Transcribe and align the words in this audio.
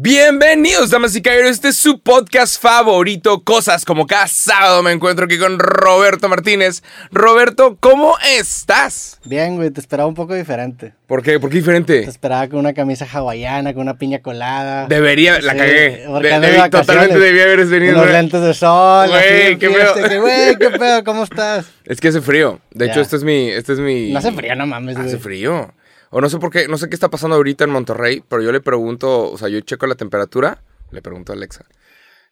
Bienvenidos, 0.00 0.90
damas 0.90 1.16
y 1.16 1.20
caballeros. 1.22 1.50
Este 1.50 1.68
es 1.70 1.76
su 1.76 1.98
podcast 2.00 2.62
favorito, 2.62 3.42
Cosas 3.42 3.84
como 3.84 4.06
cada 4.06 4.28
sábado. 4.28 4.80
Me 4.84 4.92
encuentro 4.92 5.24
aquí 5.24 5.36
con 5.40 5.58
Roberto 5.58 6.28
Martínez. 6.28 6.84
Roberto, 7.10 7.76
¿cómo 7.80 8.14
estás? 8.24 9.18
Bien, 9.24 9.56
güey, 9.56 9.70
te 9.72 9.80
esperaba 9.80 10.08
un 10.08 10.14
poco 10.14 10.34
diferente. 10.34 10.94
¿Por 11.08 11.24
qué? 11.24 11.40
¿Por 11.40 11.50
qué 11.50 11.56
diferente? 11.56 12.02
Te 12.02 12.10
esperaba 12.10 12.46
con 12.46 12.60
una 12.60 12.74
camisa 12.74 13.08
hawaiana, 13.12 13.74
con 13.74 13.82
una 13.82 13.98
piña 13.98 14.20
colada. 14.20 14.86
Debería, 14.86 15.40
la 15.40 15.54
Sí, 15.54 15.58
cagué. 15.58 16.04
porque 16.06 16.28
De- 16.28 16.40
debí- 16.46 16.70
totalmente 16.70 17.18
debía 17.18 17.42
haber 17.42 17.66
venido. 17.66 17.98
Güey. 17.98 18.12
lentes 18.12 18.40
de 18.40 18.54
sol. 18.54 19.08
Güey, 19.08 19.58
qué 19.58 19.68
pedo. 19.68 19.94
que, 19.94 20.18
Güey, 20.20 20.56
qué 20.60 20.70
pedo, 20.78 21.02
¿cómo 21.02 21.24
estás? 21.24 21.66
Es 21.84 22.00
que 22.00 22.06
hace 22.06 22.20
frío. 22.20 22.60
De 22.70 22.86
Ya. 22.86 22.92
hecho, 22.92 23.00
este 23.00 23.16
es 23.16 23.24
mi. 23.24 23.50
Este 23.50 23.72
es 23.72 23.80
mi... 23.80 24.12
No 24.12 24.20
hace 24.20 24.30
frío, 24.30 24.54
no 24.54 24.64
mames, 24.64 24.94
güey. 24.94 25.08
Hace 25.08 25.18
frío. 25.18 25.74
O 26.10 26.20
no 26.20 26.28
sé 26.30 26.38
por 26.38 26.50
qué, 26.50 26.68
no 26.68 26.78
sé 26.78 26.88
qué 26.88 26.94
está 26.94 27.08
pasando 27.08 27.36
ahorita 27.36 27.64
en 27.64 27.70
Monterrey, 27.70 28.22
pero 28.28 28.42
yo 28.42 28.52
le 28.52 28.60
pregunto, 28.60 29.30
o 29.30 29.36
sea, 29.38 29.48
yo 29.48 29.60
checo 29.60 29.86
la 29.86 29.94
temperatura, 29.94 30.62
le 30.90 31.02
pregunto 31.02 31.32
a 31.32 31.36
Alexa. 31.36 31.64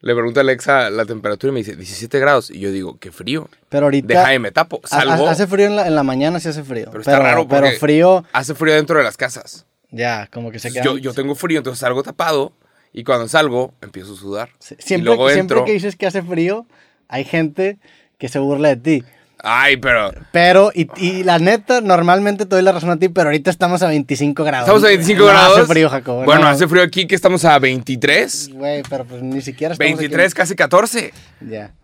Le 0.01 0.15
pregunto 0.15 0.41
a 0.41 0.43
Alexa 0.43 0.91
la 0.91 1.05
temperatura 1.07 1.51
y 1.51 1.55
me 1.55 1.61
dice 1.61 1.75
17 1.75 2.19
grados. 2.21 2.51
Y 2.51 2.61
yo 2.61 2.71
digo, 2.71 2.99
qué 2.99 3.11
frío. 3.11 3.49
Pero 3.71 3.87
ahorita. 3.87 4.07
Deja 4.09 4.35
y 4.35 4.39
me 4.39 4.53
tapo. 4.53 4.81
Salgo. 4.85 5.27
Hace 5.27 5.47
frío 5.47 5.67
en 5.67 5.77
la, 5.77 5.87
en 5.87 5.95
la 5.95 6.03
mañana, 6.03 6.39
sí 6.39 6.49
hace 6.49 6.63
frío. 6.63 6.87
Pero 6.91 7.01
está 7.01 7.19
raro 7.19 7.49
Pero 7.49 7.71
frío, 7.73 8.25
Hace 8.33 8.55
frío 8.55 8.75
dentro 8.75 8.99
de 8.99 9.05
las 9.05 9.17
casas. 9.17 9.67
ya, 9.91 10.29
como 10.33 10.51
que 10.51 10.59
se 10.59 10.71
queda. 10.71 10.85
Yo, 10.85 10.99
yo 10.99 11.15
tengo 11.15 11.35
frío, 11.35 11.59
entonces 11.59 11.81
salgo 11.81 12.03
tapado. 12.03 12.53
Y 12.93 13.05
cuando 13.05 13.27
salgo, 13.29 13.73
empiezo 13.81 14.13
a 14.13 14.17
sudar. 14.17 14.51
Sí, 14.59 14.77
y 14.79 14.83
Siempre, 14.83 15.07
luego 15.07 15.29
siempre 15.31 15.57
entro. 15.57 15.65
que 15.65 15.73
dices 15.73 15.97
que 15.97 16.07
hace 16.07 16.23
frío, 16.23 16.67
hay 17.09 17.25
gente 17.25 17.79
que 18.19 18.29
se 18.29 18.39
burla 18.39 18.69
de 18.69 18.77
ti. 18.77 19.05
Ay, 19.43 19.77
pero. 19.77 20.13
Pero, 20.33 20.73
y, 20.75 20.89
y 20.97 21.23
la 21.23 21.39
neta, 21.39 21.81
normalmente 21.81 22.47
te 22.47 22.57
doy 22.57 22.63
la 22.63 22.73
razón 22.73 22.91
a 22.91 22.97
ti, 22.99 23.09
pero 23.09 23.29
ahorita 23.29 23.51
estamos 23.51 23.83
a 23.83 23.89
25 23.89 24.43
grados. 24.45 24.67
Estamos 24.67 24.85
a 24.85 24.89
25 24.89 25.21
No 25.21 25.27
grados. 25.27 25.59
Hace 25.59 25.67
frío, 25.67 25.89
Jacobo. 25.91 26.25
Bueno, 26.25 26.43
no. 26.43 26.49
hace 26.49 26.67
frío 26.67 26.83
aquí 26.83 27.07
que 27.07 27.15
estamos 27.15 27.45
a 27.45 27.59
23. 27.59 28.51
Güey, 28.55 28.83
pero 28.89 29.05
pues 29.05 29.23
ni 29.23 29.41
siquiera 29.43 29.75
estamos 29.75 29.93
aquí 29.93 29.99
23, 30.09 30.35
casi 30.35 30.57
14. 30.57 31.13
en- 31.43 31.51
Ya. 31.51 31.75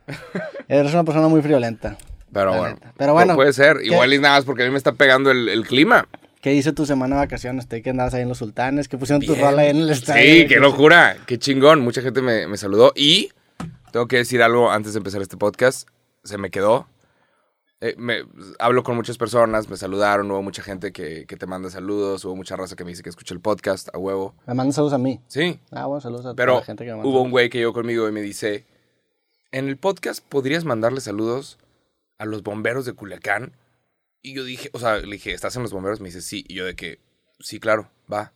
Eres 0.69 0.93
una 0.95 1.05
persona 1.05 1.29
muy 1.29 1.43
friolenta. 1.43 1.97
Pero 2.33 2.57
bueno. 2.57 2.75
neta. 2.75 2.93
Pero 2.97 3.13
bueno, 3.13 3.33
no 3.33 3.37
puede 3.37 3.53
ser. 3.53 3.77
¿qué- 3.79 3.87
Igual 3.89 4.13
y 4.15 4.19
nada 4.19 4.37
más 4.37 4.45
porque 4.45 4.63
a 4.63 4.67
mí 4.67 4.73
me 4.73 4.79
está 4.79 4.93
pegando 4.93 5.31
el, 5.31 5.49
el 5.49 5.67
clima. 5.67 6.09
¿Qué 6.41 6.55
hizo 6.55 6.73
tu 6.73 6.87
semana 6.87 7.17
de 7.17 7.21
vacaciones? 7.21 7.69
Te 7.69 7.83
que 7.83 7.91
andabas 7.91 8.15
ahí 8.15 8.23
en 8.23 8.29
los 8.29 8.39
sultanes, 8.39 8.89
que 8.89 8.99
pusieron 8.99 9.21
tu 9.25 9.35
Bien. 9.35 9.45
rol 9.45 9.59
ahí 9.61 9.69
en 9.69 9.77
el 9.77 9.91
estadio. 9.91 10.23
Sí, 10.23 10.47
qué 10.49 10.57
locura. 10.57 11.17
Qué 11.27 11.39
chingón. 11.39 11.81
Mucha 11.83 12.01
gente 12.03 12.21
me, 12.23 12.49
me 12.49 12.57
saludó. 12.57 12.93
Y 12.97 13.31
tengo 13.93 14.09
que 14.09 14.17
decir 14.17 14.43
algo 14.43 14.71
antes 14.73 14.95
de 14.95 14.99
empezar 14.99 15.23
este 15.23 15.37
podcast. 15.37 15.87
Se 16.25 16.39
me 16.39 16.51
quedó. 16.51 16.89
Eh, 17.85 17.97
me, 17.99 18.25
hablo 18.61 18.85
con 18.85 18.95
muchas 18.95 19.19
personas, 19.19 19.69
me 19.69 19.77
saludaron, 19.77 20.31
hubo 20.31 20.41
mucha 20.41 20.63
gente 20.63 20.93
que, 20.93 21.27
que 21.27 21.37
te 21.37 21.47
manda 21.47 21.69
saludos, 21.69 22.25
hubo 22.25 22.37
mucha 22.37 22.55
raza 22.55 22.77
que 22.77 22.85
me 22.85 22.91
dice 22.93 23.03
que 23.03 23.09
escucha 23.09 23.35
el 23.35 23.41
podcast 23.41 23.89
a 23.93 23.99
huevo. 23.99 24.37
Me 24.47 24.55
mandan 24.55 24.73
saludos 24.73 24.93
a 24.93 24.99
mí. 24.99 25.21
Sí, 25.27 25.59
Ah, 25.73 25.87
bueno, 25.87 26.01
saludos 26.01 26.21
a 26.21 26.29
toda 26.29 26.37
pero 26.37 26.55
la 26.61 26.65
gente 26.65 26.85
que 26.85 26.91
me 26.93 26.99
manda. 26.99 27.11
hubo 27.11 27.21
un 27.23 27.33
güey 27.33 27.51
que 27.51 27.59
llegó 27.59 27.73
conmigo 27.73 28.09
y 28.09 28.13
me 28.13 28.21
dice, 28.23 28.67
en 29.51 29.67
el 29.67 29.79
podcast 29.79 30.25
podrías 30.25 30.65
mandarle 30.65 31.01
saludos 31.01 31.59
a 32.19 32.25
los 32.25 32.45
bomberos 32.45 32.85
de 32.85 32.93
Culiacán. 32.93 33.57
Y 34.23 34.35
yo 34.35 34.45
dije, 34.45 34.71
o 34.73 34.79
sea, 34.79 34.99
le 34.99 35.11
dije, 35.17 35.33
¿estás 35.33 35.57
en 35.57 35.63
los 35.63 35.73
bomberos? 35.73 36.01
Me 36.01 36.07
dice, 36.07 36.21
sí. 36.21 36.45
Y 36.47 36.55
yo 36.55 36.65
de 36.65 36.77
que, 36.77 37.01
sí, 37.41 37.59
claro, 37.59 37.91
va. 38.11 38.33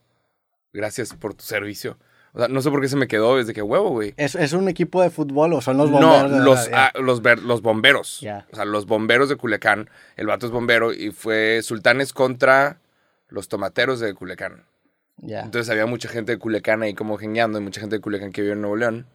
Gracias 0.72 1.14
por 1.14 1.34
tu 1.34 1.44
servicio. 1.44 1.96
O 2.36 2.38
sea, 2.38 2.48
no 2.48 2.60
sé 2.60 2.70
por 2.70 2.82
qué 2.82 2.88
se 2.88 2.96
me 2.96 3.08
quedó 3.08 3.38
desde 3.38 3.54
que 3.54 3.62
huevo, 3.62 3.88
güey. 3.88 4.12
¿Es, 4.18 4.34
¿Es 4.34 4.52
un 4.52 4.68
equipo 4.68 5.00
de 5.00 5.08
fútbol 5.08 5.54
o 5.54 5.62
son 5.62 5.78
los 5.78 5.90
bomberos? 5.90 6.30
No, 6.30 6.38
de 6.38 6.44
los, 6.44 6.68
ah, 6.74 6.92
los, 7.00 7.22
ver- 7.22 7.38
los 7.42 7.62
bomberos. 7.62 8.18
O 8.18 8.54
sea, 8.56 8.64
los 8.66 8.84
bomberos 8.86 9.30
de 9.30 9.36
Culiacán. 9.36 9.88
El 10.16 10.26
vato 10.26 10.44
es 10.44 10.52
bombero 10.52 10.92
y 10.92 11.12
fue 11.12 11.60
Sultanes 11.62 12.12
contra 12.12 12.78
los 13.28 13.48
tomateros 13.48 14.00
de 14.00 14.12
Culiacán. 14.12 14.66
Entonces 15.22 15.70
había 15.70 15.86
mucha 15.86 16.10
gente 16.10 16.32
de 16.32 16.38
Culiacán 16.38 16.82
ahí 16.82 16.92
como 16.92 17.16
geniando 17.16 17.58
y 17.58 17.62
mucha 17.62 17.80
gente 17.80 17.96
de 17.96 18.02
Culiacán 18.02 18.32
que 18.32 18.42
vive 18.42 18.52
en 18.52 18.60
Nuevo 18.60 18.76
León. 18.76 19.06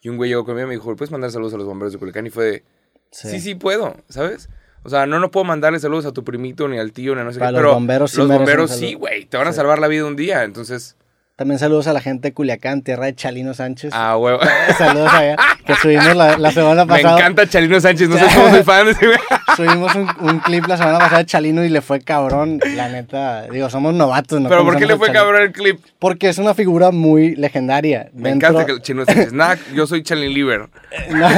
Y 0.00 0.08
un 0.08 0.16
güey 0.16 0.30
llegó 0.30 0.44
conmigo 0.44 0.66
y 0.66 0.68
me 0.68 0.74
dijo, 0.76 0.94
¿puedes 0.94 1.10
mandar 1.10 1.32
saludos 1.32 1.52
a 1.54 1.56
los 1.56 1.66
bomberos 1.66 1.92
de 1.92 1.98
Culiacán? 1.98 2.26
Y 2.28 2.30
fue 2.30 2.44
de, 2.44 2.64
sí, 3.10 3.40
sí, 3.40 3.56
puedo, 3.56 3.96
¿sabes? 4.08 4.48
O 4.84 4.88
sea, 4.88 5.06
no, 5.06 5.18
no 5.18 5.32
puedo 5.32 5.42
mandarle 5.44 5.80
saludos 5.80 6.06
a 6.06 6.12
tu 6.12 6.22
primito, 6.22 6.68
ni 6.68 6.78
al 6.78 6.92
tío, 6.92 7.16
ni 7.16 7.20
a 7.20 7.24
no 7.24 7.32
sé 7.32 7.40
Para 7.40 7.50
qué, 7.50 7.54
los 7.54 7.62
pero 7.62 7.74
bomberos 7.74 8.10
sí 8.12 8.16
los 8.18 8.28
bomberos 8.28 8.70
sí, 8.70 8.94
güey, 8.94 9.26
te 9.26 9.36
van 9.36 9.48
a 9.48 9.52
Sí. 9.52 9.56
salvar 9.56 9.78
la 9.80 9.88
vida 9.88 10.06
un 10.06 10.14
día. 10.16 10.44
Entonces, 10.44 10.96
También 11.40 11.58
saludos 11.58 11.86
a 11.86 11.94
la 11.94 12.02
gente 12.02 12.28
de 12.28 12.34
Culiacán, 12.34 12.82
tierra 12.82 13.06
de 13.06 13.14
Chalino 13.14 13.54
Sánchez. 13.54 13.94
ah, 13.94 14.14
huevo. 14.18 14.40
Saludos 14.76 15.10
allá, 15.10 15.36
que 15.64 15.74
subimos 15.76 16.14
la, 16.14 16.36
la 16.36 16.50
semana 16.52 16.84
me 16.84 16.92
pasada. 16.92 17.16
encanta 17.18 17.48
Chalino 17.48 17.80
Sánchez, 17.80 18.10
no 18.10 18.18
sé 18.18 18.26
cómo 18.34 18.50
soy 18.50 18.62
fan 18.64 18.84
de 18.84 18.92
ese 18.92 19.06
güey. 19.06 19.18
Subimos 19.56 19.94
un, 19.94 20.06
un 20.20 20.40
clip 20.40 20.66
la 20.66 20.76
semana 20.76 20.98
pasada 20.98 21.20
de 21.20 21.24
Chalino 21.24 21.64
y 21.64 21.70
le 21.70 21.80
fue 21.80 22.02
cabrón. 22.02 22.60
La 22.76 22.90
neta, 22.90 23.44
digo, 23.50 23.70
somos 23.70 23.94
novatos. 23.94 24.38
No 24.38 24.50
Pero 24.50 24.64
¿por 24.66 24.76
qué 24.76 24.84
le 24.84 24.98
fue 24.98 25.06
Chalino. 25.06 25.24
cabrón 25.24 25.42
el 25.44 25.52
clip? 25.52 25.80
Porque 25.98 26.28
es 26.28 26.36
una 26.36 26.52
figura 26.52 26.90
muy 26.90 27.34
legendaria. 27.36 28.10
Me 28.12 28.28
Dentro- 28.28 28.48
encanta 28.50 28.66
que 28.66 28.72
el 28.72 28.82
chino 28.82 29.06
Sánchez. 29.06 29.32
Nada, 29.32 29.56
yo 29.74 29.86
soy 29.86 30.02
Chalin 30.02 30.34
Lieber. 30.34 30.68
No, 31.08 31.28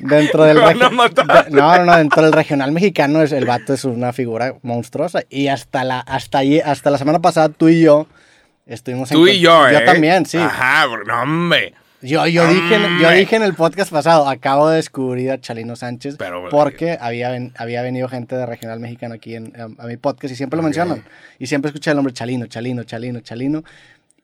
dentro 0.00 0.44
del 0.44 0.58
Me 0.58 0.64
van 0.64 0.82
a 0.82 0.90
matar. 0.90 1.50
no, 1.50 1.78
no, 1.78 1.84
no, 1.86 1.96
dentro 1.96 2.22
del 2.24 2.32
regional 2.32 2.72
mexicano 2.72 3.22
es, 3.22 3.32
el 3.32 3.46
vato 3.46 3.72
es 3.72 3.84
una 3.86 4.12
figura 4.12 4.52
monstruosa 4.60 5.22
y 5.30 5.48
hasta 5.48 5.82
la 5.84 6.00
hasta 6.00 6.36
allí- 6.40 6.60
hasta 6.60 6.90
la 6.90 6.98
semana 6.98 7.20
pasada 7.20 7.48
tú 7.48 7.70
y 7.70 7.80
yo 7.80 8.06
estuvimos 8.66 9.10
en 9.10 9.16
Tú 9.16 9.22
con- 9.24 9.28
y 9.34 9.38
yo, 9.40 9.68
¿eh? 9.68 9.72
Yo 9.74 9.84
también, 9.84 10.26
sí. 10.26 10.38
Ajá, 10.38 10.86
no, 11.06 11.22
hombre. 11.22 11.74
Yo, 12.02 12.26
yo, 12.26 12.46
dije, 12.48 12.76
en- 12.76 12.98
yo 12.98 13.10
dije 13.10 13.36
en 13.36 13.42
el 13.42 13.52
podcast 13.54 13.92
pasado, 13.92 14.26
acabo 14.26 14.70
de 14.70 14.76
descubrir 14.76 15.32
a 15.32 15.38
Chalino 15.40 15.76
Sánchez 15.76 16.16
Pero, 16.16 16.48
porque 16.48 16.96
había, 16.98 17.28
ven- 17.30 17.52
había 17.58 17.82
venido 17.82 18.08
gente 18.08 18.36
de 18.36 18.46
regional 18.46 18.80
mexicano 18.80 19.14
aquí 19.16 19.34
en, 19.34 19.52
a, 19.60 19.64
a 19.82 19.86
mi 19.86 19.98
podcast 19.98 20.32
y 20.32 20.36
siempre 20.36 20.56
lo 20.56 20.62
Ok. 20.62 20.64
mencionan. 20.64 21.04
Y 21.38 21.46
siempre 21.46 21.68
escuché 21.68 21.90
el 21.90 21.96
nombre 21.96 22.14
Chalino, 22.14 22.46
Chalino, 22.46 22.84
Chalino, 22.84 23.20
Chalino. 23.20 23.64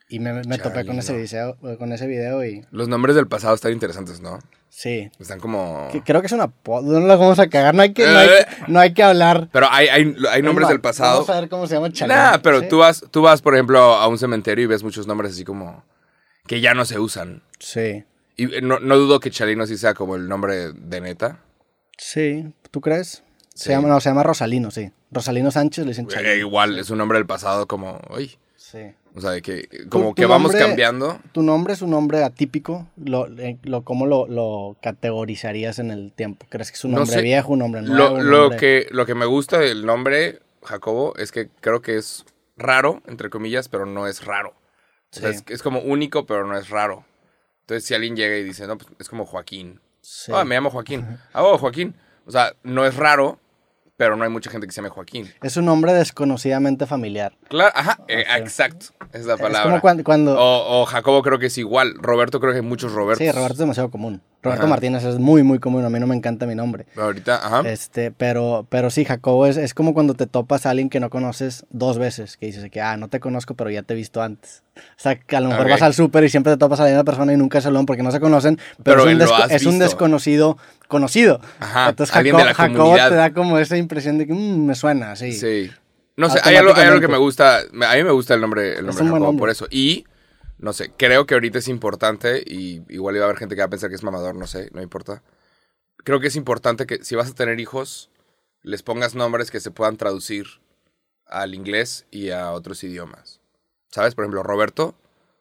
Y 0.09 0.21
me, 0.21 0.33
me 0.45 0.59
topé 0.59 0.87
con 0.87 0.99
ese, 0.99 1.17
video, 1.17 1.57
con 1.79 1.93
ese 1.93 2.07
video 2.07 2.45
y 2.45 2.65
Los 2.71 2.87
nombres 2.89 3.17
del 3.17 3.27
pasado 3.27 3.55
están 3.57 3.73
interesantes, 3.73 4.21
¿no? 4.21 4.39
sí. 4.69 5.11
Están 5.19 5.41
como... 5.41 5.89
Que- 5.91 6.03
Creo 6.03 6.21
que 6.21 6.27
es 6.29 6.33
una 6.33 6.47
no 6.65 6.81
lo 7.01 7.19
vamos 7.19 7.39
a 7.41 7.49
cagar, 7.49 7.75
no 7.75 7.83
hay 7.83 7.93
que, 7.93 8.05
no 8.07 8.17
hay, 8.19 8.29
no 8.69 8.79
hay 8.81 8.95
que 8.95 9.03
hablar. 9.03 9.49
Pero 9.53 9.67
hay, 9.71 9.89
hay, 9.89 10.15
hay 10.31 10.43
nombres 10.43 10.69
del 10.69 10.81
pasado. 10.81 11.15
Vamos 11.23 11.31
a 11.31 11.41
ver 11.41 11.49
cómo 11.49 11.67
se 11.67 11.75
llama 11.75 11.91
Chalino. 11.91 12.15
Nah, 12.17 12.39
pero 12.39 12.61
Sí. 12.61 12.69
tú 12.69 12.79
vas, 12.79 13.05
tú 13.11 13.23
vas, 13.23 13.43
por 13.43 13.55
ejemplo, 13.55 13.81
a 13.81 14.07
un 14.07 14.19
cementerio 14.19 14.63
y 14.65 14.67
ves 14.69 14.85
muchos 14.85 15.07
nombres 15.09 15.33
así 15.33 15.45
como 15.45 15.83
que 16.47 16.61
ya 16.61 16.75
no 16.75 16.85
se 16.85 16.99
usan. 17.01 17.43
Sí, 17.59 18.05
Y 18.37 18.55
eh, 18.55 18.61
no, 18.63 18.79
no 18.79 18.97
dudo 18.99 19.19
que 19.19 19.31
Chalino 19.33 19.67
sí 19.67 19.77
sea 19.77 19.95
como 19.95 20.15
el 20.15 20.29
nombre 20.29 20.73
de 20.73 21.01
neta. 21.01 21.41
sí, 21.99 22.53
¿tú 22.71 22.81
crees? 22.81 23.25
Se 23.55 23.65
Sí. 23.65 23.71
llama, 23.71 23.89
no, 23.89 23.99
se 24.01 24.11
llama 24.11 24.23
Rosalino, 24.23 24.71
sí. 24.71 24.93
Rosalino 25.11 25.51
Sánchez 25.51 25.85
le 25.87 25.91
dicen 25.93 26.07
Chalino. 26.07 26.31
Eh, 26.31 26.39
igual 26.39 26.79
es 26.79 26.91
un 26.91 26.99
nombre 26.99 27.19
del 27.19 27.27
pasado 27.27 27.67
como, 27.67 28.01
uy, 28.15 28.37
Sí. 28.57 28.93
O 29.17 29.21
sea, 29.21 29.31
de 29.31 29.43
que 29.43 29.67
como 29.89 30.11
Tu- 30.11 30.15
que 30.17 30.27
vamos 30.27 30.53
nombre- 30.53 30.67
cambiando. 30.69 31.19
Tu 31.33 31.43
nombre 31.43 31.73
es 31.73 31.83
un 31.83 31.91
nombre 31.91 32.23
atípico. 32.23 32.87
Lo, 32.97 33.27
eh, 33.39 33.59
lo, 33.63 33.83
¿Cómo 33.83 34.07
lo, 34.07 34.27
lo 34.29 34.77
categorizarías 34.83 35.79
en 35.79 35.91
el 35.91 36.13
tiempo? 36.13 36.47
¿Crees 36.51 36.71
que 36.71 36.77
es 36.77 36.85
un 36.85 36.93
No 36.93 36.99
nombre 36.99 37.17
sé. 37.17 37.23
viejo, 37.23 37.53
un 37.55 37.59
nombre 37.61 37.83
nuevo? 37.83 37.97
Lo, 37.97 38.15
un 38.15 38.31
lo 38.31 38.39
nombre- 38.43 38.59
que, 38.59 38.87
lo 38.91 39.07
que 39.07 39.15
me 39.15 39.27
gusta 39.27 39.59
del 39.59 39.85
nombre 39.87 40.41
Jacobo 40.63 41.17
es 41.17 41.33
que 41.33 41.49
creo 41.61 41.81
que 41.83 41.97
es 41.97 42.25
raro, 42.57 43.03
entre 43.07 43.31
comillas, 43.31 43.69
pero 43.69 43.87
no 43.87 44.07
es 44.07 44.25
raro. 44.25 44.51
O 44.51 45.19
sea, 45.19 45.33
Sí. 45.33 45.39
es, 45.47 45.55
es 45.57 45.63
como 45.63 45.81
único, 45.81 46.27
pero 46.27 46.47
no 46.47 46.57
es 46.59 46.69
raro. 46.69 47.05
Entonces, 47.63 47.85
si 47.87 47.95
alguien 47.95 48.17
llega 48.17 48.37
y 48.37 48.45
dice, 48.45 48.67
no, 48.67 48.77
pues 48.79 48.91
es 48.99 49.09
como 49.09 49.25
Joaquín. 49.27 49.81
Sí. 50.03 50.31
Ah, 50.35 50.45
me 50.45 50.55
llamo 50.55 50.71
Joaquín. 50.71 51.05
Ah, 51.33 51.43
oh, 51.43 51.59
Joaquín. 51.59 51.95
O 52.27 52.31
sea, 52.31 52.53
no 52.63 52.85
es 52.87 52.97
raro, 52.97 53.39
pero 53.97 54.15
no 54.17 54.25
hay 54.25 54.31
mucha 54.31 54.51
gente 54.51 54.67
que 54.67 54.73
se 54.73 54.77
llame 54.77 54.89
Joaquín. 54.91 55.33
Es 55.43 55.57
un 55.57 55.65
nombre 55.65 55.93
desconocidamente 55.95 56.87
familiar. 56.87 57.37
Claro, 57.49 57.73
ajá, 57.75 57.99
eh, 58.09 58.25
Ok. 58.29 58.39
exacto. 58.41 58.87
Es 59.13 59.25
la 59.25 59.35
Es 59.35 59.41
palabra. 59.41 59.63
como 59.71 59.81
cuando... 59.81 60.05
cuando 60.05 60.39
O, 60.39 60.83
o 60.83 60.87
Jacobo 60.87 61.23
creo 61.23 61.39
que 61.39 61.47
es 61.47 61.57
igual. 61.59 61.95
Roberto 62.01 62.41
creo 62.41 62.53
que 62.53 62.59
hay 62.59 62.65
muchos 62.65 62.93
Robertos. 62.93 63.25
sí, 63.25 63.31
Roberto 63.31 63.53
es 63.55 63.59
demasiado 63.59 63.91
común. 63.91 64.21
Roberto 64.43 64.65
Ajá. 64.65 64.71
Martínez 64.71 65.05
es 65.05 65.19
muy, 65.19 65.43
muy 65.43 65.59
común. 65.59 65.85
A 65.85 65.91
mí 65.91 65.99
no 65.99 66.07
me 66.07 66.15
encanta 66.15 66.45
mi 66.47 66.55
nombre. 66.55 66.87
Ahorita, 66.97 67.37
ajá. 67.37 67.69
Este, 67.69 68.11
pero, 68.11 68.67
pero 68.69 68.91
sí, 68.91 69.05
Jacobo 69.05 69.47
es, 69.47 69.57
es 69.57 69.75
como 69.75 69.95
cuando 69.95 70.15
te 70.15 70.27
topas 70.27 70.67
a 70.67 70.71
alguien 70.71 70.89
que 70.91 71.01
no 71.01 71.09
conoces 71.11 71.65
dos 71.71 71.99
veces, 71.99 72.37
que 72.37 72.47
dices 72.47 72.69
que, 72.71 72.81
ah, 72.81 72.97
no 72.97 73.09
te 73.09 73.21
conozco, 73.21 73.55
pero 73.55 73.71
ya 73.71 73.83
te 73.83 73.95
he 73.95 73.97
visto 73.97 74.23
antes. 74.23 74.63
O 74.77 74.81
sea, 74.99 75.17
que 75.19 75.37
a 75.37 75.41
lo 75.41 75.49
mejor 75.49 75.67
Ok. 75.67 75.71
vas 75.73 75.83
al 75.83 75.95
súper 75.95 76.25
y 76.25 76.29
siempre 76.29 76.53
te 76.53 76.59
topas 76.59 76.81
a 76.81 76.83
la 76.85 76.91
misma 76.91 77.05
persona 77.05 77.33
y 77.33 77.37
nunca 77.37 77.61
saludan 77.61 77.87
porque 77.87 78.03
no 78.03 78.11
se 78.13 78.21
conocen, 78.21 78.57
pero, 78.83 79.05
Pero 79.05 79.09
es, 79.09 79.15
un, 79.15 79.21
desco- 79.21 79.51
es 79.51 79.67
un 79.67 79.79
desconocido 79.79 80.59
conocido. 80.89 81.41
Ajá, 81.61 81.89
Entonces 81.91 82.13
Jacobo, 82.15 82.39
Jacobo 82.55 82.95
te 82.97 83.15
da 83.15 83.33
como 83.33 83.59
esa 83.59 83.77
impresión 83.77 84.19
de 84.19 84.27
que 84.27 84.35
"Mm, 84.35 84.67
me 84.67 84.75
suena, 84.75 85.17
sí. 85.17 85.33
Sí. 85.33 85.71
No 86.17 86.31
sé, 86.31 86.41
hay 86.43 86.57
algo, 86.57 86.75
hay 86.75 86.85
algo 86.85 87.01
que 87.01 87.09
me 87.09 87.19
gusta. 87.19 87.59
A 87.61 87.95
mí 87.97 88.03
me 88.05 88.11
gusta 88.11 88.35
el 88.35 88.41
nombre, 88.41 88.79
el 88.79 88.87
nombre 88.87 89.05
Jacobo 89.05 89.37
por 89.37 89.51
eso. 89.51 89.67
Y, 89.71 90.07
no 90.59 90.73
sé, 90.73 90.91
creo 90.97 91.27
que 91.27 91.35
ahorita 91.35 91.59
es 91.59 91.69
importante, 91.69 92.43
y 92.47 92.83
igual 92.89 93.17
iba 93.17 93.25
a 93.25 93.29
haber 93.29 93.39
gente 93.39 93.55
que 93.55 93.61
va 93.61 93.67
a 93.67 93.71
pensar 93.71 93.91
que 93.91 93.97
es 93.97 94.03
mamador, 94.03 94.35
no 94.35 94.47
sé, 94.47 94.71
no 94.73 94.81
importa. 94.83 95.23
Creo 96.05 96.21
que 96.21 96.29
es 96.29 96.37
importante 96.37 96.87
que 96.87 97.05
si 97.05 97.17
vas 97.17 97.31
a 97.31 97.35
tener 97.35 97.61
hijos, 97.61 98.11
les 98.63 98.83
pongas 98.83 99.15
nombres 99.15 99.51
que 99.51 99.61
se 99.61 99.71
puedan 99.71 99.97
traducir 99.97 100.47
al 101.27 101.55
inglés 101.55 102.07
y 102.11 102.31
a 102.31 102.53
otros 102.53 102.83
idiomas. 102.85 103.41
¿Sabes? 103.91 104.15
Por 104.15 104.25
ejemplo, 104.25 104.43
Roberto 104.43 104.95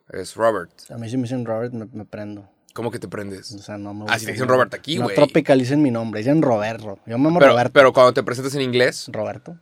es 0.10 0.36
Robert. 0.36 0.72
A 0.90 0.98
mí 0.98 1.10
si 1.10 1.18
me 1.18 1.24
dicen 1.24 1.46
Robert 1.46 1.74
me, 1.74 1.86
me 1.94 2.06
prendo. 2.06 2.50
¿Cómo 2.74 2.92
que 2.92 3.00
te 3.00 3.08
prendes? 3.08 3.52
O 3.54 3.60
sea, 3.60 3.78
no 3.78 3.94
me 3.94 4.06
Ah, 4.10 4.20
si 4.20 4.26
te 4.26 4.34
dicen 4.34 4.48
Robert 4.50 4.74
aquí, 4.74 4.98
No 4.98 5.06
güey. 5.06 5.16
tropicalicen 5.16 5.82
mi 5.82 5.92
nombre, 5.92 6.20
dicen 6.20 6.42
Roberto. 6.42 7.00
Yo 7.06 7.18
me 7.18 7.26
llamo 7.26 7.40
Pero, 7.40 7.52
Roberto. 7.54 7.72
pero 7.74 7.94
cuando 7.94 8.14
te 8.14 8.24
presentas 8.24 8.54
en 8.56 8.62
inglés, 8.62 9.06
Roberto. 9.12 9.58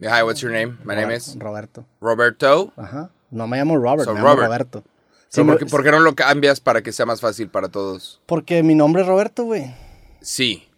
Hi, 0.00 0.22
what's 0.22 0.40
your 0.42 0.52
name? 0.52 0.78
My 0.84 0.94
name 0.94 1.10
is 1.14 1.36
Roberto. 1.38 1.84
Roberto. 2.00 2.72
Ajá. 2.76 3.10
No 3.30 3.46
me 3.46 3.56
llamo 3.58 3.76
Robert, 3.76 4.04
So, 4.04 4.14
me 4.14 4.20
llamo 4.20 4.28
Robert. 4.34 4.46
Roberto. 4.48 4.84
Pero 5.32 5.44
me- 5.46 5.52
¿por, 5.52 5.58
qué, 5.60 5.66
por 5.66 5.82
qué 5.84 5.90
no 5.90 6.00
lo 6.00 6.14
cambias 6.14 6.60
para 6.60 6.82
que 6.82 6.92
sea 6.92 7.06
más 7.06 7.20
fácil 7.20 7.48
para 7.48 7.68
todos? 7.68 8.20
Porque 8.26 8.62
mi 8.62 8.74
nombre 8.74 9.02
es 9.02 9.08
Roberto, 9.08 9.44
güey. 9.44 9.74
Sí, 10.20 10.68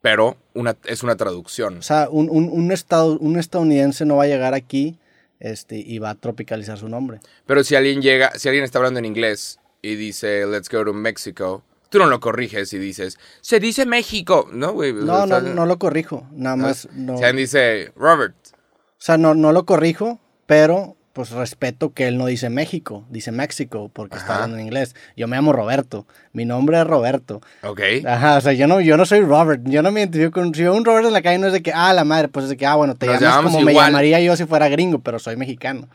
pero 0.00 0.36
una, 0.54 0.76
es 0.84 1.02
una 1.02 1.16
traducción. 1.16 1.78
O 1.78 1.82
sea, 1.82 2.08
un, 2.10 2.28
un, 2.30 2.48
un, 2.50 2.70
estado, 2.72 3.18
un 3.18 3.36
estadounidense 3.38 4.04
no 4.04 4.16
va 4.16 4.24
a 4.24 4.28
llegar 4.28 4.54
aquí 4.54 4.98
este, 5.40 5.76
y 5.78 5.98
va 5.98 6.10
a 6.10 6.14
tropicalizar 6.14 6.78
su 6.78 6.88
nombre. 6.88 7.20
Pero 7.46 7.64
si 7.64 7.74
alguien 7.74 8.00
llega, 8.00 8.30
si 8.38 8.48
alguien 8.48 8.64
está 8.64 8.78
hablando 8.78 8.98
en 9.00 9.04
inglés 9.06 9.58
y 9.82 9.96
dice, 9.96 10.46
let's 10.46 10.68
go 10.68 10.84
to 10.84 10.92
Mexico, 10.92 11.64
tú 11.88 11.98
no 11.98 12.06
lo 12.06 12.20
corriges 12.20 12.72
y 12.72 12.78
dices, 12.78 13.18
se 13.40 13.60
dice 13.60 13.86
México. 13.86 14.48
No, 14.52 14.72
güey. 14.72 14.92
No, 14.92 15.26
no, 15.26 15.40
no 15.40 15.66
lo 15.66 15.78
corrijo. 15.78 16.26
Nada 16.32 16.56
más. 16.56 16.88
No. 16.92 17.16
Dice, 17.32 17.92
Robert. 17.96 18.34
O 18.52 19.00
sea, 19.00 19.16
no, 19.16 19.34
no 19.34 19.52
lo 19.52 19.64
corrijo, 19.64 20.18
pero 20.46 20.96
pues 21.18 21.30
respeto 21.30 21.92
que 21.92 22.06
él 22.06 22.16
no 22.16 22.26
dice 22.26 22.48
México, 22.48 23.04
dice 23.10 23.32
México, 23.32 23.90
porque 23.92 24.16
está 24.16 24.36
hablando 24.36 24.56
en 24.56 24.62
inglés. 24.62 24.94
Yo 25.16 25.26
me 25.26 25.34
llamo 25.34 25.52
Roberto. 25.52 26.06
Mi 26.32 26.44
nombre 26.44 26.78
es 26.78 26.86
Roberto. 26.86 27.40
Ok. 27.64 27.80
Ajá, 28.06 28.36
o 28.36 28.40
sea, 28.40 28.52
yo 28.52 28.68
no, 28.68 28.80
yo 28.80 28.96
no 28.96 29.04
soy 29.04 29.22
Robert. 29.22 29.62
Yo 29.64 29.82
no 29.82 29.90
me 29.90 30.00
identifico 30.00 30.30
con. 30.30 30.54
Si 30.54 30.62
veo 30.62 30.74
un 30.74 30.84
Robert 30.84 31.06
en 31.06 31.12
la 31.12 31.22
calle, 31.22 31.38
no 31.38 31.48
es 31.48 31.52
de 31.52 31.60
que, 31.60 31.72
ah, 31.72 31.92
la 31.92 32.04
madre, 32.04 32.28
pues 32.28 32.44
es 32.44 32.50
de 32.50 32.56
que, 32.56 32.66
ah, 32.66 32.76
bueno, 32.76 32.94
te 32.94 33.06
Nos 33.06 33.20
llamas 33.20 33.52
como 33.52 33.64
me 33.64 33.74
llamaría 33.74 34.20
yo 34.20 34.36
si 34.36 34.44
fuera 34.44 34.68
gringo, 34.68 35.00
pero 35.00 35.18
soy 35.18 35.36
mexicano. 35.36 35.88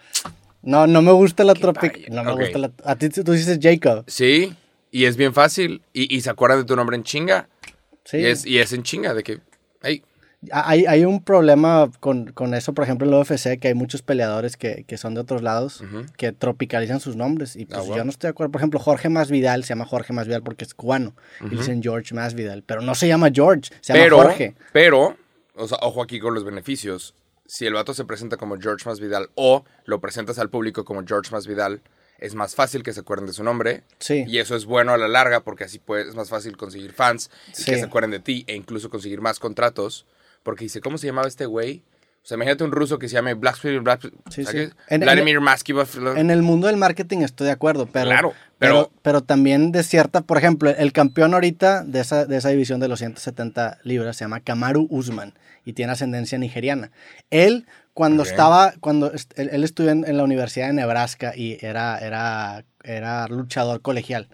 No, 0.62 0.88
no 0.88 1.01
me 1.01 1.13
gusta 1.13 1.46
la 1.46 1.54
tropic. 1.54 1.94
vaya. 1.94 2.07
No 2.10 2.24
me 2.24 2.34
gusta 2.34 2.57
la. 2.57 2.72
A 2.84 2.96
ti 2.96 3.07
tú 3.07 3.31
dices 3.31 3.60
Jacob. 3.62 4.04
Sí, 4.07 4.54
y 4.94 5.06
es 5.06 5.18
bien 5.18 5.34
fácil. 5.34 5.81
Y, 5.92 6.16
y 6.16 6.22
se 6.22 6.30
acuerdan 6.30 6.60
de 6.60 6.66
tu 6.66 6.75
nombre 6.75 6.95
en 6.95 7.04
chinga. 7.04 7.50
Sí. 8.06 8.18
Y, 8.18 8.25
es, 8.28 8.45
y 8.45 8.60
es 8.60 8.72
en 8.74 8.84
chinga, 8.84 9.13
de 9.13 9.24
que, 9.24 9.40
hey, 9.81 10.04
Hay, 10.51 10.86
hay 10.86 11.06
un 11.06 11.24
problema 11.24 11.90
con, 12.01 12.31
con 12.34 12.54
eso, 12.54 12.74
por 12.74 12.84
ejemplo, 12.84 13.07
en 13.07 13.13
el 13.13 13.19
UFC, 13.22 13.57
que 13.60 13.69
hay 13.69 13.74
muchos 13.74 14.01
peleadores 14.01 14.57
que, 14.57 14.84
que 14.86 14.98
son 14.98 15.13
de 15.16 15.22
otros 15.22 15.42
lados, 15.42 15.81
que 16.18 16.34
tropicalizan 16.34 17.00
sus 17.00 17.16
nombres. 17.16 17.56
Y 17.56 17.66
pues 17.66 17.80
Ah, 17.80 17.84
wow. 17.84 17.95
yo 17.98 18.04
no 18.04 18.10
estoy 18.12 18.28
de 18.28 18.31
acuerdo. 18.31 18.51
Por 18.51 18.60
ejemplo, 18.60 18.80
Jorge 18.80 19.07
Masvidal 19.10 19.63
se 19.63 19.69
llama 19.69 19.86
Jorge 19.86 20.12
Masvidal 20.13 20.44
porque 20.44 20.66
es 20.66 20.74
cubano. 20.74 21.16
Y 21.50 21.56
dicen 21.56 21.81
George 21.81 22.13
Masvidal. 22.13 22.63
Pero 22.63 22.81
no 22.81 22.94
se 22.94 23.07
llama 23.07 23.30
George, 23.34 23.72
se 23.81 23.94
llama 23.94 24.10
Jorge. 24.16 24.54
pero, 24.74 25.16
o 25.56 25.68
sea, 25.68 25.78
ojo 25.81 26.01
aquí 26.04 26.19
con 26.19 26.34
los 26.34 26.44
beneficios. 26.44 27.16
Si 27.46 27.66
el 27.66 27.74
vato 27.74 27.94
se 27.94 28.04
presenta 28.06 28.36
como 28.38 28.57
George 28.60 28.84
Masvidal 28.88 29.30
o 29.36 29.63
lo 29.86 30.00
presentas 30.01 30.39
al 30.39 30.50
público 30.50 30.84
como 30.86 31.04
George 31.06 31.31
Masvidal, 31.31 31.81
es 32.24 32.36
más 32.36 32.56
fácil 32.56 32.84
que 32.84 32.94
se 32.94 33.02
acuerden 33.02 33.28
de 33.28 33.34
su 33.34 33.44
nombre. 33.44 33.84
Sí. 34.00 34.24
Y 34.28 34.38
eso 34.40 34.56
es 34.56 34.66
bueno 34.66 34.94
a 34.94 34.98
la 34.98 35.08
larga 35.08 35.42
porque 35.44 35.66
así 35.66 35.81
es 36.08 36.16
más 36.16 36.30
fácil 36.30 36.56
conseguir 36.58 36.94
fans 36.94 37.30
y 37.58 37.64
que 37.66 37.78
se 37.78 37.84
acuerden 37.84 38.12
de 38.12 38.20
ti 38.20 38.44
e 38.48 38.56
incluso 38.56 38.90
conseguir 38.90 39.22
más 39.22 39.40
contratos. 39.40 40.06
Porque 40.42 40.66
dice, 40.66 40.81
¿cómo 40.81 40.98
se 40.98 41.08
llamaba 41.08 41.28
este 41.28 41.46
güey? 41.46 41.84
O 42.24 42.25
sea, 42.25 42.36
imagínate 42.36 42.64
un 42.64 42.72
ruso 42.72 43.00
que 43.00 43.10
se 43.10 43.16
llame 43.16 43.34
Vladimir, 43.34 43.81
Vlad- 43.81 44.12
Sí, 44.31 44.46
¿sabes 44.46 44.70
sí. 44.70 44.75
En- 44.88 45.02
en- 45.02 45.02
Vladimir 45.02 45.42
Maskivov. 45.42 45.88
En 46.18 46.31
el 46.31 46.42
mundo 46.42 46.68
del 46.68 46.78
marketing 46.78 47.18
estoy 47.20 47.48
de 47.48 47.52
acuerdo, 47.52 47.86
pero, 47.86 48.06
Claro, 48.06 48.34
pero, 48.60 48.74
pero- 48.90 48.92
pero 49.02 49.22
también 49.22 49.74
de 49.74 49.84
cierta, 49.84 50.22
por 50.22 50.38
ejemplo, 50.38 50.70
el 50.70 50.94
campeón 50.94 51.34
ahorita 51.34 51.84
de 51.84 52.00
esa, 52.00 52.25
de 52.25 52.38
esa 52.38 52.48
división 52.50 52.80
de 52.80 52.88
los 52.88 53.00
170 53.00 53.78
libras 53.84 54.16
se 54.16 54.24
llama 54.24 54.40
Kamaru 54.40 54.88
Usman 54.90 55.34
y 55.66 55.74
tiene 55.74 55.92
ascendencia 55.92 56.38
nigeriana. 56.38 56.92
Él, 57.30 57.66
cuando 57.94 58.24
Ok. 58.24 58.30
estaba, 58.30 58.74
cuando 58.80 59.12
él, 59.12 59.50
él 59.51 59.63
estudió 59.63 59.92
en, 59.92 60.06
en 60.07 60.18
la 60.18 60.24
Universidad 60.24 60.68
de 60.68 60.74
Nebraska 60.74 61.34
y 61.36 61.57
era, 61.66 61.98
era, 62.00 62.66
era 62.84 63.28
luchador 63.28 63.81
colegial. 63.81 64.28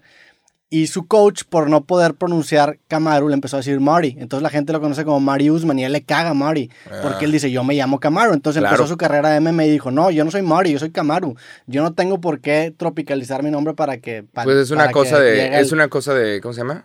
Y 0.72 0.86
su 0.86 1.08
coach, 1.08 1.42
por 1.48 1.68
no 1.68 1.82
poder 1.84 2.14
pronunciar 2.14 2.78
Kamaru, 2.86 3.28
le 3.28 3.34
empezó 3.34 3.56
a 3.56 3.58
decir 3.58 3.80
Marty. 3.80 4.14
Entonces 4.20 4.42
la 4.44 4.50
gente 4.50 4.72
lo 4.72 4.80
conoce 4.80 5.04
como 5.04 5.18
Marty 5.18 5.50
Usman 5.50 5.76
y 5.80 5.84
él 5.84 5.90
le 5.92 6.02
caga 6.02 6.30
a 6.30 6.34
Marty. 6.34 6.70
Porque 7.02 7.24
Ah. 7.24 7.26
él 7.26 7.32
dice, 7.32 7.50
yo 7.50 7.64
me 7.64 7.74
llamo 7.74 7.98
Kamaru. 7.98 8.34
Entonces 8.34 8.60
Claro. 8.60 8.76
empezó 8.76 8.88
su 8.88 8.96
carrera 8.96 9.30
de 9.30 9.40
MMA 9.40 9.64
y 9.64 9.70
dijo, 9.72 9.90
no, 9.90 10.12
yo 10.12 10.24
no 10.24 10.30
soy 10.30 10.42
Marty, 10.42 10.70
yo 10.70 10.78
soy 10.78 10.90
Kamaru. 10.92 11.34
Yo 11.66 11.82
no 11.82 11.92
tengo 11.94 12.20
por 12.20 12.40
qué 12.40 12.72
tropicalizar 12.76 13.42
mi 13.42 13.50
nombre 13.50 13.74
para 13.74 13.98
que... 13.98 14.22
pa- 14.22 14.44
Pues 14.44 14.58
es 14.58 14.70
una 14.70 14.82
para 14.82 14.92
cosa 14.92 15.18
de, 15.18 15.58
es 15.60 15.68
el- 15.68 15.74
una 15.74 15.88
cosa 15.88 16.14
de, 16.14 16.40
¿cómo 16.40 16.54
se 16.54 16.60
llama? 16.60 16.84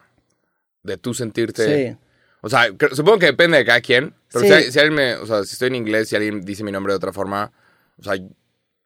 De 0.81 0.97
tú 0.97 1.13
sentirte... 1.13 1.91
Sí. 1.91 1.97
O 2.45 2.49
sea, 2.49 2.67
supongo 2.91 3.17
que 3.17 3.25
depende 3.25 3.57
de 3.57 3.65
cada 3.65 3.81
quien. 3.81 4.13
Pero 4.31 4.45
Sí. 4.45 4.65
si, 4.65 4.71
si 4.73 4.79
alguien 4.79 4.93
me, 4.93 5.15
o 5.15 5.25
sea, 5.25 5.43
si 5.43 5.53
estoy 5.53 5.69
en 5.69 5.75
inglés, 5.75 6.09
si 6.09 6.15
alguien 6.15 6.41
dice 6.41 6.63
mi 6.63 6.71
nombre 6.71 6.93
de 6.93 6.97
otra 6.97 7.11
forma, 7.11 7.51
o 7.97 8.03
sea, 8.03 8.13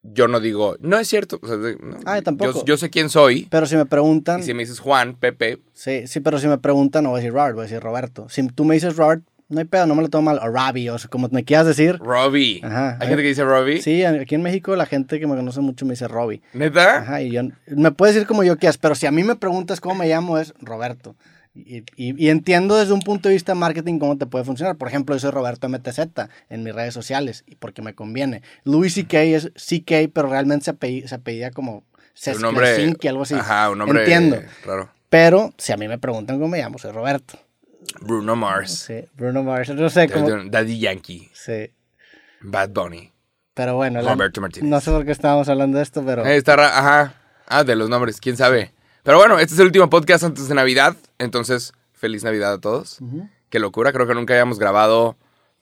yo 0.01 0.29
no 0.29 0.39
digo, 0.39 0.77
no 0.79 0.97
es 0.97 1.09
cierto. 1.09 1.39
O 1.41 1.47
sea, 1.47 1.57
de- 1.57 1.75
no, 1.75 1.97
Ay, 2.05 2.21
tampoco. 2.21 2.53
Yo, 2.59 2.63
yo 2.65 2.77
sé 2.77 2.89
quién 2.89 3.09
soy. 3.09 3.47
Pero 3.51 3.65
si 3.65 3.75
me 3.75 3.85
preguntan... 3.85 4.39
Y 4.39 4.43
si 4.43 4.53
me 4.53 4.63
dices 4.63 4.79
Juan, 4.79 5.13
Pepe, 5.15 5.59
Sí, 5.73 6.07
sí, 6.07 6.21
pero 6.21 6.39
si 6.39 6.47
me 6.47 6.57
preguntan 6.57 7.03
no 7.03 7.09
voy 7.09 7.17
a 7.19 7.21
decir 7.21 7.33
Robert, 7.33 7.55
voy 7.55 7.63
a 7.63 7.67
decir 7.67 7.81
Roberto. 7.81 8.29
Si 8.29 8.47
tú 8.47 8.63
me 8.63 8.75
dices 8.75 8.95
Robert, 8.95 9.23
no 9.49 9.59
hay 9.59 9.65
pedo, 9.65 9.87
no 9.87 9.95
me 9.95 10.03
lo 10.03 10.09
tomo 10.09 10.31
mal. 10.31 10.39
O 10.41 10.47
Robbie, 10.47 10.89
o 10.91 10.97
sea, 10.97 11.09
como 11.09 11.27
me 11.31 11.43
quieras 11.43 11.65
decir. 11.67 11.97
Robbie. 11.97 12.61
Ajá. 12.63 12.97
Hay 13.01 13.07
gente 13.09 13.23
que 13.23 13.27
dice 13.29 13.43
Robbie. 13.43 13.81
Sí, 13.81 14.05
aquí 14.05 14.35
en 14.35 14.41
México 14.43 14.73
la 14.77 14.85
gente 14.85 15.19
que 15.19 15.27
me 15.27 15.35
conoce 15.35 15.59
mucho 15.59 15.85
me 15.85 15.93
dice 15.95 16.07
Robbie. 16.07 16.41
¿Neta? 16.53 16.99
Ajá, 16.99 17.21
y 17.21 17.31
yo, 17.31 17.41
me 17.67 17.91
puedes 17.91 18.15
decir 18.15 18.25
como 18.27 18.45
yo 18.45 18.57
quieras, 18.57 18.77
pero 18.77 18.95
si 18.95 19.05
a 19.05 19.11
mí 19.11 19.23
me 19.23 19.35
preguntas 19.35 19.81
cómo 19.81 19.95
me 19.95 20.07
llamo, 20.07 20.37
es 20.37 20.53
Roberto. 20.61 21.15
Y, 21.53 21.77
y- 21.95 22.25
y 22.25 22.29
entiendo 22.29 22.77
desde 22.77 22.93
un 22.93 22.99
punto 23.01 23.27
de 23.29 23.33
vista 23.35 23.53
de 23.53 23.59
marketing 23.59 23.99
cómo 23.99 24.17
te 24.17 24.25
puede 24.27 24.45
funcionar. 24.45 24.77
Por 24.77 24.87
ejemplo, 24.87 25.15
yo 25.15 25.19
soy 25.19 25.31
Roberto 25.31 25.67
MTZ 25.67 25.99
en 26.49 26.63
mis 26.63 26.73
redes 26.73 26.93
sociales, 26.93 27.43
y 27.47 27.55
porque 27.55 27.81
me 27.81 27.95
conviene. 27.95 28.43
Louis 28.63 28.93
C.K. 28.93 29.21
es 29.23 29.51
C.K., 29.55 29.95
pero 30.13 30.29
realmente 30.29 30.65
se 30.65 30.71
apellida, 30.71 31.07
se 31.07 31.15
apellida 31.15 31.51
como 31.51 31.83
algo 33.09 33.21
así. 33.23 33.33
Ajá, 33.33 33.69
un 33.71 33.77
nombre 33.79 33.99
Entiendo. 34.01 34.41
raro. 34.65 34.89
Pero 35.09 35.53
si 35.57 35.71
a 35.73 35.77
mí 35.77 35.87
me 35.87 35.97
preguntan 35.97 36.37
cómo 36.37 36.49
me 36.49 36.59
llamo, 36.59 36.77
soy 36.77 36.91
Roberto. 36.91 37.39
Bruno 38.01 38.35
Mars. 38.35 38.71
Sí, 38.87 39.05
Bruno 39.15 39.41
Mars, 39.43 39.69
no 39.69 39.89
sé 39.89 40.07
cómo. 40.09 40.27
Daddy 40.45 40.79
Yankee. 40.79 41.29
Sí, 41.33 41.71
Bad 42.41 42.69
Bunny. 42.69 43.11
pero 43.55 43.75
bueno, 43.75 44.01
la- 44.01 44.13
Roberto 44.13 44.39
Martínez. 44.39 44.69
no 44.69 44.79
sé 44.79 44.91
por 44.91 45.03
qué 45.05 45.11
estábamos 45.11 45.49
hablando 45.49 45.77
de 45.77 45.83
esto, 45.83 46.03
pero 46.05 46.25
está 46.25 46.55
ra- 46.55 46.77
Ajá. 46.77 47.13
Ah, 47.47 47.63
de 47.63 47.75
los 47.75 47.89
nombres, 47.89 48.21
quién 48.21 48.37
sabe. 48.37 48.71
Pero 49.03 49.17
bueno, 49.17 49.39
este 49.39 49.53
es 49.53 49.59
el 49.59 49.67
último 49.67 49.89
podcast 49.89 50.23
antes 50.23 50.47
de 50.47 50.55
Navidad. 50.55 50.95
Entonces, 51.17 51.73
feliz 51.93 52.23
Navidad 52.23 52.53
a 52.53 52.59
todos. 52.59 52.99
Qué 53.49 53.59
locura, 53.59 53.91
creo 53.93 54.07
que 54.07 54.13
nunca 54.13 54.33
habíamos 54.33 54.59
grabado 54.59 55.15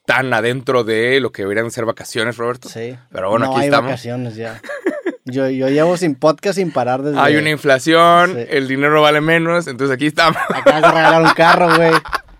tan 0.04 0.32
adentro 0.32 0.84
de 0.84 1.20
lo 1.20 1.32
que 1.32 1.42
deberían 1.42 1.70
ser 1.70 1.84
vacaciones, 1.84 2.36
Roberto. 2.36 2.68
sí. 2.68 2.96
Pero 3.12 3.30
bueno, 3.30 3.46
no 3.46 3.52
aquí 3.52 3.60
hay 3.62 3.66
estamos. 3.68 3.90
vacaciones 3.90 4.36
ya. 4.36 4.60
Yo, 5.30 5.46
yo 5.50 5.68
llevo 5.68 5.98
sin 5.98 6.14
podcast 6.14 6.56
sin 6.56 6.72
parar 6.72 7.02
desde. 7.02 7.20
Hay 7.20 7.36
una 7.36 7.50
inflación, 7.50 8.32
Sí. 8.34 8.46
el 8.48 8.66
dinero 8.66 9.02
vale 9.02 9.20
menos, 9.20 9.66
entonces 9.66 9.94
aquí 9.94 10.06
estamos. 10.06 10.38
Acabas 10.48 10.80
de 10.80 10.88
regalar 10.90 11.20
un 11.22 11.30
carro, 11.34 11.76
güey. 11.76 11.90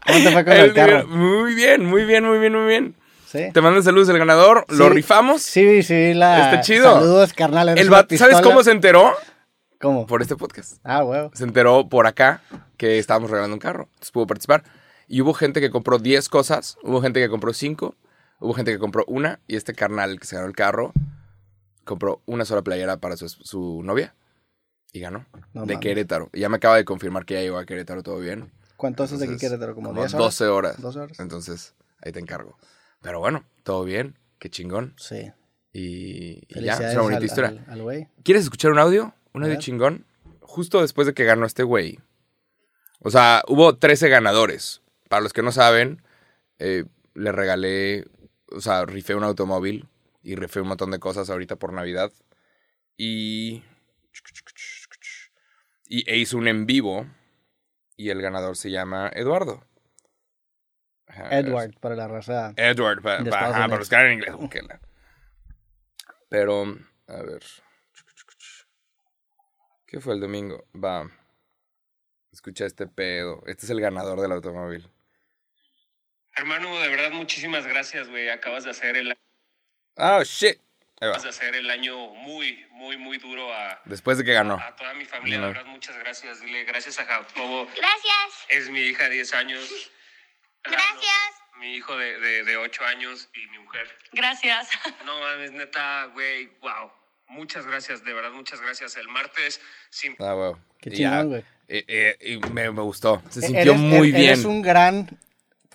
¿Cómo 0.06 0.18
te 0.24 0.30
fue 0.32 0.42
con 0.44 0.52
el, 0.54 0.60
El 0.60 0.72
carro? 0.72 1.06
Muy 1.06 1.54
bien, 1.54 1.84
muy 1.84 2.06
bien, 2.06 2.24
muy 2.24 2.38
bien, 2.38 2.54
muy 2.54 2.66
bien. 2.66 2.94
Sí. 3.26 3.50
Te 3.52 3.60
mando 3.60 3.82
saludos 3.82 4.08
el 4.08 4.16
ganador, 4.18 4.64
lo 4.70 4.88
rifamos. 4.88 5.42
Sí, 5.42 5.82
sí, 5.82 6.14
la. 6.14 6.46
Está 6.46 6.60
chido. 6.62 6.94
Saludos, 6.94 7.34
carnal. 7.34 7.68
El 7.76 7.90
¿Sabes 8.16 8.40
cómo 8.40 8.62
se 8.64 8.70
enteró? 8.70 9.12
¿Cómo? 9.80 10.06
Por 10.06 10.22
este 10.22 10.36
podcast. 10.36 10.78
Ah, 10.82 11.04
huevo. 11.04 11.30
se 11.34 11.44
enteró 11.44 11.88
por 11.88 12.06
acá 12.06 12.42
que 12.76 12.98
estábamos 12.98 13.30
regalando 13.30 13.54
un 13.54 13.60
carro. 13.60 13.84
Entonces 13.94 14.10
pudo 14.10 14.26
participar. 14.26 14.64
Y 15.06 15.20
hubo 15.20 15.32
gente 15.34 15.60
que 15.60 15.70
compró 15.70 15.98
10 15.98 16.28
cosas, 16.28 16.76
hubo 16.82 17.00
gente 17.00 17.20
que 17.20 17.28
compró 17.28 17.52
5, 17.52 17.94
hubo 18.40 18.54
gente 18.54 18.72
que 18.72 18.78
compró 18.78 19.04
una. 19.06 19.40
Y 19.46 19.56
este 19.56 19.74
carnal 19.74 20.18
que 20.18 20.26
se 20.26 20.36
ganó 20.36 20.48
el 20.48 20.54
carro 20.56 20.92
compró 21.84 22.20
una 22.26 22.44
sola 22.44 22.62
playera 22.62 22.98
para 22.98 23.16
su, 23.16 23.28
su 23.28 23.82
novia 23.82 24.14
y 24.92 25.00
ganó. 25.00 25.26
No 25.54 25.64
de. 25.64 25.78
Querétaro. 25.80 26.28
Y 26.32 26.40
ya 26.40 26.48
me 26.48 26.56
acaba 26.56 26.76
de 26.76 26.84
confirmar 26.84 27.24
que 27.24 27.34
ya 27.34 27.40
llegó 27.40 27.58
a 27.58 27.64
Querétaro 27.64 28.02
todo 28.02 28.18
bien. 28.18 28.50
¿Cuánto 28.76 29.04
haces 29.04 29.20
de 29.20 29.26
aquí 29.26 29.36
Querétaro? 29.38 29.74
¿Como 29.74 29.88
como 29.90 30.00
10 30.00 30.14
horas? 30.14 30.24
12 30.38 30.44
horas. 30.46 30.80
12 30.82 30.98
horas. 30.98 31.20
Entonces 31.20 31.74
ahí 32.02 32.12
te 32.12 32.20
encargo. 32.20 32.58
Pero 33.00 33.20
bueno, 33.20 33.44
todo 33.62 33.84
bien. 33.84 34.18
Qué 34.38 34.50
chingón. 34.50 34.94
Sí. 34.98 35.30
Y, 35.72 36.42
y 36.48 36.62
ya, 36.64 36.74
es 36.74 36.92
una 36.94 37.02
bonita 37.02 37.18
al- 37.18 37.24
historia. 37.24 37.64
al- 37.68 37.80
al. 37.88 38.08
¿Quieres 38.24 38.42
escuchar 38.44 38.72
un 38.72 38.78
audio? 38.78 39.14
Un 39.32 39.42
A 39.42 39.46
audio 39.46 39.56
ver. 39.56 39.64
chingón. 39.64 40.06
Justo 40.40 40.80
después 40.80 41.06
de 41.06 41.14
que 41.14 41.24
ganó 41.24 41.46
este 41.46 41.62
güey. 41.62 41.98
O 43.00 43.10
sea, 43.10 43.42
hubo 43.48 43.76
13 43.76 44.08
ganadores. 44.08 44.82
Para 45.08 45.22
los 45.22 45.32
que 45.32 45.42
no 45.42 45.52
saben, 45.52 46.02
eh, 46.58 46.84
le 47.14 47.32
regalé, 47.32 48.06
o 48.50 48.60
sea, 48.60 48.84
rifé 48.86 49.14
un 49.14 49.24
automóvil 49.24 49.88
y 50.22 50.34
rifé 50.36 50.60
un 50.60 50.68
montón 50.68 50.90
de 50.90 50.98
cosas 50.98 51.30
ahorita 51.30 51.56
por 51.56 51.72
Navidad. 51.72 52.12
Y. 52.96 53.62
Y 55.86 56.10
e 56.10 56.16
hizo 56.16 56.36
un 56.36 56.48
en 56.48 56.66
vivo. 56.66 57.06
Y 57.96 58.10
el 58.10 58.22
ganador 58.22 58.56
se 58.56 58.70
llama 58.70 59.10
Eduardo. 59.14 59.64
Ajá, 61.06 61.36
Edward, 61.38 61.74
para 61.80 61.96
la 61.96 62.06
raza. 62.06 62.52
Edward, 62.56 63.02
De 63.02 63.10
ajá, 63.30 63.30
para 63.30 63.58
Unidos. 63.64 63.78
los 63.80 63.88
que 63.88 63.96
hablan 63.96 64.12
inglés. 64.12 64.34
Pero, 66.28 66.76
a 67.08 67.22
ver. 67.22 67.42
¿Qué 69.88 70.00
fue 70.00 70.14
el 70.14 70.20
domingo? 70.20 70.66
Va. 70.76 71.10
Escucha 72.30 72.66
este 72.66 72.86
pedo. 72.86 73.42
Este 73.46 73.64
es 73.64 73.70
el 73.70 73.80
ganador 73.80 74.20
del 74.20 74.32
automóvil. 74.32 74.88
Hermano, 76.36 76.78
de 76.80 76.88
verdad, 76.88 77.10
muchísimas 77.10 77.66
gracias, 77.66 78.08
güey. 78.08 78.28
Acabas 78.28 78.64
de 78.64 78.70
hacer 78.70 78.96
el, 78.96 79.16
Oh, 79.96 80.22
shit. 80.22 80.60
Acabas 80.96 81.22
de 81.22 81.30
hacer 81.30 81.54
el 81.54 81.70
año 81.70 81.96
muy, 82.08 82.64
muy, 82.70 82.96
muy 82.96 83.18
duro 83.18 83.52
a, 83.52 83.80
Después 83.86 84.18
de 84.18 84.24
que 84.24 84.34
ganó. 84.34 84.54
a 84.60 84.76
toda 84.76 84.92
mi 84.94 85.04
familia. 85.06 85.38
No. 85.38 85.46
De 85.46 85.52
verdad, 85.54 85.66
muchas 85.66 85.96
gracias. 85.98 86.40
Dile 86.40 86.64
gracias 86.64 87.00
a 87.00 87.04
Jacobo. 87.06 87.66
Gracias, 87.66 88.46
Es 88.50 88.68
mi 88.68 88.80
hija 88.80 89.04
de 89.04 89.10
10 89.16 89.34
años. 89.34 89.90
gracias. 90.64 91.34
Mi 91.58 91.74
hijo 91.74 91.96
de, 91.96 92.20
de, 92.20 92.44
de 92.44 92.56
8 92.56 92.84
años 92.84 93.28
y 93.34 93.46
mi 93.48 93.58
mujer. 93.60 93.88
Gracias. 94.12 94.68
No 95.04 95.18
mames, 95.18 95.50
neta, 95.52 96.04
güey, 96.12 96.46
wow. 96.60 96.92
Muchas 97.28 97.66
gracias, 97.66 98.04
de 98.04 98.12
verdad, 98.14 98.30
muchas 98.32 98.60
gracias. 98.60 98.96
El 98.96 99.08
martes, 99.08 99.60
sin 99.90 100.12
Ah, 100.18 100.34
huevo. 100.34 100.58
Qué 100.80 100.90
Y 100.90 100.96
chingón, 100.96 101.28
güey. 101.28 101.44
eh, 101.68 101.84
eh, 101.86 102.16
y 102.20 102.38
me, 102.52 102.70
me 102.70 102.82
gustó. 102.82 103.22
Se 103.28 103.40
sintió 103.42 103.72
eres- 103.72 103.76
muy 103.78 104.08
e- 104.08 104.12
bien. 104.12 104.24
Eres 104.32 104.44
un 104.44 104.62
gran 104.62 105.08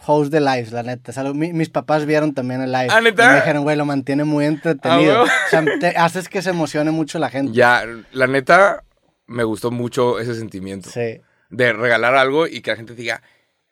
host 0.05 0.31
de 0.31 0.41
lives, 0.41 0.71
la 0.71 0.83
neta. 0.83 1.11
O 1.11 1.13
sea, 1.13 1.23
lo- 1.23 1.33
mi- 1.33 1.53
mis 1.53 1.69
papás 1.69 2.05
vieron 2.05 2.33
también 2.33 2.61
el 2.61 2.71
live. 2.71 2.87
¿Ah, 2.89 3.01
neta? 3.01 3.23
Y 3.25 3.27
me 3.29 3.35
dijeron, 3.35 3.63
güey, 3.63 3.77
lo 3.77 3.85
mantiene 3.85 4.23
muy 4.23 4.45
entretenido. 4.45 5.23
Ah, 5.25 5.31
o 5.47 5.49
sea, 5.49 5.63
te- 5.79 5.95
haces 5.97 6.27
que 6.27 6.41
se 6.41 6.49
emocione 6.49 6.91
mucho 6.91 7.19
la 7.19 7.29
gente. 7.29 7.53
Ya, 7.53 7.83
la 8.11 8.27
neta, 8.27 8.83
me 9.27 9.43
gustó 9.43 9.69
mucho 9.71 10.19
ese 10.19 10.35
sentimiento. 10.35 10.89
Sí. 10.89 11.21
De 11.49 11.71
regalar 11.73 12.15
algo 12.15 12.47
y 12.47 12.61
que 12.61 12.71
la 12.71 12.77
gente 12.77 12.95
diga, 12.95 13.21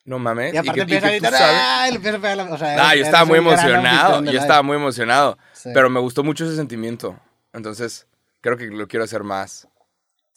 no 0.05 0.19
mames. 0.19 0.53
Y 0.53 0.57
aparte 0.57 0.73
que, 0.73 0.79
y 0.79 0.81
empieza 0.95 1.07
a 1.07 1.11
que 1.11 1.17
tú 1.19 1.25
gritar, 1.27 1.41
¡ah! 1.43 1.89
Y 1.91 1.95
empieza 1.95 2.17
a 2.17 2.21
pegar 2.21 2.37
la- 2.37 2.43
o 2.53 2.57
sea, 2.57 2.67
Ah, 2.67 2.71
eres- 2.73 2.77
yo 2.85 2.91
eres 2.93 3.05
estaba 3.07 3.25
muy 3.25 3.37
emocionado. 3.39 4.15
Yo 4.23 4.31
live. 4.31 4.37
estaba 4.37 4.61
muy 4.61 4.75
emocionado. 4.77 5.37
Sí. 5.53 5.69
Pero 5.73 5.89
me 5.89 5.99
gustó 5.99 6.23
mucho 6.23 6.45
ese 6.45 6.55
sentimiento. 6.55 7.19
Entonces, 7.53 8.07
creo 8.41 8.57
que 8.57 8.67
lo 8.67 8.87
quiero 8.87 9.03
hacer 9.03 9.23
más. 9.23 9.67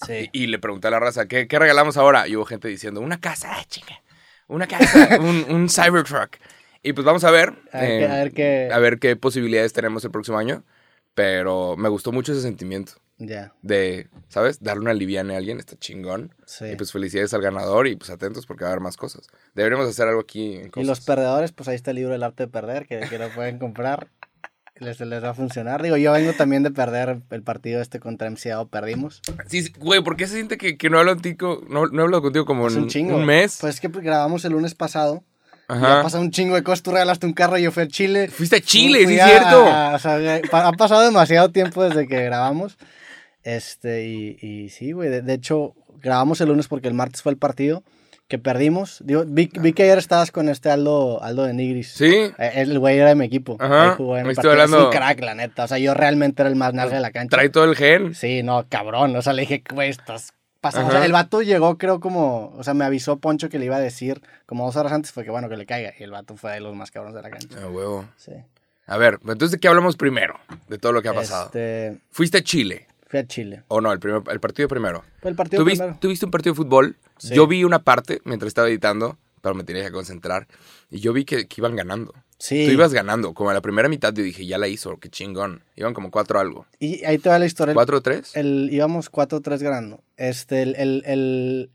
Sí. 0.07 0.29
Y, 0.33 0.45
y 0.45 0.47
le 0.49 0.59
pregunté 0.59 0.89
a 0.89 0.91
la 0.91 1.01
raza, 1.01 1.27
¿qué, 1.27 1.47
qué 1.49 1.59
regalamos 1.59 1.97
ahora? 1.97 2.27
Y 2.29 2.37
hubo 2.37 2.45
gente 2.45 2.69
diciendo, 2.69 3.01
una 3.01 3.21
casa, 3.21 3.51
ah, 3.53 3.65
chinga. 3.69 4.03
Una 4.49 4.67
casa, 4.67 5.19
un, 5.21 5.45
un 5.49 5.69
Cybertruck. 5.69 6.37
Y 6.83 6.93
pues 6.93 7.05
vamos 7.05 7.25
a 7.25 7.31
ver. 7.31 7.55
A 7.73 7.81
ver, 7.81 7.91
eh, 7.91 7.99
qué, 7.99 8.07
a 8.07 8.15
ver 8.17 8.33
qué. 8.33 8.69
a 8.73 8.79
ver 8.79 8.99
qué 8.99 9.17
posibilidades 9.17 9.73
tenemos 9.73 10.05
el 10.05 10.11
próximo 10.11 10.37
año. 10.39 10.65
Pero 11.15 11.77
me 11.77 11.89
gustó 11.89 12.11
mucho 12.11 12.33
ese 12.33 12.43
sentimiento 12.43 12.95
Ya. 13.19 13.53
de, 13.63 14.09
¿sabes? 14.29 14.61
Darle 14.61 14.83
una 14.83 14.93
liviana 14.95 15.35
a 15.35 15.37
alguien, 15.37 15.61
está 15.61 15.77
chingón. 15.79 16.35
Sí. 16.45 16.65
Y 16.73 16.77
pues 16.77 16.91
felicidades 16.91 17.33
al 17.33 17.41
ganador 17.41 17.87
y 17.87 17.95
pues 17.95 18.11
atentos 18.11 18.47
porque 18.47 18.65
va 18.65 18.71
a 18.71 18.73
haber 18.73 18.83
más 18.83 18.97
cosas. 18.97 19.29
Deberíamos 19.55 19.89
hacer 19.89 20.09
algo 20.09 20.21
aquí 20.21 20.57
en 20.57 20.73
Y 20.75 20.85
los 20.85 21.01
perdedores, 21.01 21.53
pues 21.53 21.69
ahí 21.69 21.77
está 21.77 21.93
el 21.93 21.99
libro 21.99 22.13
del 22.13 22.25
arte 22.25 22.43
de 22.43 22.49
perder, 22.49 22.87
que, 22.89 22.99
que 23.09 23.19
lo 23.19 23.31
pueden 23.31 23.59
comprar. 23.61 24.09
Les, 24.81 24.99
les 24.99 25.23
va 25.23 25.31
a 25.31 25.35
funcionar. 25.35 25.83
Digo, 25.83 25.97
yo 25.97 26.13
vengo 26.13 26.33
también 26.33 26.65
de 26.65 26.71
perder 26.71 27.21
el 27.31 27.43
partido 27.43 27.81
este 27.81 28.01
contra 28.01 28.29
MCAO, 28.29 28.67
perdimos. 28.67 29.23
Sí, 29.47 29.73
güey, 29.79 30.03
¿por 30.03 30.17
qué 30.17 30.27
se 30.27 30.35
siente 30.35 30.59
que, 30.59 30.77
que 30.77 30.91
no, 30.91 30.99
hablo 30.99 31.13
contigo, 31.13 31.63
no, 31.69 31.87
no 31.87 32.01
he 32.01 32.05
hablado 32.05 32.23
contigo 32.23 32.45
como 32.45 32.67
Es 32.67 32.75
en 32.75 32.83
un 32.83 32.89
chingo. 32.89 33.17
un 33.17 33.25
mes? 33.25 33.59
Pues 33.61 33.75
es 33.77 33.81
que 33.81 33.89
grabamos 33.89 34.45
el 34.45 34.53
lunes 34.53 34.75
pasado. 34.75 35.23
Ajá. 35.69 36.01
ha 36.01 36.03
pasado 36.03 36.23
un 36.23 36.31
chingo 36.31 36.57
de 36.57 36.63
cosas. 36.63 36.83
Tú 36.83 36.91
regalaste 36.91 37.25
un 37.25 37.33
carro 37.33 37.57
y 37.57 37.63
yo 37.63 37.71
fui 37.71 37.85
a 37.85 37.89
Chile. 37.89 38.29
Fuiste 38.29 38.57
a 38.57 38.61
Chile, 38.61 39.07
sí 39.07 39.15
es 39.15 39.25
cierto. 39.25 39.65
o 39.65 39.99
sea, 39.99 40.41
ha 40.53 40.73
pasado 40.73 41.03
demasiado 41.03 41.51
tiempo 41.51 41.83
desde 41.85 42.07
que 42.09 42.25
grabamos. 42.25 42.77
Este, 43.45 44.07
y, 44.07 44.39
y 44.41 44.69
sí, 44.71 44.93
güey. 44.93 45.09
De, 45.09 45.23
de 45.23 45.35
hecho, 45.35 45.75
grabamos 46.03 46.41
el 46.41 46.49
lunes 46.49 46.67
porque 46.69 46.89
el 46.89 46.95
martes 46.95 47.23
fue 47.23 47.33
el 47.33 47.39
partido 47.39 47.85
que 48.35 48.39
perdimos. 48.41 49.01
Digo, 49.05 49.25
vi, 49.27 49.49
vi 49.61 49.73
que 49.73 49.85
ayer 49.85 49.99
estabas 49.99 50.33
con 50.33 50.49
este 50.49 50.69
Aldo, 50.71 51.23
Aldo 51.23 51.45
de 51.45 51.55
Nigris. 51.55 51.93
Sí, 51.93 52.13
Eh, 52.39 52.53
El 52.57 52.79
güey 52.81 52.99
era 52.99 53.11
de 53.11 53.15
mi 53.15 53.25
equipo. 53.27 53.57
Ajá, 53.61 53.91
Ahí 53.91 53.97
jugó 53.97 54.17
en 54.19 54.27
me 54.27 54.33
estoy 54.33 54.45
partido. 54.51 54.65
Es 54.65 54.73
hablando- 54.73 54.87
un 54.91 54.93
crack, 54.97 55.21
la 55.21 55.35
neta. 55.35 55.65
O 55.65 55.69
sea, 55.69 55.79
yo 55.79 55.95
realmente 55.95 56.43
era 56.43 56.49
el 56.49 56.57
más 56.57 56.75
naranja 56.75 56.97
de 56.97 57.03
la 57.03 57.11
cancha. 57.13 57.37
trae 57.37 57.49
todo 57.49 57.65
el 57.65 57.77
gen. 57.77 58.15
Sí, 58.15 58.43
no, 58.43 58.67
cabrón. 58.69 59.15
O 59.15 59.23
sea, 59.23 59.33
le 59.33 59.43
dije, 59.43 59.63
güey, 59.73 59.91
estás 59.91 60.33
pasando. 60.61 60.89
O 60.89 60.91
sea, 60.93 61.05
el 61.05 61.13
vato 61.13 61.43
llegó, 61.43 61.79
creo, 61.79 62.01
como. 62.01 62.53
O 62.57 62.65
sea, 62.65 62.75
me 62.75 62.85
avisó 62.85 63.19
Poncho 63.19 63.49
que 63.49 63.59
le 63.59 63.67
iba 63.67 63.77
a 63.77 63.81
decir 63.81 64.21
como 64.47 64.67
dos 64.67 64.75
horas 64.77 64.93
antes. 64.93 65.13
Fue 65.13 65.23
que 65.25 65.31
bueno, 65.31 65.49
que 65.49 65.57
le 65.57 65.67
caiga. 65.67 65.93
Y 65.99 66.03
el 66.03 66.11
vato 66.11 66.37
fue 66.37 66.53
de 66.53 66.61
los 66.61 66.75
más 66.75 66.91
cabrones 66.91 67.15
de 67.15 67.23
la 67.23 67.31
cancha. 67.31 67.63
A 67.63 67.69
huevo. 67.69 68.07
Sí. 68.17 68.33
A 68.87 68.97
ver, 68.99 69.19
entonces, 69.23 69.53
¿de 69.53 69.59
qué 69.59 69.69
hablamos 69.69 69.97
primero? 69.97 70.35
De 70.69 70.77
todo 70.77 70.93
lo 70.93 71.01
que 71.01 71.09
ha 71.09 71.15
pasado. 71.15 71.47
Este, 71.47 71.97
¿Fuiste 72.11 72.39
a 72.39 72.43
Chile? 72.43 72.87
Fui 73.15 73.21
a 73.21 73.27
Chile. 73.27 73.63
¿O 73.69 73.81
no? 73.81 73.93
El, 73.93 74.01
primer, 74.01 74.23
el 74.31 74.41
partido 74.41 74.69
primero. 74.69 75.05
El 75.23 75.35
partido 75.37 75.63
¿Tú, 75.63 75.67
viste, 75.67 75.83
primero. 75.85 75.99
tú 76.01 76.09
viste 76.09 76.25
un 76.27 76.31
partido 76.31 76.53
de 76.55 76.57
fútbol? 76.57 76.97
Sí. 77.19 77.35
Yo 77.35 77.47
vi 77.47 77.65
una 77.65 77.79
parte 77.81 78.21
mientras 78.25 78.49
estaba 78.49 78.69
editando, 78.69 79.19
pero 79.41 79.55
me 79.55 79.65
tenía 79.65 79.85
que 79.85 79.93
concentrar. 79.93 80.49
Y 80.91 81.01
yo 81.01 81.13
vi 81.13 81.25
que, 81.25 81.47
que 81.47 81.55
iban 81.61 81.77
ganando. 81.77 82.13
Sí. 82.39 82.65
Tú 82.67 82.73
ibas 82.73 82.93
ganando. 82.93 83.33
Como 83.35 83.51
a 83.51 83.55
la 83.55 83.61
primera 83.61 83.89
mitad 83.89 84.13
yo 84.13 84.23
dije, 84.25 84.45
ya 84.47 84.59
la 84.59 84.69
hizo, 84.69 84.97
qué 84.99 85.09
chingón. 85.09 85.63
Iban 85.77 85.95
como 85.95 86.11
4 86.11 86.41
algo. 86.41 86.67
Y 86.81 87.05
ahí 87.05 87.19
te 87.19 87.29
va 87.29 87.39
la 87.39 87.47
historia. 87.47 87.73
El- 87.73 87.79
¿4 87.79 87.95
o 87.95 88.01
3? 88.03 88.37
El, 88.37 88.69
íbamos 88.73 89.11
4-3 89.11 89.59
ganando. 89.63 90.03
Este, 90.17 90.63
el, 90.63 90.75
el, 90.77 91.03
el- 91.07 91.71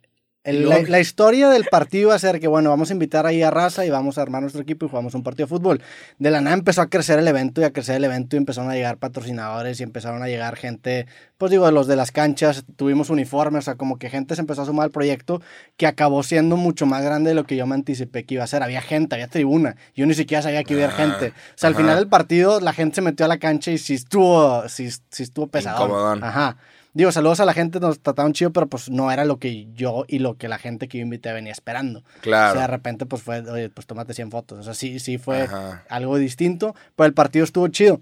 el- 0.50 0.92
la, 0.92 1.00
historia 1.00 1.50
del 1.50 1.66
partido 1.66 2.04
iba 2.10 2.16
a 2.16 2.20
ser 2.20 2.40
que, 2.40 2.48
bueno, 2.48 2.70
vamos 2.70 2.90
a 2.90 2.94
invitar 2.94 3.26
ahí 3.26 3.42
a 3.44 3.52
Raza 3.52 3.86
y 3.86 3.90
vamos 3.90 4.18
a 4.18 4.22
armar 4.22 4.42
nuestro 4.42 4.62
equipo 4.62 4.86
y 4.86 4.90
jugamos 4.90 5.14
un 5.16 5.24
partido 5.24 5.46
de 5.48 5.50
fútbol. 5.50 5.82
De 6.18 6.32
la 6.32 6.42
nada 6.42 6.56
empezó 6.56 6.82
a 6.82 6.90
crecer 6.90 7.20
el 7.20 7.28
evento 7.28 7.62
y 7.62 7.64
a 7.64 7.72
crecer 7.74 7.96
el 7.96 8.04
evento 8.04 8.36
y 8.36 8.38
empezaron 8.40 8.70
a 8.70 8.76
llegar 8.76 8.98
patrocinadores 8.98 9.80
y 9.80 9.84
empezaron 9.84 10.24
a 10.24 10.28
llegar 10.28 10.56
gente, 10.56 11.08
pues 11.38 11.52
digo, 11.52 11.70
los 11.72 11.88
de 11.88 11.96
las 11.96 12.12
canchas, 12.12 12.64
tuvimos 12.76 13.10
uniformes, 13.10 13.60
o 13.60 13.62
sea, 13.66 13.76
como 13.76 13.98
que 13.98 14.10
gente 14.10 14.36
se 14.36 14.42
empezó 14.42 14.62
a 14.64 14.66
sumar 14.66 14.86
al 14.86 14.92
proyecto 14.92 15.42
que 15.78 15.88
acabó 15.88 16.24
siendo 16.24 16.58
mucho 16.58 16.86
más 16.86 17.04
grande 17.04 17.30
de 17.30 17.36
lo 17.36 17.44
que 17.46 17.56
yo 17.56 17.66
me 17.68 17.76
anticipé 17.76 18.24
que 18.26 18.36
iba 18.36 18.44
a 18.44 18.48
ser. 18.48 18.64
Había 18.64 18.82
gente, 18.82 19.16
había 19.16 19.28
tribuna. 19.28 19.76
Yo 19.96 20.06
ni 20.06 20.14
siquiera 20.14 20.42
sabía 20.42 20.64
que 20.64 20.74
iba 20.74 20.84
a 20.84 20.86
haber 20.88 21.00
Ah, 21.00 21.04
gente. 21.20 21.28
O 21.30 21.58
sea, 21.58 21.68
al 21.68 21.74
ajá. 21.74 21.82
final 21.84 21.96
del 21.98 22.08
partido 22.08 22.60
la 22.60 22.74
gente 22.74 22.96
se 22.96 23.02
metió 23.02 23.26
a 23.26 23.30
la 23.30 23.38
cancha 23.38 23.72
y 23.72 23.78
sí 23.78 23.94
estuvo, 23.94 24.68
sí, 24.70 24.90
sí 25.10 25.24
estuvo 25.24 25.48
pesado. 25.48 26.14
Ajá. 26.22 26.58
Digo, 27.00 27.14
saludos 27.14 27.40
a 27.40 27.46
la 27.46 27.54
gente, 27.54 27.80
nos 27.80 28.02
trataron 28.02 28.34
chido, 28.34 28.52
pero 28.52 28.68
pues 28.68 28.90
no 28.90 29.10
era 29.10 29.24
lo 29.24 29.40
que 29.40 29.68
yo 29.74 30.04
y 30.10 30.20
lo 30.20 30.36
que 30.36 30.50
la 30.50 30.58
gente 30.58 30.90
que 30.90 30.98
yo 30.98 31.04
invité 31.04 31.32
venía 31.32 31.54
esperando. 31.54 32.04
Claro. 32.20 32.50
O 32.50 32.54
sea, 32.56 32.62
de 32.64 32.68
repente 32.68 33.06
pues 33.06 33.22
fue, 33.22 33.40
oye, 33.40 33.70
pues 33.70 33.88
tómate 33.88 34.14
100 34.14 34.32
fotos. 34.32 34.60
O 34.60 34.64
sea, 34.64 34.74
sí, 34.74 35.00
sí 35.00 35.18
fue 35.18 35.44
Ajá. 35.44 35.86
algo 35.88 36.18
distinto, 36.18 36.76
pero 36.98 37.08
el 37.08 37.14
partido 37.14 37.46
estuvo 37.46 37.70
chido. 37.70 38.02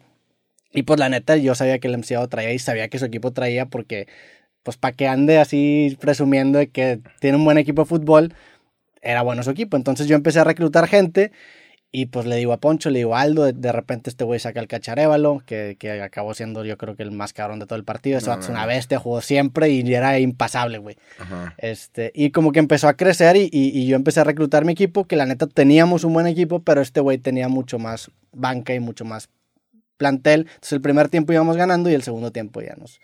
Y 0.74 0.82
pues 0.82 1.00
la 1.00 1.10
neta, 1.10 1.38
yo 1.38 1.54
sabía 1.54 1.78
que 1.78 1.88
el 1.88 1.96
MCAO 2.00 2.28
traía 2.28 2.52
y 2.54 2.58
sabía 2.58 2.88
que 2.88 2.98
su 2.98 3.06
equipo 3.06 3.30
traía 3.34 3.68
porque, 3.68 4.08
pues 4.64 4.78
para 4.78 4.96
que 4.96 5.08
ande 5.08 5.38
así 5.38 5.96
presumiendo 6.02 6.58
de 6.58 6.70
que 6.70 7.00
tiene 7.20 7.38
un 7.38 7.46
buen 7.46 7.60
equipo 7.60 7.84
de 7.84 7.90
fútbol, 7.90 8.34
era 9.04 9.22
bueno 9.22 9.44
su 9.44 9.52
equipo. 9.52 9.78
Entonces 9.78 10.08
yo 10.08 10.16
empecé 10.16 10.40
a 10.40 10.44
reclutar 10.44 10.88
gente 10.88 11.32
y 11.92 12.08
pues 12.08 12.26
le 12.26 12.36
digo 12.36 12.52
a 12.54 12.58
Poncho, 12.58 12.90
le 12.90 13.00
digo 13.00 13.16
a 13.16 13.22
Aldo, 13.22 13.46
de, 13.46 13.54
de 13.54 13.72
repente 13.72 14.10
este 14.10 14.24
güey 14.26 14.40
saca 14.40 14.60
el 14.60 14.68
cacharévalo, 14.68 15.42
que, 15.46 15.78
que 15.80 16.02
acabó 16.02 16.34
siendo 16.34 16.66
yo 16.66 16.78
creo 16.78 16.96
que 16.96 17.04
el 17.04 17.12
más 17.12 17.32
cabrón 17.34 17.60
de 17.60 17.66
todo 17.66 17.78
el 17.78 17.86
partido. 17.86 18.18
Ese 18.18 18.28
No, 18.28 18.32
vato 18.34 18.42
es 18.44 18.50
no, 18.50 18.54
una 18.56 18.62
no. 18.64 18.68
bestia, 18.68 19.00
jugó 19.00 19.22
siempre 19.22 19.70
y 19.70 19.94
era 19.94 20.20
impasable, 20.20 20.78
güey. 20.80 20.98
Ajá. 21.18 21.56
Este, 21.58 22.12
y 22.14 22.32
como 22.32 22.52
que 22.52 22.60
empezó 22.60 22.88
a 22.90 22.96
crecer 22.96 23.38
y, 23.38 23.50
y- 23.52 23.70
y 23.80 23.88
yo 23.88 23.96
empecé 23.96 24.20
a 24.20 24.26
reclutar 24.26 24.66
mi 24.66 24.74
equipo, 24.74 25.06
que 25.06 25.16
la 25.16 25.26
neta 25.26 25.48
teníamos 25.48 26.04
un 26.04 26.14
buen 26.14 26.28
equipo, 26.28 26.62
pero 26.62 26.82
este 26.82 27.00
güey 27.00 27.18
tenía 27.18 27.48
mucho 27.48 27.80
más 27.80 28.12
banca 28.34 28.74
y 28.76 28.80
mucho 28.80 29.06
más 29.06 29.30
plantel. 29.96 30.42
Entonces 30.42 30.74
el 30.74 30.82
primer 30.82 31.08
tiempo 31.10 31.34
íbamos 31.34 31.58
ganando 31.58 31.90
y 31.90 31.94
el 31.94 32.04
segundo 32.04 32.32
tiempo 32.32 32.62
ya 32.62 32.76
nos, 32.76 33.00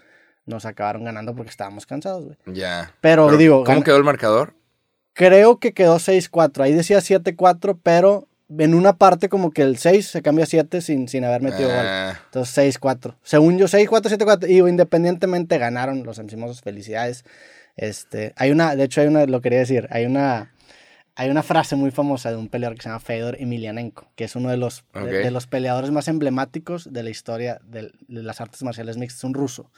nos 0.46 0.66
acabaron 0.66 1.06
ganando 1.06 1.34
porque 1.36 1.50
estábamos 1.50 1.86
cansados, 1.86 2.26
güey. 2.26 2.38
Ya. 2.48 2.94
Pero, 3.02 3.36
digo, 3.38 3.64
¿Cómo 3.64 3.80
gan- 3.80 3.84
quedó 3.84 3.98
el 3.98 4.04
marcador? 4.04 4.54
creo 5.14 5.58
que 5.60 5.74
quedó 5.74 5.98
6-4. 6.00 6.64
Ahí 6.64 6.74
decía 6.74 7.00
7-4, 7.00 7.80
pero 7.82 8.28
en 8.60 8.74
una 8.74 8.98
parte 8.98 9.30
como 9.30 9.52
que 9.52 9.62
el 9.62 9.78
6 9.78 10.08
se 10.08 10.22
cambia 10.22 10.44
a 10.44 10.48
7 10.48 10.82
sin, 10.82 11.08
sin 11.08 11.24
haber 11.26 11.42
metido 11.42 11.70
gol. 11.70 11.78
Ah, 11.86 12.20
Entonces 12.26 12.78
6-4. 12.80 13.16
Según 13.24 13.58
yo, 13.58 13.68
6-4, 13.68 14.10
7-4. 14.18 14.50
Y 14.50 14.60
independientemente 14.60 15.58
ganaron 15.58 16.04
los 16.04 16.20
encimosos. 16.20 16.62
Felicidades. 16.62 17.24
Este, 17.76 18.34
hay 18.36 18.52
una, 18.52 18.76
de 18.76 18.84
hecho, 18.84 19.02
hay 19.02 19.08
una, 19.08 19.26
lo 19.26 19.42
quería 19.42 19.60
decir, 19.60 19.88
hay 19.90 20.06
una, 20.06 20.52
hay 21.16 21.30
una 21.30 21.42
frase 21.42 21.76
muy 21.76 21.90
famosa 21.92 22.30
de 22.30 22.36
un 22.38 22.48
peleador 22.50 22.76
que 22.78 22.84
se 22.84 22.90
llama 22.90 23.00
Fedor 23.00 23.36
Emelianenko, 23.40 24.08
que 24.16 24.26
es 24.26 24.36
uno 24.36 24.50
de 24.50 24.58
los, 24.58 24.84
de- 24.94 25.00
Ok. 25.02 25.08
de, 25.08 25.32
los 25.32 25.48
peleadores 25.48 25.90
más 25.92 26.08
emblemáticos 26.08 26.92
de 26.94 27.02
la 27.04 27.10
historia 27.10 27.60
del- 27.64 27.94
de, 28.08 28.22
las 28.24 28.42
artes 28.42 28.62
marciales 28.64 28.98
mixtas. 28.98 29.24
Un 29.24 29.34
ruso. 29.34 29.72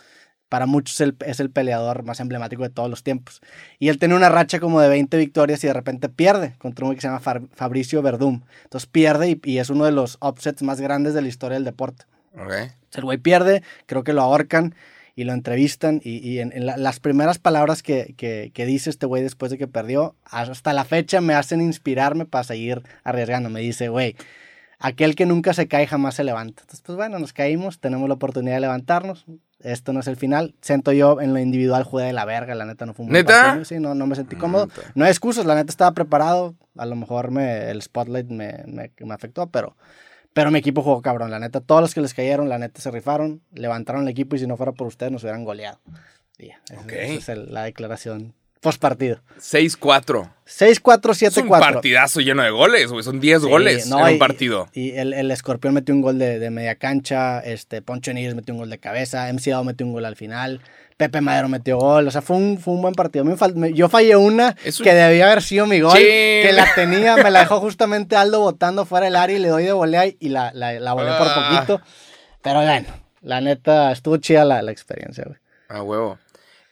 Para 0.55 0.67
muchos 0.67 1.01
el- 1.01 1.17
es 1.25 1.41
el 1.41 1.49
peleador 1.49 2.03
más 2.03 2.21
emblemático 2.21 2.63
de 2.63 2.69
todos 2.69 2.89
los 2.89 3.03
tiempos. 3.03 3.41
Y 3.77 3.89
él 3.89 3.99
tiene 3.99 4.15
una 4.15 4.29
racha 4.29 4.61
como 4.61 4.79
de 4.79 4.87
20 4.87 5.17
victorias 5.17 5.61
y 5.65 5.67
de 5.67 5.73
repente 5.73 6.07
pierde 6.07 6.53
contra 6.59 6.85
un 6.85 6.95
que 6.95 7.01
se 7.01 7.07
llama 7.09 7.19
Fabricio 7.19 8.01
Verdum. 8.01 8.39
Entonces 8.63 8.87
pierde 8.89 9.31
y, 9.31 9.41
y 9.43 9.57
es 9.57 9.69
uno 9.69 9.83
de 9.83 9.91
los 9.91 10.17
upsets 10.21 10.61
más 10.63 10.79
grandes 10.79 11.13
de 11.13 11.21
la 11.21 11.27
historia 11.27 11.55
del 11.55 11.65
deporte. 11.65 12.05
ok. 12.35 12.53
El 12.93 13.03
güey 13.03 13.17
pierde, 13.17 13.63
creo 13.85 14.05
que 14.05 14.13
lo 14.13 14.21
ahorcan 14.21 14.75
y 15.13 15.25
lo 15.25 15.33
entrevistan. 15.33 15.99
Y, 16.01 16.25
y 16.25 16.39
en, 16.39 16.53
en 16.55 16.65
la- 16.67 16.77
las 16.77 17.01
primeras 17.01 17.37
palabras 17.37 17.83
que, 17.83 18.13
que- 18.15 18.51
que 18.53 18.65
dice 18.65 18.89
este 18.89 19.05
güey 19.07 19.23
después 19.23 19.51
de 19.51 19.57
que 19.57 19.67
perdió, 19.67 20.15
hasta 20.23 20.71
la 20.71 20.85
fecha 20.85 21.19
me 21.19 21.33
hacen 21.33 21.59
inspirarme 21.59 22.25
para 22.25 22.45
seguir 22.45 22.81
arriesgando. 23.03 23.49
Me 23.49 23.59
dice, 23.59 23.89
güey, 23.89 24.15
aquel 24.79 25.15
que 25.15 25.25
nunca 25.25 25.53
se 25.53 25.67
cae 25.67 25.85
jamás 25.87 26.15
se 26.15 26.23
levanta. 26.23 26.61
Entonces, 26.61 26.81
pues 26.85 26.95
bueno, 26.95 27.19
nos 27.19 27.33
caímos, 27.33 27.79
tenemos 27.79 28.07
la 28.07 28.15
oportunidad 28.15 28.55
de 28.55 28.61
levantarnos. 28.61 29.25
Esto 29.65 29.93
no 29.93 29.99
es 29.99 30.07
el 30.07 30.15
final. 30.15 30.55
Siento 30.61 30.91
yo 30.91 31.19
en 31.21 31.33
lo 31.33 31.39
individual 31.39 31.83
jugué 31.83 32.05
de 32.05 32.13
la 32.13 32.23
verga, 32.25 32.53
la 32.55 32.65
neta 32.65 32.85
no 32.85 32.93
fue 32.93 33.05
un 33.05 33.11
buen 33.11 33.25
¿Neta? 33.25 33.41
partido. 33.41 33.65
Sí, 33.65 33.79
no, 33.79 33.95
no 33.95 34.05
me 34.07 34.15
sentí 34.15 34.35
cómodo. 34.35 34.67
Neta. 34.67 34.81
No 34.95 35.05
hay 35.05 35.11
excusas, 35.11 35.45
la 35.45 35.55
neta 35.55 35.71
estaba 35.71 35.91
preparado. 35.93 36.55
A 36.77 36.85
lo 36.85 36.95
mejor 36.95 37.31
me, 37.31 37.69
el 37.71 37.81
spotlight 37.81 38.27
me, 38.29 38.63
me, 38.67 38.91
me 38.99 39.13
afectó, 39.13 39.47
pero, 39.47 39.75
pero 40.33 40.51
mi 40.51 40.59
equipo 40.59 40.81
jugó 40.81 41.01
cabrón. 41.01 41.31
La 41.31 41.39
neta, 41.39 41.61
todos 41.61 41.81
los 41.81 41.93
que 41.93 42.01
les 42.01 42.13
cayeron, 42.13 42.47
la 42.49 42.57
neta 42.59 42.79
se 42.81 42.91
rifaron, 42.91 43.41
levantaron 43.53 44.03
el 44.03 44.07
equipo 44.09 44.35
y 44.35 44.39
si 44.39 44.47
no 44.47 44.55
fuera 44.57 44.71
por 44.71 44.87
ustedes 44.87 45.11
nos 45.11 45.23
hubieran 45.23 45.43
goleado. 45.43 45.79
Y 46.37 46.47
ya, 46.47 46.61
esa- 46.69 46.81
esa 46.95 47.13
es 47.13 47.29
el- 47.29 47.53
la 47.53 47.63
declaración 47.63 48.33
post 48.65 48.81
partido. 48.81 49.19
6-4. 49.39 50.31
6-4, 50.47 51.11
Es 51.11 51.37
un 51.37 51.47
7-4. 51.47 51.59
partidazo 51.59 52.19
lleno 52.19 52.43
de 52.43 52.49
goles, 52.49 52.91
güey. 52.91 53.03
Son 53.03 53.19
10 53.19 53.41
Sí, 53.43 53.47
goles 53.49 53.87
no, 53.87 53.99
en 53.99 54.09
y- 54.09 54.13
un 54.13 54.19
partido. 54.19 54.67
Y 54.73 54.91
el, 54.95 55.13
el 55.13 55.31
escorpión 55.31 55.73
metió 55.73 55.93
un 55.95 56.01
gol 56.01 56.17
de, 56.19 56.39
de 56.39 56.49
media 56.49 56.75
cancha, 56.75 57.39
este, 57.39 57.81
Poncho 57.81 58.11
Nigres 58.13 58.35
metió 58.35 58.53
un 58.53 58.59
gol 58.59 58.69
de 58.69 58.77
cabeza, 58.79 59.27
MC 59.31 59.51
Dao 59.51 59.63
metió 59.63 59.85
un 59.85 59.93
gol 59.93 60.05
al 60.05 60.15
final, 60.15 60.61
Pepe 60.97 61.21
Madero 61.21 61.47
metió 61.49 61.77
gol, 61.77 62.07
o 62.07 62.11
sea, 62.11 62.21
fue 62.21 62.37
un, 62.37 62.57
fue 62.59 62.73
un 62.73 62.81
buen 62.81 62.93
partido. 62.93 63.25
Yo 63.73 63.89
fallé 63.89 64.15
una 64.15 64.55
un- 64.65 64.83
que 64.83 64.93
debía 64.93 65.25
haber 65.25 65.41
sido 65.41 65.65
mi 65.67 65.79
gol, 65.81 65.97
Sí. 65.97 66.03
que 66.03 66.51
la 66.53 66.67
tenía, 66.75 67.15
me 67.17 67.29
la 67.31 67.39
dejó 67.41 67.59
justamente 67.59 68.15
Aldo 68.15 68.39
botando 68.39 68.85
fuera 68.85 69.05
del 69.05 69.15
área 69.15 69.35
y 69.35 69.39
le 69.39 69.49
doy 69.49 69.63
de 69.63 69.73
volea 69.73 70.05
y 70.07 70.29
la, 70.29 70.51
la, 70.53 70.73
la 70.73 70.93
volé 70.93 71.11
por 71.17 71.27
Ah. 71.29 71.49
poquito. 71.65 71.81
Pero 72.41 72.61
bueno, 72.61 72.87
La 73.21 73.41
neta, 73.41 73.91
estuvo 73.91 74.17
chida 74.17 74.45
la, 74.45 74.61
la 74.61 74.71
experiencia, 74.71 75.23
güey. 75.25 75.37
Ah, 75.67 75.81
huevo. 75.81 76.19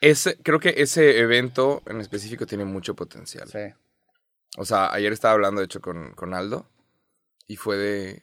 Ese, 0.10 0.38
creo 0.44 0.60
que 0.60 0.74
ese 0.78 1.20
evento 1.20 1.82
en 1.86 2.02
específico 2.02 2.46
tiene 2.46 2.66
mucho 2.66 2.94
potencial. 2.96 3.48
Sí. 3.50 3.60
O 4.58 4.66
sea, 4.66 4.92
ayer 4.94 5.14
estaba 5.14 5.34
hablando, 5.34 5.62
de 5.62 5.66
hecho, 5.66 5.82
con, 5.82 6.12
con 6.14 6.34
Aldo. 6.34 6.66
Y 7.48 7.56
fue 7.56 7.78
de. 7.78 8.22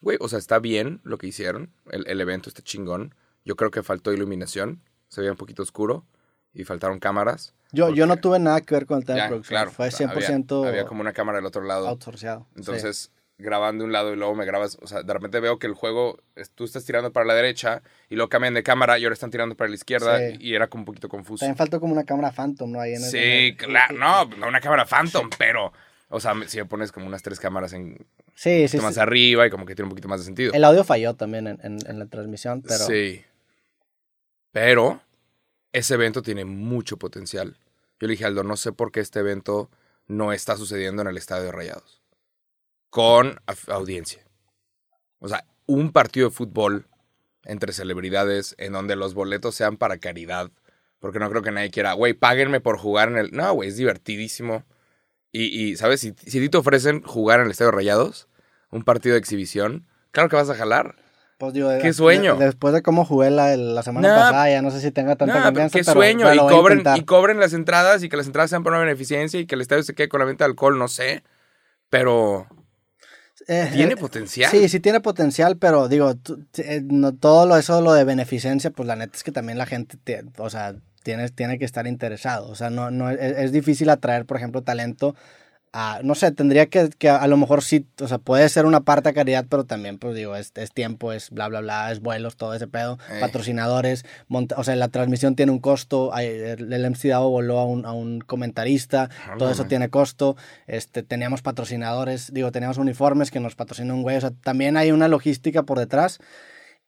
Güey, 0.00 0.16
o 0.20 0.28
sea, 0.28 0.38
está 0.38 0.58
bien 0.58 1.00
lo 1.04 1.18
que 1.18 1.26
hicieron. 1.26 1.72
El, 1.90 2.06
el 2.08 2.20
evento 2.20 2.48
está 2.48 2.62
chingón. 2.62 3.14
Yo 3.44 3.54
creo 3.56 3.70
que 3.70 3.82
faltó 3.82 4.12
iluminación. 4.12 4.82
Se 5.08 5.20
veía 5.20 5.30
un 5.32 5.36
poquito 5.36 5.62
oscuro. 5.62 6.04
Y 6.52 6.64
faltaron 6.64 6.98
cámaras. 6.98 7.54
Yo, 7.70 7.90
yo 7.90 8.06
no 8.06 8.16
tuve 8.16 8.38
nada 8.40 8.60
que 8.62 8.74
ver 8.74 8.86
con 8.86 8.98
el 8.98 9.04
tema 9.04 9.18
Ya, 9.18 9.22
de 9.24 9.28
producción. 9.28 9.56
claro. 9.56 9.70
Fue 9.70 9.86
Había- 9.86 9.98
100% 10.38 10.66
Había, 10.68 10.84
como 10.86 11.00
una 11.02 11.12
cámara 11.12 11.36
del 11.38 11.46
otro 11.46 11.62
lado. 11.62 11.86
outsourceado. 11.86 12.46
Sí. 12.56 13.10
Grabando 13.40 13.82
de 13.82 13.86
un 13.86 13.92
lado 13.92 14.12
y 14.12 14.16
luego 14.16 14.34
me 14.34 14.44
grabas. 14.44 14.78
O 14.82 14.86
sea, 14.86 15.02
de 15.02 15.12
repente 15.12 15.40
veo 15.40 15.58
que 15.58 15.66
el 15.66 15.74
juego. 15.74 16.18
Tú 16.54 16.64
estás 16.64 16.84
tirando 16.84 17.12
para 17.12 17.26
la 17.26 17.34
derecha. 17.34 17.82
Y 18.08 18.14
luego 18.16 18.28
cambian 18.28 18.54
de 18.54 18.62
cámara. 18.62 18.98
Y 18.98 19.04
ahora 19.04 19.14
están 19.14 19.30
tirando 19.30 19.54
para 19.56 19.68
la 19.70 19.74
izquierda. 19.76 20.18
Sí. 20.18 20.36
Y, 20.40 20.50
y 20.50 20.54
era 20.54 20.68
como 20.68 20.82
un 20.82 20.84
poquito 20.86 21.08
confuso. 21.08 21.40
También 21.40 21.56
faltó 21.56 21.80
como 21.80 21.92
una 21.92 22.04
cámara 22.04 22.30
Phantom, 22.32 22.70
¿no? 22.70 22.80
Ahí 22.80 22.94
en 22.94 23.02
el- 23.02 23.10
Sí, 23.10 23.18
en 23.18 23.44
el- 23.46 23.56
claro. 23.56 23.96
No, 23.96 24.24
no 24.36 24.48
una 24.48 24.60
cámara 24.60 24.84
Phantom, 24.86 25.30
pero. 25.38 25.72
O 26.12 26.18
sea, 26.18 26.34
si 26.46 26.58
me 26.58 26.64
pones 26.64 26.90
como 26.90 27.06
unas 27.06 27.22
tres 27.22 27.38
cámaras 27.38 27.72
en 27.72 28.04
Sí, 28.34 28.66
sí, 28.68 28.78
más 28.78 28.94
sí. 28.94 29.00
arriba 29.00 29.46
y 29.46 29.50
como 29.50 29.64
que 29.64 29.74
tiene 29.76 29.84
un 29.86 29.90
poquito 29.90 30.08
más 30.08 30.18
de 30.20 30.24
sentido. 30.24 30.52
El 30.52 30.64
audio 30.64 30.82
falló 30.82 31.14
también 31.14 31.46
en, 31.46 31.58
en- 31.62 31.78
en 31.86 31.98
la 32.00 32.06
transmisión, 32.06 32.62
pero 32.62 32.84
Sí. 32.84 33.22
Pero 34.52 35.00
ese 35.72 35.94
evento 35.94 36.22
tiene 36.22 36.44
mucho 36.44 36.96
potencial. 36.96 37.56
Yo 38.00 38.06
le 38.08 38.12
dije, 38.12 38.24
Aldo, 38.24 38.42
no 38.42 38.56
sé 38.56 38.72
por 38.72 38.90
qué 38.92 39.00
este 39.00 39.20
evento 39.20 39.70
no 40.08 40.32
está 40.32 40.56
sucediendo 40.56 41.02
en 41.02 41.08
el 41.08 41.16
Estadio 41.16 41.44
de 41.44 41.52
Rayados. 41.52 41.99
Con 42.90 43.40
audiencia. 43.68 44.22
O 45.20 45.28
sea, 45.28 45.44
un 45.66 45.92
partido 45.92 46.28
de 46.28 46.34
fútbol 46.34 46.86
entre 47.44 47.72
celebridades 47.72 48.54
en 48.58 48.72
donde 48.72 48.96
los 48.96 49.14
boletos 49.14 49.54
sean 49.54 49.76
para 49.76 49.98
caridad. 49.98 50.50
Porque 50.98 51.18
no 51.18 51.30
creo 51.30 51.42
que 51.42 51.50
nadie 51.52 51.70
quiera, 51.70 51.94
güey, 51.94 52.12
páguenme 52.12 52.60
por 52.60 52.76
jugar 52.78 53.08
en 53.08 53.16
el... 53.16 53.30
No, 53.32 53.52
güey, 53.54 53.68
es 53.70 53.76
divertidísimo. 53.76 54.64
Y, 55.32 55.44
y, 55.44 55.76
¿sabes? 55.76 56.00
Si, 56.00 56.12
si 56.26 56.38
a 56.38 56.42
ti 56.42 56.48
te 56.48 56.58
ofrecen 56.58 57.02
jugar 57.02 57.40
en 57.40 57.46
el 57.46 57.52
Estadio 57.52 57.70
Rayados, 57.70 58.28
un 58.70 58.82
partido 58.84 59.14
de 59.14 59.20
exhibición, 59.20 59.86
claro 60.10 60.28
que 60.28 60.36
vas 60.36 60.50
a 60.50 60.54
jalar. 60.56 60.96
pues 61.38 61.54
digo, 61.54 61.70
¡Qué 61.80 61.92
sueño! 61.94 62.36
de- 62.36 62.46
después 62.46 62.74
de 62.74 62.82
cómo 62.82 63.04
jugué 63.06 63.30
la, 63.30 63.56
la 63.56 63.82
semana 63.82 64.08
Nah. 64.08 64.14
pasada, 64.16 64.50
ya 64.50 64.60
no 64.60 64.70
sé 64.72 64.80
si 64.80 64.90
tenga 64.90 65.16
tanta 65.16 65.42
confianza, 65.42 65.78
qué 65.78 65.84
pero, 65.84 65.92
sueño. 65.94 66.26
pero 66.28 66.34
y, 66.34 66.48
cobren, 66.50 66.82
y 66.96 67.04
cobren 67.04 67.40
las 67.40 67.52
entradas 67.54 68.02
y 68.02 68.08
que 68.10 68.16
las 68.18 68.26
entradas 68.26 68.50
sean 68.50 68.62
por 68.64 68.72
una 68.72 68.80
beneficencia 68.80 69.38
y 69.40 69.46
que 69.46 69.54
el 69.54 69.60
estadio 69.62 69.84
se 69.84 69.94
quede 69.94 70.08
con 70.10 70.18
la 70.20 70.26
venta 70.26 70.44
de 70.44 70.50
alcohol, 70.50 70.76
no 70.78 70.88
sé. 70.88 71.22
Pero 71.88 72.46
Eh, 73.48 73.70
tiene 73.72 73.94
eh, 73.94 73.96
potencial. 73.96 74.50
Sí, 74.50 74.68
sí 74.68 74.80
tiene 74.80 75.00
potencial, 75.00 75.56
pero 75.56 75.88
digo, 75.88 76.14
eh, 76.58 76.82
no, 76.84 77.14
todo 77.14 77.46
lo, 77.46 77.56
eso 77.56 77.80
lo 77.80 77.92
de 77.94 78.04
beneficencia, 78.04 78.70
pues 78.70 78.86
la 78.86 78.96
neta 78.96 79.16
es 79.16 79.22
que 79.24 79.32
también 79.32 79.58
la 79.58 79.66
gente, 79.66 79.96
te- 80.02 80.24
o 80.38 80.50
sea, 80.50 80.74
tiene, 81.02 81.28
tiene 81.30 81.58
que 81.58 81.64
estar 81.64 81.86
interesado. 81.86 82.48
O 82.48 82.54
sea, 82.54 82.70
no, 82.70 82.90
no, 82.90 83.10
es, 83.10 83.18
es 83.20 83.52
difícil 83.52 83.88
atraer, 83.90 84.26
por 84.26 84.36
ejemplo, 84.36 84.62
talento 84.62 85.14
a, 85.72 86.00
no 86.02 86.16
sé, 86.16 86.32
tendría 86.32 86.66
que, 86.66 86.88
que 86.98 87.08
a 87.08 87.24
lo 87.28 87.36
mejor 87.36 87.62
sí, 87.62 87.86
o 88.00 88.08
sea, 88.08 88.18
puede 88.18 88.48
ser 88.48 88.66
una 88.66 88.80
parte 88.80 89.08
a 89.08 89.12
caridad, 89.12 89.46
pero 89.48 89.62
también, 89.64 89.98
pues 89.98 90.16
digo, 90.16 90.34
es, 90.34 90.50
es 90.56 90.72
tiempo, 90.72 91.12
es 91.12 91.30
bla, 91.30 91.46
bla, 91.46 91.60
bla, 91.60 91.92
es 91.92 92.00
vuelos, 92.00 92.36
todo 92.36 92.54
ese 92.54 92.66
pedo, 92.66 92.98
Eh. 93.10 93.20
patrocinadores, 93.20 94.04
monta- 94.28 94.56
o 94.58 94.64
sea, 94.64 94.74
la 94.74 94.88
transmisión 94.88 95.36
tiene 95.36 95.52
un 95.52 95.60
costo, 95.60 96.12
el, 96.18 96.72
el 96.72 96.84
MC 96.84 97.08
Davo 97.08 97.30
voló 97.30 97.58
a 97.60 97.64
un, 97.64 97.86
a 97.86 97.92
un 97.92 98.20
comentarista, 98.20 99.10
Ah, 99.28 99.36
todo 99.38 99.50
eso 99.50 99.66
tiene 99.66 99.90
costo, 99.90 100.36
este, 100.66 101.04
teníamos 101.04 101.40
patrocinadores, 101.42 102.32
digo, 102.34 102.50
teníamos 102.50 102.76
uniformes 102.78 103.30
que 103.30 103.38
nos 103.38 103.54
patrocina 103.54 103.94
un 103.94 104.02
güey, 104.02 104.16
o 104.16 104.20
sea, 104.20 104.32
también 104.42 104.76
hay 104.76 104.90
una 104.90 105.06
logística 105.06 105.62
por 105.62 105.78
detrás. 105.78 106.18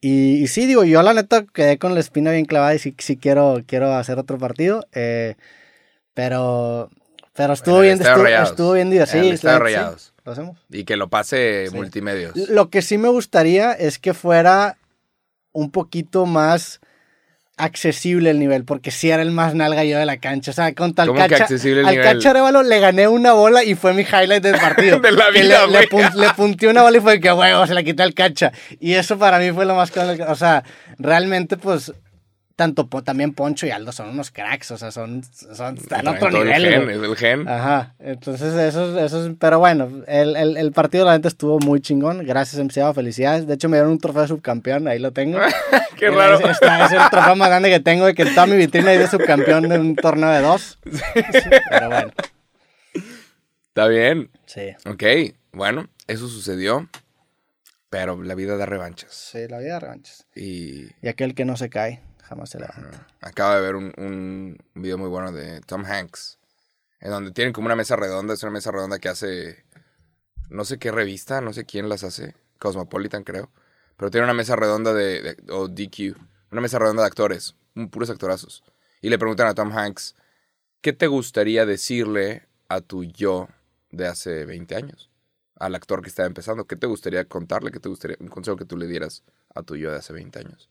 Y, 0.01 0.43
y 0.43 0.49
sí, 0.49 0.67
digo, 0.67 0.83
yo 0.83 1.01
la 1.05 1.15
neta 1.15 1.45
quedé 1.53 1.79
con 1.79 1.95
la 1.95 2.01
espina 2.01 2.33
bien 2.33 2.47
clavada 2.47 2.75
y 2.75 2.81
sí, 2.81 2.93
sí 2.99 3.17
quiero, 3.17 3.63
quiero 3.65 3.95
hacer 3.95 4.19
otro 4.19 4.37
partido, 4.39 4.85
eh, 4.93 5.37
pero, 6.15 6.91
pero 7.35 7.53
estuvo 7.55 7.81
bien, 7.81 8.01
estuvo, 8.01 8.27
estuvo 8.27 8.73
bien 8.73 8.91
divertido. 8.91 9.23
Sí, 9.25 9.31
la- 9.47 9.59
sí, 9.97 10.09
lo 10.25 10.33
hacemos. 10.33 10.59
Y 10.71 10.85
que 10.85 10.97
lo 10.97 11.09
pase 11.09 11.67
Sí. 11.71 11.75
multimedios. 11.77 12.37
Lo 12.37 12.71
que 12.71 12.83
sí 12.83 12.99
me 12.99 13.09
gustaría 13.09 13.73
es 13.73 13.99
que 13.99 14.15
fuera 14.15 14.77
un 15.53 15.71
poquito 15.71 16.27
más 16.27 16.81
accesible 17.59 18.31
el 18.31 18.39
nivel, 18.39 18.65
porque 18.65 18.91
sí 18.91 19.11
era 19.11 19.23
el 19.23 19.31
más 19.31 19.55
nalga 19.55 19.85
yo 19.85 19.99
de 19.99 20.07
la 20.07 20.17
cancha. 20.17 20.51
O 20.51 20.55
sea, 20.55 20.75
contra 20.75 21.05
el 21.05 21.09
¿Cómo 21.11 21.21
que 21.23 21.29
Cacha, 21.29 21.45
accesible 21.45 21.81
el 21.81 21.87
al? 21.87 22.01
Cacha 22.03 22.31
Arevalo 22.31 22.63
le 22.63 22.81
gané 22.81 23.07
una 23.09 23.35
bola 23.35 23.63
y 23.63 23.75
fue 23.75 23.93
mi 23.93 24.03
highlight 24.03 24.43
del 24.43 24.59
partido. 24.59 24.99
De 25.01 25.13
la 25.13 25.31
vida, 25.31 25.67
le, 25.67 25.81
le, 25.81 25.89
pun- 25.89 26.15
le 26.15 26.31
punteé 26.35 26.69
una 26.71 26.83
bola 26.83 26.97
y 26.97 27.01
fue 27.01 27.21
que, 27.21 27.31
huevo, 27.33 27.67
se 27.67 27.75
la 27.75 27.83
quité 27.83 28.03
al 28.03 28.15
Cacha. 28.15 28.53
Y 28.81 28.95
eso 28.95 29.19
para 29.19 29.39
mí 29.39 29.53
fue 29.53 29.65
lo 29.67 29.75
más... 29.75 29.93
O 30.29 30.35
sea, 30.35 30.65
realmente, 30.99 31.57
pues, 31.57 31.93
tanto 32.57 32.87
también 33.03 33.35
Poncho 33.35 33.67
y 33.67 33.71
Aldo 33.71 33.93
son 33.93 34.09
unos 34.11 34.31
cracks, 34.31 34.71
o 34.71 34.79
sea, 34.79 34.91
son, 34.91 35.23
son 35.25 35.77
están 35.77 36.07
otro 36.09 36.31
nivel. 36.31 36.65
el 36.65 36.73
gen, 36.73 36.91
es 36.91 36.97
el 37.03 37.17
gen. 37.17 37.49
Ajá, 37.49 37.95
entonces 37.99 38.55
eso, 38.55 38.97
es- 38.99 39.05
eso 39.05 39.27
es, 39.27 39.33
pero 39.39 39.59
bueno, 39.59 39.91
el, 40.07 40.37
el, 40.37 40.57
el 40.57 40.73
partido 40.73 41.05
la 41.05 41.13
neta 41.17 41.29
estuvo 41.29 41.59
muy 41.61 41.81
chingón, 41.81 42.25
gracias 42.27 42.63
MC 42.63 42.93
felicidades, 42.95 43.47
de 43.47 43.55
hecho 43.55 43.69
me 43.69 43.77
dieron 43.77 43.93
un 43.93 43.99
trofeo 43.99 44.23
de 44.23 44.29
subcampeón, 44.29 44.89
ahí 44.89 44.99
lo 44.99 45.13
tengo. 45.13 45.39
Qué 45.97 46.11
raro. 46.11 46.39
Es, 46.39 46.45
está- 46.51 46.87
es 46.87 46.93
el 46.93 47.11
trofeo 47.11 47.37
más 47.37 47.49
grande 47.49 47.71
que 47.71 47.81
tengo, 47.81 48.07
de 48.07 48.15
que 48.15 48.25
toda 48.27 48.47
mi 48.47 48.57
vitrina 48.57 48.93
es 48.93 48.99
de 49.01 49.09
subcampeón 49.09 49.69
de 49.69 49.79
un 49.79 49.95
torneo 49.97 50.31
de 50.31 50.41
dos. 50.41 50.79
Pero 51.71 51.89
bueno, 51.89 52.13
Está 53.69 53.89
bien. 53.89 54.31
sí, 54.47 54.75
Ok, 54.87 55.03
bueno, 55.53 55.89
eso 56.07 56.29
sucedió. 56.29 56.89
Pero 57.89 58.23
la 58.23 58.35
vida 58.35 58.57
da 58.57 58.65
revanchas. 58.65 59.13
sí, 59.13 59.47
la 59.49 59.59
vida 59.59 59.75
de 59.75 59.81
revanchas. 59.81 60.27
Y 60.35 60.87
Y 61.03 61.09
aquel 61.09 61.35
que 61.35 61.45
no 61.45 61.57
se 61.59 61.69
cae, 61.69 62.01
jamás 62.33 62.57
acabo 63.21 63.55
de 63.55 63.61
ver 63.61 63.77
un, 63.77 64.59
video 64.75 64.97
muy 64.99 65.09
bueno 65.09 65.33
de 65.33 65.61
Tom 65.61 65.85
Hanks. 65.85 66.39
En 67.01 67.11
donde 67.11 67.33
tienen 67.33 67.53
como 67.53 67.67
una 67.67 67.77
mesa 67.77 67.97
redonda. 67.97 68.35
Es 68.35 68.43
una 68.43 68.53
mesa 68.53 68.71
redonda 68.71 68.99
que 68.99 69.09
hace. 69.09 69.65
No 70.49 70.65
sé 70.65 70.79
qué 70.79 70.91
revista, 70.91 71.41
no 71.41 71.53
sé 71.53 71.65
quién 71.65 71.89
las 71.89 72.05
hace. 72.05 72.35
Cosmopolitan, 72.59 73.25
creo. 73.25 73.51
Pero 73.97 74.11
tiene 74.11 74.25
una 74.25 74.35
mesa 74.35 74.57
redonda 74.57 74.95
de. 74.95 75.21
de- 75.23 75.53
o 75.53 75.69
DQ. 75.69 76.17
Una 76.51 76.61
mesa 76.61 76.79
redonda 76.79 77.03
de 77.03 77.09
actores. 77.09 77.55
un- 77.75 77.91
Puros 77.91 78.11
actorazos. 78.11 78.63
Y 79.01 79.11
le 79.11 79.19
preguntan 79.19 79.49
a 79.49 79.55
Tom 79.55 79.73
Hanks. 79.77 80.15
¿Qué 80.81 80.93
te 80.93 81.07
gustaría 81.07 81.67
decirle 81.67 82.47
a 82.69 82.81
tu 82.81 83.05
yo 83.05 83.49
de 83.91 84.07
hace 84.07 84.45
20 84.45 84.75
años? 84.77 85.11
Al 85.57 85.75
actor 85.75 86.03
que 86.03 86.09
estaba 86.09 86.27
empezando. 86.27 86.67
¿Qué 86.67 86.77
te 86.77 86.87
gustaría 86.87 87.25
contarle? 87.27 87.71
¿Qué 87.73 87.81
te 87.81 87.89
gustaría? 87.89 88.17
Un 88.21 88.29
consejo 88.29 88.57
que 88.57 88.65
tú 88.65 88.77
le 88.77 88.87
dieras 88.87 89.23
a 89.55 89.63
tu 89.63 89.77
yo 89.77 89.91
de 89.91 89.99
hace 89.99 90.13
20 90.13 90.39
años. 90.39 90.69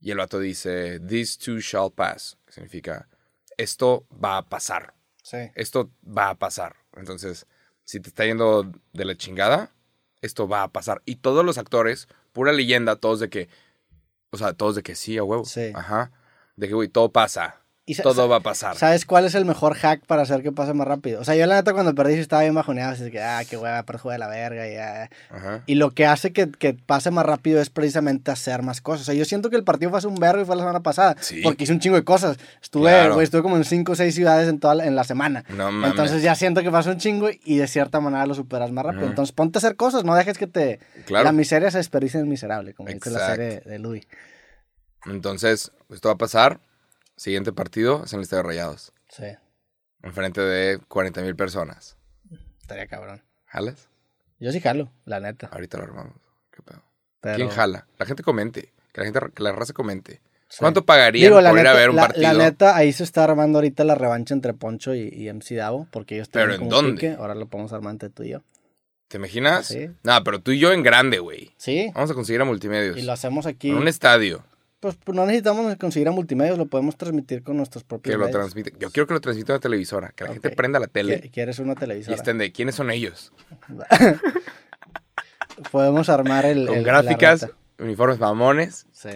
Y 0.00 0.10
el 0.10 0.18
vato 0.18 0.38
dice, 0.38 1.00
This 1.00 1.38
too 1.38 1.58
shall 1.58 1.90
pass. 1.90 2.38
Que 2.46 2.52
significa, 2.52 3.08
esto 3.56 4.06
va 4.12 4.38
a 4.38 4.48
pasar. 4.48 4.94
Sí, 5.22 5.38
Esto 5.56 5.90
va 6.06 6.30
a 6.30 6.34
pasar. 6.36 6.76
Entonces, 6.94 7.46
si 7.84 7.98
te 7.98 8.10
está 8.10 8.24
yendo 8.24 8.70
de 8.92 9.04
la 9.04 9.16
chingada, 9.16 9.72
esto 10.20 10.46
va 10.46 10.62
a 10.62 10.72
pasar. 10.72 11.02
Y 11.04 11.16
todos 11.16 11.44
los 11.44 11.58
actores, 11.58 12.06
pura 12.32 12.52
leyenda, 12.52 12.96
todos 12.96 13.18
de 13.18 13.28
que, 13.28 13.48
o 14.30 14.38
sea, 14.38 14.52
todos 14.52 14.76
de 14.76 14.82
que 14.84 14.94
sí, 14.94 15.18
a 15.18 15.24
huevo. 15.24 15.44
Sí. 15.44 15.72
Ajá. 15.74 16.12
De 16.54 16.68
que, 16.68 16.74
güey, 16.74 16.88
todo 16.88 17.10
pasa. 17.10 17.60
Y 17.88 17.94
todo 17.94 18.28
va 18.28 18.36
a 18.36 18.40
pasar. 18.40 18.76
¿Sabes 18.76 19.06
cuál 19.06 19.26
es 19.26 19.36
el 19.36 19.44
mejor 19.44 19.74
hack 19.74 20.04
para 20.06 20.22
hacer 20.22 20.42
que 20.42 20.50
pase 20.50 20.74
más 20.74 20.88
rápido? 20.88 21.20
O 21.20 21.24
sea, 21.24 21.36
yo 21.36 21.46
la 21.46 21.54
neta 21.54 21.72
cuando 21.72 21.94
perdí 21.94 22.14
estaba 22.14 22.42
bien 22.42 22.52
bajoneado, 22.52 22.92
así 22.92 23.12
que, 23.12 23.22
ah, 23.22 23.42
qué 23.48 23.56
hueva, 23.56 23.84
pero 23.84 24.10
de 24.10 24.18
la 24.18 24.26
verga, 24.26 24.68
y, 24.68 24.74
ah. 24.76 25.08
Y 25.66 25.76
lo 25.76 25.92
que 25.92 26.04
hace 26.04 26.32
que, 26.32 26.50
que 26.50 26.74
pase 26.74 27.12
más 27.12 27.24
rápido 27.24 27.60
es 27.60 27.70
precisamente 27.70 28.32
hacer 28.32 28.62
más 28.62 28.80
cosas. 28.80 29.02
O 29.02 29.04
sea, 29.04 29.14
yo 29.14 29.24
siento 29.24 29.50
que 29.50 29.56
el 29.56 29.62
partido 29.62 29.90
fue 29.90 29.98
hace 30.00 30.08
un 30.08 30.16
vergo 30.16 30.42
y 30.42 30.44
fue 30.44 30.56
la 30.56 30.62
semana 30.62 30.80
pasada. 30.80 31.14
Sí. 31.20 31.42
Porque 31.44 31.62
hice 31.62 31.72
un 31.74 31.78
chingo 31.78 31.94
de 31.94 32.02
cosas. 32.02 32.38
Estuve, 32.60 32.90
Claro. 32.90 33.14
güey, 33.14 33.22
estuve 33.22 33.42
como 33.42 33.56
en 33.56 33.64
cinco 33.64 33.92
o 33.92 33.94
seis 33.94 34.16
ciudades 34.16 34.48
en 34.48 34.58
toda 34.58 34.74
la, 34.74 34.84
en 34.84 34.96
la 34.96 35.04
semana. 35.04 35.44
No 35.50 35.70
mames. 35.70 35.90
Entonces 35.90 36.22
ya 36.22 36.34
siento 36.34 36.62
que 36.62 36.72
pasó 36.72 36.90
un 36.90 36.98
chingo 36.98 37.28
y 37.44 37.58
de 37.58 37.68
cierta 37.68 38.00
manera 38.00 38.26
lo 38.26 38.34
superas 38.34 38.72
más 38.72 38.84
rápido. 38.84 39.06
Entonces 39.06 39.30
ponte 39.32 39.58
a 39.58 39.60
hacer 39.60 39.76
cosas, 39.76 40.02
no 40.02 40.16
dejes 40.16 40.38
que 40.38 40.48
te... 40.48 40.80
Claro. 41.06 41.22
La 41.24 41.30
miseria 41.30 41.70
se 41.70 41.78
desperdicia 41.78 42.18
en 42.18 42.24
el 42.24 42.30
miserable, 42.30 42.74
como 42.74 42.88
dice 42.88 43.10
la 43.10 43.28
serie 43.28 43.60
de 43.64 43.78
Louis. 43.78 44.08
Entonces, 45.04 45.70
esto 45.92 46.08
va 46.08 46.14
a 46.14 46.18
pasar. 46.18 46.58
Siguiente 47.16 47.52
partido 47.52 48.02
es 48.04 48.12
en 48.12 48.18
el 48.18 48.24
Estadio 48.24 48.42
Rayados. 48.42 48.92
Sí, 49.08 49.24
Enfrente 50.02 50.40
de 50.40 50.78
40 50.88 51.22
mil 51.22 51.34
personas. 51.36 51.96
estaría 52.60 52.86
cabrón. 52.86 53.22
¿Jalas? 53.46 53.88
Yo 54.38 54.52
sí 54.52 54.60
jalo, 54.60 54.90
la 55.04 55.20
neta. 55.20 55.46
Ahorita 55.48 55.78
lo 55.78 55.84
armamos. 55.84 56.14
¿Qué 56.50 56.62
pedo? 56.62 56.82
Pero, 57.20 57.36
¿Quién 57.36 57.48
jala? 57.48 57.86
La 57.98 58.06
gente 58.06 58.22
comente. 58.22 58.72
Que 58.92 59.00
la 59.00 59.04
gente, 59.04 59.20
que 59.34 59.42
la 59.42 59.52
raza 59.52 59.72
comente. 59.72 60.20
sí. 60.48 60.58
¿Cuánto 60.60 60.84
pagarían 60.84 61.30
Digo, 61.32 61.48
por 61.50 61.58
ir 61.58 61.66
a 61.66 61.72
ver 61.74 61.90
un 61.90 61.96
la- 61.96 62.02
partido? 62.08 62.32
La 62.32 62.44
neta, 62.44 62.76
ahí 62.76 62.92
se 62.92 63.02
está 63.04 63.24
armando 63.24 63.58
ahorita 63.58 63.84
la 63.84 63.94
revancha 63.94 64.34
entre 64.34 64.52
Poncho 64.54 64.94
y, 64.94 65.08
y 65.08 65.28
MC 65.32 65.54
Davo, 65.56 65.88
porque 65.90 66.16
ellos 66.16 66.28
¿Pero 66.28 66.54
en 66.54 66.68
dónde? 66.68 66.92
pique, 66.94 67.12
ahora 67.18 67.34
lo 67.34 67.46
podemos 67.46 67.72
armar 67.72 67.92
entre 67.92 68.10
tú 68.10 68.22
y 68.22 68.30
yo. 68.30 68.42
¿Te 69.08 69.16
imaginas? 69.18 69.66
Sí. 69.66 69.88
No, 70.02 70.22
pero 70.24 70.40
tú 70.40 70.50
y 70.50 70.58
yo 70.58 70.72
en 70.72 70.82
grande, 70.82 71.18
güey. 71.20 71.52
Sí, 71.56 71.90
Vamos 71.94 72.10
a 72.10 72.14
conseguir 72.14 72.40
a 72.42 72.44
multimedios. 72.44 72.96
y 72.98 73.02
lo 73.02 73.12
hacemos 73.12 73.46
aquí. 73.46 73.70
En 73.70 73.76
un 73.76 73.88
estadio 73.88 74.44
Pues 74.86 74.98
pues, 75.02 75.16
no 75.16 75.26
necesitamos 75.26 75.74
conseguir 75.78 76.06
a 76.06 76.12
multimedios, 76.12 76.56
lo 76.58 76.66
podemos 76.66 76.96
transmitir 76.96 77.42
con 77.42 77.56
nuestros 77.56 77.82
propios 77.82 78.12
que 78.12 78.16
lo 78.16 78.26
medios. 78.26 78.40
transmite. 78.40 78.72
Yo 78.78 78.92
quiero 78.92 79.08
que 79.08 79.14
lo 79.14 79.20
transmita 79.20 79.54
una 79.54 79.58
televisora. 79.60 80.12
Que 80.14 80.22
la 80.22 80.32
gente 80.32 80.50
prenda 80.50 80.78
la 80.78 80.86
¿Qui- 80.86 80.92
tele 80.92 81.30
¿Quieres 81.32 81.58
una 81.58 81.72
y 81.72 81.76
televisora? 81.76 82.14
estén 82.14 82.38
de 82.38 82.52
quiénes 82.52 82.76
son 82.76 82.92
ellos. 82.92 83.32
Podemos 85.72 86.08
armar 86.08 86.44
el... 86.46 86.66
Con 86.66 86.76
el- 86.76 86.84
la 86.84 87.02
gráficas 87.02 87.48
uniformes 87.78 88.18
mamones. 88.18 88.86
Sí. 88.92 89.10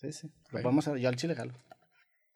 Sí, 0.00 0.12
sí. 0.12 0.30
Lo 0.50 0.60
podemos. 0.60 0.84
Yo 0.84 1.08
al 1.08 1.16
chile 1.16 1.34
jalo. 1.34 1.52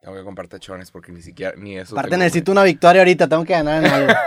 Tengo 0.01 0.17
que 0.17 0.23
comprar 0.23 0.49
tachones 0.49 0.91
porque 0.91 1.13
ni 1.13 1.21
siquiera, 1.23 1.55
ni 1.59 1.77
eso. 1.77 1.95
Aparte 1.95 2.17
necesito 2.17 2.53
una 2.53 2.63
victoria 2.63 3.03
ahorita, 3.03 3.29
tengo 3.29 3.45
que 3.45 3.53
ganar 3.53 3.85
en 3.85 3.91
algo. 3.91 4.13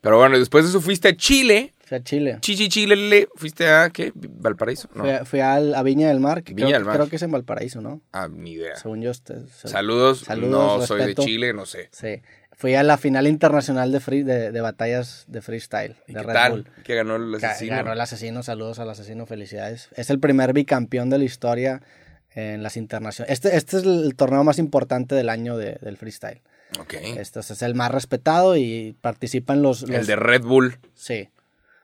Pero 0.00 0.18
bueno, 0.18 0.38
después 0.38 0.64
de 0.64 0.70
eso 0.70 0.80
fuiste 0.80 1.08
a 1.08 1.16
Chile. 1.16 1.73
Fui 1.86 1.98
a 1.98 2.02
Chile. 2.02 2.38
Chichi 2.40 2.68
Chile, 2.68 3.28
fuiste 3.36 3.68
a, 3.68 3.90
¿qué? 3.90 4.12
¿Valparaíso? 4.14 4.88
No. 4.94 5.02
Fui, 5.02 5.10
a, 5.12 5.24
fui 5.24 5.40
al- 5.40 5.74
a 5.74 5.82
Viña 5.82 6.08
del 6.08 6.20
Mar, 6.20 6.42
que 6.42 6.54
Viña 6.54 6.68
creo, 6.68 6.78
del 6.78 6.82
que- 6.82 6.86
Mar. 6.86 6.96
creo 6.96 7.08
que 7.10 7.16
es 7.16 7.22
en 7.22 7.30
Valparaíso, 7.30 7.80
¿no? 7.82 8.00
Ah, 8.12 8.28
ni 8.30 8.52
idea. 8.52 8.76
Según 8.76 9.02
yo. 9.02 9.12
se- 9.12 9.22
Saludos, 9.68 10.20
Saludos, 10.20 10.80
no 10.80 10.86
soy 10.86 11.04
de. 11.06 11.14
Chile, 11.14 11.52
no 11.52 11.66
sé. 11.66 11.88
Sí. 11.92 12.22
Fui 12.56 12.74
a 12.74 12.82
la 12.84 12.96
final 12.96 13.26
internacional 13.26 13.90
de, 13.90 13.98
free, 14.00 14.22
de, 14.22 14.52
de 14.52 14.60
batallas 14.60 15.24
de 15.26 15.42
freestyle. 15.42 15.96
¿Y 16.06 16.12
de 16.14 16.20
qué 16.20 16.26
Red 16.26 16.32
tal? 16.34 16.52
Bull. 16.52 16.68
¿Qué 16.84 16.94
ganó 16.94 17.16
el 17.16 17.34
asesino? 17.34 17.76
Ganó 17.76 17.92
el 17.92 18.00
asesino, 18.00 18.42
saludos 18.44 18.78
al 18.78 18.88
asesino, 18.90 19.26
felicidades. 19.26 19.88
Es 19.96 20.08
el 20.08 20.20
primer 20.20 20.52
bicampeón 20.52 21.10
de 21.10 21.18
la 21.18 21.24
historia 21.24 21.82
en 22.30 22.62
las 22.62 22.76
internacionales. 22.76 23.32
Este, 23.32 23.56
este 23.56 23.76
es 23.78 23.82
el 23.84 24.14
torneo 24.16 24.42
más 24.44 24.58
importante 24.58 25.14
del 25.16 25.28
año 25.28 25.56
de- 25.58 25.78
del 25.82 25.96
freestyle. 25.96 26.42
Ok. 26.80 26.94
Este 27.18 27.40
es 27.40 27.62
el 27.62 27.74
más 27.74 27.90
respetado 27.90 28.56
y 28.56 28.96
participan 29.00 29.60
los... 29.62 29.82
los 29.82 29.90
El 29.90 30.06
de 30.06 30.16
Red 30.16 30.42
Bull. 30.42 30.78
Sí. 30.94 31.28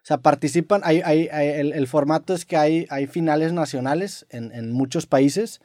O 0.02 0.06
sea, 0.06 0.18
participan, 0.18 0.80
hay, 0.84 1.02
hay, 1.04 1.28
hay- 1.30 1.48
el, 1.48 1.72
el 1.72 1.86
formato 1.86 2.34
es 2.34 2.44
que 2.46 2.56
hay, 2.56 2.86
hay 2.90 3.06
finales 3.06 3.52
nacionales 3.52 4.26
en, 4.30 4.50
en 4.52 4.72
muchos 4.72 5.06
países 5.06 5.60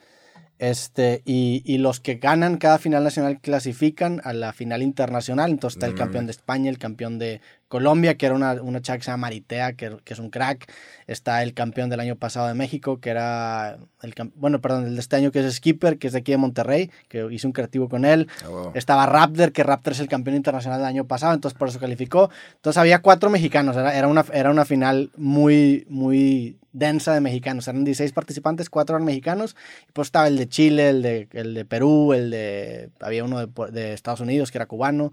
este, 0.58 1.22
y, 1.26 1.62
y 1.66 1.78
los 1.80 2.00
que 2.00 2.16
ganan 2.16 2.58
cada 2.58 2.78
final 2.78 3.04
nacional 3.04 3.40
clasifican 3.42 4.22
a 4.24 4.34
la 4.34 4.54
final 4.54 4.82
internacional. 4.82 5.52
Entonces 5.52 5.78
está 5.78 5.86
el 5.88 5.94
Mm. 5.94 5.98
campeón 5.98 6.26
de 6.28 6.32
España, 6.32 6.70
el 6.70 6.78
campeón 6.78 7.20
de 7.20 7.42
Colombia, 7.76 8.16
que 8.16 8.26
era 8.26 8.36
una, 8.36 8.54
una 8.62 8.82
chava 8.82 9.00
que 9.00 9.04
se 9.04 9.12
llama 9.12 9.28
Maritea, 9.28 9.74
que, 9.74 9.98
que 10.06 10.14
es 10.14 10.20
un 10.20 10.30
crack. 10.30 10.72
Está 11.08 11.44
el 11.44 11.54
campeón 11.54 11.90
del 11.90 12.00
año 12.00 12.16
pasado 12.16 12.48
de 12.48 12.54
México, 12.54 13.02
que 13.02 13.10
era, 13.10 13.78
el, 14.02 14.14
bueno, 14.36 14.62
perdón, 14.62 14.86
el 14.86 14.96
de 14.96 15.02
este 15.02 15.18
año 15.18 15.30
que 15.30 15.46
es 15.46 15.56
Skipper, 15.56 15.98
que 15.98 16.08
es 16.08 16.14
de 16.14 16.20
aquí 16.20 16.32
de 16.32 16.38
Monterrey, 16.38 16.90
que 17.10 17.28
hice 17.30 17.46
un 17.46 17.52
creativo 17.52 17.90
con 17.90 18.06
él. 18.06 18.30
Ah. 18.46 18.72
Estaba 18.76 19.06
Raptor, 19.08 19.52
que 19.52 19.62
Raptor 19.62 19.92
es 19.92 20.00
el 20.00 20.08
campeón 20.08 20.38
internacional 20.38 20.80
del 20.80 20.88
año 20.88 21.06
pasado, 21.06 21.34
entonces 21.34 21.60
por 21.60 21.68
eso 21.68 21.78
calificó. 21.78 22.30
Entonces 22.54 22.78
había 22.78 23.02
cuatro 23.02 23.30
mexicanos, 23.30 23.76
era, 23.76 23.94
era, 23.94 24.08
una, 24.08 24.24
era 24.32 24.52
una 24.52 24.64
final 24.64 25.12
muy, 25.18 25.86
muy 25.90 26.58
densa 26.72 27.14
de 27.14 27.20
mexicanos. 27.20 27.68
Eran 27.68 27.84
16 27.84 28.14
participantes, 28.14 28.70
cuatro 28.70 28.96
eran 28.96 29.06
mexicanos. 29.06 29.58
Y 29.90 29.92
pues 29.92 30.08
estaba 30.08 30.30
el 30.30 30.38
de 30.38 30.48
Chile, 30.48 30.90
el 30.92 31.02
de, 31.02 31.28
el 31.34 31.54
de 31.54 31.66
Perú, 31.66 32.14
el 32.14 32.32
de... 32.32 32.90
Había 33.02 33.26
uno 33.26 33.46
de, 33.46 33.72
de 33.74 33.92
Estados 33.92 34.22
Unidos 34.22 34.50
que 34.50 34.60
era 34.60 34.66
cubano. 34.66 35.12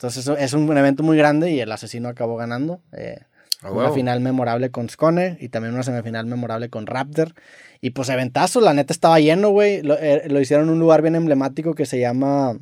Entonces 0.00 0.22
eso 0.24 0.34
es 0.38 0.54
un 0.54 0.74
evento 0.76 1.02
muy 1.02 1.18
grande 1.18 1.50
y 1.50 1.60
el 1.60 1.70
asesino 1.70 2.08
acabó 2.08 2.36
ganando. 2.36 2.80
eh, 2.92 3.18
Ah, 3.62 3.70
una 3.72 3.90
final 3.92 4.20
memorable 4.20 4.70
con 4.70 4.88
Scone 4.88 5.36
y 5.38 5.50
también 5.50 5.74
una 5.74 5.82
semifinal 5.82 6.24
memorable 6.24 6.70
con 6.70 6.86
Raptor. 6.86 7.34
Y 7.82 7.90
pues 7.90 8.08
eventazo, 8.08 8.62
la 8.62 8.72
neta 8.72 8.94
estaba 8.94 9.20
lleno, 9.20 9.50
güey. 9.50 9.82
Lo, 9.82 9.98
eh, 9.98 10.22
lo 10.30 10.40
hicieron 10.40 10.68
en 10.68 10.72
un 10.72 10.78
lugar 10.78 11.02
bien 11.02 11.14
emblemático 11.14 11.74
que 11.74 11.84
se 11.84 12.00
llama 12.00 12.56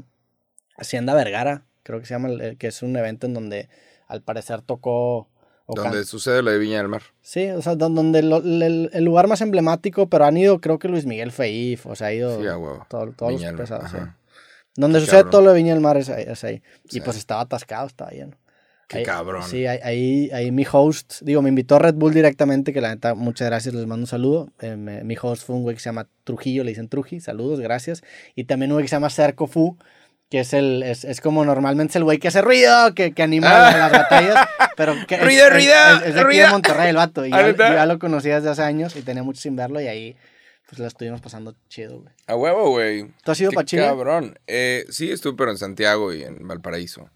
Hacienda 0.76 1.14
Vergara, 1.14 1.62
creo 1.84 2.00
que 2.00 2.06
se 2.06 2.14
llama, 2.14 2.28
el- 2.30 2.56
que 2.58 2.66
es 2.66 2.82
un 2.82 2.96
evento 2.96 3.28
en 3.28 3.34
donde 3.34 3.68
al 4.08 4.22
parecer 4.22 4.62
tocó... 4.62 5.28
Donde 5.68 6.04
sucede 6.04 6.42
lo 6.42 6.50
de 6.50 6.58
Viña 6.58 6.78
del 6.78 6.88
Mar. 6.88 7.02
Sí, 7.20 7.48
o 7.50 7.62
sea, 7.62 7.76
don- 7.76 7.94
donde 7.94 8.22
lo- 8.24 8.38
el, 8.38 8.90
el 8.92 9.04
lugar 9.04 9.28
más 9.28 9.40
emblemático, 9.42 10.08
pero 10.08 10.24
han 10.24 10.36
ido, 10.36 10.60
creo 10.60 10.80
que 10.80 10.88
Luis 10.88 11.06
Miguel 11.06 11.30
Feif, 11.30 11.86
o 11.86 11.94
sea, 11.94 12.08
ha 12.08 12.12
ido 12.12 12.40
Sí, 12.40 12.46
todo- 12.88 13.12
todos 13.12 13.32
Viña 13.34 13.52
los 13.52 13.60
pesados, 13.60 13.90
sí. 13.90 13.98
Donde 14.78 14.98
Qué 14.98 15.04
sucede 15.06 15.16
cabrón. 15.18 15.30
todo 15.32 15.42
lo 15.42 15.50
de 15.50 15.56
Viña 15.56 15.72
del 15.74 15.82
Mar 15.82 15.96
es 15.96 16.08
ahí. 16.08 16.24
es 16.26 16.44
ahí. 16.44 16.62
Sí. 16.88 16.98
Y 16.98 17.00
pues 17.00 17.16
estaba 17.16 17.40
atascado, 17.42 17.86
estaba 17.86 18.10
lleno. 18.12 18.36
Qué 18.86 18.98
Ahí- 18.98 19.04
cabrón. 19.04 19.42
Sí, 19.42 19.66
ahí, 19.66 19.78
ahí, 19.82 20.30
ahí 20.32 20.50
mi 20.50 20.64
host, 20.70 21.20
digo, 21.20 21.42
me 21.42 21.50
invitó 21.50 21.78
Red 21.78 21.94
Bull 21.94 22.14
directamente, 22.14 22.72
que 22.72 22.80
la 22.80 22.88
neta, 22.88 23.14
muchas 23.14 23.48
gracias, 23.48 23.74
les 23.74 23.86
mando 23.86 24.04
un 24.04 24.06
saludo. 24.06 24.48
Eh, 24.60 24.76
me- 24.76 25.04
mi 25.04 25.14
host 25.20 25.44
fue 25.46 25.56
un 25.56 25.62
güey 25.62 25.76
que 25.76 25.80
se 25.82 25.90
llama 25.90 26.06
Trujillo, 26.24 26.64
le 26.64 26.70
dicen 26.70 26.88
Truji, 26.88 27.20
saludos, 27.20 27.60
gracias. 27.60 28.02
Y 28.34 28.44
también 28.44 28.70
un 28.70 28.76
güey 28.76 28.84
que 28.84 28.88
se 28.88 28.96
llama 28.96 29.10
Cerco 29.10 29.46
Fu, 29.46 29.76
que 30.30 30.40
es 30.40 30.52
el, 30.54 30.82
es, 30.82 31.04
es 31.04 31.20
como 31.20 31.44
normalmente 31.44 31.92
es 31.92 31.96
el 31.96 32.04
güey 32.04 32.18
que 32.18 32.28
hace 32.28 32.40
ruido, 32.40 32.94
que, 32.94 33.12
que 33.12 33.22
anima 33.22 33.48
Ah. 33.50 33.68
a 33.74 33.78
las 33.78 33.92
batallas, 33.92 34.48
pero 34.76 34.94
que 35.06 35.16
Ruido, 35.18 35.46
es, 35.48 35.52
ruido, 35.52 35.74
es- 35.96 36.06
es 36.06 36.14
de 36.14 36.20
aquí 36.20 36.24
ruido. 36.26 36.44
de 36.46 36.52
Monterrey 36.52 36.88
el 36.88 36.96
vato, 36.96 37.26
y 37.26 37.30
Ah, 37.32 37.46
yo 37.50 37.56
ya 37.56 37.84
lo 37.84 37.98
conocía 37.98 38.36
desde 38.36 38.48
hace 38.50 38.62
años 38.62 38.96
y 38.96 39.02
tenía 39.02 39.22
mucho 39.22 39.40
sin 39.40 39.54
verlo 39.56 39.80
y 39.82 39.86
ahí 39.88 40.16
pues 40.68 40.78
la 40.78 40.86
estuvimos 40.88 41.20
pasando 41.22 41.56
chido, 41.68 42.00
güey. 42.00 42.12
A 42.26 42.36
huevo, 42.36 42.70
güey. 42.70 43.10
¿Tú 43.24 43.30
has 43.32 43.40
ido 43.40 43.50
para 43.52 43.64
Chile? 43.64 43.82
cabrón. 43.82 44.38
Eh, 44.46 44.84
sí, 44.90 45.10
estuve, 45.10 45.34
pero 45.36 45.50
en 45.50 45.56
Santiago 45.58 46.12
y 46.12 46.22
en 46.24 46.46
Valparaíso. 46.46 47.08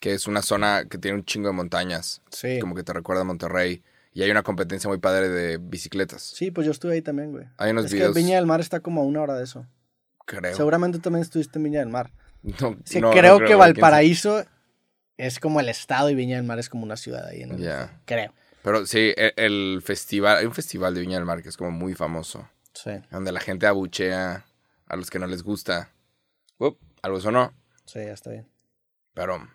Que 0.00 0.12
es 0.12 0.26
una 0.26 0.42
zona 0.42 0.84
que 0.90 0.98
tiene 0.98 1.16
un 1.18 1.24
chingo 1.24 1.48
de 1.48 1.54
montañas. 1.54 2.20
Sí. 2.30 2.58
Como 2.60 2.74
que 2.74 2.82
te 2.82 2.92
recuerda 2.92 3.22
a 3.22 3.24
Monterrey. 3.24 3.82
Y 4.12 4.22
hay 4.22 4.30
una 4.30 4.42
competencia 4.42 4.88
muy 4.88 4.98
padre 4.98 5.28
de 5.28 5.58
bicicletas. 5.58 6.22
Sí, 6.22 6.50
pues 6.50 6.64
yo 6.66 6.72
estuve 6.72 6.94
ahí 6.94 7.02
también, 7.02 7.32
güey. 7.32 7.46
Hay 7.56 7.70
unos 7.70 7.86
es 7.86 7.92
videos, 7.92 8.12
que 8.14 8.20
Viña 8.20 8.36
del 8.36 8.46
Mar 8.46 8.60
está 8.60 8.80
como 8.80 9.00
a 9.00 9.04
una 9.04 9.22
hora 9.22 9.34
de 9.36 9.44
eso. 9.44 9.66
creo. 10.26 10.54
Seguramente 10.56 10.98
también 10.98 11.22
estuviste 11.22 11.58
en 11.58 11.64
Viña 11.64 11.80
del 11.80 11.88
Mar. 11.88 12.10
No, 12.42 12.76
Sí, 12.84 13.00
no, 13.00 13.08
no 13.08 13.16
creo 13.16 13.38
que 13.38 13.54
Valparaíso 13.54 14.44
es 15.16 15.38
como 15.38 15.60
el 15.60 15.68
estado 15.68 16.10
y 16.10 16.14
Viña 16.14 16.36
del 16.36 16.44
Mar 16.44 16.58
es 16.58 16.68
como 16.68 16.82
una 16.84 16.96
ciudad 16.96 17.26
ahí. 17.26 17.42
el- 17.42 17.56
Ya. 17.58 18.00
Creo. 18.04 18.32
Pero 18.62 18.84
sí, 18.86 19.12
el, 19.16 19.32
el 19.36 19.82
festival, 19.82 20.38
hay 20.38 20.46
un 20.46 20.54
festival 20.54 20.94
de 20.94 21.00
Viña 21.00 21.16
del 21.16 21.24
Mar 21.26 21.42
que 21.42 21.48
es 21.48 21.56
como 21.56 21.70
muy 21.70 21.94
famoso. 21.94 22.48
Sí, 22.74 22.90
Donde 23.10 23.32
la 23.32 23.40
gente 23.40 23.66
abuchea 23.66 24.44
a 24.86 24.96
los 24.96 25.10
que 25.10 25.18
no 25.18 25.26
les 25.26 25.42
gusta. 25.42 25.90
Up, 26.58 26.78
algo 27.02 27.20
sonó, 27.20 27.52
sí, 27.86 28.00
ya 28.00 28.12
está 28.12 28.30
bien. 28.30 28.48
pero, 29.14 29.48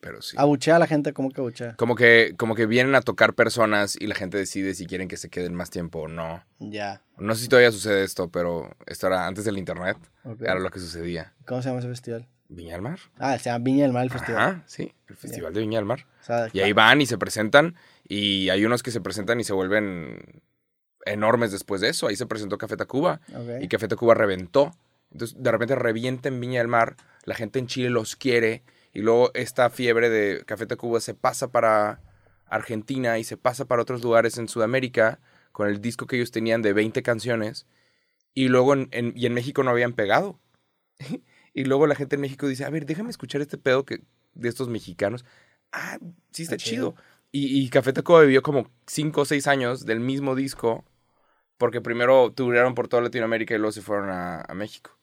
pero 0.00 0.20
sí. 0.22 0.36
Abuchea 0.38 0.76
a 0.76 0.78
la 0.78 0.86
gente, 0.86 1.12
¿cómo 1.12 1.30
que 1.30 1.40
abuchea? 1.40 1.76
Como 1.76 1.94
que, 1.94 2.34
como 2.36 2.54
que 2.54 2.66
vienen 2.66 2.94
a 2.94 3.02
tocar 3.02 3.34
personas 3.34 3.96
y 4.00 4.06
la 4.06 4.14
gente 4.14 4.36
decide 4.38 4.74
si 4.74 4.86
quieren 4.86 5.08
que 5.08 5.16
se 5.16 5.28
queden 5.30 5.54
más 5.54 5.70
tiempo 5.70 6.00
o 6.00 6.08
no. 6.08 6.42
Ya. 6.58 7.02
No 7.18 7.34
sé 7.34 7.42
si 7.42 7.48
todavía 7.48 7.70
sucede 7.70 8.02
esto, 8.02 8.28
pero 8.30 8.74
esto 8.86 9.06
era 9.06 9.26
antes 9.26 9.44
del 9.44 9.58
internet. 9.58 9.96
Era 10.40 10.58
lo 10.58 10.70
que 10.70 10.80
sucedía. 10.80 11.34
¿Cómo 11.46 11.62
se 11.62 11.68
llama 11.68 11.80
ese 11.80 11.88
festival? 11.88 12.26
Viña 12.48 12.72
del 12.72 12.82
Mar. 12.82 12.98
Ah, 13.18 13.38
se 13.38 13.50
llama 13.50 13.64
Viña 13.64 13.84
del 13.84 13.92
Mar 13.92 14.02
el 14.04 14.10
festival. 14.10 14.42
Ajá, 14.42 14.64
sí, 14.66 14.92
el 15.08 15.16
festival 15.16 15.54
de 15.54 15.60
Viña 15.60 15.78
del 15.78 15.86
Mar. 15.86 16.06
O 16.20 16.24
sea, 16.24 16.48
Y 16.52 16.60
ahí 16.60 16.72
van 16.72 17.00
y 17.00 17.06
se 17.06 17.16
presentan. 17.18 17.76
Y 18.06 18.50
hay 18.50 18.64
unos 18.64 18.82
que 18.82 18.90
se 18.90 19.00
presentan 19.00 19.40
y 19.40 19.44
se 19.44 19.52
vuelven 19.54 20.42
enormes 21.06 21.52
después 21.52 21.80
de 21.80 21.88
eso. 21.88 22.06
Ahí 22.06 22.16
se 22.16 22.26
presentó 22.26 22.58
Café 22.58 22.76
Tacuba. 22.76 23.20
ok. 23.34 23.62
Y 23.62 23.68
Café 23.68 23.88
Tacuba 23.88 24.14
reventó. 24.14 24.72
Entonces, 25.10 25.36
de 25.42 25.50
repente 25.50 25.74
revienta 25.74 26.28
en 26.28 26.40
Viña 26.40 26.60
del 26.60 26.68
Mar. 26.68 26.96
La 27.24 27.34
gente 27.34 27.58
en 27.58 27.66
Chile 27.66 27.90
los 27.90 28.16
quiere. 28.16 28.62
Y 28.94 29.00
luego 29.00 29.30
esta 29.34 29.68
fiebre 29.70 30.10
de 30.10 30.44
Café 30.46 30.66
Tacuba 30.66 31.00
se 31.00 31.14
pasa 31.14 31.50
para 31.52 32.00
Argentina 32.46 33.18
y 33.18 33.24
se 33.24 33.36
pasa 33.36 33.64
para 33.64 33.82
otros 33.82 34.02
lugares 34.02 34.36
en 34.38 34.48
Sudamérica 34.48 35.20
con 35.52 35.68
el 35.68 35.80
disco 35.80 36.06
que 36.06 36.16
ellos 36.16 36.30
tenían 36.30 36.62
de 36.62 36.72
20 36.72 37.02
canciones. 37.02 37.66
Y 38.34 38.48
luego 38.48 38.72
en, 38.74 38.88
en- 38.92 39.12
y 39.16 39.26
en 39.26 39.34
México 39.34 39.62
no 39.62 39.70
habían 39.70 39.92
pegado. 39.94 40.38
y 41.54 41.64
luego 41.64 41.86
la 41.86 41.94
gente 41.94 42.16
en 42.16 42.22
México 42.22 42.46
dice, 42.46 42.64
a 42.64 42.70
ver, 42.70 42.86
déjame 42.86 43.10
escuchar 43.10 43.40
este 43.40 43.58
pedo 43.58 43.84
que, 43.84 44.00
de 44.34 44.48
estos 44.48 44.68
mexicanos. 44.68 45.24
Ah, 45.72 45.98
sí 46.30 46.42
está 46.42 46.56
Está 46.56 46.56
chido. 46.56 46.92
chido. 46.92 47.02
Y, 47.32 47.60
y 47.64 47.68
Café 47.70 47.92
Tacuba 47.94 48.20
vivió 48.22 48.42
como 48.42 48.70
5 48.86 49.22
o 49.22 49.24
6 49.24 49.46
años 49.46 49.86
del 49.86 50.00
mismo 50.00 50.34
disco 50.34 50.84
porque 51.62 51.80
primero 51.80 52.32
tuvieron 52.32 52.74
por 52.74 52.88
toda 52.88 53.04
Latinoamérica 53.04 53.54
y 53.54 53.58
luego 53.58 53.70
se 53.70 53.82
fueron 53.82 54.10
a, 54.10 54.40
a 54.40 54.52
México. 54.52 54.98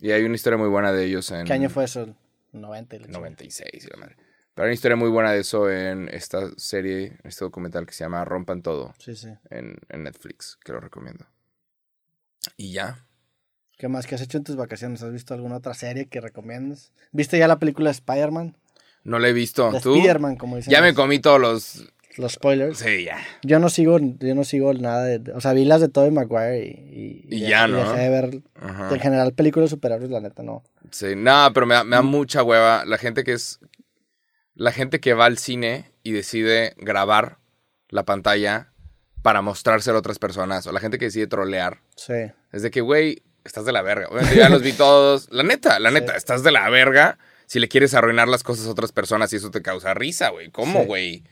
Y 0.00 0.10
hay 0.10 0.24
una 0.24 0.34
historia 0.34 0.56
muy 0.56 0.68
buena 0.68 0.90
de 0.92 1.04
ellos 1.04 1.30
en... 1.30 1.44
¿Qué 1.46 1.52
año 1.52 1.70
fue 1.70 1.84
eso? 1.84 2.16
90 2.50 2.96
y 2.96 2.98
la 2.98 3.04
chingada. 3.04 3.20
96 3.20 3.84
y 3.84 3.86
la 3.86 3.96
madre. 3.96 4.16
Pero 4.54 4.64
hay 4.64 4.70
una 4.70 4.74
historia 4.74 4.96
muy 4.96 5.08
buena 5.08 5.30
de 5.30 5.38
eso 5.38 5.70
en 5.70 6.08
esta 6.08 6.50
serie, 6.56 7.18
este 7.22 7.44
documental 7.44 7.86
que 7.86 7.92
se 7.92 8.02
llama 8.02 8.24
Rompan 8.24 8.60
Todo 8.60 8.92
Sí, 8.98 9.14
sí. 9.14 9.28
en, 9.50 9.76
en 9.88 10.02
Netflix, 10.02 10.58
que 10.64 10.72
lo 10.72 10.80
recomiendo. 10.80 11.26
Y 12.56 12.72
ya. 12.72 13.06
¿Qué 13.76 13.86
más? 13.86 14.08
¿Qué 14.08 14.16
has 14.16 14.20
hecho 14.20 14.38
en 14.38 14.42
tus 14.42 14.56
vacaciones? 14.56 15.04
¿Has 15.04 15.12
visto 15.12 15.32
alguna 15.32 15.58
otra 15.58 15.74
serie 15.74 16.06
que 16.06 16.20
recomiendas? 16.20 16.92
¿Viste 17.12 17.38
ya 17.38 17.46
la 17.46 17.60
película 17.60 17.90
de 17.90 17.92
Spider-Man? 17.92 18.56
No 19.04 19.20
la 19.20 19.28
he 19.28 19.32
visto. 19.32 19.70
¿Tú? 19.80 19.94
Spider-Man, 19.94 20.34
como 20.34 20.56
dicen. 20.56 20.72
Ya 20.72 20.82
me 20.82 20.92
comí 20.92 21.20
todos 21.20 21.40
los... 21.40 21.92
Los 22.18 22.32
spoilers. 22.32 22.78
Sí, 22.78 23.04
ya. 23.04 23.18
Yo 23.42 23.58
no 23.60 23.68
sigo, 23.70 23.98
yo 24.00 24.34
no 24.34 24.44
sigo 24.44 24.74
nada 24.74 25.04
de, 25.04 25.32
o 25.32 25.40
sea, 25.40 25.52
vi 25.52 25.64
las 25.64 25.80
de 25.80 25.88
Tobey 25.88 26.10
Maguire 26.10 26.58
y, 26.66 27.26
Y 27.30 27.40
ya, 27.48 27.66
¿no? 27.68 27.78
dejé 27.78 28.02
de 28.02 28.08
ver, 28.10 28.42
Ajá. 28.60 28.90
en 28.92 29.00
general, 29.00 29.32
películas 29.34 29.70
superhéroes, 29.70 30.10
la 30.10 30.20
neta, 30.20 30.42
no. 30.42 30.62
Sí, 30.90 31.14
no, 31.16 31.50
pero 31.54 31.66
me 31.66 31.74
da, 31.74 31.84
me 31.84 31.96
da 31.96 32.02
mucha 32.02 32.42
hueva. 32.42 32.84
La 32.84 32.98
gente 32.98 33.24
que 33.24 33.32
es. 33.34 33.60
La 34.54 34.72
gente 34.72 34.98
que 35.00 35.14
va 35.14 35.26
al 35.26 35.38
cine 35.38 35.92
y 36.02 36.10
decide 36.12 36.74
grabar 36.78 37.38
la 37.90 38.04
pantalla 38.04 38.72
para 39.22 39.40
mostrárselo 39.40 39.96
a 39.96 40.00
otras 40.00 40.18
personas. 40.18 40.66
O 40.66 40.72
la 40.72 40.80
gente 40.80 40.98
que 40.98 41.04
decide 41.04 41.28
trolear. 41.28 41.80
Sí. 41.94 42.14
Es 42.50 42.62
de 42.62 42.70
que, 42.72 42.80
güey, 42.80 43.22
estás 43.44 43.64
de 43.66 43.72
la 43.72 43.82
verga. 43.82 44.08
Obviamente 44.08 44.36
ya 44.36 44.48
los 44.48 44.62
vi 44.62 44.72
todos. 44.72 45.28
La 45.30 45.44
neta, 45.44 45.78
la 45.78 45.90
Sí. 45.90 45.94
neta, 45.94 46.16
estás 46.16 46.42
de 46.42 46.50
la 46.50 46.68
verga 46.70 47.18
si 47.46 47.60
le 47.60 47.68
quieres 47.68 47.94
arruinar 47.94 48.26
las 48.26 48.42
cosas 48.42 48.66
a 48.66 48.70
otras 48.70 48.90
personas 48.90 49.32
y 49.32 49.36
eso 49.36 49.50
te 49.52 49.62
causa 49.62 49.94
risa, 49.94 50.30
güey. 50.30 50.50
¿Cómo, 50.50 50.80
Sí. 50.80 50.86
güey? 50.86 51.24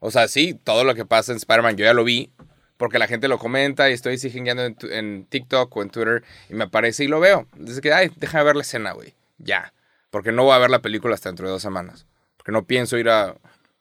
O 0.00 0.10
sea, 0.10 0.28
sí, 0.28 0.54
todo 0.54 0.84
lo 0.84 0.94
que 0.94 1.04
pasa 1.04 1.32
en 1.32 1.38
Spider-Man 1.38 1.76
yo 1.76 1.84
ya 1.84 1.94
lo 1.94 2.04
vi. 2.04 2.30
Porque 2.76 3.00
la 3.00 3.08
gente 3.08 3.26
lo 3.26 3.38
comenta 3.38 3.90
y 3.90 3.92
estoy 3.92 4.18
siguiendo 4.18 4.64
en, 4.64 4.76
en 4.92 5.24
TikTok 5.24 5.76
o 5.76 5.82
en 5.82 5.90
Twitter 5.90 6.22
y 6.48 6.54
me 6.54 6.64
aparece 6.64 7.02
y 7.02 7.08
lo 7.08 7.18
veo. 7.18 7.48
Dice 7.56 7.80
que, 7.80 7.92
ay, 7.92 8.12
déjame 8.16 8.44
ver 8.44 8.54
la 8.54 8.62
escena, 8.62 8.92
güey. 8.92 9.14
Ya. 9.38 9.72
Porque 10.10 10.30
no 10.30 10.44
voy 10.44 10.54
a 10.54 10.58
ver 10.58 10.70
la 10.70 10.80
película 10.80 11.14
hasta 11.14 11.28
dentro 11.28 11.46
de 11.46 11.52
dos 11.52 11.62
semanas. 11.62 12.06
Porque 12.36 12.52
no 12.52 12.64
pienso 12.64 12.96
ir 12.96 13.08
a, 13.08 13.34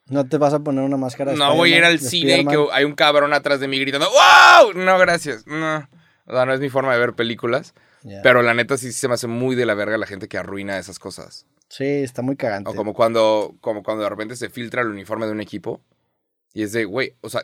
No 0.08 0.28
te 0.28 0.38
vas 0.38 0.54
a 0.54 0.60
poner 0.60 0.84
una 0.84 0.98
máscara 0.98 1.32
de 1.32 1.38
No 1.38 1.56
voy 1.56 1.74
a 1.74 1.78
ir 1.78 1.86
al 1.86 2.00
cine 2.00 2.40
y 2.40 2.46
que 2.46 2.58
hay 2.72 2.86
un 2.86 2.96
cabrón 2.96 3.34
atrás 3.34 3.60
de 3.60 3.68
mí 3.68 3.80
gritando 3.80 4.08
¡Wow! 4.10 4.74
No, 4.74 4.98
gracias. 4.98 5.46
No. 5.46 5.88
O 6.26 6.34
sea, 6.34 6.46
no 6.46 6.54
es 6.54 6.60
mi 6.60 6.70
forma 6.70 6.92
de 6.94 7.00
ver 7.00 7.14
películas. 7.14 7.76
Ya. 8.02 8.22
Pero 8.24 8.42
la 8.42 8.56
neta 8.56 8.78
sí 8.78 8.92
se 8.92 9.08
me 9.08 9.14
hace 9.14 9.28
muy 9.28 9.56
de 9.56 9.66
la 9.68 9.76
verga 9.76 9.98
la 9.98 10.08
gente 10.08 10.28
que 10.28 10.38
arruina 10.40 10.80
esas 10.80 10.98
cosas. 10.98 11.46
Sí, 11.70 11.86
está 11.86 12.22
muy 12.22 12.36
cagante. 12.36 12.70
O 12.70 12.74
como 12.74 12.94
cuando, 12.94 13.56
como 13.62 13.84
cuando 13.84 14.04
de 14.04 14.10
repente 14.10 14.36
se 14.36 14.50
filtra 14.50 14.82
el 14.82 14.88
uniforme 14.88 15.26
de 15.26 15.34
un 15.34 15.42
equipo. 15.42 15.82
Y 16.58 16.64
es 16.64 16.72
de, 16.72 16.86
güey, 16.86 17.14
o 17.22 17.30
sea, 17.30 17.44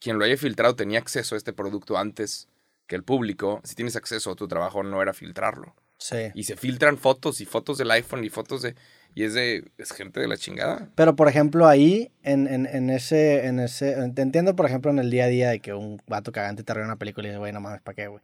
quien 0.00 0.18
lo 0.18 0.24
haya 0.24 0.38
filtrado 0.38 0.74
tenía 0.74 0.98
acceso 0.98 1.34
a 1.34 1.38
este 1.38 1.52
producto 1.52 1.98
antes 1.98 2.48
que 2.86 2.96
el 2.96 3.02
público. 3.02 3.60
Si 3.62 3.74
tienes 3.74 3.94
acceso, 3.94 4.34
tu 4.36 4.48
trabajo 4.48 4.82
no 4.82 5.02
era 5.02 5.12
filtrarlo. 5.12 5.74
Sí. 5.98 6.30
Y 6.32 6.44
se 6.44 6.56
filtran 6.56 6.96
fotos 6.96 7.42
y 7.42 7.44
fotos 7.44 7.76
del 7.76 7.90
iPhone 7.90 8.24
y 8.24 8.30
fotos 8.30 8.62
de... 8.62 8.74
Y 9.14 9.24
es 9.24 9.34
de... 9.34 9.70
Es 9.76 9.92
gente 9.92 10.20
de 10.20 10.28
la 10.28 10.38
chingada. 10.38 10.88
Pero, 10.94 11.14
por 11.14 11.28
ejemplo, 11.28 11.68
ahí, 11.68 12.10
en, 12.22 12.46
en, 12.46 12.64
en 12.64 12.88
ese, 12.88 13.44
en 13.44 13.60
ese, 13.60 13.94
te 14.14 14.22
entiendo, 14.22 14.56
por 14.56 14.64
ejemplo, 14.64 14.90
en 14.90 14.98
el 14.98 15.10
día 15.10 15.24
a 15.24 15.28
día 15.28 15.50
de 15.50 15.60
que 15.60 15.74
un 15.74 16.00
vato 16.06 16.32
cagante 16.32 16.62
te 16.62 16.72
arruina 16.72 16.88
una 16.88 16.98
película 16.98 17.26
y 17.26 17.30
dices, 17.32 17.40
güey, 17.40 17.52
no 17.52 17.60
mames, 17.60 17.82
¿para 17.82 17.96
qué, 17.96 18.06
güey? 18.06 18.22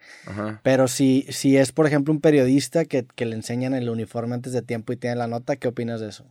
Pero 0.62 0.88
si, 0.88 1.26
si 1.28 1.58
es, 1.58 1.72
por 1.72 1.86
ejemplo, 1.86 2.14
un 2.14 2.22
periodista 2.22 2.86
que, 2.86 3.04
que 3.14 3.26
le 3.26 3.36
enseñan 3.36 3.74
el 3.74 3.90
uniforme 3.90 4.36
antes 4.36 4.54
de 4.54 4.62
tiempo 4.62 4.94
y 4.94 4.96
tiene 4.96 5.16
la 5.16 5.26
nota, 5.26 5.56
¿qué 5.56 5.68
opinas 5.68 6.00
de 6.00 6.08
eso? 6.08 6.24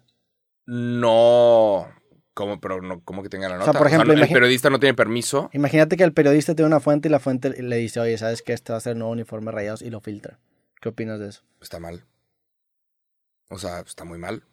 No... 0.65 1.87
¿Cómo? 2.33 2.59
Pero 2.59 2.81
no, 2.81 3.01
¿cómo 3.01 3.21
que 3.21 3.29
tenga 3.29 3.47
la 3.47 3.57
sea, 3.57 3.67
nota? 3.67 3.77
por 3.77 3.87
ejemplo, 3.87 4.11
el 4.13 4.27
periodista 4.27 4.69
no 4.71 4.79
tiene 4.79 4.93
permiso. 4.95 5.49
Imagínate 5.53 5.97
que 5.97 6.03
el 6.03 6.13
periodista 6.13 6.55
tiene 6.55 6.67
una 6.67 6.79
fuente 6.79 7.07
y 7.07 7.11
la 7.11 7.19
fuente 7.19 7.61
le 7.61 7.75
dice, 7.77 7.99
oye, 7.99 8.17
¿sabes 8.17 8.41
qué? 8.41 8.53
Este 8.53 8.71
va 8.71 8.77
a 8.77 8.81
ser 8.81 8.93
el 8.93 8.99
nuevo 8.99 9.11
uniforme 9.11 9.51
rayados 9.51 9.81
y 9.83 9.89
lo 9.91 9.99
filtra. 9.99 10.39
¿Qué 10.81 10.89
opinas 10.89 11.19
de 11.19 11.29
eso? 11.29 11.43
Está 11.61 11.79
mal. 11.79 12.03
O 13.49 13.59
sea, 13.59 13.79
está 13.81 14.03
muy 14.03 14.17
mal. 14.17 14.43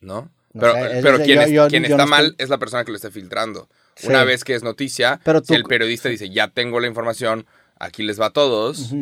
¿No? 0.00 0.30
No 0.52 0.60
pero 0.60 0.72
sé, 0.74 0.98
es- 0.98 1.04
pero 1.04 1.18
quien, 1.18 1.36
yo- 1.38 1.42
es- 1.42 1.50
yo- 1.50 1.68
quien 1.68 1.82
yo 1.82 1.88
está 1.90 2.04
no 2.04 2.06
mal 2.08 2.26
estoy- 2.26 2.44
es 2.44 2.48
la 2.50 2.58
persona 2.58 2.84
que 2.84 2.92
lo 2.92 2.96
está 2.96 3.10
filtrando. 3.10 3.68
Sí. 3.96 4.06
Una 4.08 4.22
vez 4.24 4.44
que 4.44 4.54
es 4.54 4.62
noticia, 4.62 5.20
Pero 5.24 5.42
si 5.42 5.54
el 5.54 5.64
periodista 5.64 6.08
dice, 6.08 6.30
ya 6.30 6.48
tengo 6.48 6.78
la 6.80 6.86
información, 6.86 7.46
aquí 7.80 8.02
les 8.04 8.20
va 8.20 8.26
a 8.26 8.30
todos, 8.32 8.94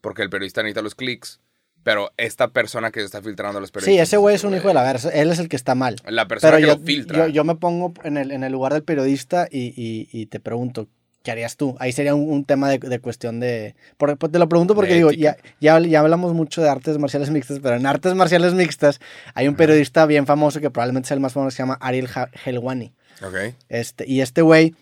porque 0.00 0.22
el 0.22 0.30
periodista 0.30 0.62
necesita 0.62 0.82
los 0.82 0.94
clics, 0.94 1.40
pero 1.84 2.10
esta 2.16 2.48
persona 2.48 2.90
que 2.90 3.02
está 3.04 3.22
filtrando 3.22 3.60
los 3.60 3.68
Sí, 3.68 3.72
periodistas... 3.74 4.08
ese 4.08 4.16
güey 4.16 4.34
es 4.34 4.42
un 4.42 4.54
hijo 4.56 4.66
de 4.68 4.74
la 4.74 4.82
verga. 4.82 5.10
Él 5.10 5.30
es 5.30 5.38
el 5.38 5.48
que 5.48 5.54
está 5.56 5.74
mal. 5.76 5.96
La 6.08 6.26
persona 6.26 6.56
Pero 6.56 6.60
que 6.66 6.72
yo, 6.72 6.78
lo 6.80 6.84
filtra. 6.84 7.18
yo, 7.18 7.28
yo 7.28 7.44
me 7.44 7.54
pongo 7.54 7.94
en 8.02 8.16
el, 8.16 8.32
en 8.32 8.42
el 8.42 8.50
lugar 8.52 8.72
del 8.72 8.82
periodista 8.82 9.46
y, 9.50 9.66
y- 9.80 10.08
y 10.10 10.26
te 10.26 10.40
pregunto, 10.40 10.88
¿qué 11.22 11.30
harías 11.30 11.56
tú? 11.56 11.76
Ahí 11.78 11.92
sería 11.92 12.14
un, 12.14 12.28
un 12.28 12.44
tema 12.44 12.68
de, 12.68 12.78
de 12.78 12.98
cuestión 12.98 13.38
de... 13.40 13.74
por- 13.96 14.16
pues 14.18 14.32
te 14.32 14.38
lo 14.38 14.48
pregunto 14.48 14.74
porque 14.74 14.94
digo, 14.94 15.10
ya, 15.12 15.36
ya, 15.60 15.78
ya 15.78 16.00
hablamos 16.00 16.34
mucho 16.34 16.60
de 16.62 16.68
artes 16.68 16.98
marciales 16.98 17.30
mixtas, 17.30 17.60
pero 17.62 17.76
en 17.76 17.86
artes 17.86 18.14
marciales 18.14 18.54
mixtas 18.54 19.00
hay 19.34 19.46
un 19.48 19.54
periodista 19.54 20.04
bien 20.06 20.26
famoso 20.26 20.60
que 20.60 20.70
probablemente 20.70 21.08
sea 21.08 21.14
el 21.14 21.20
más 21.20 21.32
famoso, 21.32 21.48
que 21.50 21.56
se 21.56 21.62
llama 21.62 21.78
Ariel 21.80 22.08
Helwani. 22.44 22.92
Ok. 23.22 23.54
Este, 23.68 24.04
y 24.08 24.20
este 24.22 24.42
güey, 24.42 24.74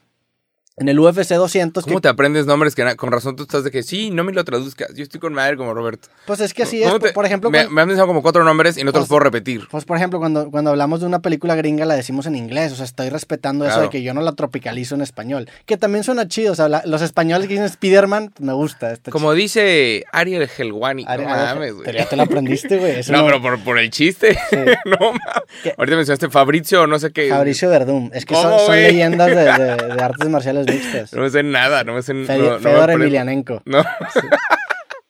en 0.76 0.88
el 0.88 0.98
UFC 0.98 1.30
200... 1.35 1.85
¿Cómo 1.85 1.96
que- 1.96 2.00
te 2.02 2.08
aprendes 2.08 2.46
nombres 2.46 2.74
que 2.74 2.96
con 2.96 3.12
razón 3.12 3.37
tú 3.37 3.42
estás 3.42 3.64
de 3.64 3.70
que 3.70 3.82
sí, 3.82 4.11
no 4.11 4.24
me 4.24 4.32
lo 4.32 4.44
traduzcas? 4.44 4.94
Yo 4.94 5.02
estoy 5.02 5.20
con 5.20 5.32
madre 5.35 5.56
como 5.56 5.74
Roberto. 5.74 6.08
Pues 6.26 6.40
es 6.40 6.54
que 6.54 6.62
así 6.62 6.78
es. 6.82 6.88
¿Cómo 6.88 6.98
Por, 6.98 7.08
te- 7.08 7.14
por 7.14 7.26
ejemplo, 7.26 7.50
me, 7.50 7.58
cuando- 7.58 7.74
me 7.74 7.82
han 7.82 7.88
mencionado 7.88 8.08
como 8.08 8.22
cuatro 8.22 8.42
nombres 8.44 8.76
y 8.78 8.85
no 8.85 8.92
te 8.92 8.98
los 8.98 9.02
Pues- 9.04 9.08
puedo 9.11 9.20
repetir. 9.20 9.68
Pues, 9.70 9.85
por 9.85 9.96
ejemplo, 9.96 10.18
cuando, 10.18 10.50
cuando 10.50 10.70
hablamos 10.70 11.00
de 11.00 11.06
una 11.06 11.20
película 11.20 11.54
gringa, 11.54 11.85
la 11.85 11.94
decimos 11.94 12.26
en 12.26 12.37
inglés. 12.37 12.72
O 12.72 12.76
sea, 12.76 12.85
estoy 12.85 13.08
respetando 13.11 13.66
eso 13.66 13.80
de 13.82 13.90
que 13.90 14.02
yo 14.02 14.14
no 14.14 14.22
la 14.22 14.32
tropicalizo 14.32 14.94
en 14.94 15.02
español. 15.02 15.48
Que 15.66 15.76
también 15.76 16.04
suena 16.04 16.26
chido. 16.28 16.52
O 16.52 16.56
sea, 16.56 16.68
la- 16.68 16.82
los 16.87 17.02
españoles 17.02 17.46
que 17.48 17.54
dicen 17.54 17.66
Spider-Man, 17.66 18.30
pues, 18.35 18.46
me 18.46 18.52
gusta. 18.52 18.96
Como 19.11 19.32
dice 19.35 20.04
Ariel 20.12 20.48
Helwani. 20.56 21.04
chido. 21.04 21.16
no 21.18 21.24
mames, 21.28 21.72
Pero 21.72 21.74
güey. 21.85 21.96
ya 21.98 22.06
te 22.08 22.16
lo 22.16 22.22
aprendiste, 22.22 22.78
güey. 22.78 22.96
No, 23.11 23.24
pero 23.26 23.42
por, 23.42 23.58
por 23.62 23.78
el 23.78 23.90
chiste. 23.90 24.37
no 24.87 24.96
mames. 25.12 25.74
Ahorita 25.76 25.96
mencionaste 25.96 26.28
Fabricio, 26.30 26.87
no 26.87 26.98
sé 26.98 27.12
qué. 27.12 27.28
Fabricio 27.28 27.68
Verdum. 27.68 28.11
Es 28.14 28.24
que 28.24 28.35
son, 28.35 28.74
leyendas 28.74 29.28
de, 29.28 29.35
de- 29.37 29.94
de 29.94 30.02
artes 30.02 30.28
marciales 30.28 30.62
mixtas. 30.66 31.12
No 31.12 31.22
me 31.22 31.31
sé 31.31 31.42
nada, 31.42 31.85
no 31.85 31.94
me 31.94 32.03
sé 32.03 32.14
Fe- 32.25 32.38
no- 32.38 32.53
no 32.53 32.59
Fedor. 32.59 32.90
Emelianenko. 32.90 33.62
No. 33.64 33.85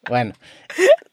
Bueno. 0.08 0.32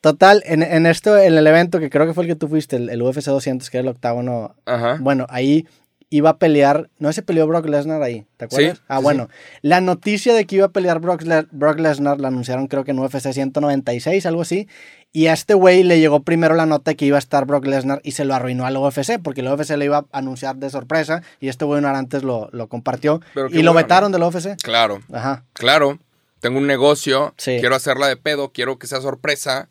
Total, 0.01 0.41
en, 0.45 0.63
en 0.63 0.85
esto, 0.85 1.17
en 1.17 1.37
el 1.37 1.45
evento 1.45 1.79
que 1.79 1.89
creo 1.89 2.07
que 2.07 2.13
fue 2.13 2.23
el 2.23 2.29
que 2.29 2.35
tú 2.35 2.47
fuiste, 2.47 2.77
el, 2.77 2.89
el 2.89 3.01
UFC 3.01 3.25
200, 3.25 3.69
que 3.69 3.77
era 3.77 3.81
el 3.83 3.87
octágono 3.89 4.55
Ajá. 4.65 4.97
Bueno, 5.01 5.25
ahí 5.29 5.67
iba 6.11 6.31
a 6.31 6.37
pelear, 6.37 6.89
no 6.97 7.13
se 7.13 7.21
peleó 7.21 7.45
Brock 7.47 7.67
Lesnar 7.67 8.01
ahí, 8.01 8.25
¿te 8.37 8.45
acuerdas? 8.45 8.77
Sí, 8.77 8.83
ah, 8.87 8.97
sí, 8.97 9.03
bueno, 9.03 9.29
la 9.61 9.79
noticia 9.79 10.33
de 10.33 10.45
que 10.45 10.55
iba 10.55 10.65
a 10.65 10.69
pelear 10.71 10.99
Brock, 10.99 11.21
Le- 11.21 11.45
Brock 11.51 11.79
Lesnar 11.79 12.19
la 12.19 12.29
anunciaron 12.29 12.67
creo 12.67 12.83
que 12.83 12.91
en 12.91 12.99
UFC 12.99 13.31
196, 13.31 14.25
algo 14.25 14.41
así, 14.41 14.67
y 15.11 15.27
a 15.27 15.33
este 15.33 15.53
güey 15.53 15.83
le 15.83 15.99
llegó 15.99 16.21
primero 16.23 16.55
la 16.55 16.65
nota 16.65 16.93
que 16.95 17.05
iba 17.05 17.17
a 17.17 17.19
estar 17.19 17.45
Brock 17.45 17.65
Lesnar 17.65 18.01
y 18.03 18.11
se 18.11 18.25
lo 18.25 18.33
arruinó 18.33 18.65
al 18.65 18.77
UFC, 18.77 19.19
porque 19.21 19.41
el 19.41 19.47
UFC 19.47 19.71
le 19.77 19.85
iba 19.85 19.97
a 19.99 20.05
anunciar 20.17 20.55
de 20.57 20.69
sorpresa 20.69 21.21
y 21.39 21.47
este 21.49 21.65
güey 21.65 21.79
una 21.79 21.89
hora 21.89 21.99
antes 21.99 22.23
lo, 22.23 22.49
lo 22.53 22.67
compartió 22.69 23.21
Pero 23.33 23.47
y 23.47 23.61
lo 23.61 23.73
bueno, 23.73 23.85
vetaron 23.85 24.11
del 24.11 24.23
UFC. 24.23 24.55
Claro, 24.63 24.99
Ajá, 25.13 25.43
claro. 25.53 25.99
Tengo 26.39 26.57
un 26.57 26.67
negocio, 26.67 27.33
Sí. 27.37 27.57
quiero 27.59 27.75
hacerla 27.75 28.07
de 28.07 28.15
pedo, 28.15 28.51
quiero 28.53 28.79
que 28.79 28.87
sea 28.87 29.01
sorpresa 29.01 29.67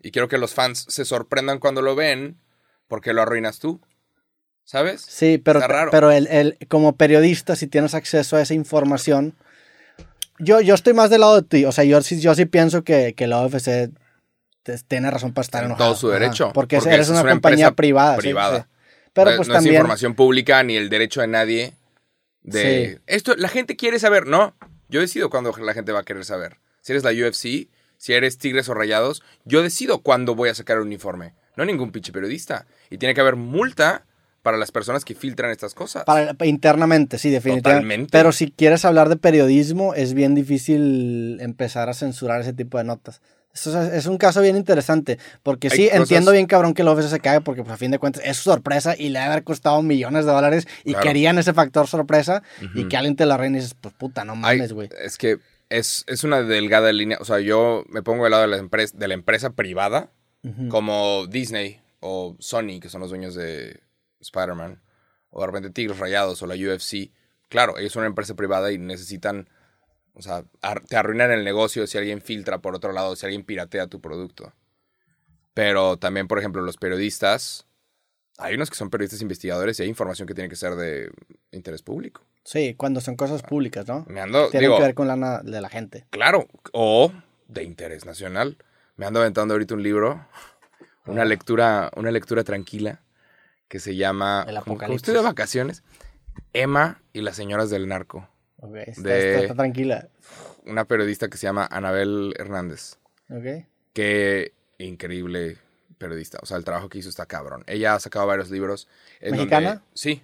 y 0.00 0.10
quiero 0.12 0.28
que 0.28 0.38
los 0.38 0.54
fans 0.54 0.86
se 0.88 1.04
sorprendan 1.04 1.58
cuando 1.58 1.82
lo 1.82 1.96
ven 1.96 2.36
porque 2.86 3.12
lo 3.12 3.22
arruinas 3.22 3.58
tú. 3.58 3.80
¿Sabes? 4.64 5.02
sí, 5.02 5.38
pero, 5.38 5.60
raro. 5.60 5.90
pero 5.90 6.10
el, 6.10 6.26
el- 6.28 6.56
como 6.68 6.96
periodista, 6.96 7.56
si 7.56 7.66
tienes 7.66 7.94
acceso 7.94 8.36
a 8.36 8.42
esa 8.42 8.54
información, 8.54 9.34
yo, 10.38 10.60
yo 10.60 10.74
estoy 10.74 10.94
más 10.94 11.10
del 11.10 11.20
lado 11.20 11.40
de 11.40 11.46
ti, 11.46 11.64
o 11.64 11.72
sea, 11.72 11.84
yo 11.84 12.00
sí, 12.02 12.20
yo 12.20 12.34
sí 12.34 12.46
pienso 12.46 12.82
que, 12.84 13.14
que 13.14 13.26
la 13.26 13.46
te- 14.62 14.78
tiene 14.88 15.10
razón 15.10 15.32
para 15.32 15.42
estar 15.44 15.62
En 15.62 15.70
enojado. 15.70 15.90
todo 15.90 16.00
su 16.00 16.08
derecho, 16.08 16.52
porque, 16.54 16.76
porque 16.78 16.94
eres 16.94 17.06
es 17.06 17.10
una, 17.10 17.22
una 17.22 17.32
compañía 17.32 17.72
privada. 17.72 18.14
sí, 18.16 18.20
privada. 18.20 18.60
sí. 18.62 18.66
Pero 19.12 19.30
no, 19.32 19.36
pues 19.36 19.48
no 19.48 19.58
es 19.58 19.66
información 19.66 20.14
pública 20.14 20.62
ni 20.62 20.76
el 20.76 20.88
derecho 20.88 21.20
de 21.20 21.26
nadie 21.26 21.74
de 22.42 22.94
Sí. 22.96 23.02
esto 23.06 23.34
la 23.36 23.48
gente 23.48 23.76
quiere 23.76 23.98
saber 23.98 24.26
no 24.26 24.56
yo 24.88 25.00
decido 25.00 25.28
cuándo 25.30 25.54
la 25.60 25.74
gente 25.74 25.92
va 25.92 26.00
a 26.00 26.04
querer 26.04 26.24
saber 26.24 26.56
si 26.80 26.92
eres 26.92 27.04
la 27.04 27.10
UFC 27.10 27.68
si 27.98 28.12
eres 28.14 28.38
Tigres 28.38 28.68
o 28.68 28.74
Rayados 28.74 29.22
yo 29.44 29.62
decido 29.62 30.00
cuándo 30.00 30.34
voy 30.34 30.48
a 30.48 30.54
sacar 30.54 30.78
el 30.78 30.82
uniforme 30.84 31.34
no 31.56 31.64
ningún 31.66 31.92
pinche 31.92 32.10
periodista 32.10 32.66
y 32.90 32.98
tiene 32.98 33.14
que 33.14 33.20
haber 33.20 33.36
multa 33.36 34.06
para 34.42 34.56
las 34.56 34.72
personas 34.72 35.04
que 35.04 35.14
filtran 35.14 35.50
estas 35.50 35.72
cosas 35.74 36.04
Para, 36.04 36.34
internamente, 36.44 37.18
sí, 37.18 37.30
definitivamente. 37.30 37.70
Totalmente. 37.86 38.08
Pero 38.10 38.32
si 38.32 38.50
quieres 38.50 38.84
hablar 38.84 39.08
de 39.08 39.16
periodismo, 39.16 39.94
es 39.94 40.14
bien 40.14 40.34
difícil 40.34 41.38
empezar 41.40 41.88
a 41.88 41.94
censurar 41.94 42.40
ese 42.40 42.52
tipo 42.52 42.78
de 42.78 42.84
notas. 42.84 43.20
Eso 43.54 43.80
es, 43.82 43.92
es 43.92 44.06
un 44.06 44.16
caso 44.16 44.40
bien 44.40 44.56
interesante, 44.56 45.18
porque 45.42 45.68
Hay 45.70 45.76
sí, 45.76 45.84
cosas- 45.84 46.00
entiendo 46.00 46.32
bien 46.32 46.46
cabrón 46.46 46.72
que 46.72 46.80
el 46.82 46.88
UFC 46.88 47.08
se 47.08 47.20
cae, 47.20 47.40
porque 47.42 47.62
pues, 47.62 47.72
a 47.74 47.76
fin 47.76 47.90
de 47.90 47.98
cuentas 47.98 48.22
es 48.24 48.38
su 48.38 48.44
sorpresa 48.44 48.94
y 48.98 49.10
le 49.10 49.18
ha 49.18 49.26
haber 49.26 49.44
costado 49.44 49.82
millones 49.82 50.24
de 50.24 50.32
dólares 50.32 50.66
y 50.84 50.92
Claro. 50.92 51.06
querían 51.06 51.38
ese 51.38 51.52
factor 51.52 51.86
sorpresa 51.86 52.42
y 52.74 52.80
Ujú. 52.80 52.88
que 52.88 52.96
alguien 52.96 53.14
te 53.14 53.26
la 53.26 53.36
reina 53.36 53.58
y 53.58 53.60
dices, 53.60 53.76
pues 53.78 53.94
puta, 53.94 54.24
no 54.24 54.34
mames, 54.36 54.72
güey. 54.72 54.88
es 55.04 55.18
que 55.18 55.38
es, 55.68 56.04
es 56.06 56.24
una 56.24 56.42
delgada 56.42 56.92
línea 56.92 57.16
o 57.20 57.24
sea 57.24 57.40
yo 57.40 57.84
me 57.88 58.02
pongo 58.02 58.24
del 58.24 58.32
lado 58.32 58.42
de 58.42 58.48
la 58.48 58.56
empresa 58.58 58.94
de 58.96 59.08
la 59.08 59.14
empresa 59.14 59.50
privada 59.50 60.10
Ujú. 60.44 60.68
como 60.68 61.26
Disney 61.28 61.80
o 62.00 62.36
Sony, 62.40 62.80
que 62.80 62.88
son 62.88 63.00
los 63.02 63.10
dueños 63.10 63.34
de 63.34 63.80
Spider-Man, 64.22 64.80
o 65.30 65.40
de 65.40 65.46
repente 65.46 65.70
Tigres 65.70 65.98
Rayados 65.98 66.42
o 66.42 66.46
la 66.46 66.54
UFC, 66.54 67.10
claro, 67.48 67.78
ellos 67.78 67.92
son 67.92 68.00
una 68.00 68.08
empresa 68.08 68.34
privada 68.34 68.72
y 68.72 68.78
necesitan, 68.78 69.48
o 70.14 70.22
sea, 70.22 70.44
ar- 70.62 70.82
te 70.84 70.96
arruinan 70.96 71.30
el 71.30 71.44
negocio 71.44 71.86
si 71.86 71.98
alguien 71.98 72.20
filtra 72.22 72.58
por 72.58 72.74
otro 72.74 72.92
lado, 72.92 73.14
si 73.16 73.26
alguien 73.26 73.44
piratea 73.44 73.86
tu 73.86 74.00
producto. 74.00 74.52
Pero 75.54 75.98
también, 75.98 76.28
por 76.28 76.38
ejemplo, 76.38 76.62
los 76.62 76.78
periodistas, 76.78 77.66
hay 78.38 78.54
unos 78.54 78.70
que 78.70 78.76
son 78.76 78.88
periodistas 78.90 79.20
investigadores 79.20 79.78
y 79.78 79.82
hay 79.82 79.88
información 79.88 80.26
que 80.26 80.34
tiene 80.34 80.48
que 80.48 80.56
ser 80.56 80.74
de 80.76 81.10
interés 81.50 81.82
público. 81.82 82.22
Sí, 82.44 82.74
cuando 82.74 83.00
son 83.00 83.16
cosas 83.16 83.42
públicas, 83.42 83.86
¿no? 83.86 84.04
Me 84.08 84.20
ando, 84.20 84.48
Tienen 84.48 84.68
digo, 84.70 84.76
que 84.78 84.82
ver 84.84 84.94
con 84.94 85.08
lana 85.08 85.42
de 85.42 85.60
la 85.60 85.68
gente. 85.68 86.06
Claro, 86.10 86.48
o 86.72 87.12
de 87.48 87.62
interés 87.64 88.06
nacional. 88.06 88.56
Me 88.96 89.06
ando 89.06 89.20
aventando 89.20 89.54
ahorita 89.54 89.74
un 89.74 89.82
libro, 89.82 90.26
una 91.06 91.24
lectura, 91.24 91.90
una 91.96 92.10
lectura 92.10 92.44
tranquila 92.44 93.00
que 93.72 93.80
se 93.80 93.96
llama 93.96 94.44
El 94.46 94.58
apocalipsis. 94.58 94.96
estoy 95.08 95.14
de 95.14 95.22
vacaciones, 95.26 95.82
Emma 96.52 97.00
y 97.14 97.22
las 97.22 97.36
señoras 97.36 97.70
del 97.70 97.88
narco. 97.88 98.28
Está, 98.58 98.66
De- 98.68 98.82
está- 99.30 99.40
está 99.44 99.54
tranquila. 99.54 100.08
Una 100.66 100.84
periodista 100.84 101.28
que 101.28 101.38
se 101.38 101.46
llama 101.46 101.66
Anabel 101.70 102.34
Hernández, 102.38 102.98
Ok. 103.30 103.64
que 103.94 104.52
increíble 104.76 105.56
periodista, 105.96 106.38
o 106.42 106.46
sea, 106.46 106.58
el 106.58 106.64
trabajo 106.64 106.90
que 106.90 106.98
hizo 106.98 107.08
está 107.08 107.24
cabrón. 107.24 107.64
Ella 107.66 107.94
ha 107.94 108.00
sacado 108.00 108.26
varios 108.26 108.50
libros. 108.50 108.88
en 109.20 109.36
donde- 109.36 109.44
¿Mexicana? 109.56 109.82
sí, 109.94 110.22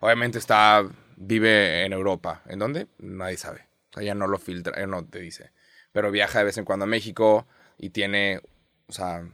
obviamente 0.00 0.36
está, 0.38 0.84
vive 1.16 1.86
en 1.86 1.94
Europa. 1.94 2.42
¿En 2.46 2.58
dónde? 2.58 2.88
Nadie 2.98 3.38
sabe. 3.38 3.68
O 3.90 3.94
sea, 3.94 4.02
ella 4.02 4.14
no 4.14 4.26
lo 4.26 4.36
filtra, 4.38 4.74
ella 4.76 4.86
no 4.88 5.02
te 5.06 5.18
dice. 5.20 5.50
Pero 5.92 6.10
viaja 6.10 6.40
de 6.40 6.44
vez 6.44 6.58
en 6.58 6.66
cuando 6.66 6.84
a 6.84 6.88
México 6.88 7.46
y 7.78 7.88
tiene, 7.90 8.40
o 8.86 8.92
sea, 8.92 9.24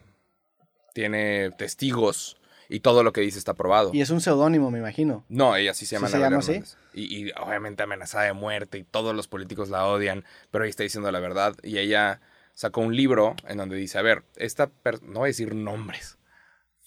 tiene 0.95 1.51
testigos 1.59 2.38
y 2.69 2.81
todo 2.81 3.03
lo 3.03 3.13
que 3.13 3.21
dice 3.23 3.39
está 3.39 3.55
probado. 3.55 3.91
Y 3.95 4.01
es 4.01 4.11
un 4.11 4.21
seudónimo, 4.21 4.71
me 4.71 4.79
imagino. 4.79 5.25
No, 5.29 5.57
ella 5.57 5.73
sí 5.75 5.87
se 5.87 5.97
llama 5.97 6.09
¿Sí 6.09 6.13
se 6.13 6.19
llama 6.19 6.39
así? 6.39 6.63
Y, 6.95 7.27
y 7.29 7.33
obviamente 7.33 7.83
amenazada 7.83 8.25
de 8.25 8.33
muerte 8.35 8.79
y 8.79 8.85
todos 8.85 9.15
los 9.15 9.27
políticos 9.29 9.69
la 9.71 9.87
odian, 9.87 10.25
pero 10.51 10.65
ella 10.65 10.71
está 10.71 10.83
diciendo 10.83 11.11
la 11.11 11.21
verdad. 11.21 11.55
Y 11.63 11.79
ella 11.79 12.21
sacó 12.55 12.81
un 12.81 12.95
libro 12.97 13.37
en 13.47 13.57
donde 13.59 13.77
dice, 13.77 13.99
a 13.99 14.03
ver, 14.03 14.25
esta 14.37 14.67
per- 14.69 15.03
no 15.03 15.21
voy 15.21 15.29
a 15.29 15.31
decir 15.31 15.55
nombres. 15.55 16.19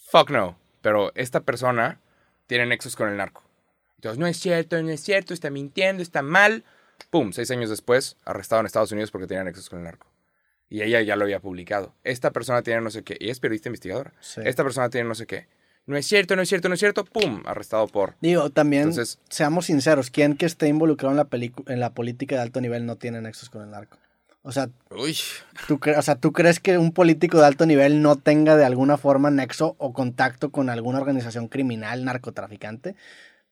Fuck 0.10 0.30
no. 0.32 0.58
Pero 0.82 1.12
esta 1.16 1.42
persona 1.42 2.00
tiene 2.48 2.66
nexos 2.66 2.96
con 2.96 3.08
el 3.10 3.18
narco. 3.18 3.44
Entonces, 3.98 4.18
no 4.20 4.26
es 4.28 4.38
cierto, 4.38 4.82
no 4.82 4.90
es 4.90 5.02
cierto, 5.02 5.34
está 5.34 5.50
mintiendo, 5.52 6.02
está 6.02 6.22
mal. 6.24 6.64
Pum, 7.12 7.32
seis 7.34 7.50
años 7.52 7.70
después, 7.70 8.18
arrestado 8.26 8.60
en 8.60 8.66
Estados 8.66 8.92
Unidos 8.92 9.12
porque 9.12 9.28
tenía 9.28 9.44
nexos 9.44 9.70
con 9.70 9.80
el 9.80 9.86
narco. 9.86 10.08
Y 10.70 10.82
ella 10.82 11.02
ya 11.02 11.16
lo 11.16 11.24
había 11.26 11.40
publicado. 11.40 11.94
Esta 12.04 12.32
persona 12.32 12.62
tiene 12.64 12.82
no 12.82 12.90
sé 12.90 13.04
qué. 13.04 13.16
Y 13.20 13.30
es 13.30 13.40
periodista 13.40 13.70
investigadora. 13.70 14.14
Sí. 14.22 14.42
Esta 14.44 14.64
persona 14.64 14.90
tiene 14.90 15.08
no 15.08 15.16
sé 15.16 15.28
qué. 15.28 15.48
No 15.86 15.98
es 15.98 16.06
cierto, 16.06 16.36
no 16.36 16.42
es 16.42 16.50
cierto, 16.50 16.68
no 16.70 16.76
es 16.76 16.80
cierto. 16.80 17.06
Pum, 17.06 17.42
arrestado 17.46 17.88
por. 17.88 18.16
Digo, 18.22 18.50
también, 18.50 18.84
Entonces- 18.90 19.20
seamos 19.30 19.66
sinceros, 19.66 20.10
¿quién 20.10 20.38
que 20.38 20.46
esté 20.46 20.68
involucrado 20.68 21.12
en 21.12 21.18
la, 21.18 21.52
en 21.74 21.80
la 21.80 21.94
política 21.94 22.36
de 22.36 22.42
alto 22.42 22.62
nivel 22.62 22.86
no 22.86 22.96
tiene 22.98 23.22
nexos 23.22 23.50
con 23.50 23.64
el 23.64 23.72
narco? 23.72 23.98
O 24.44 24.52
sea, 24.52 24.70
Uy, 24.90 25.16
¿tú 25.68 25.80
o 25.96 26.02
sea, 26.02 26.16
¿tú 26.16 26.32
crees 26.32 26.60
que 26.60 26.78
un 26.80 26.92
político 26.94 27.40
de 27.40 27.46
alto 27.46 27.68
nivel 27.68 28.02
no 28.02 28.16
tenga 28.16 28.58
de 28.58 28.66
alguna 28.66 28.98
forma 28.98 29.30
nexo 29.30 29.76
o 29.78 29.94
contacto 29.94 30.52
con 30.52 30.70
alguna 30.70 31.00
organización 31.00 31.48
criminal, 31.48 32.06
narcotraficante? 32.06 32.96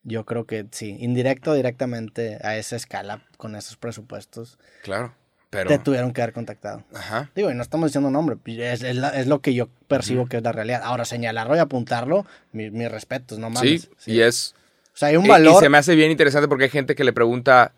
Yo 0.02 0.24
creo 0.24 0.46
que 0.46 0.66
sí, 0.72 0.96
indirecto 0.98 1.52
o 1.52 1.54
directamente 1.54 2.38
a 2.42 2.56
esa 2.56 2.74
escala, 2.74 3.22
con 3.36 3.54
esos 3.54 3.76
presupuestos, 3.76 4.58
claro. 4.82 5.14
Pero. 5.50 5.68
te 5.68 5.78
tuvieron 5.80 6.12
que 6.12 6.22
haber 6.22 6.32
contactado. 6.32 6.84
Ajá. 6.94 7.30
Digo, 7.34 7.50
y 7.50 7.54
no 7.54 7.62
estamos 7.62 7.88
diciendo 7.88 8.08
nombre, 8.10 8.36
es, 8.46 8.82
es 8.84 8.94
la- 8.96 9.08
es 9.10 9.26
lo 9.26 9.40
que 9.40 9.52
yo 9.52 9.68
percibo 9.88 10.26
que 10.26 10.36
es 10.36 10.42
la 10.44 10.52
realidad. 10.52 10.82
Ahora, 10.84 11.04
señalarlo 11.04 11.56
y 11.56 11.58
apuntarlo, 11.58 12.24
mi- 12.52 12.70
mis 12.70 12.88
respetos, 12.90 13.38
no 13.40 13.50
mames. 13.50 13.90
Sí, 13.98 14.12
y 14.12 14.20
es. 14.20 14.54
O 14.94 14.96
sea, 14.96 15.08
hay 15.08 15.16
un 15.16 15.26
y- 15.26 15.28
valor. 15.28 15.56
Y 15.56 15.64
se 15.64 15.68
me 15.68 15.78
hace 15.78 15.96
bien 15.96 16.10
interesante 16.12 16.46
porque 16.46 16.64
hay 16.64 16.70
gente 16.70 16.94
que 16.94 17.02
le 17.02 17.12
pregunta. 17.12 17.72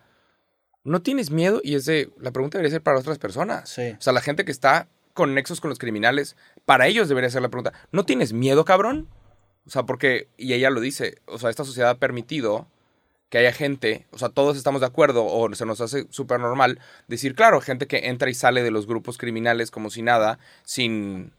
¿No 0.83 1.01
tienes 1.01 1.31
miedo? 1.31 1.61
Y 1.63 1.73
es 1.75 1.85
de. 1.85 2.11
La 2.19 2.31
pregunta 2.31 2.57
debería 2.59 2.75
ser 2.75 2.83
para 2.83 2.99
otras 2.99 3.17
personas. 3.17 3.69
Sí. 3.69 3.95
O 3.97 4.01
sea, 4.01 4.13
la 4.13 4.21
gente 4.21 4.45
que 4.45 4.51
está 4.51 4.87
con 5.15 5.33
nexos 5.33 5.59
con 5.61 5.69
los 5.69 5.79
criminales, 5.79 6.35
para 6.65 6.87
ellos 6.87 7.07
debería 7.09 7.29
ser 7.29 7.41
la 7.41 7.49
pregunta. 7.49 7.73
¿No 7.91 8.05
tienes 8.05 8.33
miedo, 8.33 8.65
cabrón? 8.65 9.07
O 9.65 9.69
sea, 9.71 9.83
porque. 9.83 10.27
Y 10.37 10.53
ella 10.53 10.69
lo 10.69 10.79
dice. 10.79 11.15
O 11.25 11.39
sea, 11.39 11.49
esta 11.49 11.63
sociedad 11.63 11.89
ha 11.89 11.95
permitido 11.97 12.67
que 13.33 13.39
haya 13.39 13.51
gente, 13.51 14.05
o 14.11 14.19
sea, 14.19 14.29
todos 14.29 14.57
estamos 14.57 14.81
de 14.81 14.85
acuerdo, 14.85 15.25
o 15.25 15.51
se 15.55 15.65
nos 15.65 15.81
hace 15.81 16.05
súper 16.11 16.39
normal 16.39 16.79
decir, 17.07 17.33
claro, 17.33 17.61
gente 17.61 17.87
que 17.87 18.09
entra 18.09 18.29
y 18.29 18.35
sale 18.35 18.61
de 18.61 18.69
los 18.69 18.85
grupos 18.85 19.17
criminales 19.17 19.71
como 19.71 19.89
si 19.89 20.03
nada, 20.03 20.37
sin, 20.61 21.33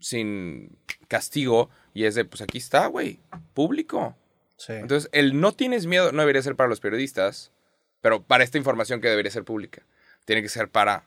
sin 0.00 0.76
castigo, 1.06 1.70
y 1.92 2.06
es 2.06 2.16
de, 2.16 2.24
pues 2.24 2.42
aquí 2.42 2.58
está, 2.58 2.88
güey, 2.88 3.20
público. 3.52 4.16
Sí. 4.56 4.72
Entonces, 4.72 5.08
el 5.12 5.40
no 5.40 5.52
tienes 5.52 5.86
miedo 5.86 6.10
no 6.10 6.18
debería 6.18 6.42
ser 6.42 6.56
para 6.56 6.68
los 6.68 6.80
periodistas, 6.80 7.52
pero 8.00 8.20
para 8.20 8.42
esta 8.42 8.58
información 8.58 9.00
que 9.00 9.08
debería 9.08 9.30
ser 9.30 9.44
pública. 9.44 9.86
Tiene 10.24 10.42
que 10.42 10.48
ser 10.48 10.68
para, 10.68 11.04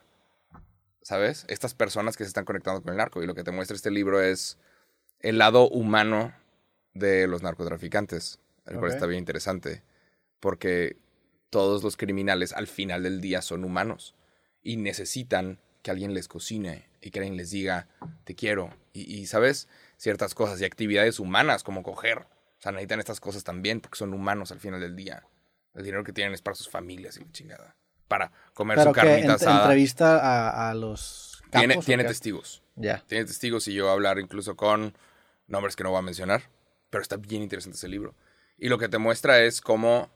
¿sabes? 1.01 1.43
Estas 1.49 1.73
personas 1.73 2.15
que 2.15 2.23
se 2.23 2.29
están 2.29 2.45
conectando 2.45 2.81
con 2.81 2.91
el 2.91 2.97
narco. 2.97 3.21
Y 3.21 3.27
lo 3.27 3.35
que 3.35 3.43
te 3.43 3.51
muestra 3.51 3.75
este 3.75 3.91
libro 3.91 4.21
es 4.21 4.57
el 5.19 5.37
lado 5.37 5.67
humano 5.67 6.33
de 6.93 7.27
los 7.27 7.43
narcotraficantes, 7.43 8.39
el 8.67 8.77
cual 8.77 8.93
está 8.93 9.05
bien 9.05 9.19
interesante, 9.19 9.83
porque 10.39 10.97
todos 11.49 11.83
los 11.83 11.97
criminales 11.97 12.53
al 12.53 12.67
final 12.67 13.03
del 13.03 13.21
día 13.21 13.41
son 13.41 13.63
humanos 13.63 14.15
y 14.61 14.77
necesitan 14.77 15.59
que 15.81 15.91
alguien 15.91 16.13
les 16.13 16.27
cocine 16.27 16.89
y 17.01 17.11
que 17.11 17.19
alguien 17.19 17.37
les 17.37 17.51
diga, 17.51 17.87
te 18.25 18.35
quiero. 18.35 18.75
Y, 18.93 19.01
y, 19.19 19.25
¿sabes? 19.27 19.67
Ciertas 19.97 20.33
cosas 20.35 20.59
y 20.61 20.65
actividades 20.65 21.19
humanas 21.19 21.63
como 21.63 21.83
coger. 21.83 22.19
O 22.19 22.61
sea, 22.61 22.71
necesitan 22.71 22.99
estas 22.99 23.19
cosas 23.19 23.43
también 23.43 23.79
porque 23.79 23.97
son 23.97 24.13
humanos 24.13 24.51
al 24.51 24.59
final 24.59 24.81
del 24.81 24.95
día. 24.95 25.23
El 25.73 25.83
dinero 25.83 26.03
que 26.03 26.11
tienen 26.11 26.33
es 26.33 26.41
para 26.41 26.55
sus 26.55 26.69
familias 26.69 27.17
y 27.17 27.21
la 27.23 27.31
chingada. 27.31 27.75
Para 28.07 28.31
comer 28.53 28.77
Pero 28.77 28.89
su 28.89 28.93
carnita 28.95 29.27
ent- 29.33 29.35
asada. 29.35 29.61
entrevista 29.61 30.17
a, 30.17 30.69
a 30.69 30.73
los 30.73 31.41
capos. 31.51 31.59
Tiene, 31.59 31.77
¿o 31.77 31.81
tiene 31.81 32.03
testigos. 32.03 32.63
Ya. 32.75 33.03
Tiene 33.07 33.25
testigos 33.25 33.67
y 33.67 33.73
yo 33.73 33.83
voy 33.83 33.91
a 33.91 33.93
hablar 33.93 34.19
incluso 34.19 34.55
con 34.55 34.95
nombres 35.47 35.75
que 35.75 35.83
no 35.83 35.91
voy 35.91 35.99
a 35.99 36.01
mencionar. 36.03 36.43
Pero 36.89 37.01
está 37.01 37.17
bien 37.17 37.43
interesante 37.43 37.77
ese 37.77 37.87
libro. 37.87 38.15
Y 38.57 38.69
lo 38.69 38.77
que 38.79 38.89
te 38.89 38.97
muestra 38.97 39.39
es 39.41 39.61
cómo 39.61 40.09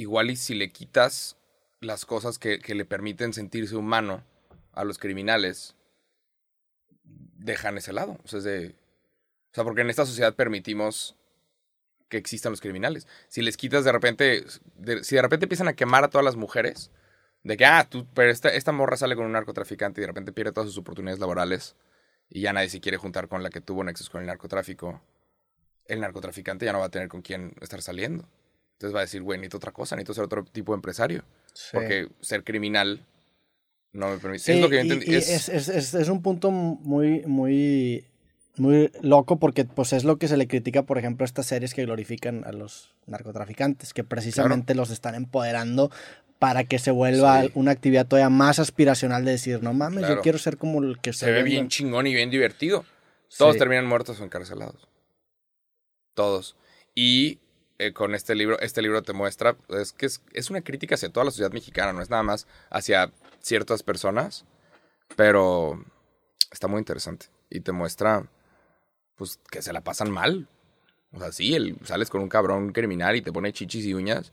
igual 0.00 0.30
y 0.30 0.36
si 0.36 0.54
le 0.54 0.70
quitas 0.70 1.36
las 1.80 2.04
cosas 2.06 2.38
que, 2.38 2.58
le 2.58 2.84
permiten 2.84 3.32
sentirse 3.32 3.76
humano 3.76 4.22
a 4.72 4.84
los 4.84 4.98
criminales, 4.98 5.76
dejan 7.04 7.78
ese 7.78 7.92
lado. 7.92 8.18
O 8.24 8.28
sea, 8.28 9.64
porque 9.64 9.80
en 9.82 9.90
esta 9.90 10.06
sociedad 10.06 10.34
permitimos 10.34 11.16
que 12.08 12.16
existan 12.16 12.52
los 12.52 12.60
criminales. 12.60 13.06
Si 13.28 13.42
les 13.42 13.56
quitas 13.56 13.84
de 13.84 13.92
repente, 13.92 14.44
si 15.02 15.14
de 15.14 15.22
repente 15.22 15.44
empiezan 15.44 15.68
a 15.68 15.74
quemar 15.74 16.04
a 16.04 16.08
todas 16.08 16.24
las 16.24 16.36
mujeres, 16.36 16.90
de 17.42 17.56
que, 17.56 17.64
ah, 17.64 17.88
pero 18.14 18.30
esta, 18.30 18.50
esta 18.50 18.72
morra 18.72 18.96
sale 18.96 19.16
con 19.16 19.24
un 19.24 19.32
narcotraficante 19.32 20.00
y 20.00 20.02
de 20.02 20.08
repente 20.08 20.32
pierde 20.32 20.52
todas 20.52 20.68
sus 20.68 20.78
oportunidades 20.78 21.20
laborales 21.20 21.76
y 22.28 22.42
ya 22.42 22.52
nadie 22.52 22.68
se 22.68 22.80
quiere 22.80 22.98
juntar 22.98 23.28
con 23.28 23.42
la 23.42 23.50
que 23.50 23.60
tuvo 23.60 23.82
nexos 23.84 24.10
con 24.10 24.20
el 24.20 24.26
narcotráfico, 24.26 25.00
el 25.86 26.00
narcotraficante 26.00 26.66
ya 26.66 26.72
no 26.72 26.80
va 26.80 26.86
a 26.86 26.90
tener 26.90 27.08
con 27.08 27.22
quién 27.22 27.54
estar 27.60 27.80
saliendo. 27.80 28.28
Entonces 28.80 28.94
va 28.94 29.00
a 29.00 29.02
decir, 29.02 29.20
güey, 29.20 29.38
necesito 29.38 29.58
otra 29.58 29.72
cosa, 29.72 29.94
necesito 29.94 30.14
ser 30.14 30.24
otro 30.24 30.42
tipo 30.42 30.72
de 30.72 30.76
empresario. 30.76 31.22
Sí. 31.52 31.68
Porque 31.74 32.08
ser 32.22 32.44
criminal 32.44 33.04
no 33.92 34.08
me 34.08 34.16
permite. 34.16 34.42
Sí, 34.42 34.52
es 34.52 34.60
lo 34.62 34.70
que 34.70 34.76
yo 34.76 34.80
entendí. 34.80 35.14
es- 35.14 35.28
es, 35.28 35.48
es- 35.50 35.68
es- 35.68 35.94
es 35.94 36.08
un 36.08 36.22
punto 36.22 36.50
muy, 36.50 37.20
muy, 37.26 38.06
muy 38.56 38.90
loco 39.02 39.38
porque 39.38 39.66
pues 39.66 39.92
es 39.92 40.04
lo 40.04 40.16
que 40.16 40.28
se 40.28 40.38
le 40.38 40.48
critica, 40.48 40.84
por 40.84 40.96
ejemplo, 40.96 41.24
a 41.24 41.26
estas 41.26 41.44
series 41.44 41.74
que 41.74 41.84
glorifican 41.84 42.42
a 42.46 42.52
los 42.52 42.94
narcotraficantes, 43.06 43.92
que 43.92 44.02
precisamente 44.02 44.74
los 44.74 44.88
están 44.90 45.14
empoderando 45.14 45.90
para 46.38 46.64
que 46.64 46.78
se 46.78 46.90
vuelva 46.90 47.42
Sí. 47.42 47.50
una 47.54 47.72
actividad 47.72 48.06
todavía 48.06 48.30
más 48.30 48.58
aspiracional 48.60 49.26
de 49.26 49.32
decir, 49.32 49.62
no 49.62 49.74
mames, 49.74 50.08
yo 50.08 50.22
quiero 50.22 50.38
ser 50.38 50.56
como 50.56 50.82
el 50.82 50.98
que 51.00 51.12
se 51.12 51.26
ve 51.26 51.32
viendo". 51.42 51.50
bien 51.50 51.68
chingón 51.68 52.06
y 52.06 52.14
bien 52.14 52.30
divertido. 52.30 52.86
Todos 53.36 53.58
terminan 53.58 53.84
muertos 53.86 54.18
o 54.20 54.24
encarcelados. 54.24 54.88
Todos. 56.14 56.56
Y 56.94 57.38
eh, 57.80 57.94
con 57.94 58.14
este 58.14 58.34
libro, 58.34 58.58
este 58.60 58.82
libro 58.82 59.02
te 59.02 59.14
muestra, 59.14 59.56
es 59.70 59.92
que 59.92 60.04
es, 60.04 60.50
una 60.50 60.60
crítica 60.60 60.96
hacia 60.96 61.08
toda 61.10 61.24
la 61.24 61.30
sociedad 61.30 61.50
mexicana, 61.50 61.94
no 61.94 62.02
es 62.02 62.10
nada 62.10 62.22
más 62.22 62.46
hacia 62.68 63.10
ciertas 63.40 63.82
personas, 63.82 64.44
pero 65.16 65.82
está 66.50 66.68
muy 66.68 66.78
interesante. 66.78 67.26
Y 67.48 67.60
te 67.60 67.72
muestra, 67.72 68.28
pues, 69.16 69.40
que 69.50 69.62
se 69.62 69.72
la 69.72 69.80
pasan 69.82 70.10
mal. 70.10 70.46
O 71.12 71.18
sea, 71.20 71.32
sí, 71.32 71.54
el, 71.54 71.78
sales 71.84 72.10
con 72.10 72.20
un 72.20 72.28
cabrón 72.28 72.72
criminal 72.72 73.16
y 73.16 73.22
te 73.22 73.32
pone 73.32 73.52
chichis 73.52 73.86
y 73.86 73.94
uñas, 73.94 74.32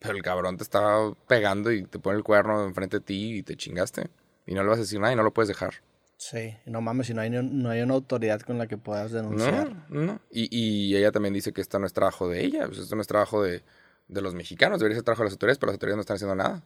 pero 0.00 0.16
el 0.16 0.22
cabrón 0.22 0.56
te 0.56 0.64
está 0.64 1.12
pegando 1.28 1.70
y 1.70 1.84
te 1.84 2.00
pone 2.00 2.18
el 2.18 2.24
cuerno 2.24 2.64
enfrente 2.66 2.98
de 2.98 3.04
ti 3.04 3.38
y 3.38 3.42
te 3.44 3.56
chingaste. 3.56 4.10
Y 4.46 4.54
no 4.54 4.62
le 4.62 4.68
vas 4.68 4.78
a 4.78 4.82
decir 4.82 4.98
nada 4.98 5.12
y 5.12 5.16
no 5.16 5.22
lo 5.22 5.32
puedes 5.32 5.48
dejar. 5.48 5.74
Sí, 6.22 6.54
no 6.66 6.82
mames, 6.82 7.06
si 7.06 7.14
no 7.14 7.22
hay, 7.22 7.30
no 7.30 7.70
hay 7.70 7.80
una 7.80 7.94
autoridad 7.94 8.40
con 8.42 8.58
la 8.58 8.66
que 8.66 8.76
puedas 8.76 9.10
denunciar. 9.10 9.72
No, 9.88 10.02
no. 10.02 10.20
Y, 10.30 10.54
y 10.54 10.94
ella 10.94 11.12
también 11.12 11.32
dice 11.32 11.50
que 11.54 11.62
esto 11.62 11.78
no 11.78 11.86
es 11.86 11.94
trabajo 11.94 12.28
de 12.28 12.44
ella, 12.44 12.66
pues 12.66 12.78
esto 12.78 12.94
no 12.94 13.00
es 13.00 13.08
trabajo 13.08 13.42
de, 13.42 13.62
de 14.08 14.20
los 14.20 14.34
mexicanos, 14.34 14.80
debería 14.80 14.96
ser 14.96 15.04
trabajo 15.04 15.22
de 15.22 15.28
las 15.28 15.32
autoridades, 15.32 15.56
pero 15.58 15.68
las 15.70 15.76
autoridades 15.76 15.96
no 15.96 16.00
están 16.02 16.16
haciendo 16.16 16.34
nada. 16.36 16.62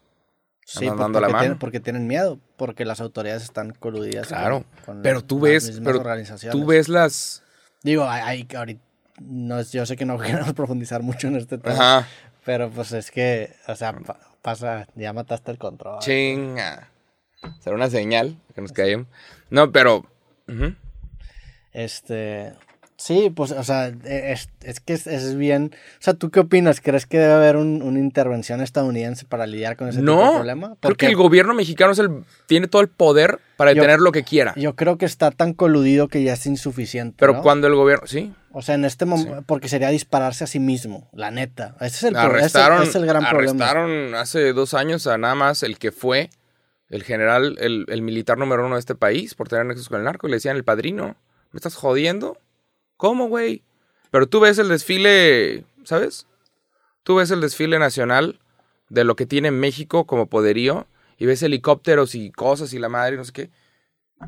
Sí, 0.66 0.86
dando 0.86 1.04
la 1.20 1.28
porque, 1.28 1.32
mano. 1.32 1.38
tienen, 1.38 1.58
porque 1.60 1.78
tienen 1.80 2.06
miedo, 2.08 2.40
porque 2.56 2.84
las 2.84 3.00
autoridades 3.00 3.44
están 3.44 3.70
coludidas. 3.74 4.26
Claro, 4.26 4.64
con 4.84 5.02
pero 5.02 5.22
tú 5.22 5.36
las 5.36 5.42
ves, 5.44 5.66
mismas 5.68 5.84
pero 5.86 5.98
organizaciones. 6.00 6.60
tú 6.60 6.66
ves 6.66 6.88
las... 6.88 7.44
Digo, 7.84 8.04
hay, 8.08 8.22
hay- 8.48 8.56
ahorita, 8.56 8.82
no, 9.20 9.62
yo 9.62 9.86
sé 9.86 9.96
que 9.96 10.04
no 10.04 10.18
queremos 10.18 10.52
profundizar 10.54 11.00
mucho 11.02 11.28
en 11.28 11.36
este 11.36 11.58
tema, 11.58 11.98
Ajá, 11.98 12.08
pero 12.44 12.70
pues 12.70 12.90
es 12.90 13.12
que, 13.12 13.54
o 13.68 13.76
sea, 13.76 13.92
pa- 13.92 14.18
pasa, 14.42 14.88
ya 14.96 15.12
mataste 15.12 15.52
el 15.52 15.58
control. 15.58 16.00
chinga. 16.00 16.90
Será 17.60 17.76
una 17.76 17.90
señal 17.90 18.38
que 18.54 18.62
nos 18.62 18.72
caemos. 18.72 19.06
No, 19.54 19.70
pero... 19.72 20.04
Este, 21.72 22.52
sí, 22.96 23.32
pues, 23.34 23.50
o 23.50 23.64
sea, 23.64 23.88
es, 24.04 24.48
es 24.62 24.78
que 24.80 24.92
es, 24.92 25.06
es 25.08 25.34
bien, 25.36 25.72
o 25.74 26.02
sea, 26.02 26.14
¿tú 26.14 26.30
qué 26.30 26.40
opinas? 26.40 26.80
¿Crees 26.80 27.06
que 27.06 27.18
debe 27.18 27.32
haber 27.32 27.56
un- 27.56 27.82
una 27.82 27.98
intervención 27.98 28.60
estadounidense 28.60 29.24
para 29.24 29.46
lidiar 29.46 29.76
con 29.76 29.88
ese 29.88 29.98
tipo 30.00 30.12
de 30.12 30.16
No, 30.24 30.34
problema? 30.34 30.66
creo 30.68 30.76
Porque 30.80 31.06
que 31.06 31.10
el 31.10 31.16
gobierno 31.16 31.52
mexicano 31.54 31.92
es 31.92 31.98
el, 31.98 32.10
tiene 32.46 32.68
todo 32.68 32.80
el 32.82 32.88
poder 32.88 33.40
para 33.56 33.72
Yo- 33.72 33.82
detener 33.82 33.98
lo 34.00 34.12
que 34.12 34.22
quiera. 34.22 34.52
yo 34.56 34.76
creo 34.76 34.98
que 34.98 35.04
está 35.06 35.32
tan 35.32 35.52
coludido 35.52 36.06
que 36.08 36.22
ya 36.22 36.34
es 36.34 36.46
insuficiente, 36.46 37.16
Pero 37.18 37.32
¿no? 37.34 37.42
cuando 37.42 37.66
el 37.66 37.74
gobierno... 37.74 38.06
Sí, 38.06 38.32
O 38.52 38.62
sea, 38.62 38.76
en 38.76 38.84
este 38.84 39.04
momento, 39.04 39.42
porque 39.46 39.68
sería 39.68 39.88
dispararse 39.88 40.44
a 40.44 40.46
sí 40.46 40.60
mismo, 40.60 41.08
la 41.12 41.32
neta. 41.32 41.74
Ese 41.80 41.86
es 41.96 42.02
el, 42.04 42.10
ese- 42.14 42.18
arrestaron, 42.20 42.82
ese 42.82 42.90
es 42.90 42.96
el 42.96 43.06
gran 43.06 43.28
problema. 43.28 43.64
arrestaron 43.64 44.14
hace 44.14 44.52
dos 44.52 44.74
años 44.74 45.08
a 45.08 45.18
nada 45.18 45.34
más 45.34 45.64
el 45.64 45.76
que 45.78 45.90
fue 45.90 46.30
el 46.94 47.02
general, 47.02 47.56
el, 47.60 47.84
el 47.88 48.02
militar 48.02 48.38
número 48.38 48.64
uno 48.64 48.76
de 48.76 48.80
este 48.80 48.94
país 48.94 49.34
por 49.34 49.48
tener 49.48 49.66
nexos 49.66 49.88
con 49.88 49.98
el 49.98 50.04
narco 50.04 50.26
y 50.26 50.30
le 50.30 50.36
decían 50.36 50.56
el 50.56 50.64
padrino. 50.64 51.16
¿Me 51.50 51.58
estás 51.58 51.74
jodiendo? 51.74 52.38
¿Cómo, 52.96 53.26
güey? 53.28 53.62
Pero 54.10 54.26
tú 54.28 54.40
ves 54.40 54.58
el 54.58 54.68
desfile, 54.68 55.64
¿sabes? 55.84 56.26
Tú 57.02 57.16
ves 57.16 57.30
el 57.30 57.40
desfile 57.40 57.78
nacional 57.78 58.38
de 58.88 59.04
lo 59.04 59.16
que 59.16 59.26
tiene 59.26 59.50
México 59.50 60.06
como 60.06 60.26
poderío 60.26 60.86
y 61.18 61.26
ves 61.26 61.42
helicópteros 61.42 62.14
y 62.14 62.30
cosas 62.30 62.72
y 62.72 62.78
la 62.78 62.88
madre 62.88 63.14
y 63.14 63.18
no 63.18 63.24
sé 63.24 63.32
qué. 63.32 63.50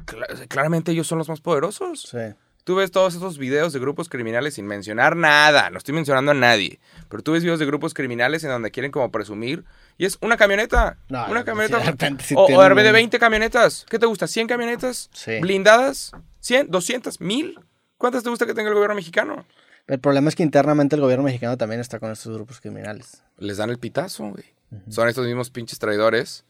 Cla- 0.05 0.49
claramente 0.49 0.93
ellos 0.93 1.07
son 1.07 1.19
los 1.19 1.29
más 1.29 1.41
poderosos. 1.41 2.03
Sí. 2.03 2.35
Tú 2.67 2.75
ves 2.75 2.91
todos 2.91 3.15
esos 3.15 3.39
videos 3.39 3.73
de 3.73 3.79
grupos 3.79 4.09
criminales 4.09 4.55
sin 4.55 4.67
mencionar 4.67 5.15
nada, 5.15 5.71
no 5.71 5.79
estoy 5.79 5.95
mencionando 5.95 6.33
a 6.33 6.35
nadie, 6.35 6.81
pero 7.09 7.23
tú 7.23 7.31
ves 7.31 7.45
videos 7.45 7.61
de 7.61 7.67
grupos 7.67 7.95
criminales 7.95 8.43
en 8.43 8.51
donde 8.51 8.73
quieren 8.73 8.91
como 8.91 9.13
presumir 9.13 9.65
y 9.97 10.05
es 10.05 10.19
una 10.21 10.37
camioneta, 10.37 10.99
No, 11.09 11.27
una 11.27 11.39
no, 11.41 11.45
camioneta, 11.45 11.79
de 11.79 11.85
repente 11.85 12.25
o, 12.35 12.45
tienen 12.47 12.61
de 12.65 12.69
repente 12.69 12.89
un- 12.91 12.95
20 12.95 13.19
camionetas, 13.21 13.87
¿qué 13.89 14.01
te 14.01 14.07
gusta? 14.07 14.27
¿100 14.27 14.49
camionetas 14.49 15.09
Sí. 15.13 15.39
blindadas? 15.41 16.11
¿100? 16.43 16.67
¿200? 16.69 17.21
¿1000? 17.21 17.55
¿Cuántas 17.99 18.25
te 18.25 18.31
gusta 18.31 18.47
que 18.47 18.53
tenga 18.55 18.69
el 18.71 18.75
gobierno 18.75 18.97
mexicano? 18.97 19.47
El 19.87 20.01
problema 20.01 20.29
es 20.29 20.35
que 20.35 20.43
internamente 20.43 20.97
el 20.97 21.03
gobierno 21.03 21.23
mexicano 21.23 21.57
también 21.57 21.81
está 21.81 22.01
con 22.01 22.11
estos 22.11 22.35
grupos 22.35 22.61
criminales. 22.61 23.23
Les 23.39 23.59
dan 23.59 23.71
el 23.71 23.79
pitazo, 23.79 24.25
güey. 24.31 24.45
Son 24.91 25.09
estos 25.09 25.25
mismos 25.25 25.51
pinches 25.51 25.79
traidores 25.79 26.45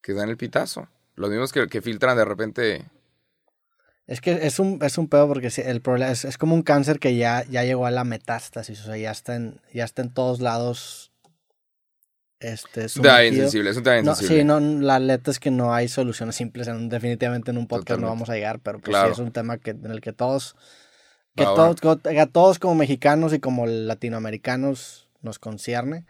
que 0.00 0.14
dan 0.14 0.30
el 0.30 0.38
pitazo. 0.38 0.88
Los 1.14 1.28
mismos 1.28 1.52
que, 1.52 1.66
que 1.66 1.82
filtran 1.82 2.16
de 2.16 2.24
repente. 2.24 2.86
Es 4.12 4.20
que 4.20 4.46
es 4.46 4.58
un, 4.58 4.78
es 4.82 4.98
un 4.98 5.08
pedo 5.08 5.26
porque 5.26 5.48
el 5.64 5.80
problema 5.80 6.10
es, 6.12 6.24
es 6.24 6.36
como 6.36 6.54
un 6.54 6.62
cáncer 6.62 6.98
que 6.98 7.16
ya, 7.16 7.44
ya 7.48 7.64
llegó 7.64 7.86
a 7.86 7.90
la 7.90 8.04
metástasis, 8.04 8.80
o 8.82 8.84
sea, 8.84 8.96
ya 8.98 9.10
está 9.10 9.36
en, 9.36 9.60
ya 9.72 9.84
está 9.84 10.02
en 10.02 10.12
todos 10.12 10.40
lados. 10.40 11.12
Este, 12.40 12.82
Da 12.82 12.88
sumergido. 12.88 13.34
insensible, 13.34 13.70
es 13.70 13.76
un 13.76 13.82
tema 13.84 14.02
No, 14.02 14.10
insensible. 14.10 14.36
sí, 14.40 14.44
no, 14.44 14.58
la 14.60 14.98
neta 14.98 15.30
es 15.30 15.38
que 15.38 15.50
no 15.52 15.72
hay 15.72 15.88
soluciones 15.88 16.34
simples. 16.34 16.66
en- 16.68 16.88
definitivamente 16.88 17.52
en 17.52 17.58
un 17.58 17.68
podcast 17.68 18.00
no 18.00 18.08
vamos 18.08 18.28
a 18.30 18.34
llegar, 18.34 18.58
pero 18.60 18.80
pues 18.80 18.90
Claro. 18.90 19.08
sí 19.14 19.20
es 19.20 19.24
un 19.26 19.32
tema 19.32 19.58
que, 19.58 19.70
en 19.70 19.86
el 19.90 20.00
que 20.00 20.12
todos, 20.12 20.56
que 21.36 21.44
todos, 21.44 21.76
que 22.02 22.20
a 22.20 22.26
todos 22.26 22.58
como 22.58 22.74
mexicanos 22.74 23.32
y 23.32 23.38
como 23.38 23.64
latinoamericanos 23.66 25.08
nos 25.20 25.38
concierne. 25.38 26.04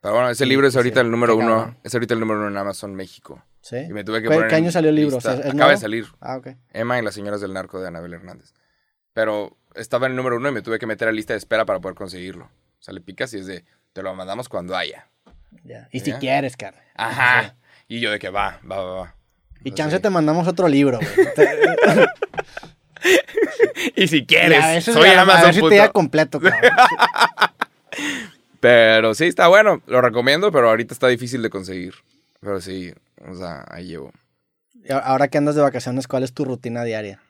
Pero 0.00 0.14
bueno, 0.14 0.30
ese 0.30 0.46
libro 0.46 0.66
es 0.68 0.76
ahorita 0.76 1.00
sí, 1.00 1.04
el 1.04 1.10
número 1.10 1.36
uno. 1.36 1.76
Es 1.84 1.92
ahorita 1.94 2.14
el 2.14 2.20
número 2.20 2.38
uno 2.40 2.48
en 2.48 2.56
Amazon 2.56 2.94
México. 2.94 3.42
¿Sí? 3.62 3.76
Y 3.76 3.92
me 3.92 4.04
tuve 4.04 4.22
que 4.22 4.28
¿Qué- 4.28 4.34
poner 4.34 4.48
qué 4.48 4.54
año 4.56 4.70
salió 4.72 4.90
el 4.90 4.96
libro? 4.96 5.16
O 5.18 5.20
sea, 5.20 5.34
¿es 5.34 5.46
Acaba 5.46 5.70
de 5.72 5.76
salir. 5.76 6.06
Ah, 6.20 6.36
ok. 6.36 6.48
Emma 6.72 6.98
y 6.98 7.02
las 7.02 7.14
señoras 7.14 7.40
del 7.40 7.52
narco 7.52 7.80
de 7.80 7.88
Anabel 7.88 8.14
Hernández. 8.14 8.54
Pero 9.12 9.56
estaba 9.74 10.06
en 10.06 10.12
el 10.12 10.16
número 10.16 10.36
uno 10.36 10.48
y 10.48 10.52
me 10.52 10.62
tuve 10.62 10.78
que 10.78 10.86
meter 10.86 11.08
a 11.08 11.12
lista 11.12 11.34
de 11.34 11.38
espera 11.38 11.64
para 11.66 11.78
poder 11.80 11.94
conseguirlo. 11.94 12.44
O 12.46 12.82
sea, 12.82 12.94
le 12.94 13.00
picas 13.00 13.34
y 13.34 13.38
es 13.38 13.46
de, 13.46 13.64
te 13.92 14.02
lo 14.02 14.14
mandamos 14.14 14.48
cuando 14.48 14.76
haya. 14.76 15.08
Ya. 15.64 15.88
Y 15.92 16.00
si 16.00 16.12
quieres, 16.14 16.56
cara. 16.56 16.78
Ajá. 16.94 17.56
Y 17.88 18.00
yo 18.00 18.10
de 18.10 18.18
que 18.18 18.30
va, 18.30 18.60
va, 18.70 18.76
va, 18.82 18.94
va. 19.00 19.14
Y 19.62 19.72
chance 19.72 19.98
te 20.00 20.08
mandamos 20.08 20.48
otro 20.48 20.68
libro, 20.68 20.98
güey. 20.98 21.28
Y 23.96 24.08
si 24.08 24.18
y 24.18 24.26
quieres, 24.26 24.62
a 24.62 24.68
veces, 24.72 24.94
soy 24.94 25.08
a- 25.08 25.18
a 25.18 25.22
Amazon 25.22 25.54
si 25.54 25.60
puto. 25.60 25.74
te 25.74 25.90
completo, 25.90 26.38
cabrón. 26.40 26.60
Pero 28.60 29.14
sí, 29.14 29.24
está 29.24 29.48
bueno. 29.48 29.82
Lo 29.86 30.00
recomiendo, 30.02 30.52
pero 30.52 30.68
ahorita 30.68 30.92
está 30.92 31.08
difícil 31.08 31.40
de 31.42 31.48
conseguir. 31.50 31.94
Pero 32.40 32.60
sí, 32.60 32.92
o 33.28 33.34
sea, 33.34 33.64
ahí 33.68 33.86
llevo. 33.86 34.12
Y 34.82 34.92
Ahora 34.92 35.28
que 35.28 35.38
andas 35.38 35.54
de 35.54 35.60
vacaciones, 35.62 36.08
¿cuál 36.08 36.22
es 36.22 36.32
tu 36.32 36.44
rutina 36.44 36.84
diaria? 36.84 37.22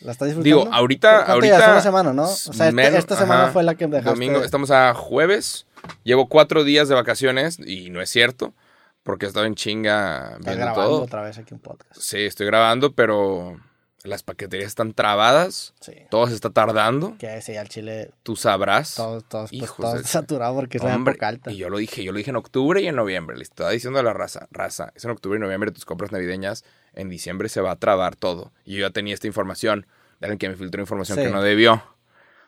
¿La 0.00 0.12
estás 0.12 0.28
disfrutando? 0.28 0.42
Digo, 0.64 0.74
ahorita, 0.74 1.10
¿Cuánto 1.16 1.32
ahorita. 1.32 1.54
llevas? 1.56 1.70
una 1.72 1.80
semana, 1.80 2.12
¿no? 2.12 2.24
O 2.24 2.26
sea, 2.34 2.52
este- 2.68 2.72
menos- 2.72 2.98
esta 2.98 3.16
semana 3.16 3.44
ajá. 3.44 3.52
fue 3.52 3.62
la 3.62 3.74
que 3.74 3.86
dejaste. 3.86 4.10
Domingo, 4.10 4.42
estamos 4.42 4.70
a 4.70 4.92
jueves. 4.94 5.66
Llevo 6.02 6.28
cuatro 6.28 6.64
días 6.64 6.88
de 6.88 6.94
vacaciones 6.94 7.58
y 7.58 7.90
no 7.90 8.00
es 8.00 8.10
cierto. 8.10 8.54
Porque 9.02 9.26
he 9.26 9.28
estado 9.28 9.44
en 9.44 9.54
chinga 9.54 10.38
viendo 10.40 10.52
grabando 10.56 10.82
todo. 10.82 11.02
otra 11.02 11.20
vez 11.22 11.36
aquí 11.36 11.52
un 11.52 11.60
podcast. 11.60 11.94
Sí, 12.00 12.20
estoy 12.24 12.46
grabando, 12.46 12.94
pero 12.94 13.60
las 14.04 14.22
paqueterías 14.22 14.68
están 14.68 14.92
trabadas. 14.92 15.74
Sí. 15.80 15.94
Todo 16.10 16.26
se 16.28 16.34
está 16.34 16.50
tardando. 16.50 17.16
Que 17.18 17.38
ese 17.38 17.58
al 17.58 17.68
chile, 17.68 18.10
Tú 18.22 18.36
sabrás. 18.36 18.94
todos, 18.96 19.24
todos, 19.24 19.50
pues, 19.50 19.70
todo 19.76 19.92
de- 19.94 19.98
está 19.98 20.08
saturado 20.10 20.54
porque 20.54 20.76
es 20.78 20.84
la 20.84 20.94
época 20.94 21.26
alta. 21.28 21.50
Y 21.50 21.56
yo 21.56 21.70
lo 21.70 21.78
dije, 21.78 22.04
yo 22.04 22.12
lo 22.12 22.18
dije 22.18 22.30
en 22.30 22.36
octubre 22.36 22.80
y 22.82 22.86
en 22.86 22.96
noviembre. 22.96 23.36
Le 23.36 23.42
estaba 23.42 23.70
diciendo 23.70 23.98
a 23.98 24.02
la 24.02 24.12
raza, 24.12 24.46
raza, 24.50 24.92
es 24.94 25.04
en 25.04 25.10
octubre 25.10 25.38
y 25.38 25.40
noviembre 25.40 25.70
tus 25.72 25.84
compras 25.84 26.12
navideñas. 26.12 26.64
En 26.92 27.08
diciembre 27.08 27.48
se 27.48 27.60
va 27.60 27.72
a 27.72 27.76
trabar 27.76 28.14
todo. 28.14 28.52
Y 28.64 28.74
yo 28.76 28.86
ya 28.86 28.90
tenía 28.90 29.14
esta 29.14 29.26
información. 29.26 29.86
De 30.20 30.26
alguien 30.26 30.38
que 30.38 30.48
me 30.48 30.56
filtró 30.56 30.80
información 30.80 31.18
Sí. 31.18 31.24
que 31.24 31.30
no 31.30 31.42
debió. 31.42 31.82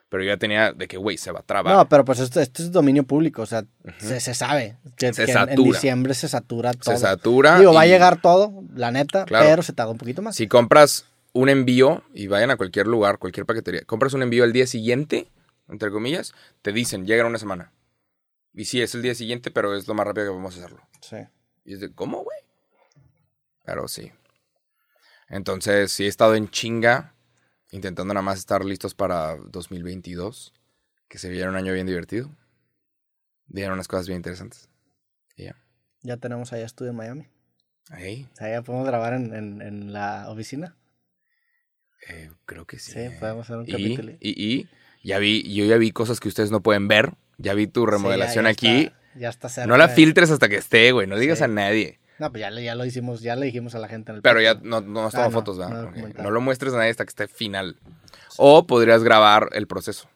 Pero 0.09 0.23
yo 0.23 0.29
ya 0.29 0.37
tenía 0.37 0.73
de 0.73 0.87
que, 0.87 0.99
güey, 0.99 1.17
se 1.19 1.33
va 1.33 1.41
a 1.41 1.43
trabar. 1.43 1.75
No, 1.75 1.89
pero 1.89 2.05
pues 2.05 2.21
esto, 2.21 2.41
esto 2.41 2.63
es 2.63 2.71
dominio 2.71 3.03
público, 3.03 3.43
o 3.43 3.47
sea, 3.47 3.65
se, 3.99 4.21
se 4.21 4.35
sabe 4.35 4.77
que, 4.97 5.13
Se 5.13 5.25
que 5.25 5.33
en- 5.33 5.39
en, 5.39 5.47
satura. 5.49 5.73
diciembre 5.73 6.15
se 6.15 6.29
satura 6.29 6.73
todo. 6.75 6.95
se 6.95 7.01
satura. 7.01 7.59
Digo, 7.59 7.75
va 7.75 7.81
a 7.81 7.87
y 7.87 7.91
llegar 7.91 8.21
todo, 8.21 8.53
la 8.75 8.93
neta, 8.93 9.25
Claro. 9.25 9.47
pero 9.47 9.63
se 9.65 9.73
tarda 9.73 9.91
un 9.91 9.99
poquito 9.99 10.23
más. 10.23 10.37
Si 10.37 10.47
compras 10.47 11.07
un 11.37 11.51
envío 11.51 12.03
y 12.15 12.29
vayan 12.29 12.51
a 12.51 12.57
cualquier 12.57 12.87
lugar, 12.87 13.19
cualquier 13.19 13.45
paquetería, 13.45 13.83
compras 13.83 14.15
un 14.15 14.23
envío 14.23 14.43
el 14.45 14.55
día 14.55 14.67
siguiente, 14.67 15.31
entre 15.69 15.91
comillas, 15.91 16.35
te 16.63 16.73
dicen, 16.73 17.07
llega 17.07 17.21
en 17.21 17.29
una 17.29 17.39
semana. 17.39 17.73
Y 18.55 18.65
sí, 18.65 18.81
es 18.81 18.95
el 18.95 19.03
día 19.03 19.15
siguiente, 19.15 19.51
pero 19.51 19.77
es 19.77 19.87
lo 19.87 19.93
más 19.93 20.07
rápido 20.07 20.27
que 20.27 20.31
podemos 20.31 20.57
hacerlo. 20.57 20.81
Sí. 21.03 21.17
Y 21.67 21.75
es 21.75 21.81
de, 21.81 21.93
¿cómo, 21.93 22.23
güey? 22.23 22.39
Pero 23.67 23.87
sí. 23.87 24.13
Entonces, 25.29 25.93
sí 25.93 26.05
he 26.05 26.09
estado 26.09 26.37
en 26.37 26.49
chinga, 26.49 27.15
intentando 27.71 28.15
nada 28.15 28.23
más 28.23 28.39
estar 28.39 28.65
listos 28.65 28.95
para 28.95 29.37
2022, 29.37 30.55
que 31.09 31.19
se 31.19 31.29
viera 31.29 31.51
un 31.51 31.57
año 31.57 31.75
bien 31.75 31.87
divertido. 31.87 32.31
Vieron 33.47 33.75
unas 33.75 33.89
cosas 33.89 34.07
bien 34.07 34.17
interesantes. 34.17 34.71
Y 35.37 35.45
ya. 35.45 35.57
Ya 36.01 36.17
tenemos 36.17 36.53
allá 36.55 36.65
estudio 36.65 36.93
en 36.93 36.97
Miami. 36.97 37.29
Ahí, 37.91 38.27
O 38.33 38.37
sea, 38.37 38.51
ya 38.51 38.63
podemos 38.63 38.87
grabar 38.87 39.13
en, 39.13 39.35
en, 39.35 39.61
en 39.61 39.93
la 39.93 40.31
oficina. 40.31 40.77
Eh, 42.09 42.31
creo 42.45 42.65
que 42.67 42.79
sí. 42.79 42.93
Sí, 42.93 42.99
eh. 43.01 43.17
podemos 43.21 43.47
hacer 43.47 43.57
un 43.59 43.69
y, 43.69 43.73
capítulo. 43.73 44.13
y, 44.21 44.45
y 44.45 44.69
ya 45.03 45.19
vi, 45.19 45.43
yo 45.55 45.65
ya 45.65 45.77
vi 45.77 45.91
cosas 45.93 46.21
que 46.21 46.29
ustedes 46.29 46.51
no 46.51 46.61
pueden 46.61 46.89
ver. 46.89 47.13
Ya 47.39 47.55
vi 47.55 47.67
tu 47.67 47.85
remodelación 47.87 48.47
Sí, 48.47 48.49
ya- 48.49 48.51
ya 48.51 48.51
aquí. 48.79 48.83
está- 48.87 48.97
ya 49.19 49.29
está 49.29 49.49
cerca. 49.49 49.67
No 49.69 49.77
la 49.77 49.89
filtres 49.89 50.31
hasta 50.31 50.49
que 50.49 50.57
esté, 50.57 50.93
güey. 50.93 51.07
No 51.07 51.19
digas 51.19 51.39
Sí. 51.39 51.45
a 51.45 51.49
nadie. 51.49 51.99
No, 52.19 52.31
pues 52.31 52.41
ya, 52.41 52.51
ya 52.61 52.75
lo 52.75 52.85
hicimos, 52.87 53.21
ya 53.21 53.37
le 53.37 53.45
dijimos 53.47 53.75
a 53.75 53.79
la 53.79 53.89
gente 53.89 54.11
en 54.11 54.17
el 54.17 54.23
Pero 54.23 54.41
ya 54.41 54.55
no, 54.55 54.81
no 54.81 55.03
nos 55.03 55.15
Ah, 55.15 55.25
no, 55.25 55.31
fotos, 55.33 55.59
¿verdad? 55.59 55.91
no. 55.95 56.23
No 56.23 56.31
lo 56.31 56.41
muestres 56.41 56.73
a 56.73 56.79
nadie 56.79 56.91
hasta 56.91 57.05
que 57.05 57.11
esté 57.11 57.29
final. 57.29 57.77
O 58.39 58.67
podrías 58.67 59.03
grabar 59.05 59.51
el 59.53 59.67
proceso. 59.67 60.09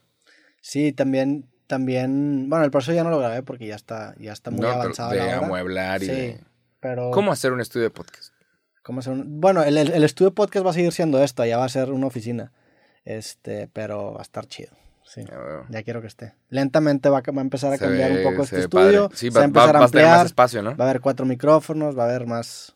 Sí, 0.63 0.93
también, 0.93 1.47
también, 1.67 2.49
bueno, 2.49 2.65
el 2.65 2.71
proceso 2.71 2.93
ya 2.95 3.05
no 3.05 3.11
lo 3.11 3.19
grabé 3.19 3.43
porque 3.43 3.67
ya 3.67 3.75
está, 3.77 4.15
ya 4.19 4.33
está 4.33 4.51
muy 4.51 4.61
pero 4.61 4.73
avanzado 4.73 5.11
de 5.11 5.19
la 5.19 5.25
hora. 5.27 5.37
amueblar 5.39 6.03
y 6.03 6.07
Sí, 6.07 6.13
de... 6.13 6.41
pero... 6.81 7.11
¿Cómo 7.11 7.33
hacer 7.33 7.53
un 7.53 7.61
estudio 7.61 7.85
de 7.85 7.91
podcast? 7.91 8.33
¿Cómo 8.91 8.99
hacer 8.99 9.13
un- 9.13 9.41
Bueno, 9.41 9.63
el, 9.63 9.79
el, 9.79 9.93
el 9.93 10.03
estudio 10.03 10.35
podcast 10.35 10.67
va 10.67 10.71
a 10.71 10.73
seguir 10.75 10.91
siendo 10.91 11.23
esto, 11.23 11.45
ya 11.45 11.59
va 11.59 11.65
a 11.65 11.69
ser 11.69 11.93
una 11.93 12.09
oficina. 12.09 12.51
Este, 13.05 13.69
pero 13.73 14.15
va 14.15 14.19
a 14.19 14.23
estar 14.23 14.47
chido. 14.47 14.71
Sí. 15.05 15.23
Ya 15.31 15.39
veo. 15.39 15.65
Ya 15.69 15.85
quiero 15.85 16.01
que 16.01 16.09
esté. 16.09 16.35
Lentamente 16.49 17.09
va, 17.09 17.19
a- 17.19 17.31
va 17.31 17.41
a 17.41 17.45
empezar 17.45 17.73
a 17.73 17.77
Se 17.77 17.85
cambiar 17.85 18.11
ve- 18.13 18.27
un 18.27 18.33
poco 18.33 18.43
este 18.43 18.59
estudio. 18.59 19.05
padre. 19.09 19.17
Sí, 19.17 19.31
se 19.31 19.31
va 19.31 19.39
va, 19.39 19.43
a 19.43 19.45
empezar 19.45 19.75
va- 19.75 19.79
a 19.79 19.81
va 19.83 19.87
a 19.87 19.89
tener 19.91 20.07
más 20.07 20.13
ampliar. 20.15 20.27
espacio, 20.27 20.63
¿no? 20.63 20.77
Va 20.77 20.87
a 20.87 20.89
haber 20.91 21.01
cuatro 21.01 21.25
micrófonos, 21.25 21.97
va 21.97 22.03
a 22.03 22.07
haber 22.09 22.27
más, 22.27 22.75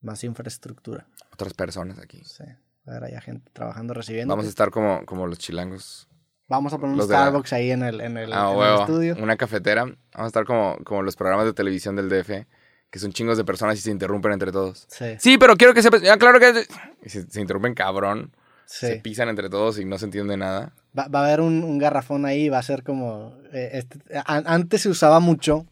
más 0.00 0.24
infraestructura. 0.24 1.06
Otras 1.34 1.52
personas 1.52 1.98
aquí. 1.98 2.22
Sí. 2.24 2.44
Va 2.88 2.94
a 2.94 2.96
haber 2.96 3.04
allá 3.10 3.20
gente 3.20 3.50
trabajando, 3.52 3.92
recibiendo. 3.92 4.32
Vamos 4.32 4.46
a 4.46 4.48
estar 4.48 4.70
como, 4.70 5.04
como 5.04 5.26
los 5.26 5.38
chilangos. 5.38 6.08
Vamos 6.48 6.72
a 6.72 6.78
poner 6.78 6.92
un 6.92 6.96
los 6.98 7.10
la- 7.10 7.16
Starbucks 7.24 7.52
ahí 7.52 7.70
en 7.72 7.82
el, 7.82 8.00
en 8.00 8.16
el, 8.16 8.32
Ah, 8.32 8.52
en 8.54 8.60
el 8.62 8.80
estudio. 8.80 9.16
Una 9.22 9.36
cafetera. 9.36 9.82
Vamos 9.84 9.98
a 10.14 10.26
estar 10.26 10.46
como, 10.46 10.78
como 10.82 11.02
los 11.02 11.14
programas 11.14 11.44
de 11.44 11.52
televisión 11.52 11.94
del 11.94 12.08
DF, 12.08 12.46
que 12.94 13.00
son 13.00 13.12
chingos 13.12 13.36
de 13.36 13.44
personas 13.44 13.76
y 13.76 13.80
se 13.80 13.90
interrumpen 13.90 14.30
entre 14.30 14.52
todos. 14.52 14.86
Sí, 14.88 15.04
Sí, 15.18 15.36
pero 15.36 15.56
quiero 15.56 15.74
que 15.74 15.82
sepas. 15.82 16.00
Ya, 16.00 16.16
claro 16.16 16.38
que. 16.38 16.64
Y 17.04 17.08
se, 17.08 17.28
se 17.28 17.40
interrumpen 17.40 17.74
cabrón. 17.74 18.30
sí. 18.66 18.86
Se 18.86 18.96
pisan 18.96 19.28
entre 19.28 19.50
todos 19.50 19.80
y 19.80 19.84
no 19.84 19.98
se 19.98 20.04
entiende 20.04 20.36
nada. 20.36 20.72
Va, 20.96 21.08
va 21.08 21.22
a 21.22 21.26
haber 21.26 21.40
un, 21.40 21.64
un 21.64 21.78
garrafón 21.78 22.24
ahí, 22.24 22.48
va 22.48 22.58
a 22.58 22.62
ser 22.62 22.84
como... 22.84 23.36
eh, 23.52 23.70
este- 23.72 23.98
a- 24.16 24.42
antes 24.46 24.82
se 24.82 24.88
usaba 24.88 25.18
mucho 25.18 25.66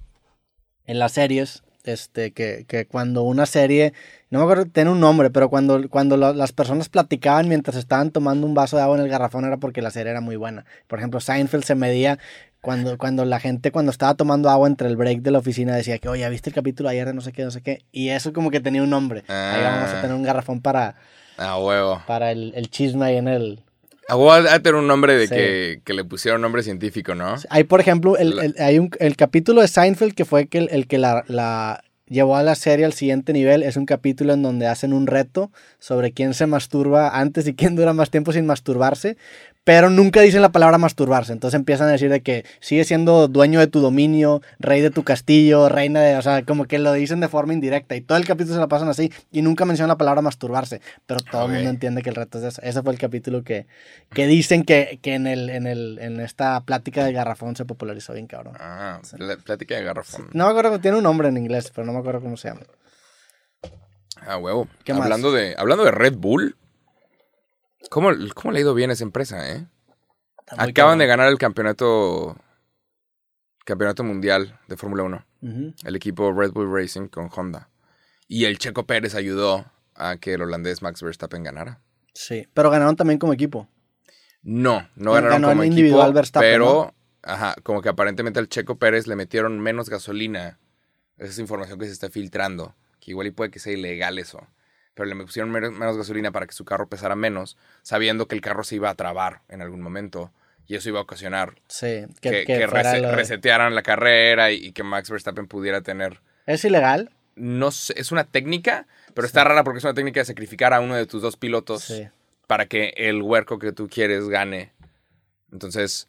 en 0.85 0.99
las 0.99 1.12
series, 1.12 1.62
este, 1.85 2.33
que, 2.33 2.64
que 2.66 2.87
cuando 2.87 3.23
una 3.23 3.47
serie, 3.47 3.93
no 4.31 4.41
me 4.41 4.45
acuerdo, 4.45 4.64
tiene 4.66 4.91
un 4.91 4.99
nombre, 4.99 5.31
pero 5.31 5.49
cuando, 5.49 5.89
cuando 5.91 6.16
lo- 6.16 6.33
las 6.35 6.53
personas 6.53 6.89
platicaban 6.89 7.49
mientras 7.49 7.77
estaban 7.77 8.11
tomando 8.11 8.49
un 8.49 8.55
vaso 8.55 8.77
de 8.77 8.83
agua 8.83 8.97
en 8.97 9.05
el 9.05 9.09
garrafón 9.09 9.45
era 9.45 9.59
porque 9.59 9.81
la 9.81 9.93
serie 9.93 10.11
era 10.11 10.20
muy 10.20 10.35
buena. 10.35 10.64
Por 10.89 10.99
ejemplo, 10.99 11.20
Seinfeld 11.20 11.62
se 11.62 11.77
medía 11.77 12.18
cuando, 12.62 12.96
cuando 12.96 13.24
la 13.26 13.38
gente, 13.40 13.70
cuando 13.72 13.90
estaba 13.90 14.14
tomando 14.14 14.48
agua 14.48 14.66
entre 14.68 14.88
el 14.88 14.96
break 14.96 15.20
de 15.20 15.30
la 15.32 15.38
oficina, 15.40 15.76
decía 15.76 15.98
que, 15.98 16.08
oye, 16.08 16.26
¿viste 16.30 16.48
el 16.48 16.54
capítulo 16.54 16.88
ayer 16.88 17.06
de 17.08 17.12
no 17.12 17.20
sé 17.20 17.32
qué, 17.32 17.44
no 17.44 17.50
sé 17.50 17.60
qué? 17.60 17.82
Y 17.92 18.08
eso 18.08 18.32
como 18.32 18.50
que 18.50 18.60
tenía 18.60 18.82
un 18.82 18.88
nombre. 18.90 19.24
Ahí 19.28 19.62
vamos 19.62 19.90
a 19.90 19.98
Ah. 19.98 20.00
tener 20.00 20.16
un 20.16 20.22
garrafón 20.22 20.60
para, 20.62 20.94
A 21.36 21.58
huevo. 21.58 22.02
para 22.06 22.30
el, 22.32 22.52
el 22.56 22.70
chisme 22.70 23.04
ahí 23.04 23.16
en 23.16 23.28
el... 23.28 23.60
A 24.08 24.16
huevo 24.16 24.34
de 24.48 24.60
tener 24.60 24.76
un 24.76 24.86
nombre 24.86 25.14
de 25.16 25.26
Sí. 25.28 25.34
que, 25.34 25.80
que 25.84 25.92
le 25.92 26.04
pusieron 26.04 26.40
nombre 26.40 26.62
científico, 26.62 27.14
¿no? 27.14 27.34
Hay, 27.50 27.64
por 27.64 27.80
ejemplo, 27.80 28.16
el, 28.16 28.38
el- 28.38 28.54
hay 28.58 28.78
un, 28.78 28.90
el 29.00 29.16
capítulo 29.16 29.60
de 29.60 29.68
Seinfeld 29.68 30.14
que 30.14 30.24
fue 30.24 30.46
que 30.46 30.58
el, 30.58 30.68
el 30.70 30.86
que 30.86 30.98
la, 30.98 31.24
la 31.28 31.82
llevó 32.06 32.36
a 32.36 32.42
la 32.42 32.54
serie 32.56 32.84
al 32.84 32.92
siguiente 32.92 33.32
nivel. 33.32 33.62
Es 33.62 33.76
un 33.76 33.86
capítulo 33.86 34.34
en 34.34 34.42
donde 34.42 34.66
hacen 34.66 34.92
un 34.92 35.06
reto 35.06 35.50
sobre 35.78 36.12
quién 36.12 36.34
se 36.34 36.46
masturba 36.46 37.18
antes 37.18 37.46
y 37.46 37.54
quién 37.54 37.74
dura 37.74 37.92
más 37.92 38.10
tiempo 38.10 38.32
sin 38.32 38.44
masturbarse. 38.44 39.16
Pero 39.64 39.90
nunca 39.90 40.20
dicen 40.20 40.42
la 40.42 40.50
palabra 40.50 40.76
masturbarse. 40.76 41.32
Entonces 41.32 41.56
empiezan 41.56 41.86
a 41.88 41.92
decir 41.92 42.10
de 42.10 42.20
que 42.20 42.44
sigue 42.58 42.82
siendo 42.82 43.28
dueño 43.28 43.60
de 43.60 43.68
tu 43.68 43.78
dominio, 43.78 44.42
rey 44.58 44.80
de 44.80 44.90
tu 44.90 45.04
castillo, 45.04 45.68
reina 45.68 46.00
de... 46.00 46.16
O 46.16 46.22
sea, 46.22 46.44
como 46.44 46.64
que 46.64 46.80
lo 46.80 46.92
dicen 46.92 47.20
de 47.20 47.28
forma 47.28 47.52
indirecta. 47.52 47.94
Y 47.94 48.00
todo 48.00 48.18
el 48.18 48.24
capítulo 48.26 48.54
se 48.54 48.60
la 48.60 48.66
pasan 48.66 48.88
así. 48.88 49.12
Y 49.30 49.40
nunca 49.42 49.64
mencionan 49.64 49.90
la 49.90 49.98
palabra 49.98 50.20
masturbarse. 50.20 50.80
Pero 51.06 51.20
todo 51.20 51.42
el 51.46 51.52
mundo 51.52 51.70
entiende 51.70 52.02
que 52.02 52.08
el 52.10 52.16
reto 52.16 52.38
es 52.38 52.44
eso. 52.44 52.62
Ese 52.62 52.82
fue 52.82 52.92
el 52.92 52.98
capítulo 52.98 53.44
que, 53.44 53.66
que 54.12 54.26
dicen 54.26 54.64
que, 54.64 54.98
que 55.00 55.14
en, 55.14 55.28
el, 55.28 55.48
en, 55.48 55.68
el, 55.68 55.98
en 56.00 56.18
esta 56.18 56.60
plática 56.62 57.04
de 57.04 57.12
garrafón 57.12 57.54
se 57.54 57.64
popularizó 57.64 58.14
bien 58.14 58.26
cabrón. 58.26 58.54
Ah, 58.58 59.00
pl- 59.16 59.36
plática 59.36 59.76
de 59.76 59.84
garrafón. 59.84 60.28
No 60.32 60.46
me 60.46 60.50
acuerdo, 60.50 60.80
tiene 60.80 60.96
un 60.96 61.04
nombre 61.04 61.28
en 61.28 61.36
inglés, 61.36 61.70
pero 61.72 61.86
no 61.86 61.92
me 61.92 62.00
acuerdo 62.00 62.20
cómo 62.20 62.36
se 62.36 62.48
llama. 62.48 62.62
Ah, 64.26 64.38
huevo. 64.38 64.66
¿Qué 64.82 64.92
más? 64.92 65.02
hablando 65.02 65.30
de 65.30 65.54
hablando 65.56 65.84
de 65.84 65.92
Red 65.92 66.14
Bull. 66.16 66.56
¿Cómo, 67.91 68.11
¿Cómo 68.35 68.53
le 68.53 68.59
ha 68.59 68.62
ido 68.62 68.74
bien 68.74 68.91
a 68.91 68.95
esa 68.95 69.05
empresa, 69.05 69.51
eh? 69.51 69.66
Acaban 70.57 70.99
de 70.99 71.07
ganar 71.07 71.28
el 71.28 71.39
campeonato 71.39 72.37
campeonato 73.64 74.05
mundial 74.05 74.59
de 74.68 74.76
Fórmula 74.76 75.05
1. 75.05 75.26
Ujú. 75.43 75.74
El 75.85 75.97
equipo 75.97 76.33
Red 76.33 76.53
Bull 76.53 76.72
Racing 76.72 77.09
con 77.09 77.30
Honda. 77.35 77.68
Y 78.28 78.45
el 78.45 78.59
Checo 78.59 78.87
Pérez 78.87 79.14
ayudó 79.14 79.64
a 79.95 80.16
que 80.16 80.35
el 80.35 80.43
holandés 80.43 80.83
Max 80.83 81.03
Verstappen 81.03 81.43
ganara. 81.43 81.80
Sí, 82.14 82.49
pero 82.55 82.70
ganaron 82.70 82.97
también 82.97 83.18
como 83.18 83.33
equipo. 83.33 83.68
No, 84.43 84.89
no 84.97 85.12
Ganó 85.12 85.28
ganaron 85.28 85.45
en 85.45 85.51
como 85.51 85.64
individual 85.64 86.09
equipo, 86.09 86.14
Verstappen, 86.14 86.51
pero 86.51 86.64
¿no? 86.64 86.95
ajá, 87.22 87.55
como 87.62 87.80
que 87.80 87.89
aparentemente 87.89 88.41
al 88.41 88.49
Checo 88.49 88.78
Pérez 88.78 89.07
le 89.07 89.16
metieron 89.16 89.61
menos 89.61 89.89
gasolina. 89.89 90.59
Esa 91.16 91.30
es 91.30 91.39
información 91.39 91.78
que 91.78 91.87
se 91.87 91.93
está 91.93 92.11
filtrando, 92.11 92.74
que 93.01 93.12
igual 93.12 93.28
y 93.28 93.30
puede 93.30 93.51
que 93.51 93.61
sea 93.61 93.72
ilegal 93.72 94.18
eso. 94.18 94.47
Pero 94.95 95.07
le 95.09 95.16
pusieron 95.24 95.51
menos, 95.51 95.72
menos 95.72 95.97
gasolina 95.97 96.32
para 96.32 96.47
que 96.47 96.53
su 96.53 96.64
carro 96.64 96.88
pesara 96.88 97.14
menos, 97.16 97.57
sabiendo 97.82 98.28
que 98.28 98.34
el 98.34 98.40
carro 98.43 98.62
se 98.64 98.74
iba 98.76 98.90
a 98.90 98.95
trabar 98.95 99.43
en 99.49 99.62
algún 99.62 99.80
momento. 99.80 100.32
Y 100.66 100.76
eso 100.76 100.88
iba 100.90 101.01
a 101.01 101.03
ocasionar 101.03 101.55
Sí, 101.68 102.07
que, 102.20 102.30
que, 102.30 102.45
que 102.45 102.59
que 102.59 102.68
fuera 102.68 102.93
rese- 102.93 103.01
lo 103.03 103.09
de- 103.09 103.16
resetearan 103.16 103.74
la 103.74 103.82
carrera 103.82 104.53
y, 104.53 104.64
y 104.66 104.72
que 104.72 104.82
Max 104.84 105.11
Verstappen 105.11 105.47
pudiera 105.49 105.80
tener 105.82 106.20
¿Es 106.47 106.64
ilegal? 106.64 107.11
no 107.34 107.70
sé, 107.72 107.95
es 107.97 108.12
una 108.12 108.24
técnica, 108.24 108.86
pero 109.14 109.26
está 109.26 109.43
rara 109.45 109.64
porque 109.64 109.78
es 109.78 109.84
una 109.84 109.95
técnica 109.95 110.20
de 110.20 110.24
sacrificar 110.26 110.72
a 110.72 110.80
uno 110.80 110.95
de 110.95 111.07
tus 111.07 111.20
dos 111.20 111.36
pilotos 111.36 111.82
Sí. 111.84 112.09
para 112.47 112.66
que 112.66 112.93
el 112.97 113.22
huerco 113.22 113.59
que 113.59 113.72
tú 113.72 113.88
quieres 113.88 114.28
gane. 114.28 114.72
Entonces, 115.51 116.09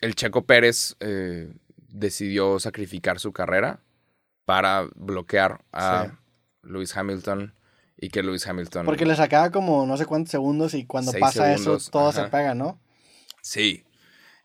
el 0.00 0.14
Checo 0.14 0.46
Pérez 0.46 0.96
eh, 1.00 1.52
decidió 1.88 2.58
sacrificar 2.60 3.18
su 3.20 3.32
carrera 3.32 3.80
para 4.46 4.88
bloquear 4.94 5.60
a. 5.72 6.16
Lewis 6.62 6.94
Hamilton 6.96 7.54
y 8.00 8.08
que 8.08 8.22
Lewis 8.22 8.46
Hamilton... 8.46 8.86
Porque 8.86 9.04
le 9.04 9.14
sacaba 9.14 9.50
como 9.50 9.86
no 9.86 9.96
sé 9.96 10.06
cuántos 10.06 10.30
segundos 10.30 10.72
y 10.74 10.86
cuando 10.86 11.12
pasa 11.12 11.54
segundos, 11.54 11.82
eso 11.82 11.90
todo 11.90 12.12
se 12.12 12.24
pega, 12.24 12.54
¿no? 12.54 12.78
Sí. 13.42 13.84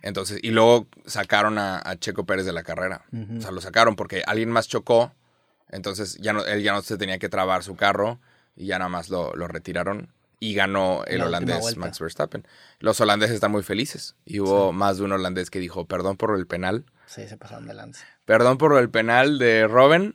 Entonces, 0.02 0.40
y 0.44 0.52
luego 0.52 0.88
sacaron 1.06 1.58
a, 1.58 1.82
a 1.84 1.96
Checo 1.98 2.26
Pérez 2.26 2.46
de 2.46 2.52
la 2.54 2.64
carrera. 2.64 3.06
O 3.38 3.42
sea, 3.42 3.52
lo 3.52 3.62
sacaron 3.62 3.96
porque 3.96 4.24
alguien 4.28 4.52
más 4.52 4.68
chocó. 4.68 5.14
Entonces, 5.70 6.18
ya 6.20 6.34
no, 6.34 6.46
él 6.46 6.62
ya 6.64 6.74
no 6.74 6.82
se 6.82 6.98
tenía 6.98 7.18
que 7.18 7.30
trabar 7.30 7.64
su 7.64 7.76
carro 7.76 8.20
y 8.56 8.68
ya 8.68 8.78
nada 8.78 8.90
más 8.90 9.10
lo, 9.10 9.34
lo 9.34 9.48
retiraron. 9.48 10.12
Y 10.40 10.54
ganó 10.54 11.06
el 11.06 11.20
La 11.20 11.28
holandés. 11.28 11.78
Max 11.78 12.00
Verstappen. 12.00 12.46
Los 12.80 13.00
holandeses 13.00 13.36
están 13.36 13.52
muy 13.52 13.64
felices. 13.64 14.16
Y 14.26 14.42
hubo 14.42 14.74
más 14.74 14.98
de 14.98 15.06
un 15.06 15.14
holandés 15.14 15.50
que 15.50 15.60
dijo, 15.60 15.86
perdón 15.86 16.18
por 16.18 16.38
el 16.38 16.46
penal. 16.46 16.86
Sí, 17.08 17.26
se 17.28 17.38
pasaron 17.38 17.68
de 17.68 17.74
lanza. 17.74 18.06
Perdón 18.26 18.58
por 18.58 18.78
el 18.78 18.90
penal 18.90 19.40
de 19.40 19.66
Robin. 19.66 20.14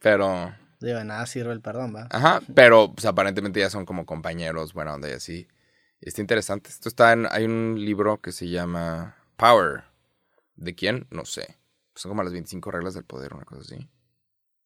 Pero, 0.00 0.54
Digo, 0.80 0.98
de 0.98 1.04
nada 1.04 1.26
sirve 1.26 1.52
el 1.52 1.60
perdón, 1.60 1.94
¿va? 1.94 2.06
ajá, 2.10 2.40
pero 2.54 2.92
pues 2.94 3.04
aparentemente 3.04 3.60
ya 3.60 3.70
son 3.70 3.84
como 3.84 4.06
compañeros, 4.06 4.72
buena 4.72 4.94
onda 4.94 5.08
y 5.08 5.12
así. 5.12 5.48
Está 6.00 6.20
interesante. 6.20 6.70
Esto 6.70 6.88
está 6.88 7.12
en, 7.12 7.26
hay 7.30 7.44
un 7.44 7.76
libro 7.84 8.20
que 8.20 8.30
se 8.30 8.48
llama 8.48 9.16
Power. 9.36 9.82
¿De 10.54 10.74
quién? 10.74 11.06
No 11.10 11.24
sé. 11.24 11.58
Son 11.94 12.10
como 12.10 12.22
las 12.22 12.32
25 12.32 12.70
reglas 12.70 12.94
del 12.94 13.04
poder, 13.04 13.34
una 13.34 13.44
cosa 13.44 13.62
así. 13.62 13.88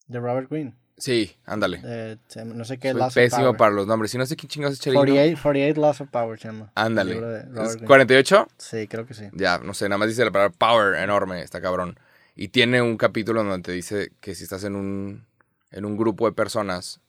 De 0.07 0.21
Robert 0.21 0.51
Greene. 0.51 0.75
Sí, 0.99 1.37
ándale. 1.47 1.81
Eh, 1.83 2.19
no 2.45 2.65
sé 2.65 2.79
qué 2.79 2.91
Soy 2.91 3.01
Laws 3.01 3.13
of 3.13 3.15
pésimo 3.15 3.43
Power. 3.45 3.57
para 3.57 3.71
los 3.73 3.87
nombres. 3.87 4.15
Y 4.15 4.19
no 4.19 4.27
sé 4.27 4.37
quién 4.37 4.49
chingados 4.49 4.75
es 4.75 4.81
Chelino. 4.81 5.01
48, 5.01 5.43
48 5.43 5.81
Laws 5.81 6.01
of 6.03 6.11
Power 6.11 6.39
se 6.39 6.49
llama. 6.49 6.71
Ándale. 6.75 7.15
libro 7.15 7.31
de 7.31 7.41
¿Es 7.41 7.47
Robert 7.49 7.73
Greene. 7.73 7.87
48? 7.87 8.49
Sí, 8.59 8.89
creo 8.89 9.07
que 9.07 9.15
sí. 9.15 9.25
Ya, 9.33 9.59
no 9.59 9.73
sé, 9.73 9.89
nada 9.89 9.99
más 9.99 10.09
dice 10.09 10.25
la 10.25 10.31
palabra 10.31 10.55
power 10.57 10.95
enorme, 11.03 11.43
está 11.43 11.63
cabrón. 11.63 11.99
Y 12.35 12.49
tiene 12.49 12.83
un 12.83 12.97
capítulo 12.99 13.43
donde 13.43 13.63
te 13.63 13.73
dice 13.73 14.13
que 14.21 14.35
si 14.35 14.45
estás 14.45 14.65
en 14.65 14.77
un, 14.77 15.27
en 15.73 15.85
un 15.85 15.97
grupo 15.97 16.27
de 16.27 16.33
personas 16.33 17.01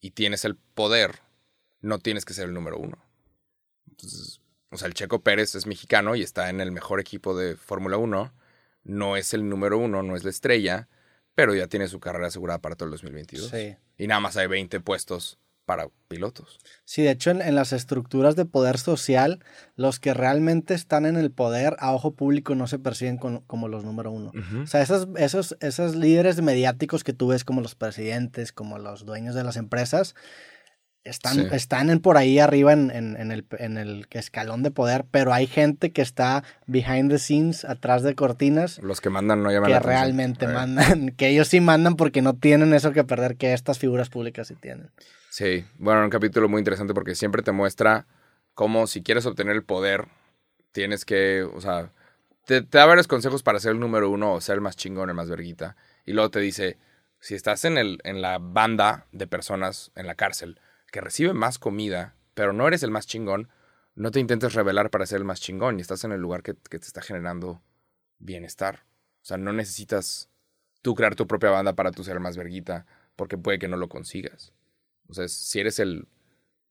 y 0.00 0.12
tienes 0.12 0.44
el 0.44 0.56
poder, 0.56 1.20
no 1.80 1.98
tienes 1.98 2.24
que 2.24 2.34
ser 2.34 2.48
el 2.48 2.54
número 2.54 2.78
uno. 2.78 2.98
Entonces, 3.88 4.40
o 4.70 4.76
sea, 4.76 4.88
el 4.88 4.94
Checo 4.94 5.20
Pérez 5.22 5.54
es 5.54 5.66
mexicano 5.66 6.14
y 6.14 6.22
está 6.22 6.48
en 6.48 6.60
el 6.60 6.72
mejor 6.72 7.00
equipo 7.00 7.36
de 7.36 7.56
Fórmula 7.56 7.96
1. 7.96 8.32
No 8.84 9.16
es 9.16 9.34
el 9.34 9.48
número 9.48 9.78
uno, 9.78 10.02
no 10.02 10.16
es 10.16 10.24
la 10.24 10.30
estrella, 10.30 10.88
pero 11.34 11.54
ya 11.54 11.66
tiene 11.66 11.88
su 11.88 12.00
carrera 12.00 12.28
asegurada 12.28 12.60
para 12.60 12.76
todo 12.76 12.86
el 12.86 12.92
2022. 12.92 13.50
Sí. 13.50 13.76
Y 13.98 14.06
nada 14.06 14.20
más 14.20 14.36
hay 14.36 14.46
20 14.46 14.80
puestos 14.80 15.38
para 15.70 15.88
pilotos. 16.08 16.58
Sí, 16.84 17.02
de 17.02 17.12
hecho, 17.12 17.30
en, 17.30 17.40
en 17.42 17.54
las 17.54 17.72
estructuras 17.72 18.34
de 18.34 18.44
poder 18.44 18.76
social, 18.76 19.38
los 19.76 20.00
que 20.00 20.14
realmente 20.14 20.74
están 20.74 21.06
en 21.06 21.16
el 21.16 21.30
poder 21.30 21.76
a 21.78 21.92
ojo 21.92 22.14
público 22.16 22.56
no 22.56 22.66
se 22.66 22.80
perciben 22.80 23.18
con- 23.18 23.42
como 23.46 23.68
los 23.68 23.84
número 23.84 24.10
uno. 24.10 24.32
O 24.64 24.66
sea, 24.66 24.82
esos, 24.82 25.06
esos, 25.16 25.56
esos 25.60 25.94
líderes 25.94 26.42
mediáticos 26.42 27.04
que 27.04 27.12
tú 27.12 27.28
ves 27.28 27.44
como 27.44 27.60
los 27.60 27.76
presidentes, 27.76 28.50
como 28.52 28.78
los 28.78 29.04
dueños 29.06 29.36
de 29.36 29.44
las 29.44 29.56
empresas, 29.56 30.16
están, 31.04 31.34
Sí. 31.34 31.48
están 31.52 31.88
en 31.90 32.00
por 32.00 32.16
ahí 32.16 32.38
arriba 32.38 32.72
en, 32.72 32.90
en- 32.90 33.16
en 33.16 33.32
el, 33.32 33.46
en 33.58 33.78
el 33.78 34.06
escalón 34.10 34.62
de 34.62 34.70
poder, 34.70 35.04
pero 35.10 35.32
hay 35.32 35.46
gente 35.46 35.90
que 35.92 36.02
está 36.02 36.44
behind 36.66 37.10
the 37.10 37.18
scenes, 37.18 37.64
atrás 37.64 38.02
de 38.02 38.14
cortinas, 38.14 38.78
Los 38.82 39.00
que 39.00 39.08
mandan 39.10 39.42
no 39.42 39.50
llaman 39.50 39.68
que 39.68 39.74
la 39.74 39.80
realmente 39.80 40.46
mandan, 40.46 41.10
que 41.16 41.28
ellos 41.28 41.48
sí 41.48 41.60
mandan 41.60 41.96
porque 41.96 42.20
no 42.22 42.34
tienen 42.34 42.74
eso 42.74 42.92
que 42.92 43.04
perder 43.04 43.36
que 43.36 43.52
estas 43.54 43.78
figuras 43.78 44.10
públicas 44.10 44.48
sí 44.48 44.56
tienen. 44.56 44.90
Sí, 45.30 45.64
bueno, 45.78 46.02
un 46.04 46.10
capítulo 46.10 46.48
muy 46.48 46.58
interesante 46.58 46.92
porque 46.92 47.14
siempre 47.14 47.42
te 47.42 47.52
muestra 47.52 48.06
cómo 48.54 48.86
si 48.86 49.02
quieres 49.02 49.24
obtener 49.26 49.54
el 49.54 49.62
poder, 49.64 50.08
tienes 50.72 51.04
que, 51.04 51.42
o 51.42 51.60
sea, 51.60 51.92
te, 52.44 52.62
te 52.62 52.78
da 52.78 52.84
varios 52.84 53.06
consejos 53.06 53.42
para 53.42 53.60
ser 53.60 53.72
el 53.72 53.80
número 53.80 54.10
uno 54.10 54.34
o 54.34 54.40
ser 54.40 54.56
el 54.56 54.60
más 54.60 54.76
chingón, 54.76 55.08
el 55.08 55.14
más 55.14 55.30
verguita. 55.30 55.76
Y 56.04 56.12
luego 56.12 56.30
te 56.30 56.40
dice, 56.40 56.78
si 57.20 57.34
estás 57.36 57.64
en, 57.64 57.78
el, 57.78 58.00
en 58.04 58.20
la 58.22 58.38
banda 58.38 59.06
de 59.12 59.26
personas 59.26 59.92
en 59.94 60.06
la 60.06 60.14
cárcel 60.14 60.60
que 60.90 61.00
recibe 61.00 61.32
más 61.32 61.58
comida, 61.58 62.16
pero 62.34 62.52
no 62.52 62.66
eres 62.66 62.82
el 62.82 62.90
más 62.90 63.06
chingón, 63.06 63.48
no 63.94 64.10
te 64.10 64.20
intentes 64.20 64.54
revelar 64.54 64.90
para 64.90 65.06
ser 65.06 65.18
el 65.18 65.24
más 65.24 65.40
chingón 65.40 65.78
y 65.78 65.82
estás 65.82 66.04
en 66.04 66.12
el 66.12 66.20
lugar 66.20 66.42
que, 66.42 66.54
que 66.54 66.78
te 66.78 66.86
está 66.86 67.02
generando 67.02 67.62
bienestar. 68.18 68.84
O 69.22 69.24
sea, 69.24 69.36
no 69.36 69.52
necesitas 69.52 70.30
tú 70.82 70.94
crear 70.94 71.14
tu 71.14 71.26
propia 71.26 71.50
banda 71.50 71.74
para 71.74 71.90
tú 71.90 72.04
ser 72.04 72.14
el 72.14 72.20
más 72.20 72.36
verguita, 72.36 72.86
porque 73.16 73.36
puede 73.36 73.58
que 73.58 73.68
no 73.68 73.76
lo 73.76 73.88
consigas. 73.88 74.52
O 75.08 75.14
sea, 75.14 75.28
si 75.28 75.60
eres 75.60 75.78
el, 75.78 76.08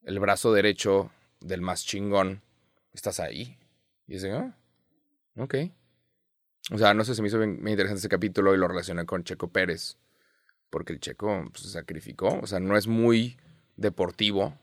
el 0.03 0.19
brazo 0.19 0.53
derecho 0.53 1.11
del 1.41 1.61
más 1.61 1.85
chingón, 1.85 2.41
estás 2.93 3.19
ahí. 3.19 3.57
Y 4.07 4.13
dice, 4.13 4.31
ah, 4.31 4.57
ok. 5.37 5.55
O 6.71 6.77
sea, 6.77 6.93
no 6.93 7.03
sé, 7.03 7.15
se 7.15 7.21
me 7.21 7.27
hizo 7.27 7.37
bien, 7.37 7.57
bien 7.57 7.69
interesante 7.69 7.99
ese 7.99 8.09
capítulo 8.09 8.53
y 8.53 8.57
lo 8.57 8.67
relacioné 8.67 9.05
con 9.05 9.23
Checo 9.23 9.49
Pérez. 9.49 9.97
Porque 10.69 10.93
el 10.93 10.99
Checo 10.99 11.47
pues, 11.51 11.63
se 11.63 11.69
sacrificó. 11.69 12.39
O 12.41 12.47
sea, 12.47 12.59
no 12.59 12.77
es 12.77 12.87
muy 12.87 13.37
deportivo, 13.79 14.53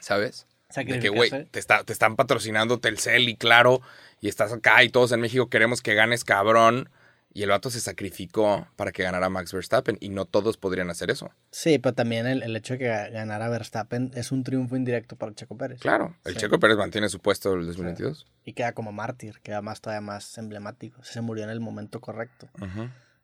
¿sabes? 0.00 0.46
De 0.74 0.98
que, 0.98 1.08
güey, 1.08 1.30
te, 1.46 1.58
está, 1.58 1.84
te 1.84 1.92
están 1.92 2.16
patrocinando 2.16 2.80
Telcel 2.80 3.28
y 3.28 3.36
Claro, 3.36 3.80
y 4.20 4.28
estás 4.28 4.52
acá 4.52 4.82
y 4.82 4.88
todos 4.90 5.12
en 5.12 5.20
México 5.20 5.48
queremos 5.48 5.80
que 5.80 5.94
ganes 5.94 6.24
cabrón. 6.24 6.90
Y 7.32 7.42
el 7.42 7.50
vato 7.50 7.68
se 7.68 7.80
sacrificó 7.80 8.66
para 8.76 8.92
que 8.92 9.02
ganara 9.02 9.28
Max 9.28 9.52
Verstappen 9.52 9.98
y 10.00 10.08
no 10.08 10.24
todos 10.24 10.56
podrían 10.56 10.88
hacer 10.88 11.10
eso. 11.10 11.30
Sí, 11.50 11.78
pero 11.78 11.94
también 11.94 12.26
el, 12.26 12.42
el 12.42 12.56
hecho 12.56 12.72
de 12.74 12.78
que 12.78 12.86
ganara 12.86 13.50
Verstappen 13.50 14.10
es 14.14 14.32
un 14.32 14.42
triunfo 14.42 14.74
indirecto 14.74 15.16
para 15.16 15.34
Checo 15.34 15.54
Pérez. 15.58 15.80
Claro, 15.80 16.16
el 16.24 16.32
Sí. 16.32 16.40
Checo 16.40 16.58
Pérez 16.58 16.78
mantiene 16.78 17.10
su 17.10 17.20
puesto 17.20 17.52
el 17.52 17.66
2022. 17.66 18.26
Y 18.44 18.54
queda 18.54 18.72
como 18.72 18.90
mártir, 18.90 19.38
queda 19.42 19.60
más 19.60 19.82
todavía 19.82 20.00
más 20.00 20.38
emblemático. 20.38 21.04
Se 21.04 21.20
murió 21.20 21.44
en 21.44 21.50
el 21.50 21.60
momento 21.60 22.00
correcto. 22.00 22.48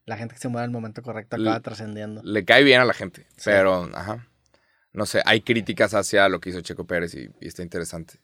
La 0.04 0.18
gente 0.18 0.34
que 0.34 0.40
se 0.42 0.48
muere 0.48 0.64
en 0.66 0.72
el 0.72 0.74
momento 0.74 1.00
correcto 1.00 1.38
Le- 1.38 1.48
acaba 1.48 1.62
trascendiendo. 1.62 2.20
Le 2.22 2.44
cae 2.44 2.64
bien 2.64 2.82
a 2.82 2.84
la 2.84 2.92
gente, 2.92 3.22
Sí. 3.36 3.44
pero, 3.44 3.88
ajá. 3.94 4.26
No 4.92 5.06
sé, 5.06 5.22
hay 5.24 5.40
críticas 5.40 5.94
hacia 5.94 6.28
lo 6.28 6.40
que 6.40 6.50
hizo 6.50 6.60
Checo 6.60 6.84
Pérez 6.86 7.14
y, 7.14 7.30
y 7.40 7.48
está 7.48 7.62
interesante. 7.62 8.14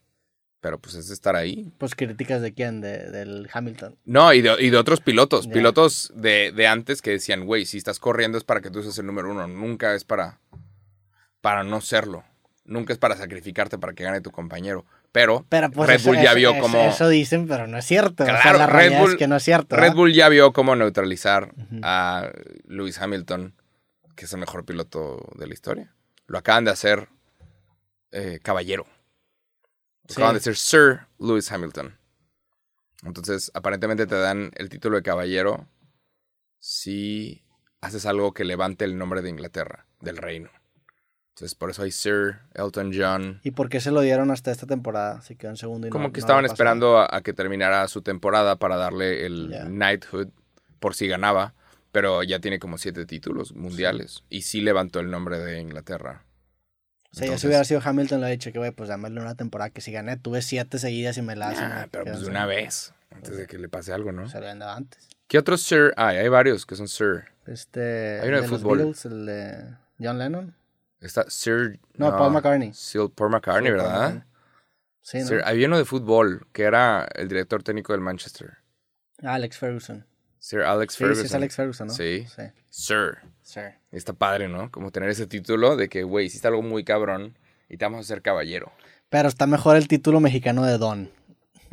Pero 0.61 0.79
pues 0.81 0.97
es 0.97 1.09
estar 1.11 1.37
ahí. 1.37 1.73
Pues 1.79 1.95
críticas 1.95 2.43
de 2.43 2.53
quién, 2.53 2.81
de, 2.81 3.11
del 3.11 3.49
Hamilton. 3.53 3.97
No, 4.05 4.33
y 4.33 4.43
de, 4.43 4.57
y 4.63 4.71
de 4.71 4.77
otros 4.77 5.01
pilotos. 5.01 5.47
Pilotos 5.47 6.13
de, 6.17 6.51
de 6.53 6.67
antes 6.67 7.01
que 7.01 7.11
decían, 7.13 7.47
güey, 7.47 7.65
si 7.65 7.79
estás 7.79 8.01
corriendo 8.01 8.37
es 8.39 8.45
para 8.45 8.61
que 8.61 8.71
tú 8.71 8.83
seas 8.83 8.99
el 8.99 9.07
número 9.07 9.31
uno. 9.31 9.47
Nunca 9.47 9.95
es 9.95 10.05
para, 10.05 10.41
para 11.41 11.63
no 11.63 11.81
serlo. 11.81 12.25
Nunca 12.65 12.93
es 12.93 12.99
para 12.99 13.17
sacrificarte 13.17 13.79
para 13.79 13.93
que 13.95 14.03
gane 14.05 14.21
tu 14.21 14.31
compañero. 14.33 14.85
Pero, 15.13 15.47
Pero 15.49 15.71
pues 15.71 15.89
Red 15.89 15.97
eso, 15.97 16.11
Bull 16.11 16.21
ya 16.21 16.35
vio 16.35 16.51
eso- 16.51 16.61
cómo... 16.61 16.81
Eso 16.87 17.09
dicen, 17.09 17.47
pero 17.49 17.67
no 17.67 17.79
es 17.79 17.85
cierto. 17.87 18.25
o 18.25 18.27
sea, 18.27 18.41
Claro, 18.43 18.67
Red 18.67 18.99
Bull- 18.99 19.11
es 19.13 19.17
que 19.17 19.27
no 19.29 19.37
es 19.37 19.43
cierto. 19.45 19.75
Red 19.77 19.83
¿verdad? 19.83 19.97
Bull 19.97 20.13
ya 20.13 20.29
vio 20.29 20.53
cómo 20.53 20.75
neutralizar 20.77 21.55
a 21.83 22.31
Lewis 22.67 22.99
Hamilton, 23.01 23.55
que 24.17 24.25
es 24.27 24.33
el 24.33 24.41
mejor 24.41 24.65
piloto 24.67 25.25
de 25.37 25.47
la 25.47 25.55
historia. 25.55 25.95
Lo 26.29 26.39
acaban 26.39 26.65
de 26.65 26.71
hacer 26.71 27.09
eh, 28.13 28.39
caballero. 28.43 28.85
Lo 28.85 30.15
Sí. 30.15 30.21
Acaban 30.21 30.35
de 30.37 30.41
ser 30.41 30.57
Sir 30.57 31.01
Lewis 31.19 31.51
Hamilton. 31.53 31.99
Entonces, 33.03 33.51
aparentemente 33.55 34.07
te 34.07 34.15
dan 34.15 34.51
el 34.57 34.69
título 34.71 34.97
de 34.97 35.03
caballero 35.03 35.67
si 36.59 37.45
haces 37.81 38.07
algo 38.07 38.33
que 38.33 38.45
levante 38.45 38.85
el 38.85 38.97
nombre 38.99 39.23
de 39.23 39.31
Inglaterra, 39.31 39.87
del 40.01 40.17
reino. 40.17 40.51
Entonces, 41.35 41.55
por 41.55 41.71
eso 41.71 41.83
hay 41.83 41.93
Sir 41.93 42.41
Elton 42.55 42.91
John. 42.93 43.41
¿Y 43.45 43.53
por 43.53 43.69
qué 43.69 43.81
se 43.81 43.93
lo 43.93 44.01
dieron 44.01 44.31
hasta 44.33 44.51
esta 44.51 44.67
temporada? 44.67 45.21
Si 45.23 45.37
quedó 45.37 45.51
en 45.51 45.57
segundo 45.57 45.87
y 45.87 45.91
no- 45.91 45.93
Como 45.93 46.13
que 46.13 46.19
estaban 46.21 46.45
esperando 46.45 46.99
a, 46.99 47.09
a 47.15 47.21
que 47.23 47.33
terminara 47.33 47.87
su 47.87 48.03
temporada 48.03 48.57
para 48.57 48.77
darle 48.77 49.25
el 49.27 49.51
knighthood 49.69 50.29
por 50.81 50.95
si 50.97 51.07
ganaba, 51.07 51.55
pero 51.99 52.23
ya 52.23 52.39
tiene 52.39 52.61
como 52.61 52.79
siete 52.79 53.07
títulos 53.07 53.57
mundiales 53.57 54.23
y 54.31 54.43
sí 54.43 54.61
levantó 54.61 55.01
el 55.01 55.11
nombre 55.11 55.41
de 55.41 55.59
Inglaterra. 55.61 56.23
O 57.11 57.15
sea, 57.17 57.23
ya 57.23 57.25
Entonces- 57.25 57.41
si 57.41 57.47
hubiera 57.49 57.65
sido 57.65 57.81
Hamilton, 57.85 58.21
le 58.21 58.29
he 58.29 58.31
dicho 58.31 58.53
que, 58.53 58.59
güey, 58.61 58.71
pues 58.71 58.89
dámele 58.89 59.21
una 59.21 59.35
temporada 59.35 59.71
que 59.71 59.81
si 59.81 59.91
gané. 59.91 60.17
Tuve 60.17 60.41
siete 60.43 60.79
seguidas 60.79 61.19
y 61.19 61.23
me 61.23 61.35
la 61.35 61.49
hacen. 61.49 61.65
Ah, 61.65 61.89
pero 61.91 62.05
pues 62.05 62.21
de 62.21 62.29
una 62.29 62.47
vez, 62.47 62.93
antes 63.11 63.37
de 63.37 63.49
que 63.49 63.59
le 63.59 63.69
pase 63.69 63.93
algo, 63.93 64.13
¿no? 64.13 64.29
Se 64.29 64.39
lo 64.39 64.47
dado 64.47 64.71
antes. 64.71 65.09
¿Qué 65.27 65.39
otros 65.39 65.61
Sir 65.63 65.93
hay? 65.97 66.19
Hay 66.19 66.29
varios 66.29 66.65
que 66.67 66.77
son 66.77 66.87
Sir. 66.87 67.25
Este. 67.47 68.21
Hay 68.21 68.29
uno 68.29 68.43
de 68.43 68.49
los 68.49 68.61
fútbol. 68.61 68.79
Beatles, 68.79 69.05
el 69.07 69.27
de 69.27 69.75
John 69.99 70.19
Lennon. 70.21 70.55
Está 71.01 71.29
Sir... 71.29 71.81
No, 71.95 72.11
Paul 72.17 72.33
McCartney. 72.33 72.73
Sir 72.75 73.11
Paul 73.13 73.31
McCartney, 73.31 73.73
Paul 73.73 73.81
¿verdad? 73.83 73.99
McCartney. 74.15 74.23
Sí, 75.03 75.19
¿no? 75.19 75.27
Sir- 75.27 75.43
había 75.45 75.67
uno 75.67 75.79
de 75.79 75.85
fútbol 75.85 76.47
que 76.53 76.63
era 76.63 77.09
el 77.17 77.27
director 77.27 77.65
técnico 77.65 77.93
del 77.93 78.03
Manchester. 78.03 78.59
Alex 79.23 79.57
Ferguson. 79.59 80.07
Sir 80.39 80.63
Alex 80.63 80.95
Sí, 80.95 80.99
Ferguson. 80.99 81.23
sí 81.23 81.27
es 81.27 81.35
Alex 81.35 81.57
Ferguson, 81.57 81.87
¿no? 81.89 81.95
Sí. 81.95 82.25
Sí. 82.35 82.43
Sir. 82.71 83.19
Sir. 83.43 83.75
Está 83.93 84.13
padre, 84.13 84.49
¿no? 84.49 84.71
Como 84.71 84.91
tener 84.91 85.09
ese 85.11 85.27
título 85.27 85.77
de 85.77 85.89
que, 85.89 86.03
güey, 86.03 86.27
hiciste 86.27 86.47
algo 86.49 86.63
muy 86.63 86.85
cabrón 86.85 87.37
y 87.69 87.77
te 87.77 87.85
vamos 87.85 87.99
a 87.99 88.01
hacer 88.03 88.23
caballero. 88.23 88.71
Pero 89.09 89.29
está 89.29 89.47
mejor 89.47 89.77
el 89.77 89.89
título 89.89 90.21
mexicano 90.21 90.65
de 90.65 90.79
Don. 90.79 91.11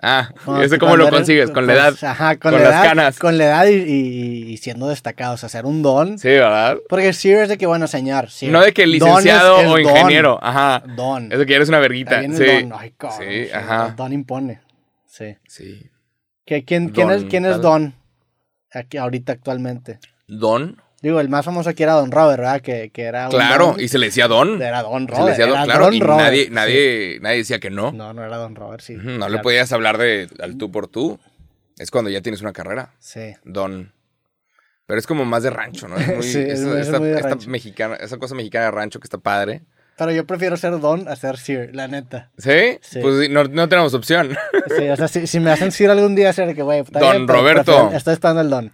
Ah, 0.01 0.30
Cuando- 0.43 0.63
¿ese 0.63 0.78
cómo 0.78 0.97
lo 0.97 1.09
consigues? 1.09 1.51
Con 1.51 1.68
la 1.68 1.74
pues, 1.74 2.03
edad. 2.03 2.11
Ajá, 2.11 2.38
con, 2.38 2.51
con 2.51 2.61
la 2.63 2.70
las 2.70 2.86
canas. 2.88 3.20
Con 3.20 3.38
la 3.38 3.45
edad 3.45 3.66
y, 3.68 3.76
y- 3.76 4.51
y 4.51 4.57
siendo 4.57 4.89
destacado. 4.89 5.36
O 5.36 5.38
sea, 5.38 5.47
ser 5.47 5.66
un 5.66 5.82
Don. 5.82 6.20
Sí, 6.20 6.28
¿verdad? 6.28 6.78
Porque 6.89 7.13
Sir 7.13 7.38
es 7.38 7.49
de 7.49 7.57
que, 7.57 7.66
bueno, 7.66 7.88
señor. 7.88 8.30
Sir. 8.30 8.51
No 8.51 8.61
de 8.61 8.74
que 8.74 8.86
licenciado 8.88 9.57
es- 9.57 9.63
es 9.63 9.68
o 9.70 9.72
don. 9.72 9.82
ingeniero. 9.82 10.38
Ajá. 10.41 10.84
Don. 10.97 11.32
Es 11.32 11.39
de 11.39 11.45
que 11.45 11.55
eres 11.55 11.70
una 11.70 11.80
verguita. 11.80 12.22
Sí. 12.24 12.28
Don. 12.28 12.74
Ay, 12.78 12.93
Sí, 13.18 13.45
sí, 13.45 13.51
ajá. 13.53 13.93
Don 13.95 14.11
impone. 14.11 14.59
Sí. 15.05 15.38
Sí. 15.47 15.89
¿Qué- 16.45 16.66
quién, 16.66 16.91
es, 17.11 17.24
quién. 17.26 17.43
Don? 17.61 17.93
Aquí, 18.76 18.98
ahorita, 18.98 19.32
actualmente. 19.34 20.00
Don. 20.28 20.82
Digo, 21.02 21.20
el 21.20 21.30
más 21.30 21.46
famoso 21.46 21.70
aquí 21.70 21.84
era 21.84 21.94
Don 21.94 22.10
Robert, 22.12 22.40
¿verdad? 22.40 22.62
Que, 22.62 22.90
que 22.90 23.04
era 23.04 23.28
Claro, 23.30 23.68
don. 23.74 23.80
y 23.80 23.88
se 23.90 24.00
le 24.00 24.08
decía 24.08 24.28
Don. 24.28 24.60
Era 24.62 24.82
Don 24.82 25.06
Se 25.06 25.12
le 25.12 25.18
Robert. 25.18 25.30
decía 25.38 25.46
Don, 25.48 25.64
claro. 25.66 25.86
Don 25.86 25.94
y 25.94 26.00
Robert, 26.00 26.24
nadie, 26.24 26.44
sí. 26.46 26.50
nadie, 26.52 27.20
nadie 27.22 27.38
decía 27.38 27.60
que 27.60 27.70
no. 27.70 27.92
No, 27.92 28.14
no 28.14 28.24
era 28.24 28.38
Don 28.38 28.56
Robert, 28.56 28.82
sí. 28.82 28.96
No 28.96 29.30
le 29.30 29.40
podías 29.40 29.72
hablar 29.72 29.98
de 30.00 30.28
al 30.40 30.58
tú 30.58 30.72
por 30.72 30.88
tú. 30.88 31.20
Es 31.78 31.92
cuando 31.92 32.10
ya 32.10 32.22
tienes 32.22 32.42
una 32.42 32.54
carrera. 32.54 32.94
Sí. 33.00 33.34
Don. 33.44 33.92
Pero 34.88 35.00
es 35.00 35.06
como 35.08 35.26
más 35.26 35.44
de 35.44 35.50
rancho, 35.50 35.88
¿no? 35.88 35.98
Es 35.98 36.08
muy, 36.16 36.24
Sí, 36.24 36.40
esa- 36.40 36.80
es 36.80 36.88
esta- 36.88 37.00
muy 37.00 37.10
de 37.10 37.16
esta 37.18 37.30
rancho. 37.30 37.50
mexicana, 37.50 37.96
esa 37.96 38.18
cosa 38.18 38.34
mexicana 38.34 38.66
de 38.66 38.72
rancho 38.72 39.00
que 39.00 39.06
está 39.06 39.18
padre. 39.18 39.62
Pero 39.98 40.12
yo 40.12 40.26
prefiero 40.26 40.58
ser 40.58 40.80
Don 40.80 41.08
a 41.08 41.16
ser 41.16 41.38
Sir, 41.38 41.74
la 41.74 41.88
neta. 41.88 42.30
¿Sí? 42.38 42.78
Sí. 42.82 43.00
Pues 43.02 43.30
no, 43.30 43.46
no 43.46 43.70
tenemos 43.70 43.93
opción. 43.93 44.36
Sí, 44.78 44.89
o 44.89 44.96
sea, 44.96 45.08
si, 45.08 45.26
si 45.28 45.39
me 45.39 45.52
hacen 45.52 45.72
Sir 45.72 45.89
algún 45.89 46.16
día, 46.16 46.34
ser 46.34 46.54
que, 46.56 46.62
güey, 46.64 46.80
Don 46.84 46.91
pero 46.91 47.26
Roberto. 47.28 47.64
prefiero- 47.64 47.91
Estoy 47.98 48.14
esperando 48.14 48.41
el 48.41 48.50
Don. 48.50 48.72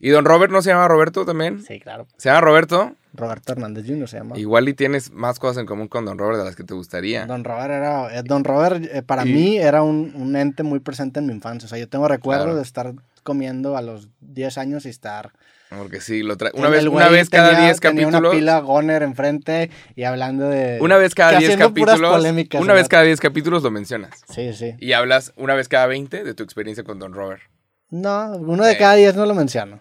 ¿Y 0.00 0.10
don 0.10 0.24
Robert 0.24 0.52
no 0.52 0.60
se 0.60 0.70
llama 0.70 0.86
Roberto 0.88 1.24
también? 1.24 1.62
Sí, 1.62 1.80
claro. 1.80 2.06
¿Se 2.18 2.28
llama 2.28 2.40
Roberto? 2.42 2.92
Roberto 3.14 3.52
Hernández 3.52 3.86
Jr. 3.86 4.08
se 4.08 4.18
llama. 4.18 4.36
Igual 4.36 4.68
y 4.68 4.74
tienes 4.74 5.12
más 5.12 5.38
cosas 5.38 5.58
en 5.60 5.66
común 5.66 5.86
con 5.88 6.04
don 6.04 6.18
Robert 6.18 6.38
de 6.38 6.44
las 6.44 6.56
que 6.56 6.64
te 6.64 6.74
gustaría. 6.74 7.24
Don 7.26 7.44
Robert 7.44 7.70
era. 7.70 8.18
eh, 8.18 8.22
Don 8.24 8.42
Robert, 8.44 8.84
eh, 8.92 9.02
para 9.02 9.24
Y- 9.24 9.32
mí, 9.32 9.56
era 9.58 9.82
un, 9.82 10.12
un 10.16 10.34
ente 10.36 10.62
muy 10.64 10.80
presente 10.80 11.20
en 11.20 11.26
mi 11.26 11.32
infancia. 11.32 11.66
O 11.66 11.68
sea, 11.70 11.78
yo 11.78 11.88
tengo 11.88 12.08
recuerdos 12.08 12.44
Claro. 12.46 12.56
de 12.56 12.62
estar 12.62 12.92
comiendo 13.22 13.76
a 13.76 13.82
los 13.82 14.08
10 14.20 14.58
años 14.58 14.84
y 14.84 14.88
estar. 14.90 15.30
Porque 15.78 16.00
sí, 16.00 16.22
lo 16.22 16.36
trae. 16.36 16.52
Una 16.54 16.68
vez, 16.68 16.84
una 16.86 17.08
vez 17.08 17.30
cada 17.30 17.50
tenía- 17.50 17.64
10 17.66 17.80
tenía 17.80 18.04
capítulos. 18.04 18.20
una 18.20 18.38
pila 18.38 18.58
Goner 18.60 19.02
enfrente 19.02 19.70
y 19.96 20.04
hablando 20.04 20.48
de. 20.48 20.78
Una 20.80 20.96
vez 20.96 21.14
cada 21.14 21.32
que 21.32 21.38
10 21.38 21.50
haciendo 21.50 21.74
puras 21.74 21.94
capítulos. 21.96 22.16
polémicas, 22.16 22.60
Una 22.60 22.74
vez 22.74 22.88
cada 22.88 23.02
10 23.04 23.20
capítulos 23.20 23.62
lo 23.62 23.70
mencionas. 23.70 24.22
Sí, 24.32 24.52
sí. 24.52 24.74
Y 24.78 24.92
hablas 24.92 25.32
una 25.36 25.54
vez 25.54 25.68
cada 25.68 25.86
20 25.86 26.24
de 26.24 26.34
tu 26.34 26.42
experiencia 26.42 26.84
con 26.84 26.98
don 26.98 27.12
Robert. 27.14 27.42
No, 27.90 28.32
uno 28.36 28.64
de 28.64 28.72
Eh. 28.72 28.76
cada 28.78 28.94
10 28.94 29.14
no 29.16 29.26
lo 29.26 29.34
menciono. 29.34 29.80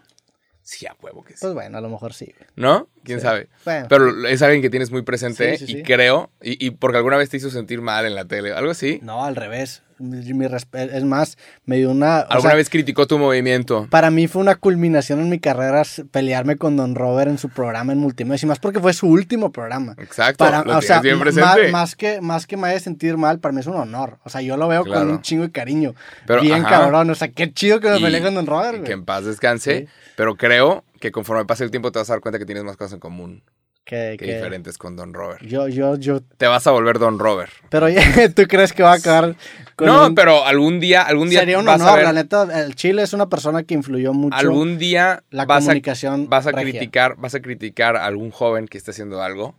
Sí, 0.66 0.86
a 0.86 0.96
huevo 1.02 1.24
que 1.26 1.34
sí. 1.34 1.40
Pues 1.42 1.54
bueno, 1.54 1.78
a 1.78 1.82
lo 1.82 1.90
mejor 1.90 2.14
sí. 2.14 2.34
¿No? 2.56 2.88
¿Quién 3.04 3.20
Sí. 3.20 3.24
sabe? 3.26 3.50
Bueno. 3.66 3.88
Pero 3.90 4.26
es 4.28 4.42
alguien 4.42 4.62
que 4.62 4.70
tienes 4.70 4.92
muy 4.92 5.02
presente 5.02 5.58
Sí, 5.58 5.66
sí, 5.68 5.78
y 5.80 5.84
creo, 5.84 6.32
y, 6.42 6.66
y 6.66 6.72
porque 6.72 6.98
alguna 6.98 7.18
vez 7.18 7.30
te 7.30 7.36
hizo 7.38 7.50
sentir 7.50 7.82
mal 7.82 8.06
en 8.06 8.16
la 8.16 8.24
tele, 8.26 8.54
algo 8.54 8.72
así. 8.72 9.00
No, 9.04 9.26
al 9.26 9.36
revés. 9.36 9.84
Mi, 10.04 10.46
es 10.46 11.04
más, 11.04 11.38
me 11.66 11.78
dio 11.78 11.92
una. 11.92 12.20
Alguna 12.20 12.50
sea, 12.50 12.56
vez 12.56 12.70
criticó 12.70 13.08
tu 13.08 13.18
movimiento. 13.18 13.88
Para 13.90 14.12
mí 14.12 14.28
fue 14.28 14.42
una 14.42 14.56
culminación 14.56 15.20
en 15.20 15.30
mi 15.30 15.40
carrera 15.40 15.84
pelearme 16.12 16.58
con 16.58 16.76
Don 16.76 16.96
Robert 16.96 17.30
en 17.30 17.38
su 17.38 17.50
programa 17.50 17.94
en 17.94 18.00
multimedia. 18.00 18.40
Y 18.44 18.46
más 18.48 18.60
porque 18.60 18.80
fue 18.80 18.94
su 18.94 19.08
último 19.08 19.52
programa. 19.52 19.96
Exacto, 19.98 20.44
Para, 20.44 20.64
lo 20.64 20.78
o 20.78 20.82
sea, 20.82 21.02
bien 21.02 21.20
presente. 21.20 21.72
más, 21.72 21.96
que, 21.96 22.22
más 22.22 22.48
que 22.48 22.58
me 22.58 22.68
haya 22.68 22.80
sentir 22.80 23.18
mal, 23.18 23.40
para 23.40 23.54
mí 23.54 23.62
es 23.62 23.68
un 23.68 23.76
honor. 23.76 24.20
O 24.24 24.30
sea, 24.30 24.42
yo 24.42 24.58
lo 24.58 24.68
veo 24.68 24.86
con 24.86 25.10
un 25.10 25.22
chingo 25.22 25.44
de 25.44 25.52
cariño. 25.52 25.96
Pero, 26.26 26.42
Bien 26.42 26.66
ajá. 26.66 26.82
cabrón. 26.82 27.10
O 27.10 27.16
sea, 27.16 27.30
qué 27.30 27.54
chido 27.54 27.80
que 27.80 27.90
me 27.90 28.00
peleé 28.00 28.22
con 28.22 28.36
Don 28.36 28.46
Robert, 28.46 28.80
y 28.82 28.84
que 28.84 28.92
en 28.94 29.06
paz 29.06 29.26
descanse. 29.26 29.80
Sí. 29.80 29.88
Pero 30.16 30.36
creo 30.36 30.84
que 31.00 31.12
conforme 31.12 31.46
pase 31.46 31.64
el 31.64 31.72
tiempo 31.72 31.92
te 31.92 32.00
vas 32.00 32.10
a 32.10 32.14
dar 32.14 32.22
cuenta 32.22 32.40
que 32.40 32.46
tienes 32.46 32.64
más 32.64 32.78
cosas 32.78 32.94
en 32.94 33.00
común 33.00 33.44
Que, 33.86 34.16
que 34.18 34.26
que- 34.26 34.36
diferentes 34.36 34.78
con 34.78 34.96
Don 34.96 35.14
Robert. 35.14 35.42
Yo, 35.44 35.68
yo, 35.68 35.98
yo. 35.98 36.22
Te 36.38 36.48
vas 36.48 36.66
a 36.68 36.72
volver 36.72 37.00
Don 37.00 37.20
Robert. 37.20 37.52
Pero 37.70 37.88
¿tú 38.36 38.44
crees 38.48 38.72
que 38.72 38.82
va 38.82 38.94
a 38.94 38.96
acabar 38.96 39.36
con 39.76 39.88
No, 39.88 40.08
un- 40.08 40.16
pero 40.16 40.46
algún 40.46 40.80
día, 40.80 41.02
algún 41.02 41.30
día 41.30 41.40
Sería 41.42 41.60
un 41.60 41.66
vas 41.66 41.82
a 41.82 41.84
honor, 41.86 41.96
ver- 41.98 42.06
la 42.06 42.14
neta. 42.14 42.62
El 42.64 42.76
Chile 42.76 43.04
es 43.04 43.12
una 43.12 43.28
persona 43.28 43.64
que 43.64 43.74
influyó 43.74 44.14
mucho. 44.14 44.38
algún 44.38 44.78
día 44.78 45.24
la 45.32 45.46
vas 45.46 45.64
a, 45.64 45.68
comunicación 45.68 46.30
vas 46.30 46.48
a 46.48 46.52
regia. 46.52 46.72
criticar, 46.80 47.16
vas 47.18 47.36
a 47.36 47.42
criticar 47.42 47.98
a 47.98 48.06
algún 48.06 48.32
joven 48.32 48.68
que 48.70 48.78
esté 48.78 48.92
haciendo 48.92 49.22
algo 49.22 49.56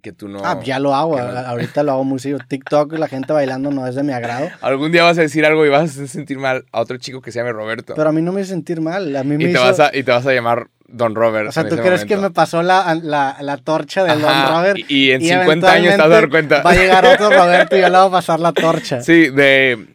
que 0.00 0.12
tú 0.12 0.28
no. 0.28 0.40
Ah, 0.44 0.60
ya 0.64 0.78
lo 0.78 0.94
hago. 0.94 1.18
no- 1.20 1.24
Ahorita 1.48 1.82
lo 1.82 1.92
hago 1.92 2.04
muy 2.04 2.18
seguido. 2.18 2.38
TikTok, 2.46 2.92
la 2.94 3.08
gente 3.08 3.32
bailando 3.32 3.70
no 3.70 3.86
es 3.86 3.94
de 3.94 4.02
mi 4.02 4.12
agrado. 4.12 4.48
Algún 4.60 4.92
día 4.92 5.04
vas 5.04 5.18
a 5.18 5.22
decir 5.22 5.44
algo 5.44 5.64
y 5.66 5.68
vas 5.68 5.98
a 5.98 6.06
sentir 6.06 6.38
mal 6.38 6.64
a 6.72 6.80
otro 6.80 6.96
chico 6.98 7.20
que 7.22 7.32
se 7.32 7.38
llame 7.40 7.52
Roberto. 7.52 7.94
Pero 7.96 8.08
a 8.08 8.12
mí 8.12 8.22
no 8.22 8.32
me 8.32 8.40
hizo 8.42 8.50
sentir 8.50 8.80
mal. 8.80 9.14
A 9.16 9.24
mí 9.24 9.36
me 9.36 9.44
y, 9.44 9.46
te 9.46 9.52
hizo... 9.52 9.62
vas 9.62 9.80
a, 9.80 9.90
y 9.96 10.02
te 10.02 10.10
vas 10.10 10.26
a 10.26 10.32
llamar 10.32 10.68
Don 10.86 11.14
Robert. 11.14 11.48
O 11.48 11.52
sea, 11.52 11.68
¿tú 11.68 11.76
crees 11.76 12.04
que 12.04 12.16
me 12.16 12.30
pasó 12.30 12.62
la, 12.62 12.94
la, 13.02 13.36
la 13.40 13.56
torcha 13.58 14.04
del 14.04 14.20
Don 14.22 14.48
Robert? 14.48 14.78
y- 14.88 15.06
y 15.08 15.10
en 15.12 15.20
50 15.22 15.70
años 15.70 15.92
te 15.92 15.98
vas 15.98 16.06
a 16.06 16.08
dar 16.08 16.28
cuenta. 16.30 16.62
Va 16.62 16.70
a 16.70 16.74
llegar 16.74 17.04
otro 17.06 17.30
Roberto 17.36 17.76
y 17.76 17.80
yo 17.80 17.88
le 17.88 17.98
voy 17.98 18.08
a 18.08 18.10
pasar 18.10 18.40
la 18.40 18.52
torcha. 18.52 19.02
Sí, 19.02 19.28
de. 19.30 19.94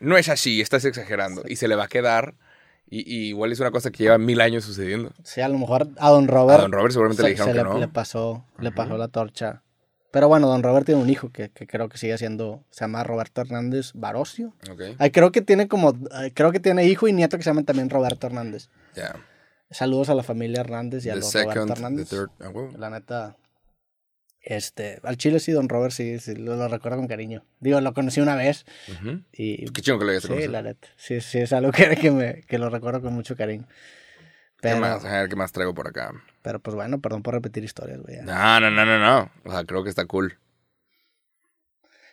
No 0.00 0.16
es 0.16 0.28
así, 0.28 0.60
estás 0.60 0.84
exagerando. 0.84 1.42
Y 1.48 1.56
se 1.56 1.66
le 1.66 1.74
va 1.74 1.84
a 1.84 1.88
quedar. 1.88 2.34
Y, 2.90 3.00
y 3.00 3.28
igual 3.28 3.52
es 3.52 3.60
una 3.60 3.70
cosa 3.70 3.90
que 3.90 4.02
lleva 4.04 4.16
mil 4.18 4.40
años 4.40 4.64
sucediendo. 4.64 5.10
Sí, 5.22 5.40
a 5.42 5.48
lo 5.48 5.58
mejor 5.58 5.88
a 5.98 6.10
Don 6.10 6.26
Robert. 6.26 6.60
A 6.60 6.62
Don 6.62 6.72
Robert 6.72 6.92
seguramente 6.92 7.22
le 7.22 7.28
dijeron 7.30 7.52
que 7.52 7.58
le, 7.58 7.64
no. 7.64 7.78
le 7.78 7.88
pasó, 7.88 8.44
le 8.58 8.72
pasó 8.72 8.96
la 8.96 9.08
torcha. 9.08 9.62
Pero 10.10 10.26
bueno, 10.28 10.46
Don 10.48 10.62
Robert 10.62 10.86
tiene 10.86 11.02
un 11.02 11.10
hijo 11.10 11.30
que, 11.30 11.50
que 11.50 11.66
creo 11.66 11.90
que 11.90 11.98
sigue 11.98 12.16
siendo, 12.16 12.64
se 12.70 12.80
llama 12.80 13.04
Roberto 13.04 13.42
Hernández 13.42 13.90
Barocio. 13.94 14.54
Ok, 14.70 14.80
Ay, 14.98 15.10
creo 15.10 15.32
que 15.32 15.42
tiene 15.42 15.68
como, 15.68 15.92
ay, 16.12 16.30
creo 16.30 16.50
que 16.50 16.60
tiene 16.60 16.86
hijo 16.86 17.06
y 17.08 17.12
nieto 17.12 17.36
que 17.36 17.42
se 17.42 17.50
llaman 17.50 17.66
también 17.66 17.90
Roberto 17.90 18.26
Hernández. 18.26 18.68
ya. 18.96 19.14
Saludos 19.70 20.08
a 20.08 20.14
la 20.14 20.22
familia 20.22 20.60
Hernández 20.62 21.04
y 21.04 21.10
a 21.10 21.12
The 21.12 21.20
los 21.20 21.30
second, 21.30 21.54
Roberto 21.54 21.66
the 21.74 21.78
Hernández. 21.80 22.08
third. 22.08 22.30
ah. 22.40 22.50
La 22.78 22.88
neta, 22.88 23.36
este, 24.50 24.98
al 25.02 25.16
chile 25.18 25.40
sí, 25.40 25.52
Don 25.52 25.68
Robert 25.68 25.92
sí, 25.92 26.18
sí 26.20 26.34
lo, 26.34 26.56
lo 26.56 26.68
recuerdo 26.68 26.96
con 26.98 27.06
cariño. 27.06 27.44
Digo, 27.60 27.80
lo 27.82 27.92
conocí 27.92 28.20
una 28.20 28.34
vez 28.34 28.64
y 29.32 29.66
Qué 29.70 29.82
chingo 29.82 29.98
que 29.98 30.04
lo 30.06 30.10
hayas 30.12 30.22
sí, 30.22 30.28
conocido. 30.28 30.52
la 30.52 30.62
neta, 30.62 30.88
sí, 30.96 31.20
sí 31.20 31.38
es 31.38 31.52
algo 31.52 31.70
que, 31.70 31.96
que, 31.96 32.10
me, 32.10 32.40
que 32.42 32.58
lo 32.58 32.70
recuerdo 32.70 33.02
con 33.02 33.12
mucho 33.12 33.36
cariño. 33.36 33.66
¿Qué 33.66 34.70
Pero, 34.70 34.80
más? 34.80 35.04
A 35.04 35.12
ver, 35.20 35.28
¿qué 35.28 35.36
más 35.36 35.52
traigo 35.52 35.74
por 35.74 35.86
acá? 35.86 36.12
pero 36.42 36.60
pues 36.60 36.74
bueno, 36.74 36.98
perdón 37.00 37.22
por 37.22 37.34
repetir 37.34 37.62
historias, 37.62 38.00
güey. 38.00 38.16
No, 38.22 38.58
no, 38.60 38.70
no, 38.70 38.84
no, 38.86 38.98
no. 38.98 39.30
O 39.44 39.50
sea, 39.52 39.64
creo 39.64 39.84
que 39.84 39.90
está 39.90 40.06
cool. 40.06 40.38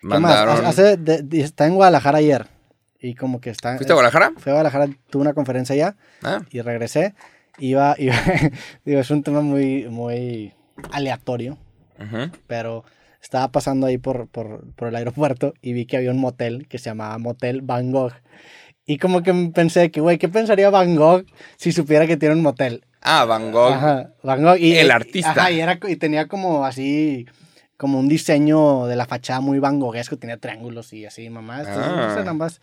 ¿Qué 0.01 0.07
más? 0.07 0.21
Mandaron. 0.21 0.65
Hace, 0.65 0.97
de- 0.97 1.23
de- 1.23 1.41
está 1.41 1.65
en 1.65 1.75
Guadalajara 1.75 2.17
ayer 2.19 2.47
y 2.99 3.15
como 3.15 3.39
que 3.39 3.49
está... 3.49 3.75
¿Fuiste 3.77 3.93
a 3.93 3.95
Guadalajara? 3.95 4.33
Fui 4.37 4.49
a 4.51 4.55
Guadalajara, 4.55 4.87
tuve 5.09 5.21
una 5.21 5.33
conferencia 5.33 5.73
allá 5.73 5.95
Ah, 6.21 6.41
y 6.51 6.61
regresé. 6.61 7.15
Iba, 7.57 7.95
iba 7.97 8.13
digo, 8.85 8.99
es 8.99 9.09
un 9.09 9.23
tema 9.23 9.41
muy, 9.41 9.87
muy 9.89 10.53
aleatorio, 10.91 11.57
pero 12.47 12.83
estaba 13.21 13.51
pasando 13.51 13.87
ahí 13.87 13.97
por, 13.97 14.27
por, 14.27 14.73
por 14.75 14.87
el 14.89 14.95
aeropuerto 14.95 15.53
y 15.61 15.73
vi 15.73 15.85
que 15.85 15.97
había 15.97 16.11
un 16.11 16.19
motel 16.19 16.67
que 16.67 16.77
se 16.77 16.89
llamaba 16.89 17.17
Motel 17.17 17.61
Van 17.61 17.91
Gogh. 17.91 18.13
Y 18.85 18.97
como 18.99 19.23
que 19.23 19.33
pensé 19.53 19.89
que, 19.89 19.99
güey, 19.99 20.17
¿qué 20.19 20.29
pensaría 20.29 20.69
Van 20.69 20.95
Gogh 20.95 21.25
si 21.57 21.71
supiera 21.71 22.05
que 22.05 22.17
tiene 22.17 22.35
un 22.35 22.41
motel? 22.43 22.85
Ah, 23.01 23.25
Van 23.25 23.51
Gogh. 23.51 23.73
Ajá, 23.73 24.11
Van 24.23 24.43
Gogh. 24.43 24.57
Y, 24.59 24.73
El 24.77 24.91
artista. 24.91 25.31
Ajá, 25.31 25.51
y, 25.51 25.59
era, 25.59 25.79
y 25.87 25.95
tenía 25.95 26.27
como 26.27 26.65
así, 26.65 27.25
como 27.77 27.99
un 27.99 28.07
diseño 28.07 28.85
de 28.85 28.95
la 28.95 29.05
fachada 29.07 29.41
muy 29.41 29.57
Van 29.59 29.79
Goghesco, 29.79 30.17
tenía 30.17 30.37
triángulos 30.37 30.93
y 30.93 31.05
así, 31.05 31.29
mamá. 31.29 31.59
Entonces, 31.61 31.83
Ah. 31.87 31.95
no 32.07 32.09
sé, 32.13 32.19
nada 32.19 32.33
más. 32.33 32.61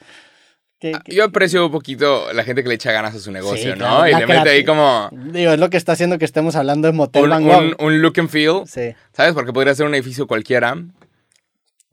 Que- 0.82 0.92
que- 1.04 1.14
Yo 1.14 1.24
aprecio 1.24 1.64
un 1.66 1.70
poquito 1.72 2.32
la 2.32 2.42
gente 2.44 2.62
que 2.64 2.68
le 2.68 2.74
echa 2.74 2.90
ganas 2.92 3.14
a 3.14 3.18
su 3.20 3.30
negocio, 3.30 3.62
Sí, 3.72 3.78
¿no? 3.78 3.86
claro, 3.86 4.08
y 4.08 4.14
le 4.14 4.26
mete 4.26 4.48
ahí 4.50 4.64
como 4.64 5.08
Digo, 5.12 5.52
es 5.52 5.60
lo 5.60 5.70
que 5.70 5.76
está 5.76 5.92
haciendo 5.92 6.18
que 6.18 6.24
estemos 6.24 6.56
hablando 6.56 6.88
de 6.88 6.92
Motel 6.92 7.24
un, 7.24 7.30
Van 7.30 7.44
Gogh. 7.44 7.58
un- 7.58 7.76
un 7.78 8.02
look 8.02 8.14
and 8.18 8.28
feel. 8.28 8.62
Sí. 8.66 8.94
¿Sabes? 9.12 9.32
Porque 9.34 9.52
podría 9.52 9.74
ser 9.74 9.86
un 9.86 9.94
edificio 9.94 10.26
cualquiera, 10.26 10.74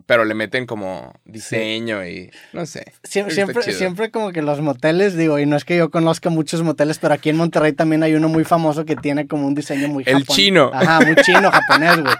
pero 0.05 0.25
le 0.25 0.33
meten 0.33 0.65
como 0.65 1.13
diseño 1.23 2.03
y 2.03 2.31
no 2.51 2.65
sé. 2.65 2.93
Siempre, 3.03 3.35
siempre, 3.35 3.61
siempre 3.73 4.09
como 4.09 4.31
que 4.31 4.41
los 4.41 4.59
moteles, 4.59 5.15
digo, 5.15 5.37
y 5.37 5.45
no 5.45 5.55
es 5.55 5.65
que 5.65 5.77
yo 5.77 5.91
conozca 5.91 6.31
muchos 6.31 6.63
moteles, 6.63 6.97
pero 6.97 7.13
aquí 7.13 7.29
en 7.29 7.35
Monterrey 7.37 7.73
también 7.73 8.01
hay 8.01 8.15
uno 8.15 8.27
muy 8.27 8.43
famoso 8.43 8.85
que 8.85 8.95
tiene 8.95 9.27
como 9.27 9.45
un 9.45 9.53
diseño 9.53 9.87
muy 9.87 10.03
El 10.07 10.23
japon- 10.23 10.35
chino. 10.35 10.71
Ajá, 10.73 11.01
muy 11.01 11.15
chino, 11.17 11.51
japonés, 11.51 12.01
güey. 12.01 12.15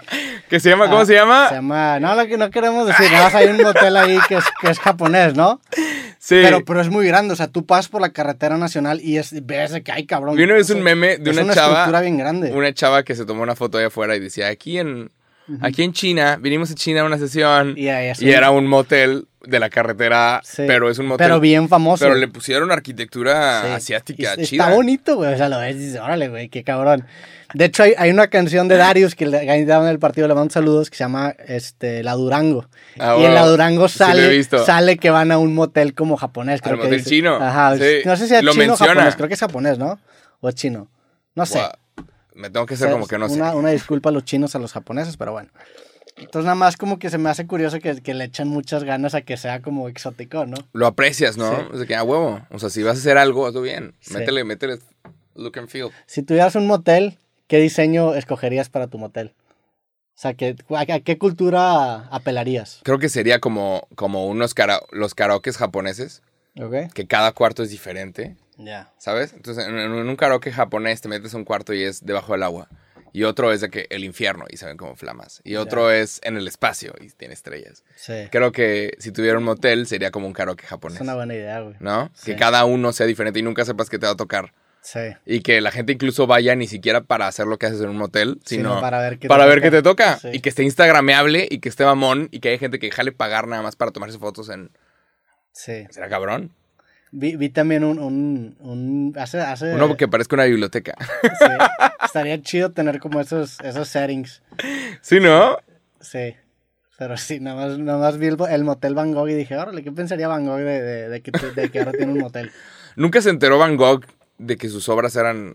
¿Qué 0.48 0.60
se 0.60 0.70
llama? 0.70 0.84
¿Cómo 0.86 1.00
Ah, 1.00 1.06
se 1.06 1.14
llama? 1.14 1.48
Se 1.48 1.54
llama, 1.56 1.98
no, 1.98 2.14
lo 2.14 2.26
que 2.28 2.36
no 2.38 2.48
queremos 2.50 2.86
decir, 2.86 3.10
nada 3.10 3.24
más 3.24 3.34
hay 3.34 3.48
un 3.48 3.56
motel 3.60 3.96
ahí 3.96 4.18
que 4.28 4.36
es, 4.36 4.44
que 4.60 4.70
es 4.70 4.78
japonés, 4.78 5.34
¿no? 5.34 5.60
Sí. 6.20 6.38
Pero, 6.40 6.64
pero 6.64 6.80
es 6.80 6.88
muy 6.88 7.04
grande, 7.04 7.32
o 7.32 7.36
sea, 7.36 7.48
tú 7.48 7.66
pasas 7.66 7.88
por 7.88 8.00
la 8.00 8.10
carretera 8.10 8.56
nacional 8.58 9.00
y 9.00 9.16
es, 9.16 9.44
ves 9.44 9.72
que 9.82 9.90
hay 9.90 10.06
cabrón. 10.06 10.36
Vi 10.36 10.44
una 10.44 10.54
vez 10.54 10.70
un 10.70 10.82
meme 10.82 11.18
de 11.18 11.30
es 11.32 11.36
una, 11.36 11.46
una 11.46 11.54
chava. 11.54 11.72
estructura 11.72 12.00
bien 12.02 12.16
grande. 12.16 12.52
Una 12.52 12.72
chava 12.72 13.02
que 13.02 13.16
se 13.16 13.24
tomó 13.24 13.42
una 13.42 13.56
foto 13.56 13.78
allá 13.78 13.88
afuera 13.88 14.14
y 14.14 14.20
decía, 14.20 14.46
aquí 14.46 14.78
en 14.78 15.10
Aquí 15.60 15.82
en 15.82 15.92
China, 15.92 16.38
vinimos 16.40 16.70
a 16.70 16.74
China 16.74 17.00
a 17.00 17.04
una 17.04 17.18
sesión 17.18 17.74
Y 17.76 17.88
ahí 17.88 18.08
es 18.08 18.22
y 18.22 18.30
era 18.30 18.50
un 18.50 18.66
motel 18.66 19.26
de 19.42 19.58
la 19.58 19.70
carretera, 19.70 20.40
Sí. 20.44 20.64
pero 20.66 20.90
es 20.90 20.98
un 20.98 21.06
motel. 21.06 21.26
Pero 21.26 21.40
bien 21.40 21.68
famoso. 21.68 22.04
Pero 22.04 22.14
le 22.14 22.28
pusieron 22.28 22.70
arquitectura 22.70 23.62
Sí. 23.62 23.68
asiática 23.72 24.34
Y 24.36 24.44
chida. 24.44 24.64
Está 24.64 24.74
bonito, 24.76 25.16
güey. 25.16 25.32
O 25.32 25.36
sea, 25.36 25.48
lo 25.48 25.58
ves 25.58 25.76
y 25.76 25.78
dices, 25.78 26.00
órale, 26.00 26.28
güey, 26.28 26.48
qué 26.50 26.62
cabrón. 26.62 27.06
De 27.54 27.64
hecho, 27.64 27.82
hay, 27.82 27.94
hay 27.98 28.10
una 28.10 28.28
canción 28.28 28.68
de 28.68 28.76
Darius 28.76 29.14
que 29.14 29.26
le 29.26 29.44
ganaba 29.44 29.84
en 29.86 29.90
el 29.90 29.98
partido, 29.98 30.28
le 30.28 30.34
mando 30.34 30.52
saludos, 30.52 30.88
que 30.90 30.96
se 30.96 31.04
llama 31.04 31.34
este, 31.48 32.02
La 32.04 32.12
Durango. 32.14 32.66
Ah, 32.98 33.16
y 33.18 33.24
en. 33.24 33.34
La 33.34 33.46
Durango 33.46 33.88
Sí 33.88 33.98
lo 33.98 34.04
he 34.04 34.08
sale, 34.08 34.28
visto. 34.28 34.64
sale 34.64 34.98
que 34.98 35.10
van 35.10 35.32
a 35.32 35.38
un 35.38 35.54
motel 35.54 35.94
como 35.94 36.16
japonés. 36.16 36.60
Creo 36.60 36.74
Al 36.74 36.78
que 36.80 36.84
motel 36.84 36.98
dice. 36.98 37.10
chino. 37.10 37.36
Ajá. 37.36 37.76
Sí. 37.76 38.02
No 38.04 38.16
sé 38.16 38.28
si 38.28 38.34
es 38.34 38.42
Lo 38.44 38.52
chino 38.52 38.74
o 38.74 38.76
japonés. 38.76 39.16
Creo 39.16 39.26
que 39.28 39.34
es 39.34 39.40
japonés, 39.40 39.78
¿no? 39.78 39.98
O 40.40 40.48
es 40.48 40.54
chino. 40.54 40.88
No 41.34 41.44
sé. 41.46 41.60
Me 42.40 42.50
tengo 42.50 42.66
que 42.66 42.74
O 42.74 42.76
hacer 42.76 42.88
sea, 42.88 42.92
como 42.94 43.06
que 43.06 43.18
no 43.18 43.28
sé. 43.28 43.34
una, 43.36 43.54
una 43.54 43.70
disculpa 43.70 44.08
a 44.08 44.12
los 44.12 44.24
chinos, 44.24 44.54
a 44.54 44.58
los 44.58 44.72
japoneses, 44.72 45.16
pero 45.16 45.32
bueno. 45.32 45.50
Entonces 46.16 46.44
nada 46.44 46.54
más 46.56 46.76
como 46.76 46.98
que 46.98 47.08
se 47.08 47.18
me 47.18 47.30
hace 47.30 47.46
curioso 47.46 47.78
que, 47.78 48.02
que 48.02 48.14
le 48.14 48.24
echan 48.24 48.48
muchas 48.48 48.84
ganas 48.84 49.14
a 49.14 49.22
que 49.22 49.36
sea 49.36 49.62
como 49.62 49.88
exótico, 49.88 50.44
¿no? 50.46 50.56
Lo 50.72 50.86
aprecias, 50.86 51.36
¿no? 51.36 51.54
Sí. 51.56 51.62
O 51.72 51.76
sea, 51.78 51.86
que 51.86 51.94
a 51.96 52.02
huevo. 52.02 52.40
O 52.50 52.58
sea, 52.58 52.68
si 52.70 52.82
vas 52.82 52.96
a 52.96 53.00
hacer 53.00 53.16
algo, 53.16 53.46
hazlo 53.46 53.62
bien. 53.62 53.94
Sí. 54.00 54.14
Métele, 54.14 54.44
métele 54.44 54.78
look 55.34 55.58
and 55.58 55.68
feel. 55.68 55.88
Si 56.06 56.22
tuvieras 56.22 56.54
un 56.56 56.66
motel, 56.66 57.16
¿qué 57.46 57.58
diseño 57.58 58.14
escogerías 58.14 58.68
para 58.68 58.88
tu 58.88 58.98
motel? 58.98 59.34
O 60.16 60.20
sea, 60.20 60.34
¿qué, 60.34 60.56
a, 60.76 61.00
qué 61.00 61.16
cultura 61.16 62.06
apelarías? 62.08 62.80
Creo 62.82 62.98
que 62.98 63.08
sería 63.08 63.38
como, 63.40 63.88
como 63.94 64.26
unos 64.26 64.54
kara- 64.54 64.82
los 64.90 65.14
karaokes 65.14 65.56
japoneses, 65.56 66.22
¿Ok? 66.60 66.92
que 66.92 67.06
cada 67.06 67.32
cuarto 67.32 67.62
es 67.62 67.70
diferente, 67.70 68.36
Ya. 68.64 68.92
¿sabes? 68.98 69.32
Entonces, 69.32 69.66
en, 69.66 69.76
en 69.78 69.90
un 69.92 70.16
karaoke 70.16 70.52
japonés 70.52 71.00
te 71.00 71.08
metes 71.08 71.34
a 71.34 71.36
un 71.36 71.44
cuarto 71.44 71.72
y 71.72 71.82
es 71.82 72.04
debajo 72.04 72.32
del 72.32 72.42
agua. 72.42 72.68
Y 73.12 73.24
otro 73.24 73.52
es 73.52 73.60
de 73.60 73.70
que 73.70 73.86
el 73.90 74.04
infierno 74.04 74.44
y 74.48 74.56
se 74.56 74.66
ven 74.66 74.76
como 74.76 74.94
flamas. 74.94 75.40
Y 75.42 75.56
otro 75.56 75.90
es 75.90 76.20
en 76.22 76.36
el 76.36 76.46
espacio 76.46 76.94
y 77.00 77.08
tiene 77.10 77.34
estrellas. 77.34 77.82
Sí. 77.96 78.28
Creo 78.30 78.52
que 78.52 78.92
si 78.98 79.10
tuviera 79.10 79.36
un 79.38 79.44
motel 79.44 79.86
sería 79.88 80.10
como 80.12 80.26
un 80.28 80.32
karaoke 80.32 80.64
japonés. 80.64 80.96
Es 80.96 81.00
una 81.02 81.16
buena 81.16 81.34
idea, 81.34 81.60
güey. 81.60 81.74
¿No? 81.80 82.10
Sí. 82.14 82.26
Que 82.32 82.36
cada 82.36 82.64
uno 82.64 82.92
sea 82.92 83.06
diferente 83.06 83.40
y 83.40 83.42
nunca 83.42 83.64
sepas 83.64 83.90
qué 83.90 83.98
te 83.98 84.06
va 84.06 84.12
a 84.12 84.16
tocar. 84.16 84.52
Sí. 84.82 85.00
Y 85.26 85.40
que 85.40 85.60
la 85.60 85.72
gente 85.72 85.92
incluso 85.92 86.26
vaya 86.26 86.54
ni 86.54 86.66
siquiera 86.68 87.00
para 87.02 87.26
hacer 87.26 87.46
lo 87.46 87.58
que 87.58 87.66
haces 87.66 87.80
en 87.80 87.88
un 87.88 87.96
motel, 87.98 88.40
sino, 88.44 88.70
Sino 88.70 88.80
para 88.80 89.00
ver 89.00 89.14
qué 89.14 89.22
te 89.22 89.28
para 89.28 89.44
ver 89.44 89.58
toca. 89.58 89.70
qué 89.70 89.76
te 89.76 89.82
toca. 89.82 90.18
Sí. 90.18 90.28
Y 90.34 90.40
que 90.40 90.48
esté 90.48 90.62
instagrameable 90.62 91.48
y 91.50 91.58
que 91.58 91.68
esté 91.68 91.84
mamón 91.84 92.28
y 92.30 92.38
que 92.40 92.50
hay 92.50 92.58
gente 92.58 92.78
que 92.78 92.90
jale 92.92 93.10
pagar 93.12 93.48
nada 93.48 93.62
más 93.62 93.74
para 93.76 93.90
tomarse 93.90 94.18
fotos 94.18 94.48
en... 94.50 94.70
Sí. 95.52 95.84
¿Será 95.90 96.08
cabrón? 96.08 96.54
Vi, 97.12 97.34
vi 97.36 97.48
también 97.48 97.82
un, 97.84 97.98
un, 97.98 98.56
un- 98.60 99.14
hace, 99.18 99.40
hace, 99.40 99.74
Uno 99.74 99.96
que 99.96 100.06
parezca 100.08 100.36
una 100.36 100.44
biblioteca. 100.44 100.94
sí. 101.22 101.46
estaría 102.04 102.40
chido 102.42 102.70
tener 102.70 103.00
como 103.00 103.20
esos, 103.20 103.58
esos 103.60 103.88
settings. 103.88 104.42
¿Sí, 105.00 105.18
no? 105.20 105.56
Sí. 106.00 106.36
Pero 106.98 107.16
sí, 107.16 107.40
nada 107.40 107.56
más, 107.66 107.78
nada 107.78 107.98
más 107.98 108.18
vi 108.18 108.26
el, 108.26 108.36
el 108.50 108.62
motel 108.64 108.94
Van 108.94 109.12
Gogh 109.12 109.28
y 109.30 109.34
dije, 109.34 109.56
órale, 109.56 109.82
¿qué 109.82 109.90
pensaría 109.90 110.28
Van 110.28 110.44
Gogh 110.46 110.58
de, 110.58 110.82
de, 110.82 111.08
de 111.08 111.20
que, 111.22 111.32
tu- 111.32 111.52
de 111.54 111.68
que 111.70 111.78
ahora 111.80 111.92
tiene 111.92 112.12
un 112.12 112.18
motel? 112.18 112.50
Nunca 112.94 113.20
se 113.22 113.30
enteró 113.30 113.58
Van 113.58 113.76
Gogh 113.76 114.04
de 114.38 114.56
que 114.56 114.68
sus 114.68 114.88
obras 114.88 115.16
eran... 115.16 115.54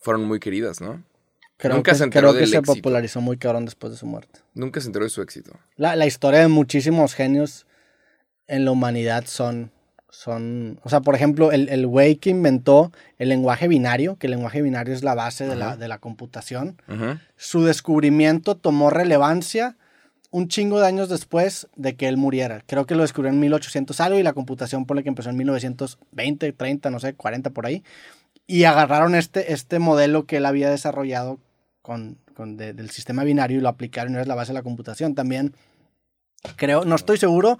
Fueron 0.00 0.24
muy 0.26 0.38
queridas, 0.38 0.80
¿no? 0.80 1.02
Creo 1.56 1.74
Nunca 1.74 1.90
que, 1.92 1.98
se 1.98 2.04
enteró 2.04 2.28
creo 2.28 2.34
que 2.34 2.40
del 2.40 2.48
se 2.50 2.56
éxito. 2.58 2.74
popularizó 2.76 3.20
muy 3.20 3.36
cabrón 3.36 3.64
después 3.64 3.92
de 3.92 3.98
su 3.98 4.06
muerte. 4.06 4.38
Nunca 4.54 4.80
se 4.80 4.86
enteró 4.86 5.04
de 5.04 5.10
su 5.10 5.22
éxito. 5.22 5.58
La, 5.76 5.96
la 5.96 6.06
historia 6.06 6.38
de 6.40 6.46
muchísimos 6.48 7.14
genios 7.14 7.66
en 8.46 8.64
la 8.64 8.70
humanidad 8.70 9.24
son, 9.26 9.72
son, 10.10 10.80
o 10.84 10.88
sea, 10.88 11.00
por 11.00 11.14
ejemplo, 11.14 11.52
el, 11.52 11.68
el 11.68 11.86
güey 11.86 12.16
que 12.16 12.30
inventó 12.30 12.92
el 13.18 13.28
lenguaje 13.28 13.68
binario, 13.68 14.16
que 14.16 14.26
el 14.26 14.32
lenguaje 14.32 14.62
binario 14.62 14.94
es 14.94 15.02
la 15.02 15.14
base 15.14 15.46
de, 15.46 15.54
la, 15.56 15.76
de 15.76 15.88
la 15.88 15.98
computación, 15.98 16.80
su 17.36 17.64
descubrimiento 17.64 18.56
tomó 18.56 18.90
relevancia 18.90 19.76
un 20.30 20.48
chingo 20.48 20.78
de 20.80 20.86
años 20.86 21.08
después 21.08 21.68
de 21.76 21.96
que 21.96 22.06
él 22.08 22.16
muriera. 22.16 22.62
Creo 22.66 22.84
que 22.86 22.94
lo 22.94 23.02
descubrió 23.02 23.32
en 23.32 23.40
1800 23.40 23.98
algo 24.00 24.18
y 24.18 24.22
la 24.22 24.34
computación 24.34 24.84
por 24.86 24.96
la 24.96 25.02
que 25.02 25.08
empezó 25.08 25.30
en 25.30 25.36
1920, 25.38 26.52
30, 26.52 26.90
no 26.90 27.00
sé, 27.00 27.14
40 27.14 27.50
por 27.50 27.64
ahí. 27.66 27.82
Y 28.46 28.64
agarraron 28.64 29.14
este, 29.14 29.52
este 29.52 29.78
modelo 29.78 30.24
que 30.26 30.36
él 30.38 30.46
había 30.46 30.70
desarrollado 30.70 31.38
con, 31.82 32.18
con 32.34 32.56
de- 32.58 32.72
del 32.74 32.90
sistema 32.90 33.24
binario 33.24 33.58
y 33.58 33.60
lo 33.62 33.68
aplicaron 33.68 34.14
y 34.14 34.18
es 34.18 34.26
la 34.26 34.34
base 34.34 34.50
de 34.52 34.58
la 34.58 34.62
computación. 34.62 35.14
También 35.14 35.54
creo, 36.56 36.84
no 36.84 36.94
estoy 36.96 37.16
seguro, 37.18 37.58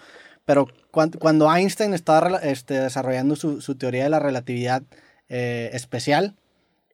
pero 0.49 0.67
cuan- 0.91 1.11
cuando 1.11 1.55
Einstein 1.55 1.93
estaba 1.93 2.39
este, 2.39 2.81
desarrollando 2.81 3.37
su, 3.37 3.61
su 3.61 3.75
teoría 3.75 4.05
de 4.05 4.09
la 4.09 4.19
relatividad 4.19 4.83
eh, 5.29 5.69
especial, 5.75 6.37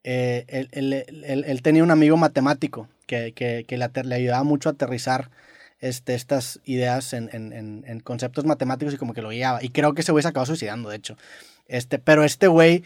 eh, 0.03 0.45
él, 0.49 0.69
él- 0.73 0.93
él- 1.25 1.45
él 1.47 1.63
tenía 1.63 1.85
un 1.85 1.93
amigo 1.93 2.17
matemático 2.17 2.89
que, 3.07 3.31
que- 3.33 3.65
que 3.69 3.79
le, 3.79 3.89
le 4.03 4.15
ayudaba 4.17 4.43
mucho 4.43 4.69
a 4.69 4.73
aterrizar 4.73 5.31
este, 5.81 6.15
estas 6.17 6.59
ideas 6.65 7.13
en, 7.13 7.31
en- 7.33 7.53
en- 7.53 7.85
en 7.87 8.01
conceptos 8.01 8.45
matemáticos 8.45 8.93
y 8.93 8.97
como 8.97 9.15
que 9.15 9.23
lo 9.23 9.29
guiaba. 9.29 9.63
Y 9.63 9.69
creo 9.69 9.95
que 9.95 10.01
ese 10.01 10.11
güey 10.11 10.23
se 10.23 10.29
acabó 10.31 10.47
suicidando, 10.47 10.89
de 10.91 10.97
hecho. 10.97 11.17
Este, 11.69 12.01
pero 12.01 12.25
este 12.25 12.49
güey, 12.49 12.83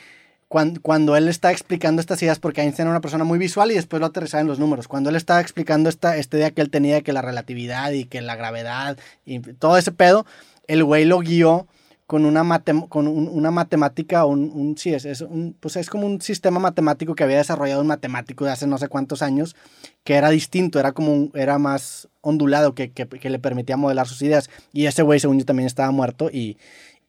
cuando, 0.48 0.82
cuando 0.82 1.16
él 1.16 1.28
está 1.28 1.50
explicando 1.50 2.00
estas 2.02 2.20
ideas, 2.22 2.40
porque 2.40 2.60
Einstein 2.60 2.88
era 2.88 2.90
una 2.90 3.00
persona 3.00 3.24
muy 3.24 3.38
visual 3.38 3.70
y 3.72 3.74
después 3.74 4.00
lo 4.00 4.06
aterrizaba 4.06 4.42
en 4.42 4.48
los 4.48 4.58
números, 4.58 4.86
cuando 4.86 5.08
él 5.08 5.16
estaba 5.16 5.40
explicando 5.40 5.88
esta, 5.88 6.18
esta 6.18 6.36
idea 6.36 6.50
que 6.50 6.60
él 6.60 6.68
tenía 6.68 6.96
de 6.96 7.02
que 7.02 7.14
la 7.14 7.22
relatividad 7.22 7.90
y 7.92 8.04
que 8.04 8.20
la 8.20 8.36
gravedad 8.36 8.98
y 9.24 9.38
todo 9.40 9.78
ese 9.78 9.92
pedo, 9.92 10.26
el 10.68 10.84
güey 10.84 11.04
lo 11.04 11.18
guió 11.18 11.66
con 12.06 12.24
una, 12.24 12.42
matem- 12.42 12.88
con 12.88 13.06
un- 13.06 13.28
una 13.28 13.50
matemática, 13.50 14.24
un, 14.24 14.50
un- 14.54 14.78
sí, 14.78 14.94
es, 14.94 15.04
es 15.04 15.20
un- 15.20 15.54
pues 15.60 15.76
es 15.76 15.90
como 15.90 16.06
un 16.06 16.22
sistema 16.22 16.58
matemático 16.58 17.14
que 17.14 17.22
había 17.24 17.36
desarrollado 17.36 17.82
un 17.82 17.86
matemático 17.86 18.46
de 18.46 18.50
hace 18.52 18.66
no 18.66 18.78
sé 18.78 18.88
cuántos 18.88 19.20
años, 19.20 19.56
que 20.04 20.14
era 20.14 20.30
distinto, 20.30 20.80
era 20.80 20.92
como 20.92 21.12
un- 21.12 21.30
era 21.34 21.58
más 21.58 22.08
ondulado, 22.22 22.74
que, 22.74 22.92
que- 22.92 23.06
que 23.06 23.28
le 23.28 23.38
permitía 23.38 23.76
modelar 23.76 24.06
sus 24.06 24.22
ideas. 24.22 24.48
Y 24.72 24.86
ese 24.86 25.02
güey, 25.02 25.20
según 25.20 25.38
yo, 25.38 25.44
también 25.44 25.66
estaba 25.66 25.90
muerto 25.90 26.30
y, 26.32 26.56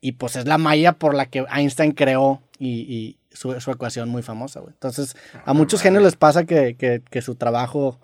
y 0.02 0.14
pues 0.14 0.36
es 0.36 0.46
la 0.46 0.58
malla 0.58 0.94
por 0.94 1.14
la 1.14 1.28
que 1.28 1.46
Einstein 1.50 1.94
creó 1.94 2.42
y, 2.58 2.68
y 2.94 3.18
su, 3.32 3.58
su 3.62 3.72
ecuación 3.72 4.10
muy 4.10 4.22
famosa, 4.22 4.60
güey. 4.60 4.74
Entonces, 4.74 5.16
a 5.46 5.54
muchos 5.54 5.82
genios 5.82 6.04
les 6.04 6.18
pasa 6.18 6.44
que, 6.46 6.76
que- 6.76 7.02
que 7.10 7.22
su 7.22 7.36
trabajo 7.36 8.00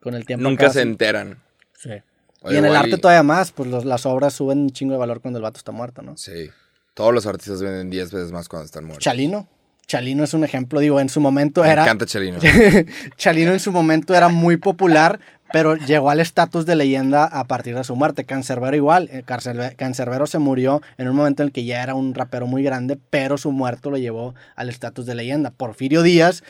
con 0.00 0.14
el 0.16 0.26
tiempo... 0.26 0.42
Nunca 0.42 0.64
acaba 0.64 0.72
se 0.74 0.82
enteran. 0.82 1.38
Sí. 1.78 1.90
Y 2.48 2.56
en 2.56 2.64
el 2.64 2.74
arte 2.76 2.96
todavía 2.98 3.22
más, 3.22 3.52
pues 3.52 3.68
los- 3.68 3.84
las 3.84 4.06
obras 4.06 4.32
suben 4.32 4.58
un 4.60 4.70
chingo 4.70 4.92
de 4.92 4.98
valor 4.98 5.20
cuando 5.20 5.38
el 5.38 5.42
vato 5.42 5.58
está 5.58 5.72
muerto, 5.72 6.00
¿no? 6.02 6.16
Sí. 6.16 6.50
Todos 6.94 7.12
los 7.14 7.26
artistas 7.26 7.60
venden 7.62 7.90
10 7.90 8.10
veces 8.12 8.32
más 8.32 8.48
cuando 8.48 8.66
están 8.66 8.84
muertos. 8.84 9.04
Chalino. 9.04 9.46
Chalino 9.86 10.22
es 10.24 10.34
un 10.34 10.44
ejemplo, 10.44 10.78
digo, 10.80 11.00
en 11.00 11.08
su 11.08 11.20
momento 11.20 11.62
Me 11.62 11.70
era... 11.70 11.82
encanta 11.82 12.06
Chalino. 12.06 12.38
Chalino 13.16 13.52
en 13.52 13.60
su 13.60 13.72
momento 13.72 14.14
era 14.14 14.28
muy 14.28 14.56
popular, 14.56 15.18
pero 15.52 15.74
llegó 15.74 16.10
al 16.10 16.20
estatus 16.20 16.64
de 16.64 16.76
leyenda 16.76 17.24
a 17.24 17.44
partir 17.44 17.74
de 17.74 17.82
su 17.84 17.96
muerte. 17.96 18.24
Cancerbero 18.24 18.76
igual. 18.76 19.08
eh, 19.12 19.24
Cancerbe- 19.26 19.74
Cancerbero 19.74 20.26
se 20.28 20.38
murió 20.38 20.80
en 20.96 21.08
un 21.08 21.16
momento 21.16 21.42
en 21.42 21.48
el 21.48 21.52
que 21.52 21.64
ya 21.64 21.82
era 21.82 21.94
un 21.94 22.14
rapero 22.14 22.46
muy 22.46 22.62
grande, 22.62 22.98
pero 23.10 23.36
su 23.36 23.50
muerto 23.50 23.90
lo 23.90 23.96
llevó 23.98 24.34
al 24.54 24.68
estatus 24.68 25.06
de 25.06 25.16
leyenda. 25.16 25.50
Porfirio 25.50 26.02
Díaz, 26.02 26.44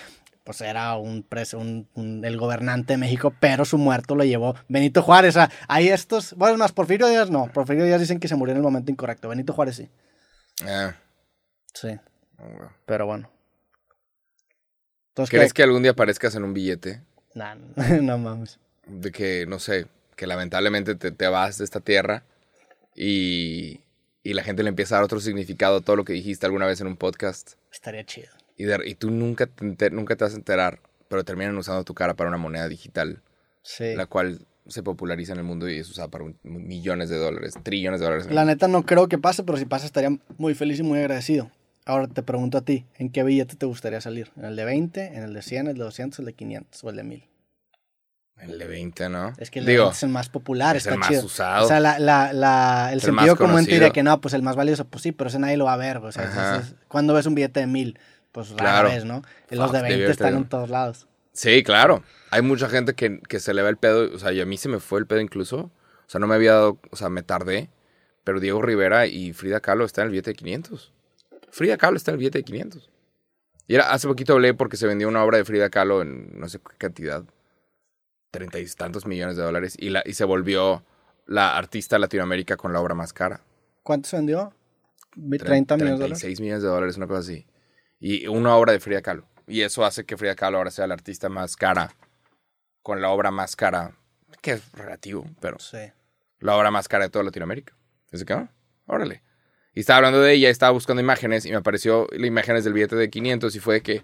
pues 0.44 0.60
era 0.62 0.96
un, 0.96 1.22
pres- 1.28 1.54
un- 1.54 1.88
un- 1.94 2.24
el 2.24 2.36
gobernante 2.38 2.94
de 2.94 2.96
México, 2.98 3.34
pero 3.40 3.64
su 3.64 3.78
muerto 3.78 4.14
lo 4.14 4.24
llevó 4.24 4.54
Benito 4.68 5.02
Juárez. 5.02 5.30
O 5.36 5.40
sea, 5.40 5.50
hay 5.68 5.88
estos, 5.88 6.34
bueno, 6.34 6.54
es 6.54 6.58
más, 6.58 6.72
Porfirio 6.72 7.06
Díaz 7.08 7.30
no. 7.30 7.50
Porfirio 7.52 7.84
Díaz 7.84 8.00
dicen 8.00 8.18
que 8.20 8.28
se 8.28 8.36
murió 8.36 8.52
en 8.52 8.56
el 8.58 8.62
momento 8.62 8.90
incorrecto. 8.90 9.28
Benito 9.28 9.52
Juárez 9.52 9.76
sí. 9.76 9.88
Ah, 10.66 10.94
Sí, 11.72 11.96
bueno. 12.36 12.72
pero 12.86 13.06
bueno. 13.06 13.30
Entonces, 15.10 15.30
¿Crees 15.30 15.52
que 15.52 15.62
algún 15.62 15.82
día 15.82 15.92
aparezcas 15.92 16.34
en 16.34 16.44
un 16.44 16.54
billete? 16.54 17.02
Nah, 17.34 17.54
no 18.02 18.18
mames. 18.18 18.58
De 18.86 19.12
que, 19.12 19.46
no 19.46 19.58
sé, 19.58 19.86
que 20.16 20.26
lamentablemente 20.26 20.94
te, 20.94 21.10
te 21.12 21.28
vas 21.28 21.58
de 21.58 21.64
esta 21.64 21.80
tierra 21.80 22.24
y, 22.94 23.80
y 24.22 24.34
la 24.34 24.42
gente 24.42 24.62
le 24.62 24.68
empieza 24.68 24.94
a 24.94 24.98
dar 24.98 25.04
otro 25.04 25.20
significado 25.20 25.76
a 25.76 25.80
todo 25.80 25.96
lo 25.96 26.04
que 26.04 26.12
dijiste 26.12 26.46
alguna 26.46 26.66
vez 26.66 26.80
en 26.80 26.86
un 26.86 26.96
podcast 26.96 27.52
Estaría 27.72 28.04
chido. 28.04 28.28
Y, 28.60 28.64
de- 28.64 28.88
y 28.88 28.94
tú 28.94 29.10
nunca 29.10 29.46
te, 29.46 29.64
enter- 29.64 29.92
nunca 29.92 30.16
te 30.16 30.24
vas 30.24 30.34
a 30.34 30.36
enterar, 30.36 30.80
pero 31.08 31.24
terminan 31.24 31.56
usando 31.56 31.84
tu 31.84 31.94
cara 31.94 32.14
para 32.14 32.28
una 32.28 32.36
moneda 32.38 32.68
digital, 32.68 33.22
Sí. 33.62 33.94
la 33.94 34.06
cual 34.06 34.40
se 34.66 34.82
populariza 34.82 35.32
en 35.32 35.38
el 35.38 35.44
mundo 35.44 35.68
y 35.68 35.78
es 35.78 35.88
usada 35.90 36.08
para 36.08 36.24
un- 36.24 36.38
millones 36.42 37.08
de 37.08 37.16
dólares, 37.16 37.54
trillones 37.62 38.00
de 38.00 38.06
dólares. 38.06 38.26
en 38.28 38.34
La 38.34 38.44
neta 38.44 38.68
no 38.68 38.84
creo 38.84 39.08
que 39.08 39.18
pase, 39.18 39.42
pero 39.42 39.58
si 39.58 39.64
pasa 39.64 39.86
estaría 39.86 40.10
muy 40.38 40.54
feliz 40.54 40.78
y 40.78 40.82
muy 40.82 40.98
agradecido. 40.98 41.50
Ahora 41.86 42.06
te 42.06 42.22
pregunto 42.22 42.58
a 42.58 42.60
ti, 42.60 42.84
¿en 42.98 43.10
qué 43.10 43.24
billete 43.24 43.56
te 43.56 43.66
gustaría 43.66 44.00
salir? 44.00 44.30
¿En 44.36 44.44
el 44.44 44.54
de 44.56 44.64
20, 44.64 45.06
en 45.16 45.22
el 45.24 45.32
de 45.34 45.42
100, 45.42 45.66
el 45.68 45.78
de 45.78 45.84
200, 45.84 46.18
el 46.20 46.26
de 46.26 46.34
500 46.34 46.84
o 46.84 46.90
el 46.90 46.96
de 46.96 47.02
1000? 47.02 47.24
El 48.38 48.58
de 48.58 48.66
20, 48.66 49.08
¿no? 49.10 49.32
Es 49.38 49.50
que 49.50 49.58
el 49.58 49.66
de 49.66 49.72
Digo, 49.72 49.84
20 49.84 49.96
es 49.96 50.02
el 50.02 50.08
más 50.08 50.28
popular, 50.30 50.74
es 50.76 50.82
está 50.84 50.94
el 50.94 51.00
más 51.00 51.08
chido. 51.08 51.24
usado. 51.26 51.64
O 51.64 51.68
sea, 51.68 51.78
la, 51.80 51.98
la, 51.98 52.32
la- 52.32 52.90
el 52.92 53.00
sentido 53.02 53.36
común 53.36 53.64
te 53.66 53.72
diría 53.72 53.90
que 53.90 54.02
no, 54.02 54.18
pues 54.20 54.32
el 54.34 54.42
más 54.42 54.56
valioso, 54.56 54.86
pues 54.86 55.02
sí, 55.02 55.12
pero 55.12 55.28
ese 55.28 55.38
nadie 55.38 55.56
lo 55.58 55.66
va 55.66 55.74
a 55.74 55.78
ver. 55.78 55.98
O 55.98 56.10
sea, 56.12 56.24
Ajá. 56.24 56.56
es- 56.58 56.68
es- 56.68 56.74
¿cuándo 56.88 57.12
ves 57.12 57.26
un 57.26 57.34
billete 57.34 57.60
de 57.60 57.66
1000? 57.66 57.98
Pues 58.32 58.50
rara 58.50 58.58
Claro. 58.58 58.88
vez, 58.90 59.04
¿no? 59.04 59.22
Y 59.50 59.56
los 59.56 59.72
de 59.72 59.78
Fuck, 59.78 59.82
20 59.88 59.88
debió 59.96 60.10
están 60.10 60.36
en 60.36 60.48
todos 60.48 60.70
lados. 60.70 61.06
Sí, 61.32 61.62
claro. 61.62 62.02
Hay 62.30 62.42
mucha 62.42 62.68
gente 62.68 62.94
que, 62.94 63.20
que 63.20 63.40
se 63.40 63.54
le 63.54 63.62
va 63.62 63.68
el 63.68 63.76
pedo. 63.76 64.14
O 64.14 64.18
sea, 64.18 64.32
y 64.32 64.40
a 64.40 64.46
mí 64.46 64.56
se 64.56 64.68
me 64.68 64.78
fue 64.80 65.00
el 65.00 65.06
pedo 65.06 65.20
incluso. 65.20 65.58
O 65.58 65.70
sea, 66.06 66.18
no 66.20 66.26
me 66.26 66.34
había 66.34 66.52
dado. 66.52 66.78
O 66.90 66.96
sea, 66.96 67.08
me 67.08 67.22
tardé. 67.22 67.70
Pero 68.24 68.38
Diego 68.40 68.60
Rivera 68.62 69.06
y 69.06 69.32
Frida 69.32 69.60
Kahlo 69.60 69.84
están 69.84 70.02
en 70.02 70.06
el 70.08 70.10
billete 70.12 70.30
de 70.30 70.36
500. 70.36 70.92
Frida 71.50 71.76
Kahlo 71.76 71.96
está 71.96 72.10
en 72.10 72.14
el 72.14 72.18
billete 72.18 72.38
de 72.38 72.44
500. 72.44 72.90
Y 73.66 73.74
era, 73.76 73.90
hace 73.92 74.06
poquito 74.08 74.34
hablé 74.34 74.52
porque 74.54 74.76
se 74.76 74.86
vendió 74.86 75.08
una 75.08 75.24
obra 75.24 75.38
de 75.38 75.44
Frida 75.44 75.70
Kahlo 75.70 76.02
en 76.02 76.38
no 76.38 76.48
sé 76.48 76.58
qué 76.58 76.76
cantidad. 76.76 77.24
treinta 78.30 78.58
y 78.58 78.66
tantos 78.66 79.06
millones 79.06 79.36
de 79.36 79.42
dólares 79.42 79.76
y, 79.78 79.90
la, 79.90 80.02
y 80.04 80.12
se 80.14 80.24
volvió 80.24 80.84
la 81.26 81.56
artista 81.56 81.98
Latinoamérica 81.98 82.56
con 82.56 82.72
la 82.72 82.80
obra 82.80 82.94
más 82.94 83.12
cara. 83.12 83.40
¿Cuánto 83.82 84.08
se 84.08 84.16
vendió? 84.16 84.52
30 85.14 85.76
millones 85.76 85.98
de 85.98 86.02
dólares. 86.04 86.18
36 86.20 86.40
millones 86.40 86.62
de 86.62 86.68
dólares, 86.68 86.96
una 86.96 87.06
cosa 87.06 87.20
así. 87.20 87.46
Y 88.00 88.26
una 88.26 88.56
obra 88.56 88.72
de 88.72 88.80
Frida 88.80 89.02
Kahlo. 89.02 89.24
Y 89.46 89.60
eso 89.62 89.84
hace 89.84 90.04
que 90.04 90.16
Frida 90.16 90.34
Kahlo 90.34 90.58
ahora 90.58 90.70
sea 90.70 90.86
la 90.86 90.94
artista 90.94 91.28
más 91.28 91.54
cara, 91.56 91.94
con 92.82 93.00
la 93.00 93.10
obra 93.10 93.30
más 93.30 93.56
cara, 93.56 93.92
que 94.40 94.52
es 94.52 94.72
relativo, 94.72 95.26
pero 95.40 95.58
Sí. 95.58 95.78
la 96.38 96.56
obra 96.56 96.70
más 96.70 96.88
cara 96.88 97.04
de 97.04 97.10
toda 97.10 97.24
Latinoamérica. 97.24 97.74
Así 98.12 98.24
que, 98.24 98.32
ah, 98.32 98.50
órale. 98.86 99.22
Y 99.74 99.80
estaba 99.80 99.98
hablando 99.98 100.20
de 100.20 100.32
ella, 100.32 100.48
estaba 100.50 100.72
buscando 100.72 101.00
imágenes 101.02 101.44
y 101.46 101.50
me 101.50 101.56
apareció 101.56 102.06
las 102.12 102.26
imágenes 102.26 102.64
del 102.64 102.72
billete 102.72 102.96
de 102.96 103.10
500 103.10 103.54
y 103.54 103.60
fue 103.60 103.74
de 103.74 103.80
que, 103.82 104.02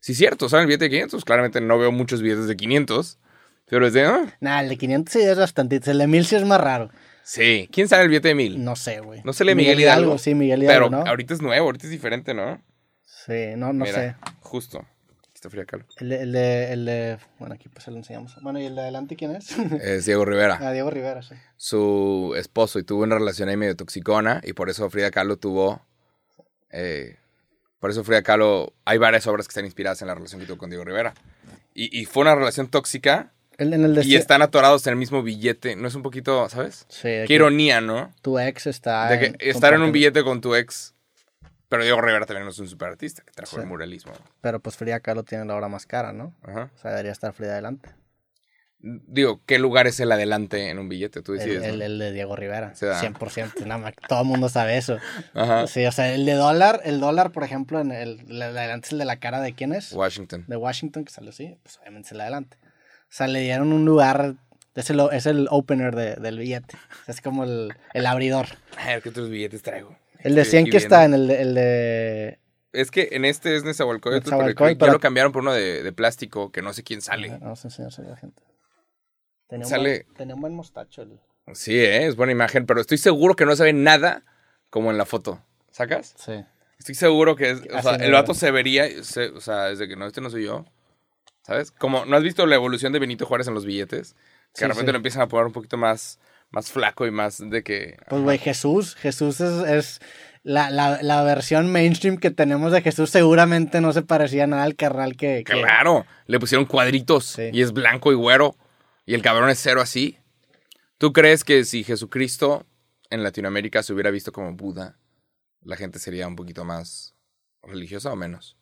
sí, 0.00 0.14
cierto, 0.14 0.48
¿saben 0.48 0.62
el 0.62 0.66
billete 0.68 0.84
de 0.86 0.90
500? 0.90 1.24
Claramente 1.24 1.60
no 1.60 1.78
veo 1.78 1.92
muchos 1.92 2.22
billetes 2.22 2.46
de 2.48 2.56
500, 2.56 3.18
pero 3.66 3.86
es 3.86 3.92
de, 3.92 4.04
ah, 4.04 4.36
Nah, 4.40 4.60
el 4.62 4.68
de 4.68 4.76
500 4.78 5.12
sí 5.12 5.20
es 5.20 5.38
bastante. 5.38 5.80
El 5.84 5.98
de 5.98 6.06
1000 6.06 6.24
sí 6.26 6.36
es 6.36 6.44
más 6.44 6.60
raro. 6.60 6.90
sí. 7.22 7.68
¿Quién 7.72 7.88
sabe 7.88 8.04
el 8.04 8.08
billete 8.08 8.28
de 8.28 8.34
1000? 8.34 8.64
No 8.64 8.76
sé, 8.76 9.00
güey. 9.00 9.20
No 9.24 9.32
se 9.32 9.44
lee 9.44 9.54
Miguel, 9.54 9.78
Hidalgo. 9.80 10.16
Sí, 10.18 10.34
Miguel 10.34 10.62
Hidalgo, 10.62 10.88
Pero 10.90 11.04
¿no? 11.04 11.08
ahorita 11.10 11.34
es 11.34 11.42
nuevo, 11.42 11.66
ahorita 11.66 11.86
es 11.86 11.90
diferente, 11.90 12.32
¿no? 12.34 12.60
Sí, 13.26 13.54
no, 13.56 13.72
no 13.72 13.84
Mira, 13.84 13.94
sé. 13.94 14.16
Justo. 14.40 14.78
Aquí 14.78 15.32
está 15.34 15.50
Frida 15.50 15.64
Kahlo. 15.66 15.84
El 15.98 16.12
el, 16.12 16.32
de, 16.32 16.72
el 16.72 16.84
de- 16.86 17.18
Bueno, 17.38 17.54
aquí 17.54 17.68
pues 17.68 17.84
se 17.84 17.90
lo 17.90 17.96
enseñamos. 17.98 18.36
Bueno, 18.42 18.60
¿y 18.60 18.66
el 18.66 18.74
de 18.74 18.82
adelante 18.82 19.16
quién 19.16 19.34
es? 19.36 19.50
Es 19.82 20.04
Diego 20.06 20.24
Rivera. 20.24 20.58
ah, 20.62 20.72
Diego 20.72 20.90
Rivera, 20.90 21.22
sí. 21.22 21.34
su 21.56 22.34
esposo 22.38 22.78
y 22.78 22.84
tuvo 22.84 23.02
una 23.02 23.16
relación 23.18 23.48
ahí 23.48 23.56
medio 23.56 23.76
toxicona 23.76 24.40
y 24.44 24.52
por 24.52 24.70
eso 24.70 24.88
Frida 24.90 25.10
Kahlo 25.10 25.36
tuvo... 25.38 25.84
eh, 26.70 27.16
por 27.80 27.90
eso 27.90 28.02
Frida 28.04 28.22
Kahlo... 28.22 28.72
Hay 28.84 28.98
varias 28.98 29.26
obras 29.26 29.46
que 29.46 29.50
están 29.52 29.64
inspiradas 29.66 30.00
en 30.02 30.08
la 30.08 30.14
relación 30.14 30.40
que 30.40 30.46
tuvo 30.46 30.58
con 30.58 30.70
Diego 30.70 30.84
Rivera. 30.84 31.12
Y, 31.74 32.00
y 32.00 32.06
fue 32.06 32.22
una 32.22 32.34
relación 32.34 32.68
tóxica 32.68 33.32
en 33.58 33.72
el 33.72 34.04
y 34.06 34.16
están 34.16 34.42
atorados 34.42 34.86
en 34.86 34.92
el 34.92 34.96
mismo 34.98 35.22
billete. 35.22 35.76
¿No 35.76 35.88
es 35.88 35.94
un 35.94 36.02
poquito, 36.02 36.48
sabes? 36.48 36.86
Sí, 36.88 37.08
Qué 37.26 37.34
ironía, 37.34 37.80
¿no? 37.80 38.12
tu 38.22 38.38
ex 38.38 38.66
está... 38.66 39.08
De 39.10 39.18
que 39.18 39.26
en- 39.26 39.36
estar 39.40 39.74
en 39.74 39.82
un 39.82 39.92
billete 39.92 40.22
con 40.24 40.40
tu 40.40 40.54
ex... 40.54 40.94
Pero 41.68 41.82
Diego 41.82 42.00
Rivera 42.00 42.26
también 42.26 42.44
no 42.44 42.50
es 42.50 42.58
un 42.58 42.68
superartista 42.68 43.22
que 43.24 43.32
trajo 43.32 43.56
Sí. 43.56 43.60
el 43.62 43.66
muralismo. 43.66 44.12
Pero 44.40 44.60
pues 44.60 44.76
Frida 44.76 45.00
Kahlo 45.00 45.24
tiene 45.24 45.44
la 45.44 45.56
obra 45.56 45.68
más 45.68 45.84
cara, 45.86 46.12
¿no? 46.12 46.34
Ajá. 46.42 46.70
O 46.74 46.78
sea, 46.78 46.92
debería 46.92 47.12
estar 47.12 47.32
Frida 47.32 47.52
adelante. 47.52 47.90
Digo, 48.78 49.40
¿qué 49.46 49.58
lugar 49.58 49.86
es 49.86 49.98
el 50.00 50.12
adelante 50.12 50.68
en 50.70 50.78
un 50.78 50.88
billete? 50.88 51.22
Tú 51.22 51.32
decides. 51.32 51.64
el- 51.64 51.78
¿no? 51.78 51.84
el 51.86 51.98
de 51.98 52.12
Diego 52.12 52.36
Rivera. 52.36 52.74
Se 52.74 52.86
da. 52.86 53.00
100%. 53.00 53.64
Nada 53.66 53.78
más, 53.80 53.94
todo 54.06 54.20
el 54.20 54.26
mundo 54.28 54.48
sabe 54.48 54.76
eso. 54.76 54.98
Ajá. 55.34 55.66
Sí, 55.66 55.84
o 55.86 55.92
sea, 55.92 56.12
el 56.14 56.24
de 56.26 56.34
dólar, 56.34 56.82
el 56.84 57.00
dólar, 57.00 57.32
por 57.32 57.42
ejemplo, 57.42 57.80
en 57.80 57.90
el, 57.90 58.20
el 58.28 58.38
de 58.38 58.44
adelante 58.44 58.86
es 58.86 58.92
el 58.92 58.98
de 58.98 59.06
la 59.06 59.16
cara 59.16 59.40
de 59.40 59.54
quién 59.54 59.72
es? 59.72 59.92
Washington. 59.92 60.44
De 60.46 60.56
Washington, 60.56 61.04
que 61.04 61.10
salió 61.12 61.30
así, 61.30 61.58
pues 61.62 61.78
obviamente 61.78 62.06
es 62.06 62.12
el 62.12 62.18
de 62.18 62.22
adelante. 62.24 62.58
O 62.62 63.08
sea, 63.08 63.26
le 63.28 63.40
dieron 63.40 63.72
un 63.72 63.84
lugar, 63.86 64.34
es 64.74 64.90
el, 64.90 65.00
es 65.10 65.26
el 65.26 65.48
opener 65.50 65.96
de- 65.96 66.16
del 66.16 66.38
billete. 66.38 66.76
Es 67.08 67.20
como 67.22 67.44
el, 67.44 67.72
el 67.94 68.06
abridor. 68.06 68.46
A 68.78 68.86
ver, 68.88 69.02
¿qué 69.02 69.08
otros 69.08 69.30
billetes 69.30 69.62
traigo? 69.62 69.96
El 70.20 70.34
de 70.34 70.42
Estoy 70.42 70.50
100 70.52 70.62
aquí 70.64 70.70
que 70.70 70.76
está 70.78 71.04
en 71.04 71.14
el 71.14 71.26
de, 71.28 71.42
el 71.42 71.54
de 71.54 72.38
Es 72.72 72.90
que 72.90 73.08
en 73.12 73.24
este 73.24 73.56
es 73.56 73.64
Nezahualcóyotl, 73.64 74.28
pero 74.30 74.76
ya 74.78 74.92
lo 74.92 75.00
cambiaron 75.00 75.32
por 75.32 75.42
uno 75.42 75.52
de, 75.52 75.82
de 75.82 75.92
plástico 75.92 76.50
que 76.52 76.62
no 76.62 76.72
sé 76.72 76.82
quién 76.82 77.00
sale. 77.02 77.30
A 77.42 77.50
enseñárselo 77.50 78.08
a 78.08 78.10
la 78.12 78.16
gente. 78.16 78.42
Tenía 79.48 79.66
un, 79.66 79.70
Sale- 79.70 80.04
buen, 80.04 80.16
tenía 80.16 80.34
un 80.34 80.40
buen 80.40 80.54
mostacho. 80.54 81.02
El... 81.02 81.20
Sí, 81.54 81.78
¿eh? 81.78 82.06
es 82.06 82.16
buena 82.16 82.32
imagen, 82.32 82.66
pero 82.66 82.80
estoy 82.80 82.98
seguro 82.98 83.34
que 83.36 83.46
no 83.46 83.54
se 83.54 83.62
ve 83.64 83.72
nada 83.72 84.24
como 84.70 84.90
en 84.90 84.98
la 84.98 85.06
foto. 85.06 85.40
¿Sacas? 85.70 86.14
Sí. 86.18 86.44
Estoy 86.78 86.94
seguro 86.94 87.36
que 87.36 87.50
es, 87.50 87.60
o 87.72 87.82
sea, 87.82 87.96
no 87.98 88.04
el 88.04 88.12
vato 88.12 88.34
se 88.34 88.50
vería, 88.50 88.88
se- 89.04 89.28
o 89.30 89.40
sea, 89.40 89.64
desde 89.66 89.86
que 89.88 89.96
no, 89.96 90.06
este 90.06 90.20
no 90.20 90.30
soy 90.30 90.44
yo. 90.44 90.64
¿Sabes? 91.42 91.70
Como, 91.70 92.04
¿no 92.06 92.16
has 92.16 92.22
visto 92.24 92.44
la 92.46 92.56
evolución 92.56 92.92
de 92.92 92.98
Benito 92.98 93.24
Juárez 93.24 93.46
en 93.46 93.54
los 93.54 93.64
billetes? 93.64 94.14
Que 94.14 94.18
Sí, 94.60 94.64
de 94.64 94.68
repente 94.68 94.90
sí. 94.90 94.92
lo 94.92 94.96
empiezan 94.96 95.22
a 95.22 95.28
poner 95.28 95.46
un 95.46 95.52
poquito 95.52 95.76
más, 95.76 96.18
más 96.50 96.70
flaco 96.70 97.06
y 97.06 97.10
más 97.10 97.38
de 97.50 97.62
que... 97.62 97.96
Pues, 98.08 98.22
güey, 98.22 98.38
Jesús, 98.38 98.94
Jesús 98.96 99.40
es, 99.40 99.68
es 99.68 100.00
la, 100.42 100.70
la, 100.70 101.02
la 101.02 101.22
versión 101.22 101.70
mainstream 101.72 102.16
que 102.18 102.30
tenemos 102.30 102.72
de 102.72 102.82
Jesús. 102.82 103.10
Seguramente 103.10 103.80
no 103.80 103.92
se 103.92 104.02
parecía 104.02 104.46
nada 104.46 104.62
al 104.62 104.76
carnal 104.76 105.16
que. 105.16 105.42
que- 105.44 105.52
Claro, 105.52 106.06
le 106.26 106.38
pusieron 106.38 106.66
cuadritos 106.66 107.24
Sí. 107.26 107.50
y 107.52 107.62
es 107.62 107.72
blanco 107.72 108.12
y 108.12 108.14
güero 108.14 108.56
y 109.04 109.14
el 109.14 109.22
cabrón 109.22 109.50
es 109.50 109.58
cero 109.60 109.80
así. 109.80 110.18
¿Tú 110.98 111.12
crees 111.12 111.44
que 111.44 111.64
si 111.64 111.84
Jesucristo 111.84 112.64
en 113.10 113.22
Latinoamérica 113.22 113.82
se 113.82 113.92
hubiera 113.92 114.10
visto 114.10 114.32
como 114.32 114.54
Buda, 114.54 114.98
la 115.60 115.76
gente 115.76 115.98
sería 115.98 116.26
un 116.28 116.36
poquito 116.36 116.64
más 116.64 117.14
religiosa 117.62 118.12
o 118.12 118.16
menos? 118.16 118.56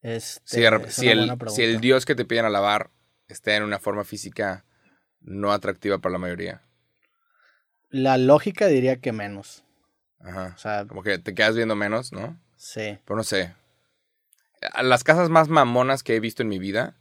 Este, 0.00 0.40
Si, 0.44 0.64
es 0.64 0.94
si 0.94 1.08
el, 1.08 1.36
si 1.48 1.62
el. 1.62 1.80
Dios 1.80 2.06
que 2.06 2.14
te 2.14 2.24
piden 2.24 2.44
alabar 2.44 2.90
está 3.28 3.54
en 3.56 3.62
una 3.62 3.78
forma 3.78 4.04
física 4.04 4.64
no 5.20 5.52
atractiva 5.52 5.98
para 5.98 6.12
la 6.14 6.18
mayoría. 6.18 6.62
La 7.90 8.18
lógica 8.18 8.66
diría 8.66 9.00
que 9.00 9.12
menos. 9.12 9.64
Ajá. 10.20 10.52
O 10.54 10.58
sea, 10.58 10.86
Como 10.86 11.02
que 11.02 11.18
te 11.18 11.34
quedas 11.34 11.56
viendo 11.56 11.74
menos, 11.76 12.12
¿no? 12.12 12.38
sí. 12.56 12.98
Pero 13.04 13.16
no 13.16 13.24
sé. 13.24 13.54
Las 14.82 15.04
casas 15.04 15.30
más 15.30 15.48
mamonas 15.48 16.02
que 16.02 16.16
he 16.16 16.20
visto 16.20 16.42
en 16.42 16.48
mi 16.48 16.58
vida 16.58 16.96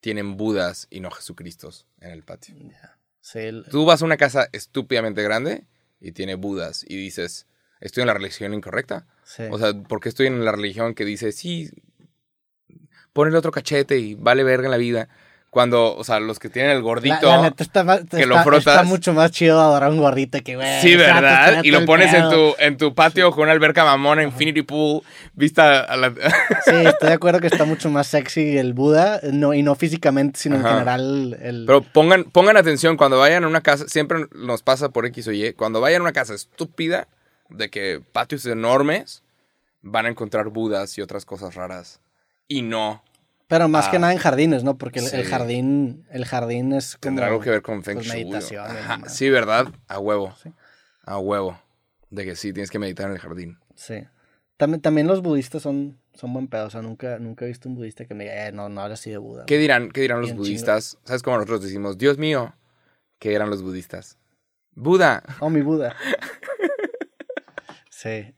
tienen 0.00 0.36
Budas 0.36 0.86
y 0.90 1.00
no 1.00 1.10
Jesucristos 1.10 1.86
en 2.00 2.10
el 2.12 2.22
patio. 2.22 2.54
sí 3.20 3.38
el- 3.40 3.64
Tú 3.70 3.84
vas 3.84 4.02
a 4.02 4.04
una 4.04 4.16
casa 4.16 4.48
estúpidamente 4.52 5.22
grande 5.22 5.66
y 6.00 6.12
tiene 6.12 6.36
Budas 6.36 6.84
y 6.88 6.96
dices, 6.96 7.46
estoy 7.80 8.02
en 8.02 8.06
la 8.08 8.14
religión 8.14 8.54
incorrecta. 8.54 9.06
sí. 9.24 9.44
O 9.50 9.58
sea, 9.58 9.72
¿por 9.74 10.00
qué 10.00 10.08
estoy 10.08 10.28
en 10.28 10.44
la 10.44 10.52
religión 10.52 10.94
que 10.94 11.04
dice, 11.04 11.32
sí, 11.32 11.70
pon 13.12 13.28
el 13.28 13.34
otro 13.36 13.50
cachete 13.50 13.98
y 13.98 14.14
vale 14.14 14.44
verga 14.44 14.66
en 14.66 14.70
la 14.72 14.76
vida? 14.78 15.08
Cuando, 15.52 15.94
o 15.94 16.02
sea, 16.02 16.18
los 16.18 16.38
que 16.38 16.48
tienen 16.48 16.70
el 16.70 16.78
la, 16.78 16.82
gordito... 16.82 17.26
la 17.26 17.42
neta 17.42 17.62
está, 17.62 17.84
más- 17.84 18.00
que 18.10 18.22
está- 18.22 18.24
lo 18.26 18.42
frotas. 18.42 18.66
está 18.74 18.84
mucho 18.84 19.12
más 19.12 19.30
chido 19.32 19.60
adorar 19.60 19.90
un 19.90 19.98
gordito 19.98 20.38
que, 20.42 20.56
güey. 20.56 20.80
Sí, 20.80 20.96
¿verdad? 20.96 21.62
Y 21.62 21.70
lo 21.70 21.84
pones 21.84 22.14
en 22.14 22.30
tu, 22.30 22.54
en 22.58 22.78
tu 22.78 22.94
patio 22.94 23.30
con 23.32 23.42
una 23.42 23.52
alberca 23.52 23.84
mamona, 23.84 24.22
infinity 24.22 24.62
pool, 24.62 25.02
vista 25.34 25.80
a 25.80 25.94
la... 25.98 26.08
Sí, 26.64 26.70
estoy 26.86 27.08
de 27.10 27.12
acuerdo 27.14 27.38
que 27.40 27.48
está 27.48 27.66
mucho 27.66 27.90
más 27.90 28.06
sexy 28.06 28.56
el 28.56 28.72
Buda. 28.72 29.20
No, 29.30 29.52
y 29.52 29.62
no 29.62 29.74
físicamente, 29.74 30.40
sino 30.40 30.56
en 30.56 30.62
Ajá. 30.64 30.72
general. 30.72 31.36
El, 31.42 31.64
Pero 31.66 31.82
pongan, 31.82 32.24
pongan 32.24 32.56
atención, 32.56 32.96
cuando 32.96 33.18
vayan 33.18 33.44
a 33.44 33.46
una 33.46 33.60
casa, 33.60 33.84
siempre 33.88 34.28
nos 34.34 34.62
pasa 34.62 34.88
por 34.88 35.04
X 35.04 35.28
o 35.28 35.32
Y, 35.32 35.52
cuando 35.52 35.82
vayan 35.82 36.00
a 36.00 36.04
una 36.04 36.12
casa 36.14 36.32
estúpida, 36.32 37.08
de 37.50 37.68
que 37.68 38.00
patios 38.12 38.46
enormes, 38.46 39.22
van 39.82 40.06
a 40.06 40.08
encontrar 40.08 40.48
budas 40.48 40.96
y 40.96 41.02
otras 41.02 41.26
cosas 41.26 41.56
raras. 41.56 42.00
Y 42.48 42.62
no 42.62 43.02
Pero 43.52 43.68
más 43.68 43.88
Ah. 43.88 43.90
que 43.90 43.98
nada 43.98 44.12
en 44.14 44.18
jardines, 44.18 44.64
¿no? 44.64 44.78
Porque 44.78 45.00
el, 45.00 45.04
el 45.04 45.24
Sí. 45.24 45.30
jardín, 45.30 46.06
el 46.10 46.24
jardín 46.24 46.72
es 46.72 46.92
como... 46.94 47.00
tendrá 47.02 47.26
algo 47.26 47.40
que 47.40 47.50
ver 47.50 47.60
con 47.60 47.82
Feng 47.84 47.96
pues, 47.96 48.06
Shui. 48.06 48.24
meditación, 48.24 48.64
Ajá, 48.64 48.96
¿no? 48.96 49.08
Sí, 49.10 49.28
¿verdad? 49.28 49.66
A 49.88 49.98
huevo. 49.98 50.34
Sí. 50.42 50.50
A 51.04 51.18
huevo. 51.18 51.60
De 52.08 52.24
que 52.24 52.34
sí, 52.34 52.54
tienes 52.54 52.70
que 52.70 52.78
meditar 52.78 53.06
en 53.08 53.12
el 53.12 53.18
jardín. 53.18 53.58
Sí. 53.74 54.04
También, 54.56 54.80
también 54.80 55.06
los 55.06 55.20
budistas 55.20 55.60
son, 55.60 55.98
son 56.14 56.32
buen 56.32 56.48
pedo. 56.48 56.66
O 56.66 56.70
sea, 56.70 56.80
nunca, 56.80 57.18
nunca 57.18 57.44
he 57.44 57.48
visto 57.48 57.68
un 57.68 57.74
budista 57.74 58.06
que 58.06 58.14
me 58.14 58.24
diga, 58.24 58.46
eh, 58.48 58.52
no, 58.52 58.70
no 58.70 58.80
hablas 58.80 59.00
así 59.00 59.10
de 59.10 59.18
Buda. 59.18 59.44
¿Qué 59.46 59.58
dirán, 59.58 59.90
qué 59.90 60.00
dirán 60.00 60.22
los 60.22 60.34
budistas? 60.34 60.96
¿Sabes 61.04 61.22
cómo 61.22 61.36
nosotros 61.36 61.62
decimos, 61.62 61.98
Dios 61.98 62.16
mío? 62.16 62.54
¿Qué 63.18 63.34
eran 63.34 63.50
los 63.50 63.62
budistas? 63.62 64.16
Buda. 64.74 65.22
Oh, 65.40 65.50
mi 65.50 65.60
Buda. 65.60 65.94
sí. 67.90 68.34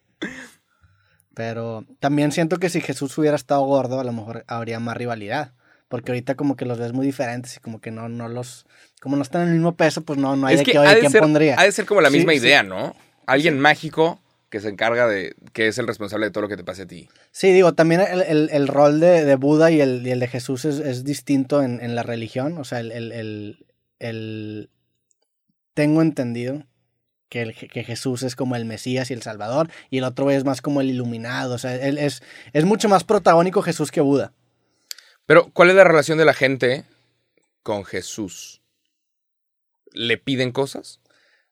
Pero 1.35 1.85
también 2.01 2.33
siento 2.33 2.59
que 2.59 2.69
si 2.71 2.81
Jesús 2.81 3.17
hubiera 3.19 3.37
estado 3.37 3.65
gordo, 3.65 4.01
a 4.01 4.05
lo 4.05 4.13
mejor 4.13 4.45
habría 4.47 4.79
más 4.81 4.97
rivalidad. 4.97 5.53
Porque 5.89 6.13
ahorita 6.13 6.35
como 6.35 6.57
que 6.57 6.65
los 6.65 6.79
ves 6.79 6.93
muy 6.93 7.05
diferentes 7.07 7.57
y 7.57 7.61
como 7.61 7.81
que 7.81 7.91
no, 7.91 8.09
no 8.09 8.29
los... 8.29 8.67
Como 9.01 9.17
no 9.17 9.23
están 9.23 9.43
en 9.43 9.49
el 9.49 9.55
mismo 9.55 9.77
peso, 9.77 10.03
pues 10.03 10.19
no, 10.19 10.35
no 10.37 10.47
hay 10.47 10.55
es 10.55 10.61
de 10.61 10.65
que 10.73 10.79
ha 10.79 10.81
oye, 10.81 10.95
de, 10.95 11.01
¿quién 11.01 11.13
ser, 11.13 11.21
pondría? 11.21 11.57
ha 11.59 11.65
de 11.65 11.73
ser 11.73 11.85
como 11.87 12.01
la 12.01 12.11
Sí, 12.11 12.17
misma 12.19 12.33
sí. 12.33 12.39
idea, 12.39 12.63
¿no? 12.63 12.95
Alguien 13.27 13.59
mágico 13.59 14.21
que 14.49 14.61
se 14.61 14.69
encarga 14.69 15.07
de, 15.09 15.35
que 15.53 15.67
es 15.69 15.79
el 15.79 15.87
responsable 15.87 16.27
de 16.27 16.31
todo 16.33 16.43
lo 16.43 16.49
que 16.49 16.57
te 16.57 16.65
pase 16.65 16.83
a 16.83 16.87
ti. 16.87 17.09
Sí, 17.33 17.53
digo, 17.53 17.75
también 17.75 18.01
el, 18.01 18.23
el- 18.23 18.51
el 18.53 18.69
rol 18.69 19.01
de, 19.01 19.25
de 19.25 19.35
Buda 19.37 19.71
y 19.71 19.81
el, 19.81 20.07
y 20.07 20.11
el 20.13 20.21
de 20.21 20.29
Jesús 20.29 20.65
es, 20.65 20.79
es 20.79 21.05
distinto 21.05 21.63
en, 21.63 21.81
en 21.83 21.95
la 21.97 22.03
religión. 22.03 22.57
O 22.59 22.65
sea, 22.65 22.81
el- 22.81 23.59
tengo 25.75 26.03
entendido 26.03 26.65
que, 27.35 27.43
el, 27.43 27.55
que 27.57 27.83
Jesús 27.83 28.23
es 28.23 28.37
como 28.37 28.55
el 28.55 28.65
Mesías 28.65 29.11
y 29.11 29.15
el 29.15 29.23
Salvador, 29.23 29.69
y 29.91 29.99
el 29.99 30.05
otro 30.05 30.31
es 30.31 30.45
más 30.45 30.63
como 30.63 30.81
el 30.81 30.89
iluminado. 30.89 31.55
O 31.55 31.59
sea, 31.59 31.75
él 31.75 31.99
es, 31.99 32.23
es 32.53 32.65
mucho 32.65 32.89
más 32.89 33.03
protagónico 33.03 33.61
Jesús 33.61 33.91
que 33.91 34.01
Buda. 34.01 34.33
Pero, 35.27 35.51
¿cuál 35.53 35.71
es 35.71 35.75
la 35.75 35.83
relación 35.83 36.17
de 36.17 36.25
la 36.25 36.33
gente 36.35 36.85
con 37.65 37.85
Jesús? 37.85 38.63
¿Le 39.93 40.17
piden 40.17 40.53
cosas? 40.53 41.01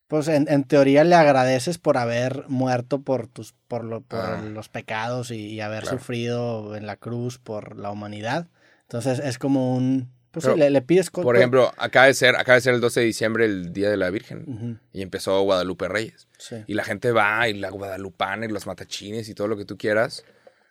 Pues 0.07 0.29
en, 0.29 0.47
en 0.49 0.63
teoría 0.65 1.03
le 1.05 1.15
agradeces 1.17 1.79
por 1.79 1.97
haber 1.99 2.45
muerto 2.49 3.01
por 3.01 3.27
tus, 3.27 3.55
por, 3.67 3.83
lo- 3.83 4.03
por 4.03 4.21
Ah. 4.21 4.43
los 4.43 4.69
pecados 4.69 5.31
y, 5.33 5.47
y 5.47 5.61
haber 5.61 5.83
Claro. 5.83 5.99
sufrido 5.99 6.77
en 6.77 6.87
la 6.87 6.97
cruz 6.97 7.39
por 7.39 7.77
la 7.77 7.91
humanidad. 7.91 8.47
Entonces 8.83 9.19
es 9.19 9.39
como 9.39 9.75
un. 9.75 10.13
Pues 10.33 10.45
Pero, 10.45 10.55
sí, 10.55 10.61
le, 10.61 10.71
le 10.71 10.83
pides 10.83 11.11
cosas. 11.11 11.25
Por 11.25 11.37
ejemplo, 11.37 11.73
acaba 11.77 12.07
de 12.07 12.15
ser, 12.15 12.37
acaba 12.37 12.55
de 12.57 12.63
ser 12.63 12.75
el 12.75 12.81
12 12.81 13.01
de 13.01 13.07
diciembre 13.07 13.45
el 13.45 13.73
Día 13.73 13.91
de 13.91 13.97
la 13.99 14.11
Virgen. 14.11 14.81
Y 14.93 15.03
empezó 15.03 15.41
Guadalupe 15.43 15.89
Reyes. 15.89 16.27
sí. 16.39 16.57
Y 16.67 16.75
la 16.75 16.85
gente 16.85 17.13
va 17.13 17.49
y 17.49 17.55
la 17.55 17.69
guadalupana 17.71 18.47
y 18.47 18.49
los 18.49 18.67
matachines 18.67 19.29
y 19.29 19.35
todo 19.35 19.47
lo 19.49 19.57
que 19.57 19.65
tú 19.67 19.77
quieras. 19.77 20.25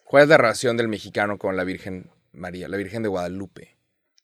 ¿Cuál 0.03 0.23
es 0.23 0.29
la 0.29 0.37
relación 0.37 0.75
del 0.77 0.87
mexicano 0.87 1.37
con 1.37 1.55
la 1.55 1.63
Virgen 1.63 2.09
María, 2.33 2.67
la 2.67 2.77
Virgen 2.77 3.03
de 3.03 3.09
Guadalupe? 3.09 3.77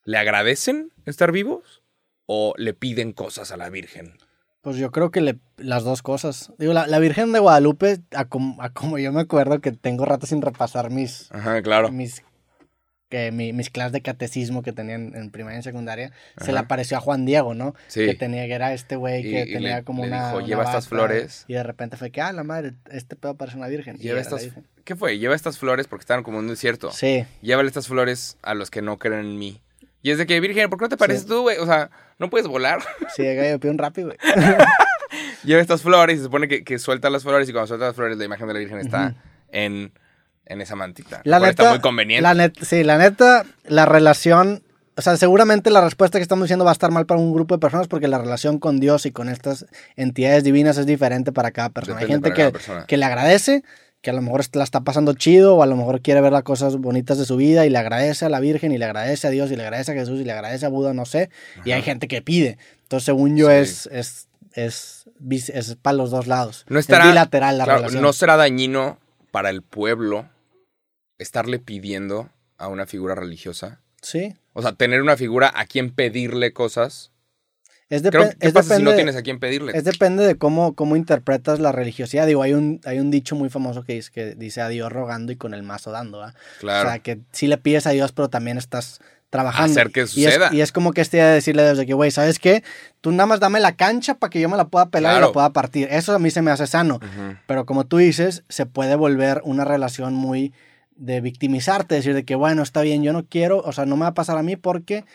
¿Le 0.03 0.17
agradecen 0.17 0.91
estar 1.05 1.31
vivos? 1.31 1.83
¿O 2.25 2.53
le 2.57 2.73
piden 2.73 3.13
cosas 3.13 3.51
a 3.51 3.57
la 3.57 3.69
Virgen? 3.69 4.17
Pues 4.61 4.75
yo 4.77 4.91
creo 4.91 5.11
que 5.11 5.21
le, 5.21 5.37
las 5.57 5.83
dos 5.85 6.01
cosas. 6.01 6.51
Digo, 6.57 6.73
la, 6.73 6.87
la 6.87 6.99
Virgen 6.99 7.31
de 7.31 7.39
Guadalupe, 7.39 7.99
a, 8.13 8.25
com- 8.25 8.57
a 8.59 8.73
como 8.73 8.97
yo 8.97 9.13
me 9.13 9.21
acuerdo 9.21 9.61
que 9.61 9.71
tengo 9.71 10.03
rato 10.03 10.25
sin 10.27 10.41
repasar 10.41 10.89
mis, 10.89 11.31
Ajá, 11.31 11.61
claro. 11.61 11.89
mis, 11.91 12.23
que 13.09 13.31
mi- 13.31 13.53
mis 13.53 13.69
clases 13.69 13.93
de 13.93 14.01
catecismo 14.01 14.63
que 14.63 14.73
tenía 14.73 14.95
en, 14.95 15.29
primaria 15.31 15.55
y 15.55 15.59
en 15.59 15.63
secundaria, 15.63 16.11
se 16.41 16.51
le 16.51 16.59
apareció 16.59 16.97
a 16.97 16.99
Juan 16.99 17.25
Diego, 17.25 17.53
¿no? 17.53 17.73
Sí. 17.87 18.05
Que 18.05 18.15
tenía, 18.15 18.45
que 18.47 18.53
era 18.53 18.73
este 18.73 18.95
güey 18.95 19.23
que 19.23 19.43
y 19.43 19.53
tenía 19.53 19.77
le- 19.77 19.83
como 19.83 20.03
le 20.03 20.09
una. 20.09 20.25
dijo, 20.27 20.37
una 20.39 20.47
"Lleva 20.47 20.63
estas 20.63 20.85
bata", 20.85 20.89
flores. 20.89 21.45
Y 21.47 21.53
de 21.53 21.63
repente 21.63 21.95
fue 21.97 22.11
que, 22.11 22.21
ah, 22.21 22.31
la 22.33 22.43
madre, 22.43 22.73
este 22.91 23.15
pedo 23.15 23.35
parece 23.35 23.57
una 23.57 23.67
virgen. 23.67 23.97
Lleva 23.97 24.19
estas... 24.19 24.43
virgen. 24.43 24.65
¿Qué 24.83 24.95
fue? 24.95 25.17
Lleva 25.19 25.35
estas 25.35 25.57
flores 25.57 25.87
porque 25.87 26.03
estaban 26.03 26.23
como 26.23 26.39
en 26.39 26.45
un 26.45 26.49
desierto. 26.51 26.91
Sí. 26.91 27.25
Llévale 27.41 27.67
estas 27.67 27.87
flores 27.87 28.37
a 28.41 28.53
los 28.53 28.69
que 28.71 28.81
no 28.81 28.97
creen 28.97 29.21
en 29.21 29.37
mí. 29.39 29.61
Y 30.01 30.11
es 30.11 30.17
de 30.17 30.25
que, 30.27 30.39
Virgen, 30.39 30.69
¿por 30.69 30.77
qué 30.79 30.85
no 30.85 30.89
te 30.89 30.97
pareces 30.97 31.25
tú, 31.25 31.41
güey? 31.41 31.57
O 31.57 31.65
sea, 31.65 31.89
¿no 32.19 32.29
puedes 32.29 32.47
volar? 32.47 32.79
Sí, 33.15 33.23
yo 33.23 33.59
pido 33.59 33.71
un 33.73 33.77
rápido, 33.77 34.07
güey. 34.09 34.17
Lleva 35.43 35.61
estas 35.61 35.81
flores 35.81 36.15
y 36.15 36.17
se 36.19 36.23
supone 36.25 36.47
que, 36.47 36.63
que 36.63 36.77
suelta 36.79 37.09
las 37.09 37.23
flores 37.23 37.47
y 37.47 37.51
cuando 37.51 37.67
suelta 37.67 37.85
las 37.87 37.95
flores 37.95 38.17
la 38.17 38.25
imagen 38.25 38.47
de 38.47 38.53
la 38.53 38.59
Virgen 38.59 38.79
está 38.79 39.15
en, 39.51 39.91
en 40.47 40.61
esa 40.61 40.75
mantita. 40.75 41.21
La 41.23 41.39
neta, 41.39 41.49
está 41.63 41.69
muy 41.69 41.79
conveniente. 41.79 42.21
La 42.21 42.33
net- 42.33 42.57
sí, 42.63 42.83
la 42.83 42.97
neta, 42.97 43.45
la 43.65 43.85
relación, 43.85 44.63
o 44.95 45.01
sea, 45.01 45.15
seguramente 45.17 45.69
la 45.69 45.81
respuesta 45.81 46.17
que 46.19 46.23
estamos 46.23 46.45
diciendo 46.45 46.65
va 46.65 46.71
a 46.71 46.73
estar 46.73 46.91
mal 46.91 47.05
para 47.05 47.19
un 47.19 47.33
grupo 47.33 47.55
de 47.55 47.59
personas 47.59 47.87
porque 47.87 48.07
la 48.07 48.17
relación 48.17 48.59
con 48.59 48.79
Dios 48.79 49.05
y 49.05 49.11
con 49.11 49.29
estas 49.29 49.65
entidades 49.95 50.43
divinas 50.43 50.77
es 50.77 50.85
diferente 50.85 51.31
para 51.31 51.51
cada 51.51 51.69
persona. 51.69 51.99
Hay 51.99 52.05
Depende 52.05 52.29
gente 52.29 52.35
para 52.41 52.47
que, 52.47 52.53
persona. 52.53 52.85
que 52.85 52.97
le 52.97 53.05
agradece, 53.05 53.63
que 54.01 54.09
a 54.11 54.13
lo 54.13 54.21
mejor 54.21 54.41
la 54.53 54.63
está 54.63 54.81
pasando 54.81 55.13
chido 55.13 55.55
o 55.55 55.63
a 55.63 55.65
lo 55.65 55.75
mejor 55.75 56.01
quiere 56.01 56.21
ver 56.21 56.31
las 56.31 56.43
cosas 56.43 56.77
bonitas 56.77 57.17
de 57.17 57.25
su 57.25 57.35
vida 57.35 57.65
y 57.65 57.69
le 57.69 57.77
agradece 57.79 58.25
a 58.25 58.29
la 58.29 58.39
Virgen 58.39 58.71
y 58.71 58.77
le 58.77 58.85
agradece 58.85 59.27
a 59.27 59.29
Dios 59.31 59.51
y 59.51 59.55
le 59.55 59.63
agradece 59.63 59.91
a 59.91 59.95
Jesús 59.95 60.19
y 60.21 60.23
le 60.23 60.31
agradece 60.31 60.65
a 60.65 60.69
Buda, 60.69 60.93
no 60.93 61.05
sé. 61.05 61.29
Y 61.65 61.71
hay 61.71 61.79
Ajá. 61.81 61.85
gente 61.85 62.07
que 62.07 62.21
pide. 62.21 62.57
Entonces, 62.83 63.05
según 63.05 63.35
yo, 63.37 63.47
Sí. 63.49 63.55
es, 63.55 63.89
es, 63.91 64.27
es, 64.53 65.05
es 65.49 65.75
para 65.81 65.97
los 65.97 66.11
dos 66.11 66.27
lados. 66.27 66.65
No 66.69 66.79
es 66.79 66.85
estará, 66.85 67.07
bilateral 67.07 67.57
la 67.57 67.63
claro, 67.65 67.79
relación. 67.79 68.01
no 68.03 68.13
será 68.13 68.37
dañino 68.37 68.97
para 69.31 69.49
el 69.49 69.61
pueblo 69.61 70.29
estarle 71.17 71.59
pidiendo 71.59 72.29
a 72.57 72.67
una 72.67 72.85
figura 72.85 73.15
religiosa. 73.15 73.81
Sí. 74.01 74.35
O 74.53 74.61
sea, 74.61 74.73
tener 74.73 75.01
una 75.01 75.17
figura 75.17 75.51
a 75.55 75.65
quien 75.65 75.91
pedirle 75.91 76.53
cosas. 76.53 77.11
Es, 77.89 78.01
Creo, 78.01 78.23
depe- 78.23 78.37
¿Qué 78.39 78.47
es 78.47 78.53
pasa 78.53 78.75
si 78.77 78.83
no 78.83 78.89
depende- 78.91 78.95
tienes 78.97 79.15
a 79.15 79.21
quien 79.23 79.39
pedirle? 79.39 79.71
Es 79.75 79.83
depende 79.85 80.25
de 80.27 80.35
cómo, 80.35 80.73
cómo 80.75 80.95
interpretas 80.97 81.59
la 81.59 81.71
religiosidad. 81.71 82.27
Digo, 82.27 82.41
hay 82.43 82.53
un, 82.53 82.81
hay 82.83 82.99
un 82.99 83.11
dicho 83.11 83.35
muy 83.35 83.49
famoso 83.49 83.83
que 83.83 83.93
dice, 83.93 84.11
que 84.11 84.35
dice 84.35 84.59
a 84.61 84.67
Dios 84.67 84.91
rogando 84.91 85.31
y 85.31 85.37
con 85.37 85.53
el 85.53 85.63
mazo 85.63 85.91
dando, 85.91 86.17
¿va? 86.19 86.33
claro. 86.59 86.89
O 86.89 86.91
sea, 86.91 86.99
que 86.99 87.19
sí 87.31 87.47
le 87.47 87.57
pides 87.57 87.87
a 87.87 87.91
Dios, 87.91 88.11
pero 88.11 88.29
también 88.29 88.57
estás 88.57 88.99
trabajando. 89.29 89.71
Hacer 89.71 89.91
que 89.91 90.01
Y 90.01 90.03
es, 90.03 90.09
suceda. 90.11 90.49
y 90.53 90.61
es 90.61 90.71
como 90.73 90.91
que 90.91 91.01
este 91.01 91.17
día 91.17 91.27
de 91.27 91.33
decirle 91.35 91.61
a 91.61 91.65
Dios 91.65 91.77
de 91.77 91.85
que, 91.85 91.93
güey, 91.93 92.11
¿sabes 92.11 92.39
qué? 92.39 92.61
Tú 93.01 93.11
nada 93.11 93.25
más 93.25 93.39
dame 93.39 93.59
la 93.61 93.75
cancha 93.75 94.15
para 94.15 94.29
que 94.29 94.39
yo 94.41 94.49
me 94.49 94.57
la 94.57 94.67
pueda 94.67 94.89
pelar 94.89 95.13
y 95.13 95.15
Claro. 95.15 95.27
la 95.27 95.33
pueda 95.33 95.53
partir. 95.53 95.87
Eso 95.91 96.13
a 96.13 96.19
mí 96.19 96.29
se 96.29 96.41
me 96.41 96.51
hace 96.51 96.67
sano. 96.67 96.99
Pero 97.47 97.65
como 97.65 97.85
tú 97.85 97.97
dices, 97.97 98.43
se 98.49 98.65
puede 98.65 98.95
volver 98.95 99.41
una 99.45 99.63
relación 99.65 100.13
muy 100.13 100.53
de 100.97 101.21
victimizarte, 101.21 101.95
decir 101.95 102.13
de 102.13 102.25
que, 102.25 102.35
bueno, 102.35 102.63
está 102.63 102.81
bien, 102.81 103.03
yo 103.03 103.13
no 103.13 103.25
quiero, 103.25 103.59
o 103.59 103.71
sea, 103.71 103.85
no 103.85 103.95
me 103.95 104.01
va 104.01 104.07
a 104.09 104.13
pasar 104.13 104.37
a 104.37 104.43
mí 104.43 104.55
porque 104.55 105.05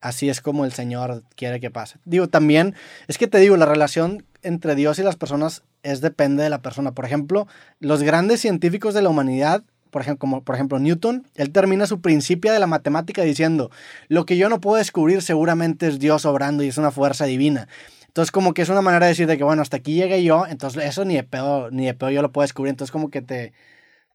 así 0.00 0.28
es 0.28 0.40
como 0.40 0.64
el 0.64 0.72
Señor 0.72 1.22
quiere 1.36 1.60
que 1.60 1.70
pase. 1.70 1.98
Digo, 2.04 2.28
también, 2.28 2.74
es 3.08 3.18
que 3.18 3.26
te 3.26 3.38
digo, 3.38 3.56
la 3.56 3.66
relación 3.66 4.24
entre 4.42 4.74
Dios 4.74 4.98
y 4.98 5.02
las 5.02 5.16
personas 5.16 5.62
es 5.82 6.00
depende 6.00 6.42
de 6.42 6.50
la 6.50 6.62
persona. 6.62 6.92
Por 6.92 7.04
ejemplo, 7.04 7.46
los 7.80 8.02
grandes 8.02 8.40
científicos 8.40 8.94
de 8.94 9.02
la 9.02 9.08
humanidad, 9.08 9.64
por 9.90 10.02
ejemplo, 10.02 10.18
como 10.18 10.42
por 10.42 10.54
ejemplo 10.54 10.78
Newton, 10.78 11.26
él 11.34 11.52
termina 11.52 11.86
su 11.86 12.00
principio 12.00 12.52
de 12.52 12.58
la 12.58 12.66
matemática 12.66 13.22
diciendo, 13.22 13.70
lo 14.08 14.26
que 14.26 14.36
yo 14.36 14.48
no 14.48 14.60
puedo 14.60 14.76
descubrir 14.76 15.22
seguramente 15.22 15.88
es 15.88 15.98
Dios 15.98 16.24
obrando 16.24 16.62
y 16.62 16.68
es 16.68 16.78
una 16.78 16.90
fuerza 16.90 17.24
divina. 17.24 17.68
Entonces, 18.06 18.30
como 18.30 18.54
que 18.54 18.62
es 18.62 18.70
una 18.70 18.80
manera 18.80 19.06
de 19.06 19.10
decir 19.10 19.26
de 19.26 19.36
que, 19.36 19.44
bueno, 19.44 19.60
hasta 19.60 19.76
aquí 19.76 19.94
llegué 19.94 20.24
yo, 20.24 20.46
entonces 20.46 20.84
eso 20.84 21.04
ni 21.04 21.16
de 21.16 21.22
pedo, 21.22 21.70
ni 21.70 21.84
de 21.84 21.92
pedo 21.92 22.10
yo 22.10 22.22
lo 22.22 22.32
puedo 22.32 22.44
descubrir. 22.44 22.70
Entonces, 22.70 22.90
como 22.90 23.10
que 23.10 23.20
te, 23.20 23.52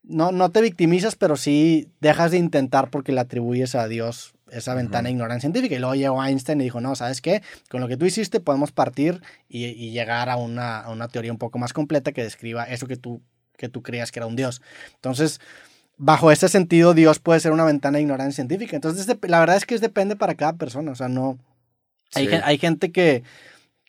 no, 0.03 0.31
no 0.31 0.49
te 0.49 0.61
victimizas, 0.61 1.15
pero 1.15 1.35
sí 1.37 1.89
dejas 1.99 2.31
de 2.31 2.37
intentar 2.37 2.89
porque 2.89 3.11
le 3.11 3.21
atribuyes 3.21 3.75
a 3.75 3.87
Dios 3.87 4.33
esa 4.51 4.73
ventana 4.75 5.03
de 5.07 5.11
ignorancia 5.11 5.41
científica. 5.41 5.75
Y 5.75 5.79
luego 5.79 5.95
llegó 5.95 6.23
Einstein 6.23 6.59
y 6.61 6.65
dijo, 6.65 6.81
no, 6.81 6.95
¿sabes 6.95 7.21
qué? 7.21 7.41
Con 7.69 7.81
lo 7.81 7.87
que 7.87 7.97
tú 7.97 8.05
hiciste 8.05 8.39
podemos 8.39 8.71
partir 8.71 9.21
y, 9.47 9.65
y 9.65 9.91
llegar 9.91 10.29
a 10.29 10.35
una, 10.35 10.79
a 10.81 10.89
una 10.91 11.07
teoría 11.07 11.31
un 11.31 11.37
poco 11.37 11.57
más 11.59 11.71
completa 11.73 12.11
que 12.11 12.23
describa 12.23 12.65
eso 12.65 12.87
que 12.87 12.97
tú, 12.97 13.21
que 13.57 13.69
tú 13.69 13.81
creías 13.81 14.11
que 14.11 14.19
era 14.19 14.25
un 14.25 14.35
Dios. 14.35 14.61
Entonces, 14.95 15.39
bajo 15.97 16.31
ese 16.31 16.49
sentido, 16.49 16.93
Dios 16.93 17.19
puede 17.19 17.39
ser 17.39 17.51
una 17.51 17.63
ventana 17.63 17.97
de 17.97 18.01
ignorancia 18.01 18.35
científica. 18.35 18.75
Entonces, 18.75 19.07
la 19.07 19.39
verdad 19.39 19.55
es 19.55 19.65
que 19.65 19.75
es 19.75 19.81
depende 19.81 20.15
para 20.15 20.35
cada 20.35 20.53
persona. 20.53 20.91
O 20.91 20.95
sea, 20.95 21.07
no... 21.07 21.37
Hay, 22.13 22.27
Sí. 22.27 22.33
hay 22.43 22.57
gente 22.57 22.91
que, 22.91 23.23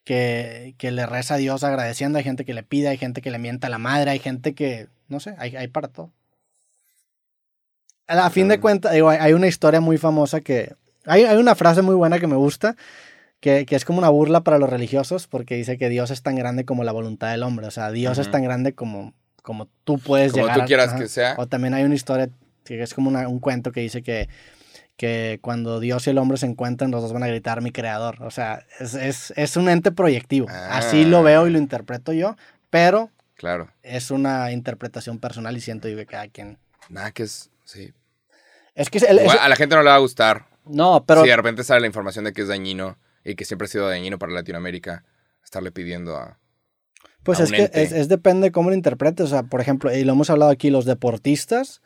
que, 0.05 0.75
que 0.79 0.91
le 0.91 1.07
reza 1.07 1.35
a 1.35 1.39
Dios 1.39 1.63
agradeciendo, 1.65 2.19
hay 2.19 2.25
gente 2.25 2.45
que 2.45 2.55
le 2.55 2.63
pide, 2.63 2.89
hay 2.89 2.99
gente 2.99 3.23
que 3.23 3.31
le 3.31 3.39
mienta 3.39 3.69
a 3.69 3.71
la 3.71 3.79
madre, 3.79 4.11
hay 4.11 4.19
gente 4.19 4.55
que, 4.55 4.89
no 5.09 5.21
sé, 5.21 5.35
hay, 5.39 5.55
hay 5.57 5.69
para 5.69 5.89
todo. 5.89 6.11
A 8.09 8.29
fin 8.31 8.49
de 8.49 8.61
cuentas, 8.61 8.93
digo, 8.93 9.09
hay- 9.09 9.33
una 9.33 9.47
historia 9.47 9.81
muy 9.81 9.97
famosa 9.97 10.41
que, 10.41 10.75
hay, 11.07 11.25
hay 11.25 11.37
una 11.39 11.55
frase 11.55 11.83
muy 11.83 11.95
buena 11.95 12.19
que 12.19 12.27
me 12.27 12.37
gusta, 12.37 12.77
que, 13.41 13.65
que 13.65 13.75
es 13.77 13.85
como 13.85 13.99
una 13.99 14.09
burla 14.09 14.43
para 14.43 14.59
los 14.59 14.69
religiosos, 14.69 15.27
porque 15.29 15.55
dice 15.57 15.79
que 15.79 15.89
Dios 15.89 16.11
es 16.11 16.23
tan 16.23 16.35
grande 16.37 16.65
como 16.65 16.85
la 16.85 16.93
voluntad 16.93 17.31
del 17.31 17.43
hombre, 17.43 17.67
o 17.67 17.71
sea, 17.71 17.91
Dios 17.91 18.19
es 18.19 18.31
tan 18.31 18.43
grande 18.43 18.75
como, 18.75 19.15
como 19.43 19.69
tú 19.85 19.99
puedes 19.99 20.33
Como 20.33 20.45
llegar. 20.45 20.61
tú 20.61 20.67
quieras 20.67 20.95
que 20.95 21.09
sea. 21.09 21.35
O 21.39 21.47
también 21.47 21.75
hay 21.75 21.85
una 21.85 21.95
historia 21.95 22.29
que 22.65 22.83
es 22.83 22.93
como 22.95 23.09
una- 23.09 23.29
un 23.29 23.39
cuento 23.41 23.73
que 23.73 23.81
dice 23.81 24.03
que, 24.03 24.29
que 25.03 25.41
cuando 25.43 25.81
Dios 25.81 26.07
y 26.07 26.11
el 26.11 26.19
hombre 26.19 26.39
se 26.39 26.47
encuentran, 26.47 26.93
los 26.93 27.03
dos 27.03 27.13
van 27.13 27.25
a 27.25 27.27
gritar 27.27 27.61
mi 27.61 27.73
creador. 27.73 28.23
O 28.23 28.31
sea, 28.31 28.65
es, 28.79 28.95
es, 28.95 29.33
es 29.37 29.57
un 29.57 29.69
ente 29.69 29.91
proyectivo. 29.91 30.47
Así 30.49 31.05
lo 31.05 31.19
Ah. 31.19 31.23
veo 31.23 31.49
y 31.49 31.51
lo 31.51 31.59
interpreto 31.59 32.13
yo, 32.13 32.37
pero 32.71 33.11
Claro. 33.35 33.69
es 33.83 34.13
una 34.13 34.53
interpretación 34.53 35.19
personal 35.19 35.57
y 35.57 35.61
siento 35.61 35.89
yo 35.89 35.97
que 35.97 36.07
cada 36.07 36.29
quien. 36.29 36.57
Nada 36.89 37.11
que 37.11 37.25
es. 37.25 37.51
Sí. 37.65 37.93
Es 38.77 38.91
que 38.91 38.99
el- 38.99 39.19
Igual 39.19 39.39
es- 39.39 39.43
a 39.43 39.49
la 39.49 39.57
gente 39.57 39.75
no 39.75 39.83
le 39.83 39.89
va 39.89 39.97
a 39.97 39.99
gustar. 39.99 40.47
no, 40.67 41.03
pero 41.05 41.23
si 41.23 41.29
de 41.31 41.37
repente 41.37 41.65
sale 41.65 41.81
la 41.81 41.89
información 41.89 42.25
de 42.25 42.33
que 42.33 42.43
es 42.43 42.47
dañino 42.49 42.97
y 43.25 43.35
que 43.35 43.45
siempre 43.45 43.65
ha 43.67 43.69
sido 43.69 43.89
dañino 43.89 44.21
para 44.21 44.31
Latinoamérica, 44.33 45.05
estarle 45.43 45.73
pidiendo 45.73 46.17
a. 46.17 46.39
pues 47.25 47.41
a 47.41 47.43
es 47.43 47.51
un 47.51 47.57
que 47.57 47.63
ente. 47.65 47.83
es, 47.83 47.91
es 47.91 48.09
depende 48.09 48.47
de 48.47 48.53
cómo 48.53 48.71
lo 48.71 48.77
interpretes. 48.77 49.27
O 49.27 49.29
sea, 49.29 49.43
por 49.43 49.61
ejemplo, 49.61 49.93
y 49.93 50.05
lo 50.05 50.13
hemos 50.13 50.31
hablado 50.31 50.53
aquí, 50.53 50.71
los 50.71 50.85
deportistas, 50.85 51.83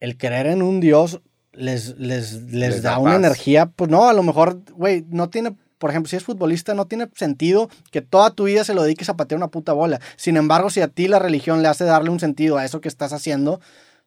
el 0.00 0.16
creer 0.16 0.46
en 0.46 0.62
un 0.62 0.80
Dios 0.80 1.20
les, 1.52 1.98
les, 1.98 2.42
les, 2.42 2.52
Les 2.52 2.82
da, 2.82 2.90
da 2.92 2.98
una 2.98 3.16
energía. 3.16 3.66
Pues 3.66 3.90
no, 3.90 4.08
a 4.08 4.12
lo 4.12 4.22
mejor, 4.22 4.60
güey, 4.74 5.04
no 5.08 5.28
tiene. 5.28 5.56
Por 5.78 5.90
ejemplo, 5.90 6.10
si 6.10 6.16
es 6.16 6.24
futbolista, 6.24 6.74
no 6.74 6.86
tiene 6.86 7.08
sentido 7.14 7.68
que 7.92 8.02
toda 8.02 8.30
tu 8.30 8.44
vida 8.44 8.64
se 8.64 8.74
lo 8.74 8.82
dediques 8.82 9.08
a 9.08 9.16
patear 9.16 9.38
una 9.38 9.48
puta 9.48 9.72
bola. 9.72 10.00
Sin 10.16 10.36
embargo, 10.36 10.70
si 10.70 10.80
a 10.80 10.88
ti 10.88 11.06
la 11.06 11.20
religión 11.20 11.62
le 11.62 11.68
hace 11.68 11.84
darle 11.84 12.10
un 12.10 12.18
sentido 12.18 12.58
a 12.58 12.64
eso 12.64 12.80
que 12.80 12.88
estás 12.88 13.12
haciendo, 13.12 13.60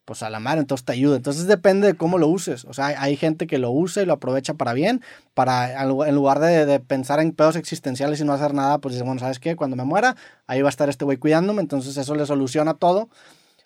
pues 0.03 0.23
a 0.23 0.29
la 0.29 0.41
madre, 0.41 0.59
entonces 0.59 0.83
te 0.83 0.91
ayuda. 0.91 1.15
Entonces 1.15 1.47
depende 1.47 1.87
de 1.87 1.93
cómo 1.93 2.17
lo 2.17 2.27
uses. 2.27 2.65
O 2.65 2.73
sea, 2.73 2.87
hay, 2.87 3.15
gente 3.15 3.47
que 3.47 3.57
lo 3.57 3.71
usa 3.71 4.03
y 4.03 4.05
lo 4.05 4.11
aprovecha 4.13 4.55
para 4.55 4.73
bien, 4.73 5.01
para 5.33 5.81
en 5.81 5.87
lu- 5.87 6.03
en 6.03 6.13
lugar 6.15 6.39
de, 6.39 6.65
de 6.65 6.79
pensar 6.81 7.21
en 7.21 7.31
pedos 7.31 7.55
existenciales 7.55 8.19
y 8.19 8.25
no 8.25 8.33
hacer 8.33 8.53
nada, 8.53 8.79
pues 8.79 8.95
dice, 8.95 9.05
bueno, 9.05 9.19
¿sabes 9.19 9.39
qué? 9.39 9.55
Cuando 9.55 9.77
me 9.77 9.85
muera, 9.85 10.17
ahí 10.47 10.61
va 10.61 10.67
a 10.67 10.71
estar 10.71 10.89
este 10.89 11.05
güey 11.05 11.17
cuidándome, 11.17 11.61
entonces 11.61 11.95
eso 11.95 12.15
le 12.15 12.25
soluciona 12.25 12.73
todo. 12.73 13.07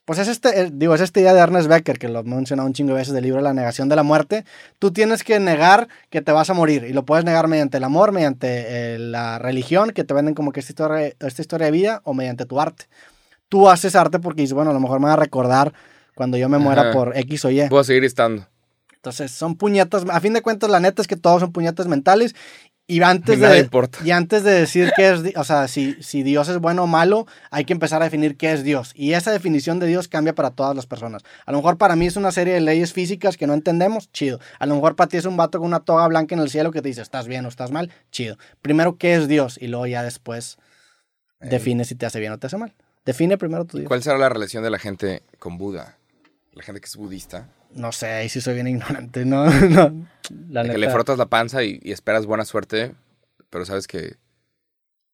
Pues 0.06 0.20
es 0.20 0.28
este, 0.28 0.62
eh, 0.62 0.70
digo, 0.72 0.94
es 0.94 1.02
esta 1.02 1.20
idea 1.20 1.34
de 1.34 1.40
Ernest 1.40 1.68
Becker, 1.68 1.98
que 1.98 2.08
lo 2.08 2.20
he 2.20 2.24
mencionado 2.24 2.68
un 2.68 2.74
chingo 2.74 2.90
de 2.90 3.00
veces 3.00 3.14
del 3.14 3.24
libro 3.24 3.42
La 3.42 3.54
negación 3.54 3.90
de 3.90 3.96
la 3.96 4.04
muerte. 4.04 4.46
Tú 4.78 4.92
tienes 4.92 5.24
que 5.24 5.40
negar 5.40 5.88
que 6.12 6.22
te 6.22 6.32
vas 6.32 6.52
a 6.52 6.54
morir 6.54 6.86
y 6.88 6.94
lo 6.94 7.06
puedes 7.06 7.26
negar 7.26 7.48
mediante 7.48 7.78
el 7.78 7.84
amor, 7.84 8.12
mediante 8.12 8.48
eh, 8.68 9.00
la 9.00 9.40
religión, 9.40 9.90
que 9.90 10.04
te 10.04 10.14
venden 10.14 10.36
como 10.36 10.52
que 10.52 10.60
esta 10.60 10.72
historia, 10.72 11.08
esta 11.20 11.42
historia 11.42 11.66
de 11.66 11.72
vida, 11.72 12.02
o 12.04 12.14
mediante 12.14 12.46
tu 12.46 12.62
arte. 12.62 12.86
Tú 13.50 13.68
haces 13.68 13.96
arte 13.96 14.20
porque 14.20 14.44
dices, 14.44 14.54
bueno, 14.54 14.70
a 14.70 14.74
lo 14.76 14.80
mejor 14.80 15.00
me 15.00 15.08
va 15.08 15.14
a 15.14 15.18
recordar 15.18 15.74
cuando 16.14 16.38
yo 16.38 16.50
me 16.50 16.60
muera 16.60 16.84
Ajá. 16.84 16.92
por 16.92 17.18
X 17.18 17.46
o 17.46 17.50
Y. 17.50 17.68
Puedo 17.68 17.84
seguir 17.84 18.04
estando. 18.04 18.48
Entonces, 18.94 19.32
son 19.32 19.56
puñetas. 19.56 20.04
A 20.10 20.20
fin 20.20 20.34
de 20.34 20.42
cuentas, 20.42 20.70
la 20.70 20.80
neta 20.80 21.02
es 21.02 21.08
que 21.08 21.16
todos 21.16 21.42
son 21.42 21.52
puñetas 21.52 21.88
mentales. 21.88 22.36
Y 22.88 23.02
antes, 23.02 23.40
Nada 23.40 23.56
de, 23.56 23.62
importa. 23.62 23.98
y 24.06 24.12
antes 24.12 24.44
de 24.44 24.52
decir 24.52 24.92
qué 24.96 25.10
es, 25.10 25.36
o 25.38 25.44
sea, 25.44 25.68
si, 25.68 25.96
si 26.04 26.22
Dios 26.22 26.48
es 26.50 26.60
bueno 26.60 26.84
o 26.84 26.88
malo, 26.88 27.26
hay 27.50 27.66
que 27.66 27.74
empezar 27.74 28.02
a 28.04 28.06
definir 28.06 28.38
qué 28.38 28.52
es 28.52 28.64
Dios. 28.64 28.92
Y 28.94 29.14
esa 29.14 29.32
definición 29.32 29.80
de 29.80 29.88
Dios 29.88 30.08
cambia 30.08 30.36
para 30.36 30.52
todas 30.52 30.76
las 30.76 30.86
personas. 30.86 31.24
A 31.48 31.52
lo 31.52 31.58
mejor 31.58 31.78
para 31.80 31.96
mí 31.96 32.06
es 32.06 32.16
una 32.16 32.32
serie 32.32 32.54
de 32.54 32.62
leyes 32.62 32.94
físicas 32.94 33.38
que 33.38 33.48
no 33.48 33.56
entendemos, 33.56 34.12
chido. 34.12 34.40
A 34.60 34.68
lo 34.68 34.76
mejor 34.76 34.96
para 34.96 35.08
ti 35.10 35.18
es 35.18 35.26
un 35.26 35.36
vato 35.36 35.58
con 35.58 35.66
una 35.68 35.80
toga 35.80 36.08
blanca 36.08 36.36
en 36.36 36.42
el 36.42 36.50
cielo 36.52 36.70
que 36.72 36.84
te 36.84 36.90
dice, 36.90 37.02
estás 37.02 37.28
bien 37.28 37.44
o 37.46 37.50
estás 37.50 37.72
mal, 37.72 37.92
chido. 38.12 38.38
Primero, 38.62 38.98
¿qué 38.98 39.16
es 39.16 39.28
Dios? 39.28 39.58
Y 39.60 39.66
luego 39.68 39.88
ya 39.88 40.04
después 40.04 40.58
Ey. 41.40 41.50
define 41.50 41.86
si 41.86 41.96
te 41.96 42.06
hace 42.06 42.20
bien 42.20 42.34
o 42.34 42.38
te 42.38 42.46
hace 42.46 42.58
mal. 42.58 42.76
Define 43.04 43.40
primero 43.40 43.66
tu 43.66 43.78
Dios. 43.80 43.88
¿Cuál 43.88 44.04
será 44.04 44.20
la 44.20 44.30
relación 44.30 44.64
de 44.64 44.70
la 44.70 44.78
gente 44.78 45.24
con 45.40 45.58
Buda? 45.58 45.98
La 46.54 46.62
gente 46.62 46.82
que 46.82 46.86
es 46.88 46.96
budista. 46.96 47.48
No 47.76 47.92
sé, 47.92 48.08
ahí 48.08 48.30
sí 48.30 48.40
soy 48.40 48.54
bien 48.54 48.68
ignorante, 48.68 49.26
no, 49.26 49.46
no. 49.70 50.08
La 50.50 50.64
que 50.64 50.78
le 50.78 50.90
frotas 50.90 51.18
la 51.18 51.26
panza 51.26 51.62
y, 51.64 51.80
y 51.84 51.92
esperas 51.92 52.26
buena 52.26 52.46
suerte, 52.46 52.96
pero 53.50 53.66
sabes 53.66 53.86
que. 53.86 54.16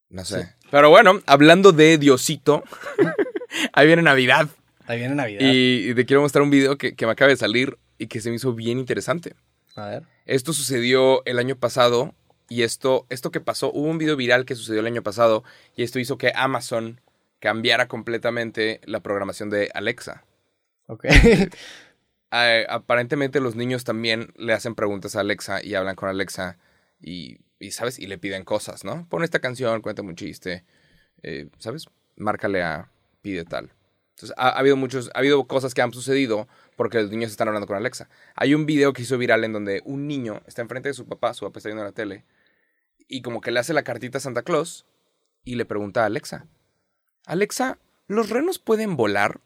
No 0.10 0.24
sé. 0.24 0.54
Pero 0.70 0.90
bueno, 0.92 1.22
hablando 1.26 1.72
de 1.72 1.98
Diosito, 1.98 2.64
ahí 3.74 3.88
viene 3.88 4.04
Navidad. 4.04 4.48
Ahí 4.86 5.00
viene 5.00 5.16
Navidad. 5.16 5.40
Y, 5.42 5.90
y 5.90 5.96
te 5.96 6.06
quiero 6.06 6.22
mostrar 6.22 6.44
un 6.44 6.52
video 6.52 6.78
que, 6.78 6.96
que 6.96 7.06
me 7.08 7.14
acaba 7.14 7.30
de 7.30 7.38
salir 7.38 7.80
y 7.98 8.08
que 8.08 8.22
se 8.22 8.30
me 8.30 8.36
hizo 8.36 8.54
bien 8.54 8.78
interesante. 8.78 9.34
A 9.76 9.88
ver. 9.88 10.04
Esto 10.26 10.54
sucedió 10.54 11.26
el 11.26 11.40
año 11.40 11.56
pasado 11.56 12.14
y 12.48 12.62
esto, 12.62 13.08
esto 13.10 13.32
que 13.32 13.40
pasó, 13.40 13.72
hubo 13.72 13.90
un 13.90 13.98
video 13.98 14.16
viral 14.16 14.46
que 14.46 14.54
sucedió 14.56 14.82
el 14.82 14.88
año 14.88 15.02
pasado 15.02 15.44
y 15.76 15.82
esto 15.82 15.98
hizo 15.98 16.20
que 16.20 16.32
Amazon 16.36 17.02
cambiara 17.40 17.88
completamente 17.88 18.82
la 18.84 19.00
programación 19.00 19.50
de 19.50 19.72
Alexa. 19.74 20.26
Ok. 20.86 21.06
Eh, 22.32 22.66
aparentemente 22.70 23.40
los 23.40 23.56
niños 23.56 23.84
también 23.84 24.34
le 24.38 24.54
hacen 24.54 24.76
preguntas 24.76 25.16
a 25.16 25.22
Alexa 25.22 25.64
y 25.64 25.76
hablan 25.76 25.96
con 25.96 26.10
Alexa 26.10 26.58
y, 27.02 27.40
¿sabes? 27.72 28.00
Y 28.00 28.08
le 28.08 28.18
piden 28.18 28.44
cosas, 28.44 28.84
¿no? 28.84 29.08
Pon 29.10 29.24
esta 29.24 29.40
canción, 29.40 29.82
cuéntame 29.82 30.10
un 30.10 30.16
chiste, 30.16 30.64
eh, 31.24 31.50
¿sabes? 31.58 31.88
Márcale 32.16 32.64
a 32.64 32.90
pide 33.22 33.44
tal. 33.44 33.72
Entonces, 34.16 34.36
ha, 34.38 34.50
ha, 34.50 34.60
habido 34.60 34.76
muchos, 34.78 35.10
ha 35.14 35.20
habido 35.20 35.46
cosas 35.46 35.74
que 35.74 35.82
han 35.82 35.94
sucedido 35.94 36.48
porque 36.76 37.02
los 37.02 37.12
niños 37.12 37.32
están 37.32 37.48
hablando 37.48 37.68
con 37.68 37.78
Alexa. 37.78 38.10
Hay 38.36 38.54
un 38.54 38.66
video 38.66 38.94
que 38.94 39.02
hizo 39.02 39.18
viral 39.18 39.44
en 39.44 39.54
donde 39.54 39.82
un 39.86 40.08
niño 40.08 40.42
está 40.48 40.62
enfrente 40.62 40.90
de 40.90 40.94
su 40.94 41.08
papá, 41.08 41.34
su 41.34 41.46
papá 41.46 41.60
está 41.60 41.70
viendo 41.70 41.84
la 41.84 41.92
tele, 41.92 42.24
y 43.08 43.22
como 43.22 43.42
que 43.42 43.52
le 43.52 43.60
hace 43.60 43.74
la 43.74 43.84
cartita 43.84 44.20
a 44.20 44.22
Santa 44.22 44.44
Claus 44.44 44.86
y 45.44 45.56
le 45.56 45.66
pregunta 45.66 46.04
a 46.04 46.06
Alexa, 46.06 46.46
Alexa, 47.26 47.78
¿los 48.08 48.30
renos 48.30 48.58
pueden 48.60 48.96
volar? 48.96 49.40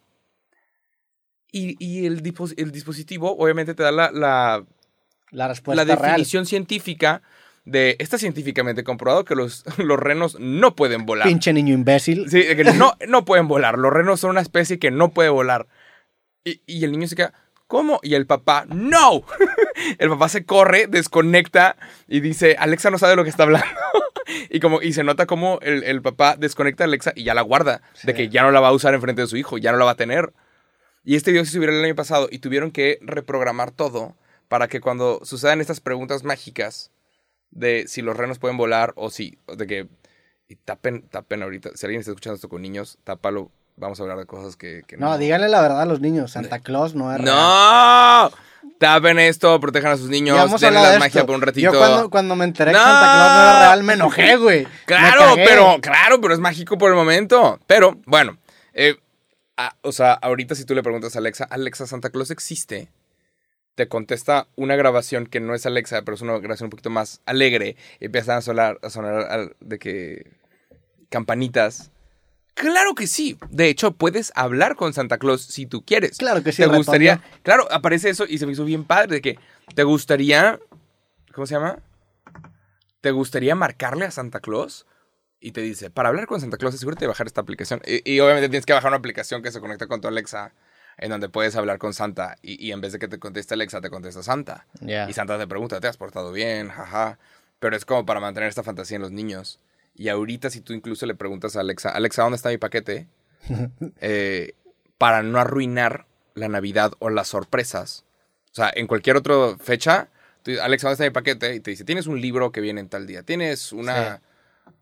Y, 1.58 1.78
y 1.80 2.06
el, 2.06 2.22
el, 2.58 2.72
dispositivo 2.74 3.38
obviamente 3.38 3.76
te 3.76 3.84
da 3.84 3.90
la, 3.90 4.12
la, 4.12 4.66
la, 5.32 5.48
respuesta 5.48 5.86
la 5.86 5.96
definición 5.96 6.42
real. 6.42 6.48
científica 6.48 7.22
de 7.64 7.96
está 7.98 8.18
científicamente 8.18 8.84
comprobado 8.84 9.24
que 9.24 9.36
los, 9.36 9.64
los 9.78 9.98
renos 9.98 10.38
no 10.38 10.76
pueden 10.76 11.06
volar. 11.06 11.30
Pinche 11.30 11.54
niño 11.54 11.74
imbécil. 11.74 12.30
Sí, 12.30 12.42
que 12.42 12.66
no, 12.66 12.98
no 13.08 13.24
pueden 13.24 13.48
volar. 13.48 13.78
Los 13.78 13.94
renos 13.94 14.20
son 14.20 14.32
una 14.32 14.42
especie 14.42 14.80
que 14.80 14.92
no 14.92 15.12
puede 15.12 15.30
volar. 15.30 15.68
Y, 16.44 16.60
y 16.68 16.84
el 16.84 16.92
niño 16.92 17.08
se 17.08 17.16
queda, 17.16 17.34
¿cómo? 17.68 18.02
Y 18.04 18.16
el 18.16 18.26
papá, 18.26 18.66
¡no! 18.68 19.24
el 19.98 20.10
papá 20.10 20.28
se 20.28 20.44
corre, 20.44 20.88
desconecta 20.88 21.78
y 22.06 22.20
dice, 22.20 22.58
Alexa 22.60 22.90
no 22.90 22.98
sabe 22.98 23.16
lo 23.16 23.24
que 23.24 23.30
está 23.30 23.44
hablando. 23.44 23.66
y 24.50 24.60
como 24.60 24.82
y 24.82 24.92
se 24.92 25.06
nota 25.06 25.26
como 25.26 25.60
el, 25.62 25.84
el, 25.84 26.02
papá 26.02 26.36
desconecta 26.38 26.84
a 26.84 26.88
Alexa 26.88 27.14
y 27.16 27.24
ya 27.24 27.34
la 27.34 27.44
guarda, 27.44 27.82
sí. 27.94 28.08
de 28.08 28.14
que 28.14 28.28
ya 28.28 28.44
no 28.44 28.52
la 28.52 28.60
va 28.60 28.68
a 28.68 28.74
usar 28.74 28.94
en 28.94 29.00
frente 29.00 29.22
de 29.22 29.28
su 29.30 29.38
hijo, 29.38 29.58
ya 29.58 29.72
no 29.72 29.78
la 29.78 29.86
va 29.86 29.92
a 29.92 29.96
tener. 29.96 30.34
Y 31.06 31.16
este 31.16 31.32
video 31.32 31.46
se 31.46 31.52
subió 31.52 31.70
el 31.70 31.86
año 31.86 31.96
pasado 31.96 32.28
y 32.32 32.40
tuvieron 32.40 32.72
que 32.72 32.98
reprogramar 33.02 33.70
todo 33.70 34.16
para 34.48 34.68
que 34.68 34.82
cuando 34.82 35.22
sucedan 35.24 35.62
estas 35.62 35.80
preguntas 35.80 36.24
mágicas 36.24 36.90
de 37.52 37.86
si 37.88 38.02
los 38.02 38.18
renos 38.18 38.40
pueden 38.40 38.58
volar 38.58 38.92
o 38.96 39.12
si, 39.12 39.38
de 39.56 39.68
que, 39.68 39.88
y 40.48 40.56
tapen, 40.56 41.04
tapen 41.04 41.44
ahorita, 41.44 41.70
si 41.76 41.86
alguien 41.86 42.00
está 42.00 42.12
escuchando 42.12 42.36
esto 42.36 42.50
con 42.50 42.64
niños, 42.64 42.98
tápalo, 43.04 43.52
vamos 43.78 44.00
a 44.00 44.04
hablar 44.04 44.18
de 44.18 44.26
cosas 44.26 44.56
que, 44.56 44.84
que 44.88 44.98
no. 44.98 45.10
No, 45.10 45.18
díganle 45.20 45.48
la 45.48 45.62
verdad 45.62 45.82
a 45.82 45.86
los 45.86 46.02
niños, 46.02 46.32
Santa 46.32 46.60
Claus 46.64 46.96
no 46.96 47.14
es 47.14 47.22
¡No! 47.22 48.30
Real. 48.30 48.32
Tapen 48.80 49.20
esto, 49.20 49.60
protejan 49.60 49.92
a 49.92 49.98
sus 49.98 50.10
niños, 50.10 50.60
denle 50.60 50.82
la 50.82 50.98
magia 50.98 51.24
por 51.24 51.36
un 51.36 51.42
ratito. 51.42 51.72
Yo 51.72 51.78
cuando, 51.78 52.10
cuando 52.10 52.36
me 52.36 52.46
enteré 52.46 52.72
no. 52.72 52.80
que 52.80 52.84
Santa 52.84 53.14
Claus 53.14 53.32
no 53.32 53.42
era 53.42 53.60
real 53.60 53.84
me 53.84 53.94
enojé, 53.94 54.38
güey. 54.38 54.68
Claro, 54.86 55.36
pero, 55.36 55.78
claro, 55.82 56.20
pero 56.20 56.34
es 56.34 56.40
mágico 56.40 56.78
por 56.78 56.90
el 56.90 56.96
momento. 56.96 57.60
Pero, 57.68 58.00
bueno, 58.06 58.38
eh, 58.74 58.96
a, 59.58 59.76
o 59.82 59.92
sea, 59.92 60.14
ahorita 60.14 60.56
si 60.56 60.66
tú 60.66 60.76
le 60.76 60.84
preguntas 60.84 61.16
a 61.16 61.20
Alexa, 61.20 61.46
Alexa, 61.46 61.88
Santa 61.88 62.10
Claus 62.10 62.32
existe, 62.32 62.90
te 63.76 63.88
contesta 63.88 64.48
una 64.56 64.76
grabación 64.76 65.28
que 65.28 65.40
no 65.40 65.54
es 65.54 65.66
Alexa, 65.66 66.02
pero 66.04 66.16
es 66.16 66.22
una 66.22 66.38
grabación 66.40 66.68
un 66.68 66.72
poquito 66.72 66.90
más 66.90 67.22
alegre, 67.26 67.76
y 68.00 68.06
empiezan 68.06 68.38
a 68.38 68.42
sonar, 68.42 68.80
a 68.82 68.90
sonar 68.90 69.56
de 69.60 69.80
que 69.80 70.32
campanitas. 71.10 71.92
Claro 72.54 72.96
que 72.96 73.06
sí. 73.06 73.38
De 73.50 73.68
hecho, 73.68 73.92
puedes 73.92 74.32
hablar 74.36 74.76
con 74.78 74.94
Santa 74.94 75.18
Claus 75.18 75.42
si 75.42 75.66
tú 75.66 75.84
quieres. 75.84 76.18
Claro 76.18 76.42
que 76.42 76.54
sí. 76.54 76.64
Te 76.64 76.70
gustaría. 76.70 77.22
Claro, 77.44 77.68
aparece 77.70 78.10
eso 78.10 78.26
y 78.28 78.38
se 78.38 78.46
me 78.46 78.54
hizo 78.54 78.64
bien 78.64 78.86
padre 78.86 79.16
de 79.16 79.22
que 79.22 79.40
te 79.76 79.84
gustaría. 79.84 80.60
¿Cómo 81.34 81.46
se 81.46 81.56
llama? 81.56 81.80
¿Te 83.02 83.12
gustaría 83.12 83.56
marcarle 83.56 84.06
a 84.06 84.12
Santa 84.12 84.40
Claus? 84.40 84.86
Y 85.40 85.52
te 85.52 85.62
dice, 85.62 85.90
para 85.90 86.10
hablar 86.10 86.28
con 86.28 86.42
Santa 86.42 86.58
Claus, 86.58 86.76
asegúrate 86.76 87.02
de 87.02 87.08
bajar 87.08 87.28
esta 87.28 87.42
aplicación. 87.42 87.82
Y, 87.86 88.14
y, 88.14 88.20
obviamente 88.20 88.50
tienes 88.50 88.66
que 88.66 88.74
bajar 88.74 88.90
una 88.90 88.98
aplicación 88.98 89.42
que 89.42 89.52
se 89.52 89.60
conecta 89.60 89.88
con 89.88 90.02
tu 90.02 90.08
Alexa, 90.08 90.54
en 90.98 91.10
donde 91.10 91.30
puedes 91.30 91.56
hablar 91.56 91.78
con 91.78 91.94
Santa. 91.94 92.38
Y, 92.42 92.66
y 92.66 92.72
en 92.72 92.82
vez 92.82 92.94
de 92.94 93.00
que 93.00 93.08
te 93.08 93.20
conteste 93.20 93.54
Alexa, 93.54 93.82
te 93.82 93.90
contesta 93.90 94.24
Santa. 94.24 94.66
Yeah. 94.82 95.10
Y 95.10 95.14
Santa 95.14 95.38
te 95.38 95.48
pregunta, 95.48 95.80
¿te 95.80 95.88
has 95.88 95.98
portado 95.98 96.32
bien? 96.32 96.70
Jaja. 96.70 97.20
Pero 97.60 97.76
es 97.76 97.86
como 97.86 98.06
para 98.06 98.20
mantener 98.20 98.50
esta 98.50 98.64
fantasía 98.64 98.96
en 98.96 99.02
los 99.02 99.12
niños. 99.12 99.60
Y 99.94 100.10
ahorita 100.10 100.50
si 100.50 100.62
tú 100.62 100.74
incluso 100.74 101.06
le 101.06 101.16
preguntas 101.16 101.56
a 101.56 101.62
Alexa, 101.62 101.90
Alexa, 101.90 102.24
¿dónde 102.24 102.38
está 102.38 102.50
mi 102.50 102.58
paquete? 102.58 103.08
eh, 104.02 104.54
para 104.98 105.24
no 105.24 105.40
arruinar 105.40 106.06
la 106.34 106.50
Navidad 106.50 106.94
o 107.00 107.10
las 107.10 107.28
sorpresas. 107.28 108.04
O 108.52 108.56
sea, 108.56 108.72
en 108.74 108.88
cualquier 108.88 109.18
otra 109.18 109.58
fecha, 109.60 110.10
tú, 110.44 110.52
Alexa, 110.62 110.88
¿dónde 110.88 110.94
está 110.94 111.04
mi 111.04 111.12
paquete? 111.12 111.56
Y 111.56 111.60
te 111.60 111.72
dice, 111.72 111.84
tienes 111.84 112.08
un 112.08 112.20
libro 112.20 112.52
que 112.52 112.62
viene 112.62 112.82
en 112.82 112.90
tal 112.90 113.06
día. 113.06 113.24
Tienes 113.24 113.72
una... 113.72 114.18
Sí 114.18 114.22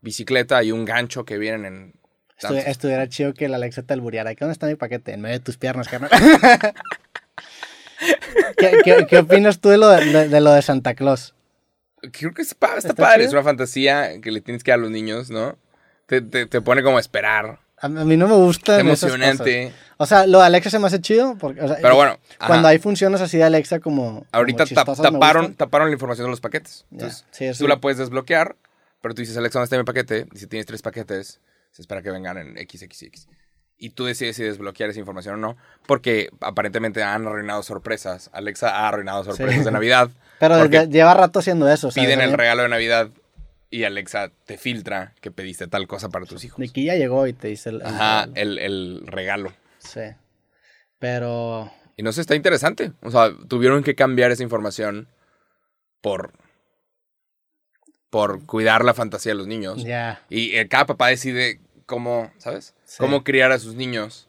bicicleta 0.00 0.62
y 0.62 0.72
un 0.72 0.84
gancho 0.84 1.24
que 1.24 1.38
vienen 1.38 1.64
en. 1.64 1.94
Estu 2.36 2.54
estuviera 2.54 3.08
chido 3.08 3.32
que 3.32 3.48
la 3.48 3.56
Alexa 3.56 3.82
te 3.82 3.94
albureara. 3.94 4.34
¿Dónde 4.38 4.52
está 4.52 4.66
mi 4.66 4.74
paquete? 4.74 5.12
En 5.12 5.20
medio 5.20 5.38
de 5.38 5.44
tus 5.44 5.56
piernas, 5.56 5.88
carnal. 5.88 6.10
¿Qué, 8.56 8.80
qué, 8.84 9.06
¿Qué, 9.08 9.18
opinas 9.18 9.60
tú 9.60 9.70
de 9.70 9.78
lo 9.78 9.88
de, 9.88 10.04
de, 10.04 10.28
de, 10.28 10.40
lo 10.40 10.52
de 10.52 10.62
Santa 10.62 10.94
Claus? 10.94 11.34
Creo 12.12 12.34
que 12.34 12.42
está, 12.42 12.76
está, 12.76 12.92
padre. 12.94 13.18
Chido? 13.18 13.28
Es 13.28 13.32
una 13.32 13.42
fantasía 13.44 14.20
que 14.20 14.30
le 14.30 14.40
tienes 14.40 14.62
que 14.62 14.72
dar 14.72 14.78
a 14.78 14.82
los 14.82 14.90
niños, 14.90 15.30
¿no? 15.30 15.56
Te, 16.06 16.20
te, 16.20 16.46
te 16.46 16.60
pone 16.60 16.82
como 16.82 16.98
a 16.98 17.00
esperar. 17.00 17.60
A, 17.78 17.88
mí 17.88 18.16
no 18.16 18.28
me 18.28 18.34
gusta. 18.34 18.80
emocionante. 18.80 19.72
O 19.96 20.06
sea, 20.06 20.26
lo 20.26 20.40
de 20.40 20.46
Alexa 20.46 20.70
se 20.70 20.78
me 20.78 20.86
hace 20.86 21.00
chido. 21.00 21.36
Porque, 21.38 21.60
o 21.60 21.68
sea, 21.68 21.78
Pero 21.80 21.96
bueno. 21.96 22.18
Cuando 22.38 22.66
ajá. 22.66 22.68
hay 22.68 22.78
funciones 22.78 23.20
así 23.20 23.38
de 23.38 23.44
Alexa 23.44 23.80
como. 23.80 24.26
Ahorita 24.32 24.64
como 24.66 24.96
taparon, 24.96 25.54
taparon 25.54 25.88
la 25.88 25.92
información 25.92 26.26
de 26.26 26.30
los 26.30 26.40
paquetes. 26.40 26.84
Entonces, 26.90 27.24
yeah. 27.38 27.54
sí, 27.54 27.58
tú 27.58 27.68
la 27.68 27.80
puedes 27.80 27.98
desbloquear 27.98 28.56
pero 29.04 29.14
tú 29.14 29.20
dices, 29.20 29.36
Alexa, 29.36 29.58
¿dónde 29.58 29.64
está 29.66 29.76
mi 29.76 29.84
paquete? 29.84 30.26
Y 30.32 30.38
si 30.38 30.46
tienes 30.46 30.64
tres 30.64 30.80
paquetes, 30.80 31.38
se 31.72 31.82
espera 31.82 32.00
que 32.00 32.10
vengan 32.10 32.38
en 32.38 32.56
XXX. 32.56 33.28
Y 33.76 33.90
tú 33.90 34.06
decides 34.06 34.36
si 34.36 34.44
desbloquear 34.44 34.88
esa 34.88 34.98
información 34.98 35.34
o 35.34 35.36
no, 35.36 35.56
porque 35.86 36.30
aparentemente 36.40 37.02
han 37.02 37.26
arruinado 37.26 37.62
sorpresas. 37.62 38.30
Alexa 38.32 38.70
ha 38.70 38.88
arruinado 38.88 39.22
sorpresas 39.22 39.58
sí. 39.58 39.64
de 39.66 39.70
Navidad. 39.72 40.08
Pero 40.40 40.64
lleva 40.64 41.12
rato 41.12 41.40
haciendo 41.40 41.68
eso. 41.68 41.90
¿sabes? 41.90 42.08
Piden 42.08 42.22
el 42.22 42.32
regalo 42.32 42.62
de 42.62 42.70
Navidad 42.70 43.10
y 43.68 43.84
Alexa 43.84 44.30
te 44.46 44.56
filtra 44.56 45.12
que 45.20 45.30
pediste 45.30 45.66
tal 45.66 45.86
cosa 45.86 46.08
para 46.08 46.24
tus 46.24 46.42
hijos. 46.42 46.72
Que 46.72 46.84
ya 46.84 46.94
llegó 46.94 47.26
y 47.26 47.34
te 47.34 47.48
dice 47.48 47.68
el, 47.68 47.82
Ajá, 47.82 48.26
el, 48.34 48.58
el 48.58 49.02
regalo. 49.04 49.52
Sí. 49.80 50.00
Pero... 50.98 51.70
Y 51.98 52.02
no 52.02 52.10
sé, 52.10 52.22
está 52.22 52.36
interesante. 52.36 52.92
O 53.02 53.10
sea, 53.10 53.32
tuvieron 53.48 53.82
que 53.82 53.94
cambiar 53.94 54.30
esa 54.30 54.44
información 54.44 55.08
por 56.00 56.32
por 58.14 58.46
cuidar 58.46 58.84
la 58.84 58.94
fantasía 58.94 59.32
de 59.32 59.38
los 59.38 59.48
niños. 59.48 59.82
Yeah. 59.82 60.22
Y 60.30 60.54
eh, 60.54 60.68
cada 60.68 60.86
papá 60.86 61.08
decide 61.08 61.58
cómo, 61.84 62.30
¿sabes? 62.38 62.72
Sí. 62.84 62.98
Cómo 63.00 63.24
criar 63.24 63.50
a 63.50 63.58
sus 63.58 63.74
niños. 63.74 64.28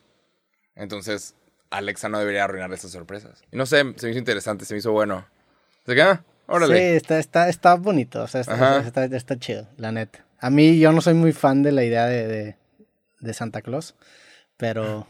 Entonces, 0.75 1.35
Alexa 1.69 2.09
no 2.09 2.17
debería 2.17 2.45
arruinar 2.45 2.73
esas 2.73 2.89
sorpresas. 2.89 3.43
Y 3.51 3.57
no 3.57 3.67
sé, 3.67 3.77
se 3.97 4.07
me 4.07 4.09
hizo 4.09 4.17
interesante, 4.17 4.65
se 4.65 4.73
me 4.73 4.79
hizo 4.79 4.91
bueno. 4.91 5.27
¿Se 5.85 5.93
queda? 5.93 6.23
Órale. 6.47 6.75
Sí, 6.75 6.95
está, 6.95 7.19
está, 7.19 7.47
está 7.47 7.75
bonito, 7.75 8.23
o 8.23 8.27
sea, 8.27 8.41
está, 8.41 8.79
está, 8.79 9.05
está, 9.05 9.37
chido, 9.37 9.67
la 9.77 9.91
neta. 9.91 10.25
A 10.39 10.49
mí, 10.49 10.79
yo 10.79 10.91
no 10.91 11.01
soy 11.01 11.13
muy 11.13 11.31
fan 11.31 11.61
de 11.61 11.71
la 11.71 11.83
idea 11.83 12.07
de, 12.07 12.25
de, 12.25 12.55
de 13.19 13.33
Santa 13.35 13.61
Claus, 13.61 13.93
pero 14.57 15.05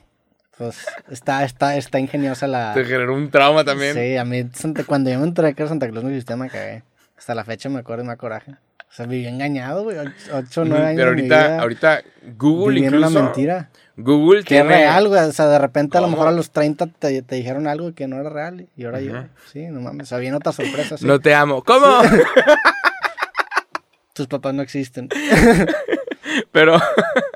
pues 0.57 0.85
está, 1.09 1.45
está, 1.45 1.77
está 1.77 1.97
ingeniosa 1.97 2.45
la... 2.47 2.73
¿Te 2.73 2.83
generó 2.83 3.15
un 3.15 3.31
trauma 3.31 3.63
también? 3.63 3.93
Sí, 3.93 4.17
a 4.17 4.25
mí, 4.25 4.49
cuando 4.85 5.11
yo 5.11 5.19
me 5.19 5.27
enteré 5.27 5.53
que 5.53 5.61
era 5.61 5.69
Santa 5.69 5.87
Claus 5.87 6.03
no 6.03 6.09
existía, 6.09 6.35
me 6.35 6.49
cagué. 6.49 6.83
Hasta 7.17 7.33
la 7.33 7.45
fecha 7.45 7.69
me 7.69 7.79
acuerdo 7.79 8.03
y 8.03 8.07
me 8.07 8.11
da 8.11 8.17
coraje. 8.17 8.51
O 8.51 8.57
sea, 8.95 9.05
viví 9.05 9.27
engañado, 9.27 9.83
güey. 9.83 9.97
8 9.97 10.61
o 10.61 10.65
9 10.65 10.85
años. 10.85 10.97
Pero 10.97 11.09
ahorita, 11.09 11.59
ahorita 11.59 12.01
Google 12.37 12.79
incluso. 12.79 13.07
una 13.07 13.21
mentira. 13.21 13.69
Google 13.97 14.43
que 14.43 14.55
tiene. 14.55 14.73
es 14.73 14.79
real, 14.79 15.07
güey. 15.07 15.21
O 15.23 15.31
sea, 15.31 15.47
de 15.47 15.59
repente 15.59 15.97
¿Cómo? 15.97 16.05
a 16.05 16.09
lo 16.09 16.11
mejor 16.11 16.27
a 16.27 16.31
los 16.31 16.51
30 16.51 16.87
te, 16.87 17.21
te, 17.21 17.35
dijeron 17.35 17.67
algo 17.67 17.93
que 17.93 18.07
no 18.07 18.19
era 18.19 18.29
real. 18.29 18.67
Y 18.75 18.85
ahora 18.85 18.99
uh 18.99 19.01
-huh. 19.01 19.23
yo. 19.23 19.29
Sí, 19.51 19.65
no 19.67 19.81
mames. 19.81 20.07
O 20.07 20.09
sea, 20.09 20.17
viene 20.19 20.37
otra 20.37 20.51
sorpresa. 20.51 20.97
¿sí? 20.97 21.05
No 21.05 21.19
te 21.19 21.33
amo. 21.33 21.63
¿Cómo? 21.63 22.03
Sí. 22.03 22.17
Tus 24.13 24.27
papás 24.27 24.53
no 24.53 24.61
existen. 24.61 25.09
Pero 26.51 26.79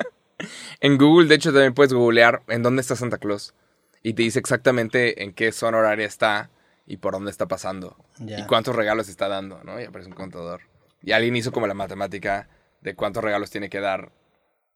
en 0.80 0.98
Google, 0.98 1.28
de 1.28 1.36
hecho, 1.36 1.52
también 1.52 1.74
puedes 1.74 1.92
googlear 1.92 2.42
en 2.48 2.64
dónde 2.64 2.82
está 2.82 2.96
Santa 2.96 3.18
Claus. 3.18 3.54
Y 4.02 4.14
te 4.14 4.24
dice 4.24 4.40
exactamente 4.40 5.24
en 5.24 5.34
qué 5.34 5.52
zona 5.52 5.78
horaria 5.78 6.06
está 6.06 6.50
y 6.88 6.98
por 6.98 7.14
dónde 7.14 7.32
está 7.32 7.48
pasando. 7.48 7.98
Y 8.20 8.44
cuántos 8.46 8.76
regalos 8.76 9.10
está 9.10 9.28
dando, 9.28 9.62
¿no? 9.66 9.80
Y 9.80 9.84
aparece 9.84 10.10
un 10.10 10.16
contador. 10.16 10.62
Y 11.02 11.12
alguien 11.12 11.36
hizo 11.36 11.52
como 11.52 11.68
la 11.68 11.74
matemática 11.74 12.50
de 12.82 12.96
cuántos 12.96 13.24
regalos 13.24 13.50
tiene 13.50 13.70
que 13.70 13.80
dar 13.80 14.12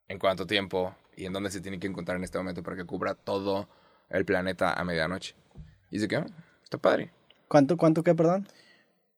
en 0.07 0.19
cuánto 0.19 0.45
tiempo 0.45 0.95
y 1.15 1.25
en 1.25 1.33
dónde 1.33 1.51
se 1.51 1.61
tiene 1.61 1.79
que 1.79 1.87
encontrar 1.87 2.17
en 2.17 2.23
este 2.23 2.37
momento 2.37 2.63
para 2.63 2.75
que 2.75 2.85
cubra 2.85 3.15
todo 3.15 3.67
el 4.09 4.25
planeta 4.25 4.73
a 4.73 4.83
medianoche. 4.83 5.35
Y 5.89 5.97
dice 5.97 6.07
que 6.07 6.17
oh, 6.17 6.25
está 6.63 6.77
padre. 6.77 7.11
¿Cuánto, 7.47 7.77
cuánto 7.77 8.03
qué, 8.03 8.15
perdón? 8.15 8.47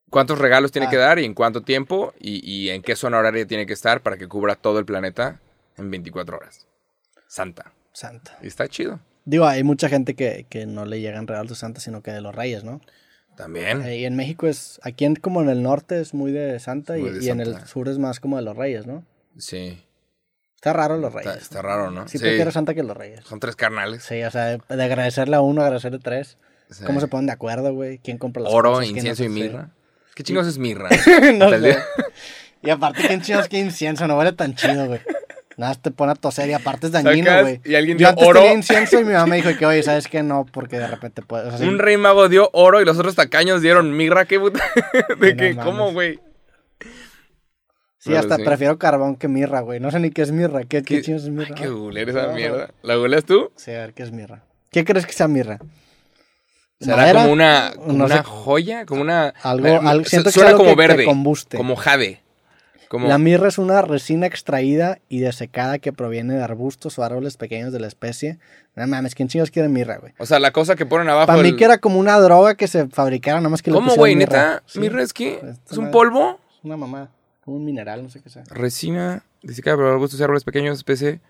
¿Cuántos 0.10 0.40
regalos 0.40 0.72
tiene 0.72 0.88
ah. 0.88 0.90
que 0.90 0.98
dar 0.98 1.20
y 1.20 1.26
en 1.26 1.34
cuánto 1.34 1.62
tiempo 1.62 2.14
y, 2.20 2.42
y 2.50 2.70
en 2.70 2.82
qué 2.82 2.96
zona 2.96 3.18
horaria 3.18 3.46
tiene 3.46 3.66
que 3.66 3.74
estar 3.74 4.02
para 4.02 4.18
que 4.18 4.28
cubra 4.28 4.56
todo 4.56 4.80
el 4.80 4.86
planeta 4.86 5.40
en 5.78 5.90
24 5.90 6.38
horas? 6.38 6.68
Santa. 7.28 7.74
Santa. 7.92 8.38
Y 8.42 8.48
está 8.48 8.68
chido. 8.68 9.00
Digo, 9.26 9.46
hay 9.46 9.64
mucha 9.64 9.90
gente 9.90 10.16
que, 10.16 10.46
que 10.50 10.66
no 10.66 10.86
le 10.86 11.02
llegan 11.02 11.28
regalos 11.28 11.50
de 11.50 11.56
Santa, 11.56 11.80
sino 11.80 12.04
que 12.04 12.12
de 12.12 12.22
los 12.22 12.36
reyes, 12.36 12.64
¿no? 12.64 12.82
También. 13.36 13.82
Eh, 13.82 13.98
y 13.98 14.06
en 14.06 14.16
México 14.16 14.48
es, 14.48 14.80
aquí 14.84 15.06
en, 15.06 15.16
como 15.16 15.42
en 15.42 15.50
el 15.50 15.62
norte 15.62 16.00
es 16.00 16.14
muy 16.14 16.32
de 16.32 16.60
Santa, 16.60 16.98
y, 16.98 17.04
de 17.04 17.24
y 17.24 17.30
en 17.30 17.42
el 17.42 17.66
sur 17.68 17.90
es 17.90 17.98
más 17.98 18.20
como 18.20 18.38
de 18.38 18.44
los 18.44 18.56
Reyes, 18.56 18.88
¿no? 18.88 19.04
Sí. 19.38 19.82
Está 20.56 20.74
raro 20.74 20.98
los 20.98 21.14
Reyes. 21.14 21.36
está 21.38 21.62
raro, 21.62 21.92
¿no? 21.92 22.08
Sí, 22.08 22.18
prefiero 22.18 22.52
Santa 22.52 22.74
que 22.74 22.84
los 22.84 22.96
Reyes. 22.96 23.22
Son 23.26 23.40
tres 23.40 23.56
carnales. 23.56 24.04
Sí, 24.04 24.24
o 24.24 24.32
sea, 24.32 24.46
de, 24.46 24.62
de 24.68 24.84
agradecerle 24.84 25.36
a 25.36 25.42
uno, 25.42 25.62
agradecerle 25.62 25.98
a 25.98 26.02
tres. 26.02 26.38
Sí. 26.72 26.84
¿Cómo 26.86 27.00
se 27.00 27.08
ponen 27.08 27.28
de 27.28 27.34
acuerdo, 27.34 27.74
güey? 27.74 28.00
¿Quién 28.00 28.18
compra 28.18 28.42
las 28.42 28.54
Oro, 28.54 28.82
incienso 28.82 29.24
y 29.24 29.30
mirra. 29.30 29.70
¿Qué 30.16 30.24
chingos 30.24 30.48
es 30.48 30.58
mirra? 30.58 30.90
no 31.36 31.50
sé. 31.50 31.78
Y 32.64 32.70
aparte, 32.70 33.06
¿quién 33.06 33.22
chingados 33.22 33.48
que 33.48 33.60
incienso? 33.60 34.08
No 34.08 34.18
huele 34.18 34.32
tan 34.32 34.56
chido, 34.56 34.88
güey. 34.88 35.02
Nada, 35.58 35.74
te 35.76 35.90
pone 35.92 36.12
a 36.12 36.16
toser 36.16 36.50
y 36.50 36.54
aparte 36.54 36.88
es 36.88 36.92
dañino, 36.92 37.32
güey. 37.42 37.62
y 37.64 37.76
alguien 37.76 37.98
Yo 37.98 38.00
dio 38.00 38.10
antes 38.10 38.28
oro. 38.28 38.40
tenía 38.42 38.56
incienso 38.56 39.00
y 39.00 39.06
mi 39.06 39.14
mamá 39.14 39.26
me 39.28 39.36
dijo 39.38 39.50
que, 39.58 39.66
oye, 39.66 39.84
¿sabes 39.84 40.08
qué? 40.10 40.22
No, 40.22 40.46
porque 40.52 40.78
de 40.80 40.88
repente 40.88 41.22
puede... 41.22 41.48
O 41.48 41.50
sea, 41.52 41.60
sí, 41.60 41.66
Un 41.66 41.80
rey 41.80 41.96
mago 41.96 42.28
dio 42.28 42.50
oro 42.52 42.82
y 42.82 42.86
los 42.86 42.98
otros 43.00 43.16
tacaños 43.16 43.62
dieron 43.62 43.96
mirra. 43.96 44.26
¿Qué 44.26 44.38
puta? 44.40 44.62
¿De 45.20 45.34
no 45.34 45.42
mames. 45.42 45.66
¿Cómo, 45.66 45.94
güey? 45.94 46.20
sí, 48.00 48.10
Pero 48.10 48.20
hasta 48.20 48.36
sí. 48.36 48.44
prefiero 48.44 48.78
carbón 48.78 49.16
que 49.16 49.28
mirra, 49.28 49.62
güey. 49.62 49.80
No 49.80 49.92
sé 49.92 50.00
ni 50.00 50.12
qué 50.12 50.22
es 50.24 50.32
mirra. 50.32 50.62
¿Qué, 50.66 50.84
qué 50.84 51.02
¿Qué- 51.02 51.16
es 51.16 51.30
mirra? 51.30 51.56
Ay, 51.56 51.62
qué 51.64 51.68
gulera 51.70 52.12
esa 52.12 52.28
No, 52.28 52.34
mierda. 52.34 52.70
¿La 52.84 52.96
guleas 52.96 53.24
tú? 53.26 53.52
Sí, 53.56 53.72
a 53.72 53.80
ver, 53.80 53.94
¿qué 53.94 54.04
es 54.04 54.12
mirra? 54.12 54.44
¿Qué 54.72 54.84
crees 54.84 55.06
que 55.06 55.14
sea 55.14 55.28
mirra? 55.28 55.60
¿Será 56.82 56.98
¿Madera? 56.98 57.22
como 57.22 57.32
una, 57.34 57.72
como 57.78 57.94
No 57.94 58.06
una 58.06 58.18
sé. 58.18 58.24
joya? 58.24 58.86
Como 58.86 59.02
una... 59.02 59.34
Algo- 59.42 59.80
algo- 59.88 60.04
siento 60.06 60.30
suena 60.32 60.54
como 60.54 60.72
que 60.72 60.76
verde. 60.76 61.06
combuste. 61.06 61.56
Como 61.58 61.76
jade. 61.78 62.20
La 62.92 63.18
mirra 63.18 63.48
es 63.48 63.58
una 63.58 63.82
resina 63.82 64.26
extraída 64.28 65.00
y 65.10 65.20
desecada 65.20 65.80
que 65.80 65.94
proviene 65.94 66.36
de 66.36 66.44
arbustos 66.44 66.98
o 67.00 67.04
árboles 67.04 67.38
pequeños 67.38 67.74
de 67.74 67.80
la 67.80 67.88
especie. 67.88 68.40
No 68.76 68.86
mames, 68.88 69.16
¿quién 69.16 69.28
chingos 69.28 69.52
quiere 69.52 69.70
mirra, 69.70 69.98
güey? 69.98 70.14
O 70.20 70.26
sea, 70.26 70.40
la 70.40 70.52
cosa 70.52 70.76
que 70.76 70.86
ponen 70.86 71.10
abajo 71.10 71.28
Para 71.28 71.42
mí 71.42 71.56
que 71.56 71.66
era 71.66 71.78
como 71.78 72.00
una 72.00 72.20
droga 72.20 72.56
que 72.56 72.68
se 72.68 72.88
fabricara, 72.88 73.38
nada 73.40 73.50
más 73.50 73.62
que 73.62 73.72
le 73.72 73.76
¿Cómo, 73.76 73.96
güey? 73.96 74.16
¿Neta? 74.16 74.64
Sí, 74.66 74.80
¿Mirra 74.80 75.02
es 75.02 75.14
qué? 75.14 75.42
¿Es 75.70 75.78
un 75.78 75.92
polvo? 75.92 76.40
Es 76.58 76.64
una 76.64 76.78
mamá, 76.78 77.12
como 77.44 77.58
un 77.58 77.66
mineral, 77.66 78.04
no 78.04 78.10
sé 78.10 78.22
qué 78.22 78.30
sea. 78.30 78.44
Resina, 78.50 79.24
desecada 79.42 79.78
por 79.78 79.86
arbustos 79.86 80.20
y 80.20 80.24
árboles 80.24 80.44
pequeños, 80.44 80.78
especie... 80.78 81.22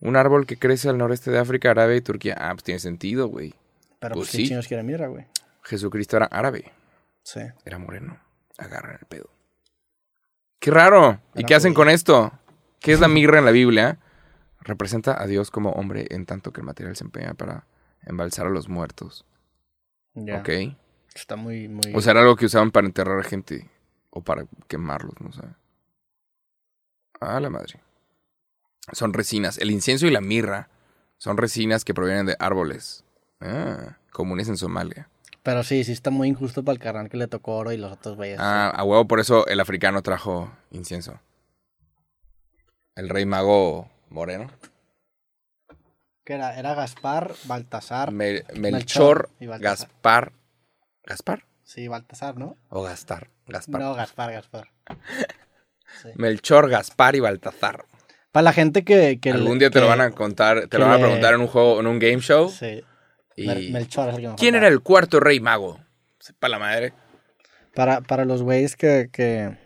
Un 0.00 0.16
árbol 0.16 0.44
que 0.44 0.58
crece 0.58 0.90
al 0.90 0.98
noreste 0.98 1.30
de 1.30 1.38
África, 1.38 1.70
Arabia 1.70 1.96
y 1.96 2.00
Turquía. 2.02 2.36
Ah, 2.38 2.50
pues 2.52 2.64
tiene 2.64 2.78
sentido, 2.78 3.28
güey. 3.28 3.54
Pero 4.00 4.16
Pues 4.16 4.26
pues, 4.26 4.30
¿quién 4.32 4.42
sí. 4.42 4.48
chingos 4.48 4.68
quiere 4.68 4.82
mirra, 4.82 5.06
güey? 5.06 5.24
Jesucristo 5.62 6.16
era 6.18 6.26
árabe. 6.26 6.72
Sí. 7.22 7.40
Era 7.64 7.78
moreno. 7.78 8.18
Agarran 8.58 8.98
el 9.00 9.06
pedo. 9.06 9.30
Qué 10.64 10.70
raro. 10.70 11.20
¿Y 11.34 11.44
qué 11.44 11.54
hacen 11.54 11.74
con 11.74 11.90
esto? 11.90 12.32
¿Qué 12.80 12.92
es 12.92 13.00
la 13.00 13.06
mirra 13.06 13.38
en 13.38 13.44
la 13.44 13.50
Biblia? 13.50 13.98
Representa 14.60 15.20
a 15.22 15.26
Dios 15.26 15.50
como 15.50 15.72
hombre 15.72 16.06
en 16.08 16.24
tanto 16.24 16.54
que 16.54 16.62
el 16.62 16.66
material 16.66 16.96
se 16.96 17.04
empeña 17.04 17.34
para 17.34 17.66
embalsar 18.00 18.46
a 18.46 18.48
los 18.48 18.70
muertos. 18.70 19.26
Ya. 20.14 20.38
¿Ok? 20.38 20.48
Está 21.14 21.36
muy, 21.36 21.68
muy... 21.68 21.92
O 21.94 22.00
sea, 22.00 22.12
era 22.12 22.22
algo 22.22 22.36
que 22.36 22.46
usaban 22.46 22.70
para 22.70 22.86
enterrar 22.86 23.20
a 23.20 23.24
gente. 23.24 23.70
O 24.08 24.22
para 24.22 24.46
quemarlos, 24.66 25.12
no 25.20 25.32
sé. 25.32 25.42
Ah, 27.20 27.38
la 27.40 27.50
madre. 27.50 27.82
Son 28.92 29.12
resinas. 29.12 29.58
El 29.58 29.70
incienso 29.70 30.06
y 30.06 30.10
la 30.10 30.22
mirra 30.22 30.70
son 31.18 31.36
resinas 31.36 31.84
que 31.84 31.92
provienen 31.92 32.24
de 32.24 32.36
árboles. 32.38 33.04
Ah, 33.38 33.98
comunes 34.12 34.48
en 34.48 34.56
Somalia. 34.56 35.10
Pero 35.44 35.62
sí, 35.62 35.84
sí 35.84 35.92
está 35.92 36.10
muy 36.10 36.26
injusto 36.28 36.64
para 36.64 36.72
el 36.72 36.78
carnal 36.80 37.08
que 37.08 37.16
le 37.18 37.28
tocó 37.28 37.56
oro 37.56 37.70
y 37.70 37.76
los 37.76 37.92
otros 37.92 38.16
güeyes. 38.16 38.38
Ah, 38.40 38.70
a 38.70 38.82
huevo, 38.82 39.06
por 39.06 39.20
eso 39.20 39.46
el 39.46 39.60
africano 39.60 40.02
trajo 40.02 40.50
incienso. 40.72 41.20
El 42.96 43.08
rey 43.10 43.26
mago 43.26 43.88
moreno. 44.08 44.50
Que 46.24 46.32
era, 46.34 46.58
era 46.58 46.74
Gaspar, 46.74 47.34
Baltasar. 47.44 48.10
Mel- 48.10 48.44
Melchor 48.54 48.72
Melchor, 48.72 49.30
y 49.38 49.46
Baltasar. 49.46 49.88
Gaspar. 49.88 50.32
¿Gaspar? 51.04 51.44
Sí, 51.62 51.88
Baltasar, 51.88 52.38
¿no? 52.38 52.56
¿O 52.70 52.82
Gastar? 52.82 53.28
Gaspar. 53.46 53.80
No, 53.82 53.94
Gaspar, 53.94 54.32
Gaspar. 54.32 54.70
Melchor, 56.16 56.70
Gaspar 56.70 57.16
y 57.16 57.20
Baltazar. 57.20 57.84
Para 58.32 58.44
la 58.44 58.52
gente 58.54 58.82
que... 58.84 59.20
que 59.20 59.30
Algún 59.30 59.58
día 59.58 59.70
te 59.70 59.80
lo 59.80 59.86
van 59.88 60.00
a 60.00 60.10
contar, 60.12 60.66
te 60.68 60.78
lo 60.78 60.86
van 60.86 60.94
a 60.94 60.98
preguntar 60.98 61.34
en 61.34 61.40
un 61.42 61.46
juego, 61.46 61.78
en 61.80 61.86
un 61.86 61.98
game 61.98 62.20
show. 62.20 62.48
Sí. 62.48 62.82
Y... 63.36 63.46
Mel- 63.46 63.70
Melchor 63.72 64.08
es 64.10 64.14
el 64.16 64.20
que 64.22 64.28
me 64.28 64.34
¿Quién 64.36 64.54
era 64.54 64.68
el 64.68 64.80
cuarto 64.80 65.20
rey 65.20 65.40
mago? 65.40 65.80
Para 66.38 66.52
la 66.52 66.58
madre. 66.58 66.92
Para, 67.74 68.00
para 68.00 68.24
los 68.24 68.42
güeyes 68.42 68.76
que, 68.76 69.08
que, 69.12 69.56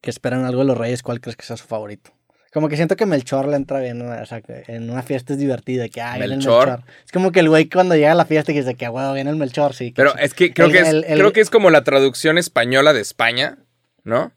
que 0.00 0.10
esperan 0.10 0.44
algo 0.44 0.60
de 0.60 0.66
los 0.68 0.78
reyes, 0.78 1.02
¿cuál 1.02 1.20
crees 1.20 1.36
que 1.36 1.44
sea 1.44 1.56
su 1.56 1.66
favorito? 1.66 2.12
Como 2.52 2.68
que 2.68 2.76
siento 2.76 2.96
que 2.96 3.06
Melchor 3.06 3.46
le 3.46 3.56
entra 3.56 3.78
bien, 3.80 4.02
o 4.02 4.26
sea, 4.26 4.40
que 4.40 4.64
en 4.66 4.90
una 4.90 5.02
fiesta 5.02 5.34
es 5.34 5.38
divertida, 5.38 5.88
que 5.88 6.00
ah, 6.00 6.12
viene 6.16 6.24
el 6.26 6.30
Melchor. 6.38 6.68
Melchor. 6.68 6.84
Es 7.04 7.12
como 7.12 7.30
que 7.30 7.40
el 7.40 7.48
güey 7.48 7.68
cuando 7.68 7.94
llega 7.94 8.10
a 8.12 8.16
la 8.16 8.24
fiesta 8.24 8.50
y 8.50 8.56
dice 8.56 8.74
que, 8.74 8.88
huevo, 8.88 9.12
viene 9.12 9.30
el 9.30 9.36
Melchor, 9.36 9.72
sí. 9.74 9.92
que 9.92 9.96
Pero 9.96 10.10
sí. 10.12 10.16
es 10.20 10.34
que 10.34 10.52
creo, 10.52 10.66
El- 10.66 10.72
que 10.72 10.78
es, 10.80 10.88
el- 10.88 11.04
el- 11.04 11.18
creo 11.18 11.32
que 11.32 11.40
es 11.40 11.50
como 11.50 11.70
la 11.70 11.84
traducción 11.84 12.38
española 12.38 12.92
de 12.92 13.00
España, 13.02 13.58
¿no? 14.02 14.32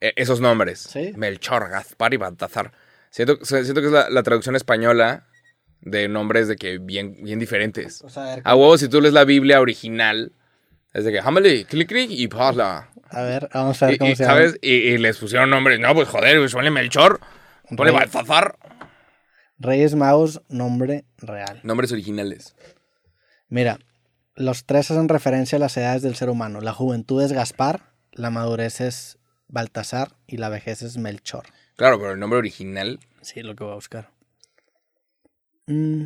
E- 0.00 0.12
esos 0.16 0.40
nombres. 0.40 0.78
Sí. 0.80 1.12
Melchor, 1.16 1.68
Gaspar 1.70 2.14
y 2.14 2.18
Baltazar. 2.18 2.70
Siento, 3.10 3.38
siento 3.44 3.80
que 3.80 3.86
es 3.86 3.92
la, 3.92 4.10
la 4.10 4.22
traducción 4.22 4.54
española 4.54 5.26
de 5.86 6.08
nombres 6.08 6.48
de 6.48 6.56
que 6.56 6.78
bien, 6.78 7.16
bien 7.22 7.38
diferentes. 7.38 8.02
O 8.02 8.10
sea, 8.10 8.24
a 8.24 8.36
ver, 8.36 8.42
A 8.44 8.56
huevo, 8.56 8.76
si 8.76 8.88
tú 8.88 9.00
lees 9.00 9.14
la 9.14 9.24
Biblia 9.24 9.60
original, 9.60 10.32
es 10.92 11.04
de 11.04 11.12
que 11.12 11.20
Hameli, 11.20 11.64
clic, 11.64 11.88
clic 11.88 12.10
y 12.10 12.26
pasla. 12.26 12.90
a 13.08 13.22
ver, 13.22 13.48
vamos 13.54 13.80
a 13.82 13.86
ver 13.86 13.98
cómo 13.98 14.10
y, 14.10 14.16
se 14.16 14.24
llama. 14.24 14.34
¿Sabes? 14.34 14.58
Y, 14.60 14.72
y 14.72 14.98
les 14.98 15.16
pusieron 15.16 15.48
nombres. 15.48 15.78
No, 15.78 15.94
pues 15.94 16.08
joder, 16.08 16.38
pues 16.38 16.52
ponle 16.52 16.72
Melchor, 16.72 17.20
ponle 17.76 17.92
Rey. 17.92 18.08
Reyes 19.58 19.94
Magos, 19.94 20.42
nombre 20.48 21.04
real. 21.18 21.60
Nombres 21.62 21.92
originales. 21.92 22.56
Mira, 23.48 23.78
los 24.34 24.64
tres 24.64 24.90
hacen 24.90 25.08
referencia 25.08 25.56
a 25.56 25.60
las 25.60 25.76
edades 25.76 26.02
del 26.02 26.16
ser 26.16 26.30
humano. 26.30 26.60
La 26.60 26.72
juventud 26.72 27.22
es 27.22 27.32
Gaspar, 27.32 27.92
la 28.10 28.30
madurez 28.30 28.80
es 28.80 29.18
Baltasar 29.46 30.16
y 30.26 30.38
la 30.38 30.48
vejez 30.48 30.82
es 30.82 30.96
Melchor. 30.96 31.44
Claro, 31.76 31.98
pero 32.00 32.12
el 32.12 32.18
nombre 32.18 32.40
original. 32.40 32.98
Sí, 33.20 33.42
lo 33.42 33.54
que 33.54 33.62
voy 33.62 33.72
a 33.72 33.76
buscar. 33.76 34.15
Mm, 35.66 36.04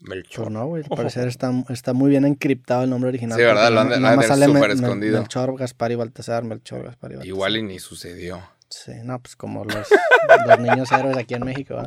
Melchor. 0.00 0.44
pues 0.44 0.50
no, 0.50 0.66
güey. 0.66 0.82
Al 0.90 0.96
parecer 0.96 1.28
está, 1.28 1.52
está 1.68 1.92
muy 1.92 2.08
bien 2.10 2.24
encriptado 2.24 2.84
el 2.84 2.90
nombre 2.90 3.08
original. 3.08 3.38
Sí, 3.38 3.44
¿verdad? 3.44 3.70
Lo 3.70 3.80
han 3.80 3.88
de- 3.90 3.96
nada 3.96 4.00
lo 4.00 4.08
han 4.08 4.16
más 4.16 4.26
sale 4.26 4.72
escondido. 4.72 5.18
Melchor, 5.20 5.56
Gaspar 5.58 5.92
y 5.92 5.94
Baltasar, 5.96 6.44
Melchor, 6.44 6.84
Gaspar 6.84 7.10
y 7.12 7.14
Baltasar. 7.16 7.26
Igual 7.26 7.56
y 7.58 7.62
ni 7.62 7.78
sucedió. 7.78 8.42
Sí, 8.70 8.92
no, 9.04 9.20
pues 9.20 9.36
como 9.36 9.64
los, 9.64 9.88
los 10.46 10.58
niños 10.60 10.90
héroes 10.92 11.16
aquí 11.18 11.34
en 11.34 11.44
México. 11.44 11.82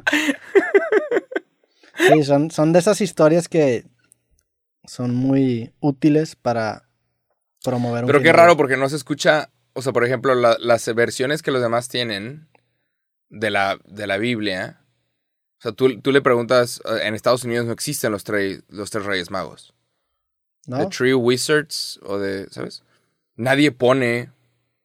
Sí, 1.97 2.23
son, 2.23 2.51
son 2.51 2.73
de 2.73 2.79
esas 2.79 3.01
historias 3.01 3.47
que 3.47 3.85
son 4.85 5.15
muy 5.15 5.73
útiles 5.79 6.35
para 6.35 6.89
promover 7.63 8.03
un 8.03 8.07
Pero 8.07 8.21
qué 8.21 8.33
raro 8.33 8.57
porque 8.57 8.75
no 8.77 8.89
se 8.89 8.97
escucha, 8.97 9.49
o 9.73 9.81
sea, 9.81 9.93
por 9.93 10.05
ejemplo, 10.05 10.35
la- 10.35 10.57
las 10.59 10.93
versiones 10.93 11.41
que 11.41 11.51
los 11.51 11.61
demás 11.61 11.87
tienen 11.87 12.49
de 13.29 13.49
la, 13.49 13.79
de 13.85 14.05
la 14.05 14.17
Biblia. 14.17 14.81
O 15.63 15.67
sea, 15.67 15.71
tú, 15.71 16.01
tú 16.01 16.11
le 16.11 16.21
preguntas, 16.21 16.81
eh, 16.85 17.07
en 17.07 17.15
Estados 17.15 17.45
Unidos 17.45 17.65
no 17.65 17.71
existen 17.71 18.11
los, 18.11 18.25
tre- 18.25 18.63
los 18.67 18.89
tres 18.91 19.05
reyes 19.05 19.31
magos. 19.31 19.73
¿no? 20.67 20.77
De 20.77 20.87
Tree 20.87 21.13
Wizards 21.13 22.01
o 22.03 22.17
de, 22.19 22.47
¿sabes? 22.51 22.83
Nadie 23.37 23.71
pone 23.71 24.29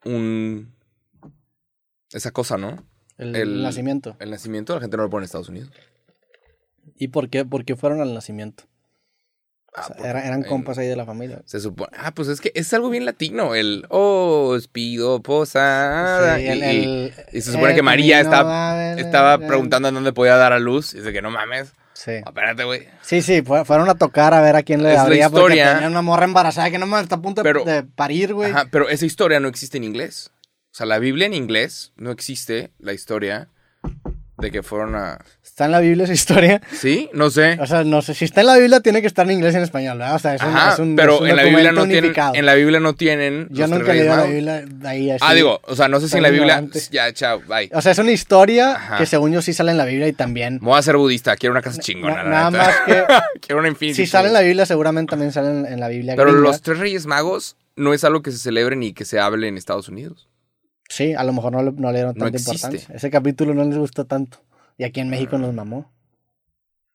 un... 0.04 0.72
Esa 2.12 2.30
cosa, 2.30 2.56
¿no? 2.58 2.84
El, 3.16 3.34
el- 3.34 3.62
nacimiento. 3.62 4.16
El 4.20 4.30
nacimiento, 4.30 4.74
la 4.74 4.80
gente 4.80 4.96
no 4.96 5.02
lo 5.02 5.10
pone 5.10 5.22
en 5.22 5.26
Estados 5.26 5.48
Unidos. 5.48 5.70
¿Y 6.96 7.08
por 7.08 7.28
qué? 7.28 7.44
¿Por 7.44 7.64
qué 7.64 7.74
fueron 7.74 8.00
al 8.00 8.14
nacimiento? 8.14 8.64
O 9.78 9.92
Ah, 9.92 9.94
sea, 10.00 10.10
eran 10.10 10.42
en- 10.42 10.48
compas 10.48 10.78
ahí 10.78 10.86
de 10.86 10.96
la 10.96 11.04
familia. 11.06 11.40
Se 11.44 11.60
supone. 11.60 11.90
Ah, 11.98 12.10
pues 12.12 12.28
es 12.28 12.40
que 12.40 12.50
es 12.54 12.72
algo 12.74 12.90
bien 12.90 13.04
latino. 13.04 13.54
El. 13.54 13.86
Oh, 13.88 14.54
os 14.56 14.68
pido 14.68 15.22
posada. 15.22 16.36
Sí, 16.36 16.42
y, 16.42 16.46
el- 16.48 16.58
y- 16.58 16.62
el- 16.64 17.12
y 17.32 17.40
se 17.40 17.52
supone 17.52 17.70
el 17.70 17.76
que 17.76 17.82
María 17.82 18.18
camino 18.18 18.30
estaba, 18.34 18.50
va 18.50 18.72
a 18.72 18.76
ver- 18.76 18.98
estaba 18.98 19.38
preguntando 19.46 19.88
en 19.88 19.94
dónde 19.94 20.12
podía 20.12 20.36
dar 20.36 20.52
a 20.52 20.58
luz. 20.58 20.94
Y 20.94 20.98
dice 20.98 21.12
que 21.12 21.22
no 21.22 21.30
mames. 21.30 21.72
Sí. 21.94 22.12
Espérate, 22.12 22.62
güey. 22.64 22.86
Sí, 23.02 23.22
sí, 23.22 23.42
fue- 23.42 23.64
fueron 23.64 23.88
a 23.90 23.96
tocar 23.96 24.32
a 24.32 24.40
ver 24.40 24.54
a 24.54 24.62
quién 24.62 24.82
le 24.84 24.90
Es 24.90 24.96
la 24.98 25.02
porque 25.04 25.18
historia. 25.18 25.74
tenía 25.74 25.88
una 25.88 26.02
morra 26.02 26.24
embarazada 26.24 26.70
que 26.70 26.78
no 26.78 26.86
me 26.86 27.00
está 27.00 27.16
a 27.16 27.20
punto 27.20 27.42
Pero- 27.42 27.64
de 27.64 27.82
parir, 27.82 28.34
güey. 28.34 28.50
Ajá, 28.52 28.66
pero 28.70 28.88
esa 28.88 29.04
historia 29.04 29.40
no 29.40 29.48
existe 29.48 29.78
en 29.78 29.84
inglés. 29.84 30.30
O 30.70 30.74
sea, 30.78 30.86
la 30.86 30.98
Biblia 31.00 31.26
en 31.26 31.34
inglés 31.34 31.92
no 31.96 32.12
existe 32.12 32.70
la 32.78 32.92
historia 32.92 33.48
de 34.38 34.50
que 34.50 34.62
fueron 34.62 34.94
a. 34.94 35.18
Está 35.44 35.64
en 35.64 35.72
la 35.72 35.80
Biblia 35.80 36.04
esa 36.04 36.12
historia. 36.12 36.62
¿Sí? 36.72 37.10
No 37.12 37.30
sé. 37.30 37.58
O 37.60 37.66
sea, 37.66 37.82
no 37.82 38.00
sé, 38.00 38.14
si 38.14 38.24
está 38.24 38.42
en 38.42 38.46
la 38.46 38.56
Biblia 38.56 38.78
tiene 38.80 39.00
que 39.00 39.08
estar 39.08 39.26
en 39.26 39.32
inglés 39.32 39.54
y 39.54 39.56
en 39.56 39.64
español, 39.64 39.98
¿verdad? 39.98 40.14
O 40.14 40.18
sea, 40.20 40.36
es 40.36 40.42
un, 40.42 40.48
Ajá, 40.50 40.72
es 40.74 40.78
un- 40.78 40.94
pero 40.94 41.14
es 41.16 41.20
un 41.22 41.28
en 41.30 41.36
la 41.36 41.42
Biblia 41.42 41.72
no 41.72 41.86
tienen. 41.88 42.12
En 42.34 42.46
la 42.46 42.54
Biblia 42.54 42.78
no 42.78 42.94
tienen. 42.94 43.48
Yo 43.50 43.66
nunca 43.66 43.86
reyes 43.92 44.06
la. 44.06 44.22
Biblia 44.24 44.62
de 44.64 44.88
ahí 44.88 45.10
así. 45.10 45.24
Ah, 45.26 45.34
digo, 45.34 45.60
o 45.64 45.74
sea, 45.74 45.88
no 45.88 45.98
sé 45.98 46.08
si 46.08 46.16
en 46.16 46.22
la 46.22 46.30
Biblia. 46.30 46.64
Ya, 46.92 47.12
chao, 47.12 47.40
bye. 47.48 47.68
O 47.74 47.82
sea, 47.82 47.90
es 47.92 47.98
una 47.98 48.12
historia 48.12 48.76
Ajá. 48.76 48.98
que 48.98 49.06
según 49.06 49.32
yo 49.32 49.42
sí 49.42 49.52
sale 49.52 49.72
en 49.72 49.78
la 49.78 49.84
Biblia 49.84 50.06
y 50.06 50.12
también. 50.12 50.54
Me 50.62 50.68
voy 50.68 50.78
a 50.78 50.82
ser 50.82 50.96
budista. 50.96 51.36
Quiero 51.36 51.52
una 51.52 51.62
casa 51.62 51.80
chingona. 51.80 52.22
Na- 52.22 52.30
nada 52.30 52.50
más 52.52 52.74
que 52.86 53.04
Quiero 53.40 53.58
una 53.58 53.68
Infinity. 53.68 53.96
si 53.96 54.06
sale 54.06 54.28
en 54.28 54.34
la 54.34 54.42
Biblia, 54.42 54.64
seguramente 54.66 55.10
también 55.10 55.32
sale 55.32 55.50
en, 55.50 55.66
en 55.66 55.80
la 55.80 55.88
Biblia. 55.88 56.14
Pero 56.16 56.30
gringa. 56.30 56.48
los 56.48 56.62
tres 56.62 56.78
reyes 56.78 57.06
magos 57.06 57.56
no 57.74 57.94
es 57.94 58.04
algo 58.04 58.22
que 58.22 58.30
se 58.30 58.38
celebre 58.38 58.76
ni 58.76 58.92
que 58.92 59.04
se 59.04 59.18
hable 59.18 59.48
en 59.48 59.56
Estados 59.56 59.88
Unidos. 59.88 60.28
Sí, 60.88 61.14
a 61.14 61.22
lo 61.24 61.32
mejor 61.32 61.52
no, 61.52 61.62
le- 61.62 61.72
no 61.72 61.90
le 61.92 61.98
dieron 61.98 62.14
No 62.16 62.24
tanta 62.24 62.38
existe. 62.38 62.66
importancia. 62.66 62.94
Ese 62.96 63.10
capítulo 63.10 63.54
no 63.54 63.64
les 63.64 63.76
gustó 63.76 64.06
tanto. 64.06 64.38
Y 64.76 64.84
aquí 64.84 65.00
en 65.00 65.10
México 65.10 65.36
nos 65.38 65.52
mamó. 65.54 65.90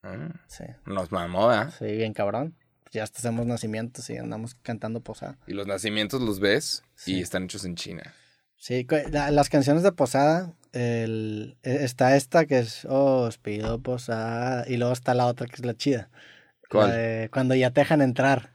Ah, 0.03 0.29
Sí, 0.47 0.65
Nos 0.85 1.11
mamó, 1.11 1.53
¿eh? 1.53 1.67
sí, 1.77 1.85
bien 1.85 2.13
cabrón. 2.13 2.55
ya 2.91 3.01
hasta 3.03 3.17
hacemos 3.19 3.45
nacimientos 3.47 4.07
y 4.11 4.17
andamos 4.17 4.53
cantando 4.61 4.99
posada. 5.01 5.37
Y 5.47 5.53
los 5.53 5.65
nacimientos 5.65 6.21
los 6.21 6.39
ves 6.39 6.83
Sí. 6.95 7.15
y 7.15 7.21
están 7.21 7.45
hechos 7.45 7.65
en 7.65 7.75
China. 7.75 8.13
Sí, 8.57 8.85
la- 9.11 9.31
las 9.31 9.49
canciones 9.49 9.81
de 9.83 9.91
posada, 9.91 10.53
el, 10.73 11.57
e- 11.63 11.83
está 11.83 12.15
esta 12.15 12.45
que 12.45 12.59
es, 12.59 12.85
oh, 12.85 13.21
os 13.27 13.37
pido 13.39 13.79
posada, 13.81 14.65
y 14.67 14.77
luego 14.77 14.93
está 14.93 15.13
la 15.15 15.25
otra 15.25 15.47
que 15.47 15.55
es 15.55 15.65
la 15.65 15.73
chida. 15.75 16.09
La 16.11 16.67
¿Cuál? 16.69 16.91
de 16.91 17.29
cuando 17.33 17.55
ya 17.55 17.71
te 17.71 17.81
dejan 17.81 18.01
entrar. 18.03 18.53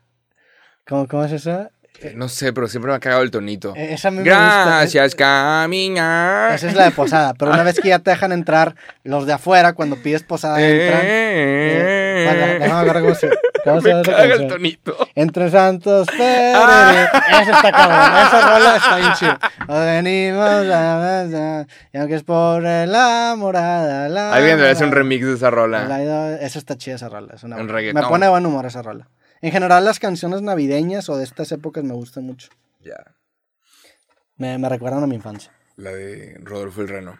¿Cómo, 0.87 1.07
cómo 1.07 1.25
es 1.25 1.31
eso? 1.33 1.69
Eh, 2.01 2.13
No 2.15 2.29
sé, 2.29 2.53
pero 2.53 2.67
siempre 2.67 2.91
me 2.91 2.95
ha 2.97 2.99
cagado 2.99 3.21
el 3.23 3.31
tonito. 3.31 3.73
Eh, 3.75 3.93
Esa 3.93 4.07
a 4.07 4.11
mí 4.11 4.17
me 4.17 4.23
gusta. 4.23 4.65
Gracias, 4.65 5.15
caminar. 5.15 6.53
Esa 6.53 6.67
es 6.67 6.75
la 6.75 6.85
de 6.85 6.91
posada, 6.91 7.33
pero 7.33 7.51
una 7.51 7.63
vez 7.63 7.79
que 7.79 7.89
ya 7.89 7.99
te 7.99 8.11
dejan 8.11 8.31
entrar, 8.31 8.75
los 9.03 9.25
de 9.25 9.33
afuera, 9.33 9.73
cuando 9.73 9.95
pides 9.97 10.23
posada, 10.23 10.61
entran. 10.61 11.01
eh, 11.03 12.59
Me 13.65 14.03
caga 14.03 14.23
el 14.35 14.47
tonito. 14.47 14.95
Entre 15.15 15.49
santos. 15.49 16.07
Ah. 16.61 17.09
Esa 17.41 17.51
está 17.51 17.71
cabrón, 17.71 18.27
esa 18.27 18.41
rola 18.49 18.75
está 18.77 18.95
bien 18.97 19.13
chida. 19.13 19.39
Venimos 19.67 20.49
a... 20.49 21.65
Y 21.93 21.97
aunque 21.97 22.15
es 22.15 22.23
por 22.23 22.61
la 22.63 23.35
morada, 23.37 24.09
la 24.09 24.33
Alguien 24.33 24.57
debe 24.57 24.69
hacer 24.71 24.87
un 24.87 24.93
remix 24.93 25.25
de 25.25 25.33
esa 25.35 25.49
rola. 25.49 25.85
la- 25.85 26.35
Esa 26.41 26.59
está 26.59 26.77
chida 26.77 26.95
esa 26.95 27.09
rola. 27.09 27.33
Es 27.35 27.43
una 27.43 27.57
Un 27.57 27.67
reggaetón. 27.69 28.01
Me 28.01 28.07
pone 28.07 28.25
de 28.25 28.29
buen 28.31 28.45
humor 28.45 28.65
esa 28.65 28.81
rola. 28.81 29.07
En 29.41 29.51
general, 29.51 29.85
las 29.85 29.99
canciones 29.99 30.41
navideñas 30.41 31.09
o 31.09 31.17
de 31.17 31.23
estas 31.23 31.51
épocas 31.51 31.83
me 31.83 31.93
gustan 31.93 32.25
mucho. 32.25 32.49
Ya. 32.81 33.15
Me, 34.35 34.57
me 34.57 34.69
recuerdan 34.69 35.03
a 35.03 35.07
mi 35.07 35.15
infancia. 35.15 35.51
La 35.77 35.91
de 35.91 36.37
Rodolfo 36.43 36.81
el 36.81 36.89
Reno. 36.89 37.19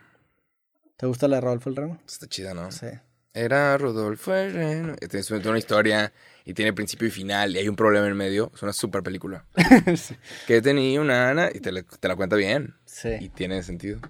¿Te 0.97 1.05
gusta 1.05 1.27
la 1.27 1.37
de 1.37 1.41
Rodolfo 1.41 1.69
el 1.69 1.75
Reno? 1.77 2.01
Está 2.05 2.27
chida, 2.27 2.53
¿no? 2.53 2.71
Sí. 2.71 2.87
Era 3.33 3.77
Rodolfo 3.77 4.33
el 4.33 4.53
Reno. 4.53 4.95
Tiene 4.95 5.23
tiene 5.23 5.49
una 5.49 5.57
historia 5.57 6.11
y 6.43 6.53
tiene 6.53 6.73
principio 6.73 7.07
y 7.07 7.11
final 7.11 7.55
y 7.55 7.59
hay 7.59 7.69
un 7.69 7.75
problema 7.75 8.07
en 8.07 8.17
medio. 8.17 8.51
Es 8.53 8.63
una 8.63 8.73
super 8.73 9.01
película. 9.01 9.45
sí. 9.95 10.15
Que 10.45 10.61
tenía 10.61 10.99
una 10.99 11.29
Ana 11.29 11.49
y 11.53 11.59
te 11.59 11.71
la, 11.71 11.83
te 11.83 12.07
la 12.07 12.15
cuenta 12.15 12.35
bien. 12.35 12.75
Sí. 12.85 13.11
Y 13.19 13.29
tiene 13.29 13.63
sentido. 13.63 14.01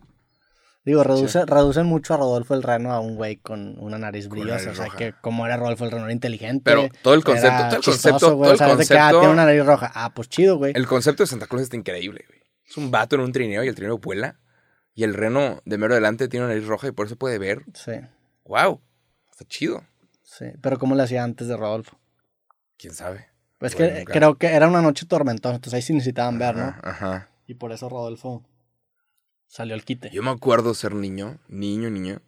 Digo, 0.89 1.03
reduce, 1.03 1.45
reducen 1.45 1.85
mucho 1.85 2.15
a 2.15 2.17
Rodolfo 2.17 2.55
el 2.55 2.63
Reno 2.63 2.91
a 2.91 2.99
un 2.99 3.15
güey 3.15 3.35
con 3.37 3.77
una 3.79 3.99
nariz 3.99 4.27
Con 4.27 4.39
brillosa. 4.39 4.65
nariz 4.65 4.71
o 4.71 4.75
sea, 4.75 4.85
roja. 4.85 4.97
que 4.97 5.13
como 5.21 5.45
era 5.45 5.55
Rodolfo 5.57 5.85
el 5.85 5.91
Reno, 5.91 6.05
era 6.05 6.13
inteligente. 6.13 6.61
Pero 6.65 6.89
todo 7.03 7.13
el 7.13 7.23
concepto, 7.23 7.57
todo 7.67 7.75
el 7.77 7.81
chistoso, 7.83 8.09
concepto, 8.09 8.35
güey, 8.35 8.47
todo 8.47 8.53
o 8.53 8.57
sea, 8.57 8.71
el 8.71 8.77
de 8.79 8.85
que, 8.87 8.93
ah, 8.97 8.97
concepto- 9.11 9.19
tiene 9.19 9.33
una 9.33 9.45
nariz 9.45 9.65
roja. 9.65 9.91
Ah, 9.93 10.13
pues 10.15 10.29
chido, 10.29 10.57
güey. 10.57 10.73
El 10.75 10.87
concepto 10.87 11.21
de 11.23 11.27
Santa 11.27 11.45
Claus 11.45 11.61
está 11.63 11.75
increíble, 11.75 12.25
güey. 12.27 12.39
Es 12.67 12.75
un 12.77 12.89
vato 12.89 13.15
en 13.15 13.21
un 13.21 13.31
trineo 13.31 13.63
y 13.63 13.67
el 13.67 13.75
trineo 13.75 13.97
vuela. 13.99 14.39
Y 14.95 15.03
el 15.03 15.13
reno 15.13 15.61
de 15.63 15.77
mero 15.77 15.93
adelante 15.93 16.27
tiene 16.27 16.45
una 16.47 16.53
nariz 16.55 16.67
roja 16.67 16.87
y 16.87 16.91
por 16.91 17.05
eso 17.05 17.15
puede 17.15 17.37
ver. 17.37 17.63
Sí, 17.73 17.91
¡Wow! 18.45 18.81
Está 19.31 19.45
chido. 19.45 19.83
sí. 20.23 20.45
Pero 20.61 20.79
¿cómo 20.79 20.95
le 20.95 21.03
hacía 21.03 21.23
antes 21.23 21.47
de 21.47 21.55
Rodolfo? 21.55 21.99
¿Quién 22.77 22.93
sabe? 22.95 23.27
Pues 23.59 23.75
Bueno, 23.75 23.93
que 23.93 23.99
nunca. 23.99 24.13
creo 24.13 24.35
que 24.35 24.47
era 24.47 24.67
una 24.67 24.81
noche 24.81 25.05
tormentosa, 25.05 25.55
entonces 25.55 25.75
ahí 25.75 25.81
sí 25.81 25.93
necesitaban 25.93 26.39
ver, 26.39 26.55
¿no? 26.55 26.73
Ajá. 26.81 27.29
Y 27.45 27.55
por 27.55 27.71
eso 27.71 27.89
Rodolfo 27.89 28.43
salió 29.49 29.75
al 29.75 29.83
quite. 29.83 30.09
Yo 30.11 30.23
me 30.23 30.29
acuerdo 30.31 30.73
ser 30.73 30.95
niño, 30.95 31.37
niño, 31.49 31.89
niño, 31.89 32.21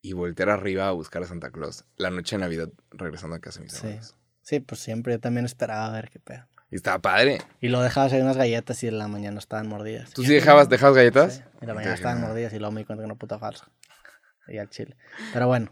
y 0.00 0.12
voltear 0.12 0.50
arriba 0.50 0.86
a 0.86 0.92
buscar 0.92 1.24
a 1.24 1.26
Santa 1.26 1.50
Claus 1.50 1.84
la 1.96 2.10
noche 2.10 2.36
de 2.36 2.40
Navidad 2.42 2.68
regresando 2.92 3.34
a 3.34 3.40
casa 3.40 3.58
de 3.58 3.64
mis 3.64 3.72
Sí. 3.74 3.98
Sí, 4.42 4.60
pues 4.60 4.80
siempre 4.80 5.14
yo 5.14 5.20
también 5.20 5.44
esperaba 5.44 5.90
ver 5.90 6.08
qué 6.08 6.20
pedo. 6.20 6.46
Y 6.70 6.76
estaba 6.76 6.98
padre. 7.00 7.38
Y 7.60 7.68
lo 7.68 7.80
dejabas 7.80 8.12
ahí 8.12 8.20
unas 8.20 8.36
galletas 8.36 8.82
y 8.82 8.88
en 8.88 8.98
la 8.98 9.08
mañana 9.08 9.38
estaban 9.38 9.66
mordidas. 9.68 10.12
¿Tú 10.12 10.22
sí 10.22 10.32
dejabas, 10.32 10.68
dejabas 10.68 10.96
galletas? 10.96 11.34
Sí, 11.36 11.42
en 11.62 11.68
la 11.68 11.74
mañana 11.74 11.94
estaban 11.94 12.20
mordidas 12.20 12.52
y 12.52 12.58
luego 12.58 12.72
me 12.72 12.82
di 12.82 12.84
cuenta 12.84 13.02
que 13.02 13.08
no 13.08 13.16
puta 13.16 13.38
falsa. 13.38 13.68
Y 14.48 14.56
al 14.56 14.70
chile. 14.70 14.96
Pero 15.34 15.46
bueno. 15.46 15.70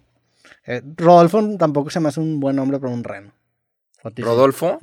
Eh, 0.66 0.82
Rodolfo 0.96 1.56
tampoco 1.56 1.88
se 1.88 2.00
me 2.00 2.08
hace 2.08 2.20
un 2.20 2.40
buen 2.40 2.56
nombre 2.56 2.78
para 2.78 2.92
un 2.92 3.04
reno. 3.04 3.32
¿O 4.02 4.10
a? 4.10 4.22
Rodolfo 4.22 4.78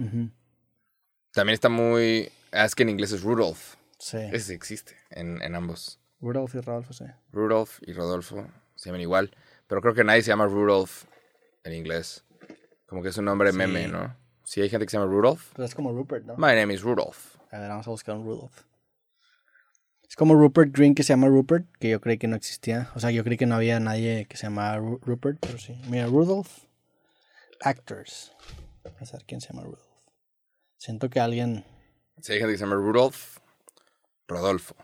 también 1.32 1.54
está 1.54 1.70
muy... 1.70 2.32
ah, 2.52 2.66
Es 2.66 2.74
que 2.76 2.84
en 2.84 2.90
inglés 2.90 3.12
es 3.12 3.22
Rudolph. 3.22 3.76
Sí. 4.00 4.18
Ese 4.32 4.54
existe 4.56 4.96
en, 5.12 5.42
en 5.42 5.56
ambos. 5.56 6.00
Rudolf 6.24 6.56
y 6.56 6.62
Rodolfo, 6.62 6.94
sí. 6.94 7.06
Rudolph 7.32 7.80
y 7.82 7.92
Rodolfo 7.94 8.48
se 8.76 8.86
llaman 8.90 9.02
igual. 9.02 9.36
Pero 9.68 9.82
creo 9.82 9.94
que 9.94 10.04
nadie 10.04 10.22
se 10.22 10.30
llama 10.30 10.46
Rudolph 10.48 11.04
en 11.64 11.74
inglés. 11.74 12.24
Como 12.86 13.02
que 13.04 13.10
es 13.10 13.18
un 13.18 13.26
nombre 13.26 13.52
Sí. 13.52 13.58
meme, 13.58 13.88
¿no? 13.88 14.16
Sí, 14.46 14.62
hay 14.62 14.70
gente 14.70 14.86
que 14.86 14.92
se 14.92 14.98
llama 14.98 15.12
Rudolph. 15.12 15.52
Pero 15.54 15.66
es 15.66 15.76
como 15.76 15.92
Rupert, 15.92 16.26
¿no? 16.26 16.36
My 16.38 16.54
name 16.56 16.74
is 16.74 16.82
Rudolph. 16.82 17.36
A 17.52 17.60
ver, 17.60 17.70
vamos 17.70 17.88
a 17.88 17.92
buscar 17.92 18.16
un 18.16 18.24
Rudolph. 18.26 18.56
Es 20.08 20.16
como 20.16 20.36
Rupert 20.36 20.72
Green 20.76 20.94
que 20.96 21.04
se 21.04 21.10
llama 21.14 21.28
Rupert, 21.28 21.66
que 21.80 21.90
yo 21.90 22.00
creí 22.00 22.18
que 22.18 22.28
no 22.28 22.36
existía. 22.36 22.92
O 22.96 23.00
sea, 23.00 23.10
yo 23.12 23.24
creí 23.24 23.36
que 23.38 23.46
no 23.48 23.56
había 23.56 23.80
nadie 23.80 24.26
que 24.30 24.38
se 24.38 24.44
llamaba 24.48 24.78
Ru- 24.78 25.00
Rupert, 25.02 25.40
pero 25.42 25.58
sí. 25.58 25.82
Mira, 25.88 26.06
Rudolph. 26.08 26.50
Actors. 27.62 28.32
Vamos 28.84 29.14
a 29.14 29.18
ver 29.18 29.26
quién 29.26 29.42
se 29.42 29.48
llama 29.50 29.64
Rudolph. 29.64 29.82
Siento 30.78 31.10
que 31.10 31.20
alguien. 31.20 31.66
Sí, 32.22 32.34
hay 32.34 32.40
gente 32.40 32.54
que 32.54 32.58
se 32.58 32.64
llama 32.66 32.76
Rudolph. 32.76 33.38
Rodolfo. 34.28 34.76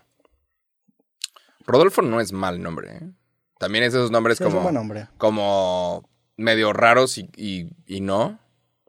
Rodolfo 1.70 2.02
no 2.02 2.20
es 2.20 2.34
mal 2.34 2.62
nombre, 2.62 2.98
¿eh? 2.98 3.12
También 3.60 3.84
es 3.84 3.94
esos 3.94 4.12
nombres 4.12 4.38
Sí, 4.38 4.44
es 4.44 4.48
un 4.48 4.52
como, 4.54 4.64
buen 4.64 4.76
nombre. 4.76 5.08
como 5.18 6.10
medio 6.38 6.72
raros 6.74 7.18
y, 7.18 7.30
y, 7.36 7.70
y 7.86 8.02
no. 8.02 8.40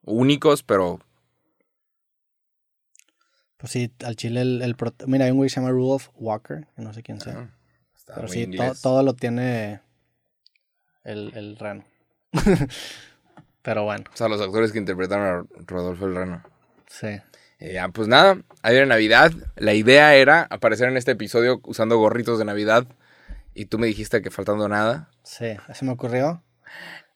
Únicos, 0.03 0.63
pero 0.63 0.99
Pues 3.57 3.73
sí, 3.73 3.93
al 4.05 4.17
chile 4.17 4.41
el, 4.41 4.63
el 4.63 4.77
prot- 4.77 5.05
Mira, 5.07 5.25
hay 5.27 5.31
un 5.33 5.37
güey 5.39 5.49
que 5.49 5.55
se 5.55 5.61
llama 5.61 5.73
Rudolph 5.73 6.09
Walker, 6.15 6.67
que 6.75 6.83
no 6.83 6.93
sé 6.95 7.03
quién 7.03 7.21
sea. 7.21 7.35
ah, 7.39 7.51
está 7.95 8.15
pero 8.15 8.29
sí, 8.29 8.47
to- 8.47 8.75
todo 8.83 9.03
lo 9.03 9.15
tiene 9.15 9.81
el, 11.05 11.33
el 11.35 11.57
reno. 11.57 11.85
pero 13.63 13.85
bueno, 13.85 14.05
O 14.13 14.17
sea, 14.17 14.29
los 14.29 14.41
actores 14.41 14.73
que 14.73 14.79
interpretaron 14.79 15.27
a 15.27 15.63
Rodolfo 15.67 16.07
el 16.07 16.15
Reno. 16.15 16.43
sí. 16.87 17.09
Eh, 17.61 17.75
ya, 17.75 17.89
pues 17.89 18.09
nada, 18.09 18.39
ayer 18.63 18.83
en 18.85 18.89
Navidad. 18.89 19.33
La 19.57 19.75
idea 19.75 20.15
era 20.15 20.47
aparecer 20.51 20.89
en 20.89 20.97
este 20.97 21.13
episodio 21.13 21.61
usando 21.65 21.99
gorritos 21.99 22.39
de 22.39 22.45
Navidad. 22.45 22.87
Y 23.55 23.67
tú 23.67 23.79
me 23.79 23.87
dijiste 23.87 24.23
que 24.23 24.31
faltando 24.31 24.69
nada. 24.69 25.09
Sí, 25.23 25.57
se 25.75 25.85
me 25.85 25.93
ocurrió. 25.93 26.43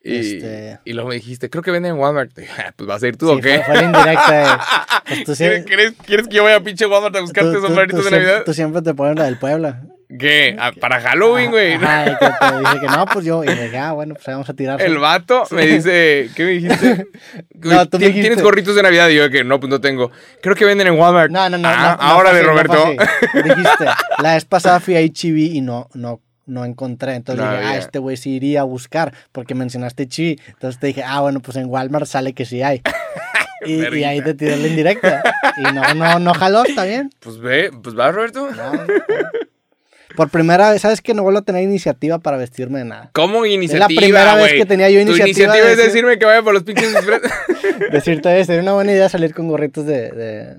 Y, 0.03 0.35
Este- 0.37 0.81
y 0.85 0.93
luego 0.93 1.09
me 1.09 1.15
dijiste, 1.15 1.49
creo 1.49 1.63
que 1.63 1.71
venden 1.71 1.93
en 1.95 1.99
Walmart. 1.99 2.31
"Ah, 2.59 2.73
pues 2.77 2.87
vas 2.87 3.03
a 3.03 3.09
ir 3.09 3.17
tú 3.17 3.29
Sí, 3.29 3.33
o 3.33 3.41
qué. 3.41 3.63
Fue, 3.65 3.75
fue 3.77 3.85
indirecta. 3.85 4.61
de, 5.09 5.25
pues 5.25 5.39
¿Quieres, 5.39 5.65
quieres, 6.05 6.29
que 6.29 6.35
yo 6.37 6.45
vaya 6.45 6.57
a 6.57 6.61
pinche 6.61 6.85
Walmart 6.87 7.17
a 7.17 7.21
buscarte 7.23 7.53
tú- 7.53 7.59
esos 7.59 7.71
gorritos 7.75 8.05
de 8.05 8.11
siempre- 8.11 8.27
Navidad? 8.27 8.45
Tú 8.45 8.53
siempre 8.53 8.83
te 8.83 8.93
pones 8.95 9.17
la 9.17 9.25
del 9.25 9.39
Puebla. 9.39 9.83
¿Qué? 10.19 10.57
Ah, 10.59 10.73
para 10.81 11.01
Halloween, 11.01 11.51
güey. 11.51 11.75
Ajá, 11.75 12.07
y 12.07 12.17
que 12.17 12.27
te 12.27 12.59
dice 12.61 12.81
que 12.81 12.87
no, 12.87 13.07
pues 13.07 13.25
yo. 13.25 13.43
Y 13.45 13.49
dije, 13.49 13.79
ah, 13.79 13.93
bueno, 13.93 14.15
pues 14.15 14.27
vamos 14.27 14.49
a 14.49 14.55
tirar. 14.55 14.81
El 14.81 14.99
vato 14.99 15.45
me 15.51 15.67
dice, 15.67 16.31
¿qué 16.37 16.45
me 16.45 16.51
dijiste? 16.53 17.07
No, 17.55 17.89
tú 17.89 17.99
me 17.99 18.05
"¿Tien- 18.07 18.09
dijiste- 18.09 18.21
¿Tienes 18.29 18.43
gorritos 18.43 18.75
de 18.77 18.83
Navidad? 18.83 19.09
Y 19.09 19.17
yo 19.17 19.31
que 19.31 19.43
no, 19.43 19.59
pues 19.59 19.71
no 19.71 19.81
tengo. 19.81 20.11
Creo 20.43 20.55
que 20.55 20.65
venden 20.67 20.87
en 20.89 20.99
Walmart. 20.99 21.31
No, 21.31 21.49
no, 21.49 21.57
no. 21.59 21.69
Ah, 21.69 21.97
no, 21.99 22.07
no 22.07 22.13
ahora 22.13 22.33
de 22.35 22.43
no 22.43 22.53
fue 22.53 22.63
Roberto. 22.63 23.03
así. 23.03 23.43
Dijiste, 23.43 23.85
la 24.23 24.35
vez 24.35 24.45
pasada 24.45 24.81
fui 24.81 24.97
a 24.97 25.01
HB 25.01 25.55
y 25.55 25.61
no, 25.63 25.89
no, 25.95 26.21
no 26.47 26.65
encontré. 26.67 27.15
Entonces 27.15 27.43
No 27.45 27.51
dije, 27.51 27.65
ah, 27.65 27.77
este 27.79 27.99
güey 27.99 28.17
sí 28.19 28.33
iría 28.37 28.61
a 28.61 28.65
buscar 28.65 29.15
porque 29.33 29.55
mencionaste 29.55 30.07
chi. 30.09 30.39
Entonces 30.49 30.79
te 30.79 30.89
dije, 30.89 31.03
ah, 31.07 31.21
bueno, 31.23 31.41
pues 31.41 31.57
en 31.57 31.67
Walmart 31.71 32.07
sale 32.07 32.35
que 32.35 32.45
sí 32.45 32.63
hay. 32.63 32.83
y, 33.65 33.97
y 33.97 34.05
ahí 34.05 34.21
te 34.21 34.35
tiré 34.35 34.57
la 34.59 34.69
indirecta. 34.69 35.23
Y 35.57 35.63
no, 35.73 35.95
no, 35.95 36.19
no 36.19 36.35
jaló, 36.35 36.65
está 36.67 36.85
bien. 36.85 37.11
Pues 37.21 37.39
ve, 37.39 37.71
pues 37.83 37.99
va, 37.99 38.13
Roberto. 38.13 38.51
No, 38.51 38.73
Por 40.17 40.31
primera 40.31 40.71
vez, 40.71 40.83
¿sabes 40.83 41.01
que 41.01 41.13
No 41.15 41.23
vuelvo 41.23 41.41
a 41.41 41.43
tener 41.43 41.63
iniciativa 41.63 42.19
para 42.19 42.37
vestirme 42.37 42.79
de 42.81 42.85
nada. 42.85 43.11
¿Cómo 43.13 43.45
iniciativa, 43.47 43.87
primera 43.87 44.35
vez 44.37 44.53
que 44.53 44.65
tenía 44.67 44.89
yo 44.91 44.97
Tu 45.01 45.09
iniciativa 45.09 45.29
iniciativa 45.29 45.55
de 45.67 45.73
es 45.73 45.77
decir- 45.79 45.87
decirme 45.93 46.19
que 46.19 46.25
vaya 46.25 46.43
por 46.43 46.55
los 46.55 46.63
pinches. 46.63 46.93
Decirte, 47.93 48.45
sería 48.45 48.63
una 48.63 48.73
buena 48.75 48.93
idea 48.93 49.09
salir 49.09 49.35
con 49.35 49.49
gorritos 49.49 49.85
de, 49.87 50.11
de- 50.11 50.57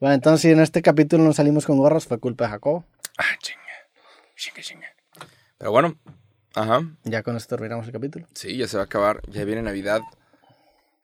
Bueno, 0.00 0.14
entonces 0.14 0.40
si 0.42 0.50
en 0.50 0.60
este 0.60 0.82
capítulo 0.82 1.22
no 1.24 1.32
salimos 1.32 1.66
con 1.66 1.76
gorros, 1.78 2.06
fue 2.06 2.18
culpa 2.18 2.44
de 2.44 2.50
Jacobo. 2.50 2.84
ah, 3.18 3.24
chinga. 3.40 3.60
Chinga, 4.36 4.60
chinga. 4.62 4.86
Pero 5.58 5.70
bueno, 5.72 5.96
ajá. 6.54 6.82
Ya 7.04 7.22
con 7.22 7.36
esto 7.36 7.56
terminamos 7.56 7.86
el 7.86 7.92
capítulo. 7.92 8.26
Sí, 8.34 8.56
ya 8.56 8.66
se 8.68 8.76
va 8.76 8.82
a 8.82 8.86
acabar. 8.86 9.20
Ya 9.28 9.44
viene 9.44 9.62
Navidad. 9.62 10.00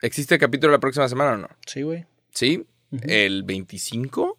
¿Existe 0.01 0.39
capítulo 0.39 0.73
la 0.73 0.81
próxima 0.81 1.09
semana 1.09 1.33
o 1.33 1.37
no? 1.37 1.49
Sí, 1.67 1.83
güey. 1.83 2.07
Sí. 2.33 2.67
El 3.03 3.43
25. 3.45 4.39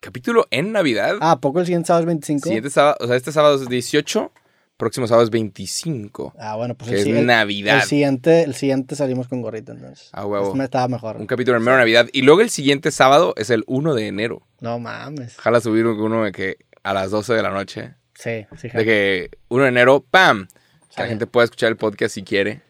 Capítulo 0.00 0.46
en 0.50 0.70
Navidad. 0.72 1.16
Ah, 1.20 1.32
¿a 1.32 1.40
poco 1.40 1.58
el 1.60 1.66
siguiente 1.66 1.88
sábado 1.88 2.02
es 2.02 2.06
25? 2.06 2.44
Siguiente 2.44 2.70
sábado, 2.70 2.96
o 3.00 3.06
sea, 3.06 3.16
este 3.16 3.32
sábado 3.32 3.60
es 3.60 3.68
18. 3.68 4.32
Próximo 4.76 5.08
sábado 5.08 5.24
es 5.24 5.30
25. 5.30 6.34
Ah, 6.38 6.54
bueno, 6.54 6.76
pues 6.76 6.90
que 6.90 7.00
el, 7.02 7.08
es 7.08 7.16
el- 7.16 7.26
Navidad. 7.26 7.78
el 7.78 7.82
siguiente, 7.82 8.42
el 8.44 8.54
siguiente 8.54 8.94
salimos 8.94 9.26
con 9.26 9.42
gorrito, 9.42 9.72
entonces. 9.72 10.08
Ah, 10.12 10.24
huevo. 10.24 10.52
Este 10.52 10.62
estaba 10.62 10.86
mejor. 10.86 11.16
Un 11.16 11.26
capítulo 11.26 11.56
en 11.56 11.64
mero 11.64 11.76
Navidad. 11.78 12.06
Y 12.12 12.22
luego 12.22 12.42
el 12.42 12.50
siguiente 12.50 12.92
sábado 12.92 13.34
es 13.36 13.50
el 13.50 13.64
1 13.66 13.94
de 13.96 14.06
enero. 14.06 14.46
No 14.60 14.78
mames. 14.78 15.36
Ojalá 15.40 15.60
subir 15.60 15.84
uno 15.84 16.22
de 16.22 16.30
que 16.30 16.58
a 16.84 16.94
las 16.94 17.10
12 17.10 17.34
de 17.34 17.42
la 17.42 17.50
noche. 17.50 17.94
Sí, 18.14 18.46
sí, 18.56 18.68
De 18.68 18.84
que 18.84 19.30
1 19.48 19.64
de 19.64 19.68
enero, 19.68 20.04
¡pam! 20.08 20.46
Que 20.94 21.02
la 21.02 21.08
gente 21.08 21.26
pueda 21.26 21.44
escuchar 21.44 21.70
el 21.70 21.76
podcast 21.76 22.14
si 22.14 22.22
quiere. 22.22 22.62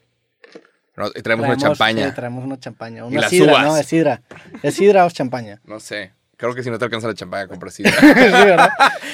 No, 0.97 1.11
traemos, 1.11 1.45
una 1.45 1.57
champaña. 1.57 2.09
Sí, 2.09 2.15
traemos 2.15 2.43
una 2.43 2.59
champaña. 2.59 3.03
Y 3.07 3.13
las 3.13 3.31
uvas. 3.33 3.65
¿no? 3.65 3.77
Es 3.77 3.85
sidra. 3.85 4.23
¿Es 4.63 4.73
sidra 4.73 5.05
o 5.05 5.09
champaña? 5.11 5.61
No 5.63 5.79
sé. 5.79 6.11
Creo 6.39 6.55
que 6.55 6.63
si 6.63 6.69
no 6.71 6.79
te 6.79 6.85
alcanza 6.85 7.07
la 7.07 7.13
champaña, 7.13 7.47
compras 7.47 7.73
sidra. 7.75 7.91
sí, 7.99 8.07
¿verdad? 8.13 8.69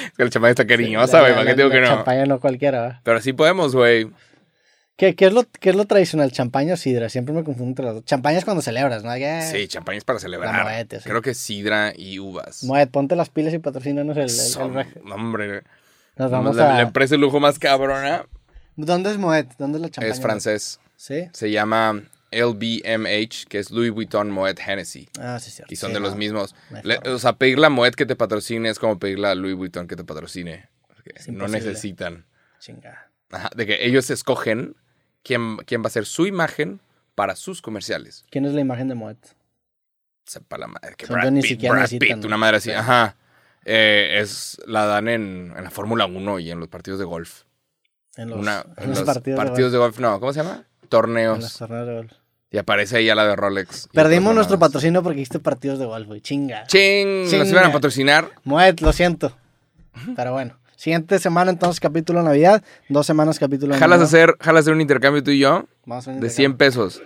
es 0.06 0.12
que 0.16 0.24
la 0.24 0.30
champaña 0.30 0.50
está 0.52 0.66
cariñosa, 0.66 1.18
güey. 1.20 1.32
La- 1.32 1.36
¿Para 1.38 1.44
la- 1.44 1.50
qué 1.50 1.56
digo 1.56 1.70
que 1.70 1.80
no? 1.80 1.86
champaña 1.88 2.24
no 2.26 2.38
cualquiera, 2.40 2.80
¿verdad? 2.82 3.00
Pero 3.02 3.20
sí 3.20 3.32
podemos, 3.32 3.74
güey. 3.74 4.08
¿Qué, 4.96 5.14
qué 5.14 5.26
es 5.26 5.32
lo, 5.32 5.44
¿Qué 5.60 5.70
es 5.70 5.76
lo 5.76 5.84
tradicional? 5.86 6.30
¿Champaña 6.32 6.74
o 6.74 6.76
sidra? 6.76 7.08
Siempre 7.10 7.34
me 7.34 7.44
confundo 7.44 7.68
entre 7.70 7.84
las 7.84 7.94
dos. 7.96 8.04
Champaña 8.04 8.38
es 8.38 8.44
cuando 8.46 8.62
celebras, 8.62 9.02
¿no? 9.04 9.12
Que- 9.16 9.42
Sí, 9.42 9.66
champaña 9.68 9.98
es 9.98 10.04
para 10.04 10.18
celebrar. 10.20 10.54
La 10.54 10.78
Moet, 10.78 10.92
sí. 11.02 11.08
Creo 11.08 11.20
que 11.20 11.34
sidra 11.34 11.92
y 11.96 12.18
uvas. 12.20 12.62
Moet, 12.64 12.88
ponte 12.90 13.14
las 13.16 13.28
pilas 13.28 13.52
y 13.52 13.58
patrocínanos 13.58 14.16
el, 14.16 14.22
el- 14.22 14.30
el 14.30 14.36
Son- 14.36 14.72
no, 15.04 15.14
hombre. 15.14 15.64
Nos 16.16 16.30
vamos 16.30 16.56
la, 16.56 16.70
a... 16.72 16.74
la 16.76 16.82
empresa 16.82 17.14
de 17.16 17.18
lujo 17.18 17.40
más 17.40 17.58
cabrona 17.58 18.24
¿Dónde 18.76 19.10
es 19.10 19.18
Moet? 19.18 19.48
¿Dónde 19.58 19.76
es 19.78 19.82
la 19.82 19.90
champaña? 19.90 20.14
es 20.14 20.20
francés. 20.20 20.80
¿Sí? 20.96 21.28
Se 21.32 21.50
llama 21.50 22.02
LVMH, 22.36 23.46
que 23.48 23.58
es 23.58 23.70
Louis 23.70 23.90
Vuitton 23.90 24.30
Moet 24.30 24.58
Hennessy. 24.60 25.08
Ah, 25.18 25.38
sí, 25.40 25.50
cierto. 25.50 25.72
Y 25.72 25.76
son 25.76 25.90
Sí, 25.90 25.94
de 25.94 26.00
los 26.00 26.16
mismos. 26.16 26.54
Le- 26.82 26.98
o 27.08 27.18
sea, 27.18 27.34
pedir 27.34 27.58
la 27.58 27.70
Moet 27.70 27.94
que 27.94 28.06
te 28.06 28.16
patrocine 28.16 28.68
es 28.68 28.78
como 28.78 28.98
pedirle 28.98 29.28
a 29.28 29.34
Louis 29.34 29.54
Vuitton 29.56 29.86
que 29.88 29.96
te 29.96 30.04
patrocine. 30.04 30.68
No 31.28 31.46
necesitan. 31.48 32.26
Chinga. 32.58 33.10
Ajá, 33.30 33.50
de 33.54 33.66
que 33.66 33.84
ellos 33.86 34.10
escogen 34.10 34.76
quién, 35.22 35.56
quién 35.58 35.82
va 35.82 35.86
a 35.86 35.90
ser 35.90 36.04
su 36.06 36.26
imagen 36.26 36.80
para 37.14 37.36
sus 37.36 37.62
comerciales. 37.62 38.24
¿Quién 38.30 38.44
es 38.44 38.52
la 38.52 38.60
imagen 38.60 38.88
de 38.88 38.94
Moet? 38.94 39.18
Sepa 40.24 40.58
la 40.58 40.66
madre. 40.66 40.94
Que 40.96 41.06
Brad 41.06 41.30
ni 41.30 41.42
siquiera 41.42 41.74
Brad 41.76 41.88
Pitt, 41.90 42.24
una 42.24 42.36
madre 42.36 42.56
así. 42.58 42.70
Sí. 42.70 42.74
Ajá. 42.74 43.16
Eh, 43.64 44.18
es, 44.20 44.58
la 44.66 44.86
dan 44.86 45.08
en, 45.08 45.52
en 45.56 45.64
la 45.64 45.70
Fórmula 45.70 46.06
1 46.06 46.38
y 46.40 46.50
en 46.50 46.60
los 46.60 46.68
partidos 46.68 46.98
de 46.98 47.04
golf. 47.04 47.42
En 48.16 48.30
los, 48.30 48.38
Una- 48.40 48.64
en 48.76 48.84
en 48.84 48.88
los 48.90 48.98
los 49.00 49.06
partidos, 49.06 49.36
partidos, 49.38 49.72
de 49.72 49.78
de, 49.78 49.84
golf. 49.84 49.98
No, 49.98 50.18
¿cómo 50.20 50.32
se 50.32 50.40
llama? 50.40 50.54
golf. 50.56 50.66
En 50.66 50.80
los 50.80 50.88
Torneos. 50.90 51.58
torneos 51.58 51.86
de 51.86 51.94
golf. 51.94 52.12
Y 52.50 52.58
aparece 52.58 52.98
ahí 52.98 53.10
a 53.10 53.14
la 53.14 53.26
de 53.26 53.34
Rolex. 53.36 53.88
Perdimos 53.92 54.26
otras 54.30 54.34
nuestro 54.36 54.58
patrocinio 54.58 55.02
porque 55.02 55.20
hiciste 55.20 55.40
partidos 55.40 55.78
de 55.78 55.86
golf, 55.86 56.06
güey. 56.06 56.20
Chinga. 56.20 56.64
Ching, 56.66 57.26
Chinga. 57.26 57.38
nos 57.38 57.48
iban 57.48 57.64
a 57.64 57.72
patrocinar. 57.72 58.30
Moet, 58.44 58.80
lo 58.80 58.92
siento. 58.92 59.36
Pero 60.14 60.32
bueno. 60.32 60.56
Siguiente 60.76 61.18
semana, 61.18 61.50
entonces, 61.50 61.80
capítulo 61.80 62.20
de 62.20 62.26
Navidad. 62.26 62.62
Dos 62.88 63.06
semanas, 63.06 63.38
capítulo 63.38 63.72
de 63.74 63.80
Jalas 63.80 63.98
Navidad. 64.00 64.06
hacer, 64.06 64.36
jalas 64.40 64.60
hacer 64.60 64.74
un 64.74 64.80
intercambio 64.82 65.24
tú 65.24 65.30
y 65.30 65.38
yo 65.38 65.66
Vamos 65.86 66.06
a 66.06 66.10
hacer 66.10 66.14
un 66.14 66.20
de 66.20 66.30
100 66.30 66.50
intercambio. 66.52 66.88
pesos. 66.90 67.02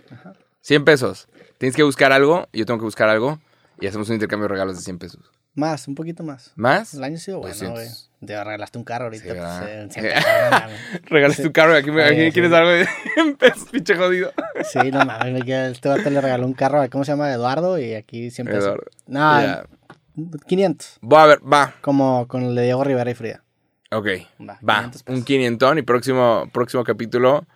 100 0.63 0.85
pesos. 0.85 1.29
Tienes 1.59 1.77
que 1.77 1.85
buscar 1.85 2.13
algo, 2.13 2.49
yo 2.53 2.67
tengo 2.67 2.79
que 2.81 2.85
buscar 2.85 3.09
algo, 3.09 3.39
y 3.81 3.87
hacemos 3.87 4.09
un 4.09 4.15
intercambio 4.15 4.45
de 4.45 4.55
regalos 4.55 4.77
de 4.77 4.83
100 4.83 4.99
pesos. 4.99 5.21
Más, 5.55 5.89
un 5.89 5.95
poquito 5.95 6.23
más. 6.23 6.53
¿Más? 6.55 6.95
El 6.95 7.03
año 7.05 7.17
ha 7.17 7.19
sido 7.19 7.39
bueno, 7.39 7.53
200. 7.55 7.75
güey. 7.79 8.27
Te 8.27 8.45
regalaste 8.45 8.79
un 8.79 8.85
carro 8.85 9.05
ahorita. 9.07 9.25
Sí, 9.25 9.31
pues, 9.31 9.63
eh, 9.71 9.81
en 9.83 9.91
100 9.91 10.05
pesos, 10.05 10.25
no 10.45 10.51
mames. 10.51 10.81
Regalas 11.11 11.37
tu 11.43 11.53
carro 11.53 11.75
y 11.75 11.79
aquí, 11.79 11.91
me, 11.91 12.07
Sí, 12.09 12.15
aquí 12.15 12.25
sí. 12.27 12.33
quieres 12.33 12.53
algo 12.53 12.71
de 12.71 12.87
100 13.15 13.37
pesos, 13.37 13.69
pinche 13.71 13.97
jodido. 13.97 14.33
Sí, 14.65 14.91
no 14.93 15.05
mames, 15.05 15.43
este 15.49 15.89
vato 15.89 16.09
le 16.11 16.21
regaló 16.21 16.47
un 16.47 16.53
carro, 16.55 16.89
¿cómo 16.91 17.05
se 17.05 17.13
llama? 17.13 17.33
Eduardo, 17.33 17.79
y 17.79 17.95
aquí 17.95 18.31
siempre... 18.31 18.57
Eduardo. 18.59 18.85
No, 19.07 19.41
Ya. 19.43 19.65
500, 20.47 20.99
Voy 21.01 21.19
a 21.21 21.27
ver, 21.27 21.39
va. 21.51 21.75
como 21.81 22.29
con 22.29 22.43
el 22.43 22.55
de 22.55 22.63
Diego 22.65 22.85
Rivera 22.85 23.11
y 23.11 23.15
Frida. 23.15 23.43
Ok. 23.91 24.07
Va, 24.41 24.59
Va. 24.69 24.77
500. 24.91 25.05
Un 25.09 25.25
quinientón 25.25 25.79
y 25.79 25.83
próximo, 25.83 26.49
próximo 26.53 26.85
capítulo 26.85 27.47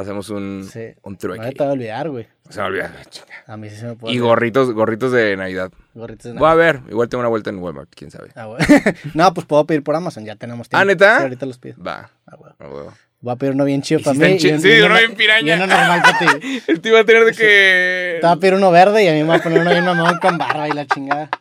hacemos 0.00 0.30
un, 0.30 0.66
Sí. 0.70 0.80
un 1.02 1.12
No 1.12 1.18
trueque. 1.18 1.52
te 1.52 1.58
voy 1.62 1.68
a 1.68 1.72
olvidar, 1.72 2.08
güey. 2.10 2.26
Se 2.48 2.60
me 2.60 2.66
olvida. 2.66 2.92
chinga. 3.10 3.26
A 3.46 3.56
mí 3.56 3.68
sí 3.70 3.76
se 3.76 3.86
me 3.86 3.94
puede 3.94 4.14
Y 4.14 4.18
olvidar. 4.18 4.28
gorritos, 4.36 4.72
gorritos 4.72 5.12
de 5.12 5.36
Navidad. 5.36 5.70
Gorritos 5.94 6.32
de 6.32 6.38
Voy 6.38 6.48
a 6.50 6.54
ver. 6.54 6.80
Igual 6.90 7.08
tengo 7.08 7.20
una 7.20 7.28
vuelta 7.28 7.50
en 7.50 7.58
Walmart, 7.58 7.90
quién 7.94 8.10
sabe. 8.10 8.30
Ah, 8.34 8.46
güey. 8.46 8.58
no, 9.14 9.34
pues 9.34 9.46
puedo 9.46 9.64
pedir 9.66 9.82
por 9.82 9.94
Amazon, 9.94 10.24
ya 10.24 10.36
tenemos 10.36 10.68
tiempo. 10.68 10.80
¿Ah, 10.82 10.84
neta? 10.84 11.16
Sí, 11.18 11.22
ahorita 11.24 11.46
los 11.46 11.58
pido. 11.58 11.76
Va. 11.82 12.10
Ah, 12.26 12.36
güey. 12.36 12.52
a 12.58 12.68
huevo. 12.68 12.94
Voy 13.20 13.32
a 13.32 13.36
pedir 13.36 13.54
uno 13.54 13.64
bien 13.64 13.82
chido 13.82 14.00
Y 14.00 14.04
para 14.04 14.16
mí. 14.16 14.36
chi- 14.38 14.52
un- 14.52 14.60
sí, 14.60 14.68
y 14.70 14.80
uno 14.80 14.94
bien 14.96 15.14
piraña. 15.16 15.54
Y 15.56 15.58
uno 15.58 15.66
normal 15.66 16.02
para 16.02 16.18
ti. 16.38 16.62
El 16.68 16.80
tío 16.80 16.94
va 16.94 17.00
a 17.00 17.04
tener 17.04 17.24
de 17.24 17.32
que. 17.32 18.18
Te 18.20 18.26
voy 18.26 18.36
a 18.36 18.40
pedir 18.40 18.54
uno 18.54 18.70
verde 18.70 19.02
y 19.04 19.08
a 19.08 19.12
mí 19.12 19.22
me 19.22 19.28
va 19.30 19.36
a 19.36 19.42
poner 19.42 19.60
uno 19.60 19.70
bien 19.70 19.84
mamón 19.84 20.18
con 20.18 20.38
barba 20.38 20.68
y 20.68 20.72
la 20.72 20.86
chingada. 20.86 21.28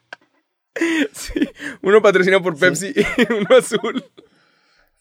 Sí, 1.11 1.34
uno 1.81 2.03
patrocinado 2.03 2.43
por 2.43 2.55
Pepsi 2.57 2.93
y 2.95 3.34
uno 3.34 3.47
azul. 3.57 4.03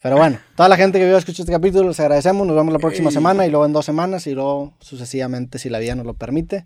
Pero 0.07 0.15
bueno, 0.19 0.39
toda 0.55 0.69
la 0.69 0.77
gente 0.77 0.99
que 0.99 1.05
vio 1.05 1.17
escuchó 1.17 1.41
este 1.41 1.51
capítulo, 1.51 1.89
les 1.89 1.99
agradecemos. 1.99 2.47
Nos 2.47 2.55
vemos 2.55 2.71
la 2.71 2.79
próxima 2.79 3.11
semana 3.11 3.45
y 3.45 3.49
luego 3.49 3.65
en 3.65 3.73
dos 3.73 3.83
semanas 3.83 4.25
y 4.25 4.33
luego 4.33 4.73
sucesivamente, 4.79 5.59
si 5.59 5.69
la 5.69 5.79
vida 5.79 5.95
nos 5.95 6.05
lo 6.05 6.13
permite. 6.13 6.65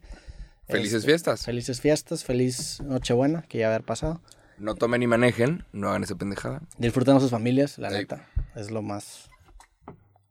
Felices 0.68 0.97
Este, 0.97 1.07
fiestas. 1.07 1.43
Felices 1.45 1.81
fiestas, 1.81 2.23
feliz 2.23 2.81
Nochebuena, 2.81 3.41
que 3.49 3.57
ya 3.57 3.69
haber 3.69 3.81
pasado. 3.81 4.22
No 4.59 4.76
tomen 4.76 4.99
ni 4.99 5.07
manejen, 5.07 5.65
no 5.72 5.89
hagan 5.89 6.03
esa 6.03 6.13
pendejada. 6.13 6.61
Disfruten 6.77 7.15
a 7.15 7.19
sus 7.19 7.31
familias, 7.31 7.80
la 7.80 7.89
Sí. 7.89 7.95
neta. 7.95 8.27
Es 8.55 8.69
lo 8.69 8.84
más 8.84 9.31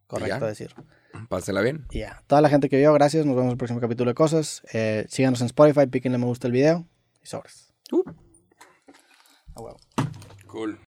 correcto 0.06 0.46
decir. 0.46 0.72
Pásenla 1.28 1.62
bien. 1.62 1.86
Y 1.90 1.98
ya. 1.98 2.22
Toda 2.28 2.40
la 2.40 2.48
gente 2.48 2.68
que 2.68 2.76
vio, 2.76 2.92
gracias. 2.92 3.26
Nos 3.26 3.34
vemos 3.34 3.46
en 3.48 3.52
el 3.54 3.58
próximo 3.58 3.80
capítulo 3.80 4.12
de 4.12 4.14
cosas. 4.14 4.62
Eh, 4.72 5.04
síganos 5.08 5.40
en 5.40 5.46
Spotify, 5.46 5.88
píquenle 5.88 6.16
me 6.16 6.26
gusta 6.26 6.46
el 6.46 6.52
video 6.52 6.86
y 7.20 7.26
sobres. 7.26 7.72
Uh. 7.90 8.04
A 9.56 9.60
huevo. 9.62 9.80
Cool. 10.46 10.78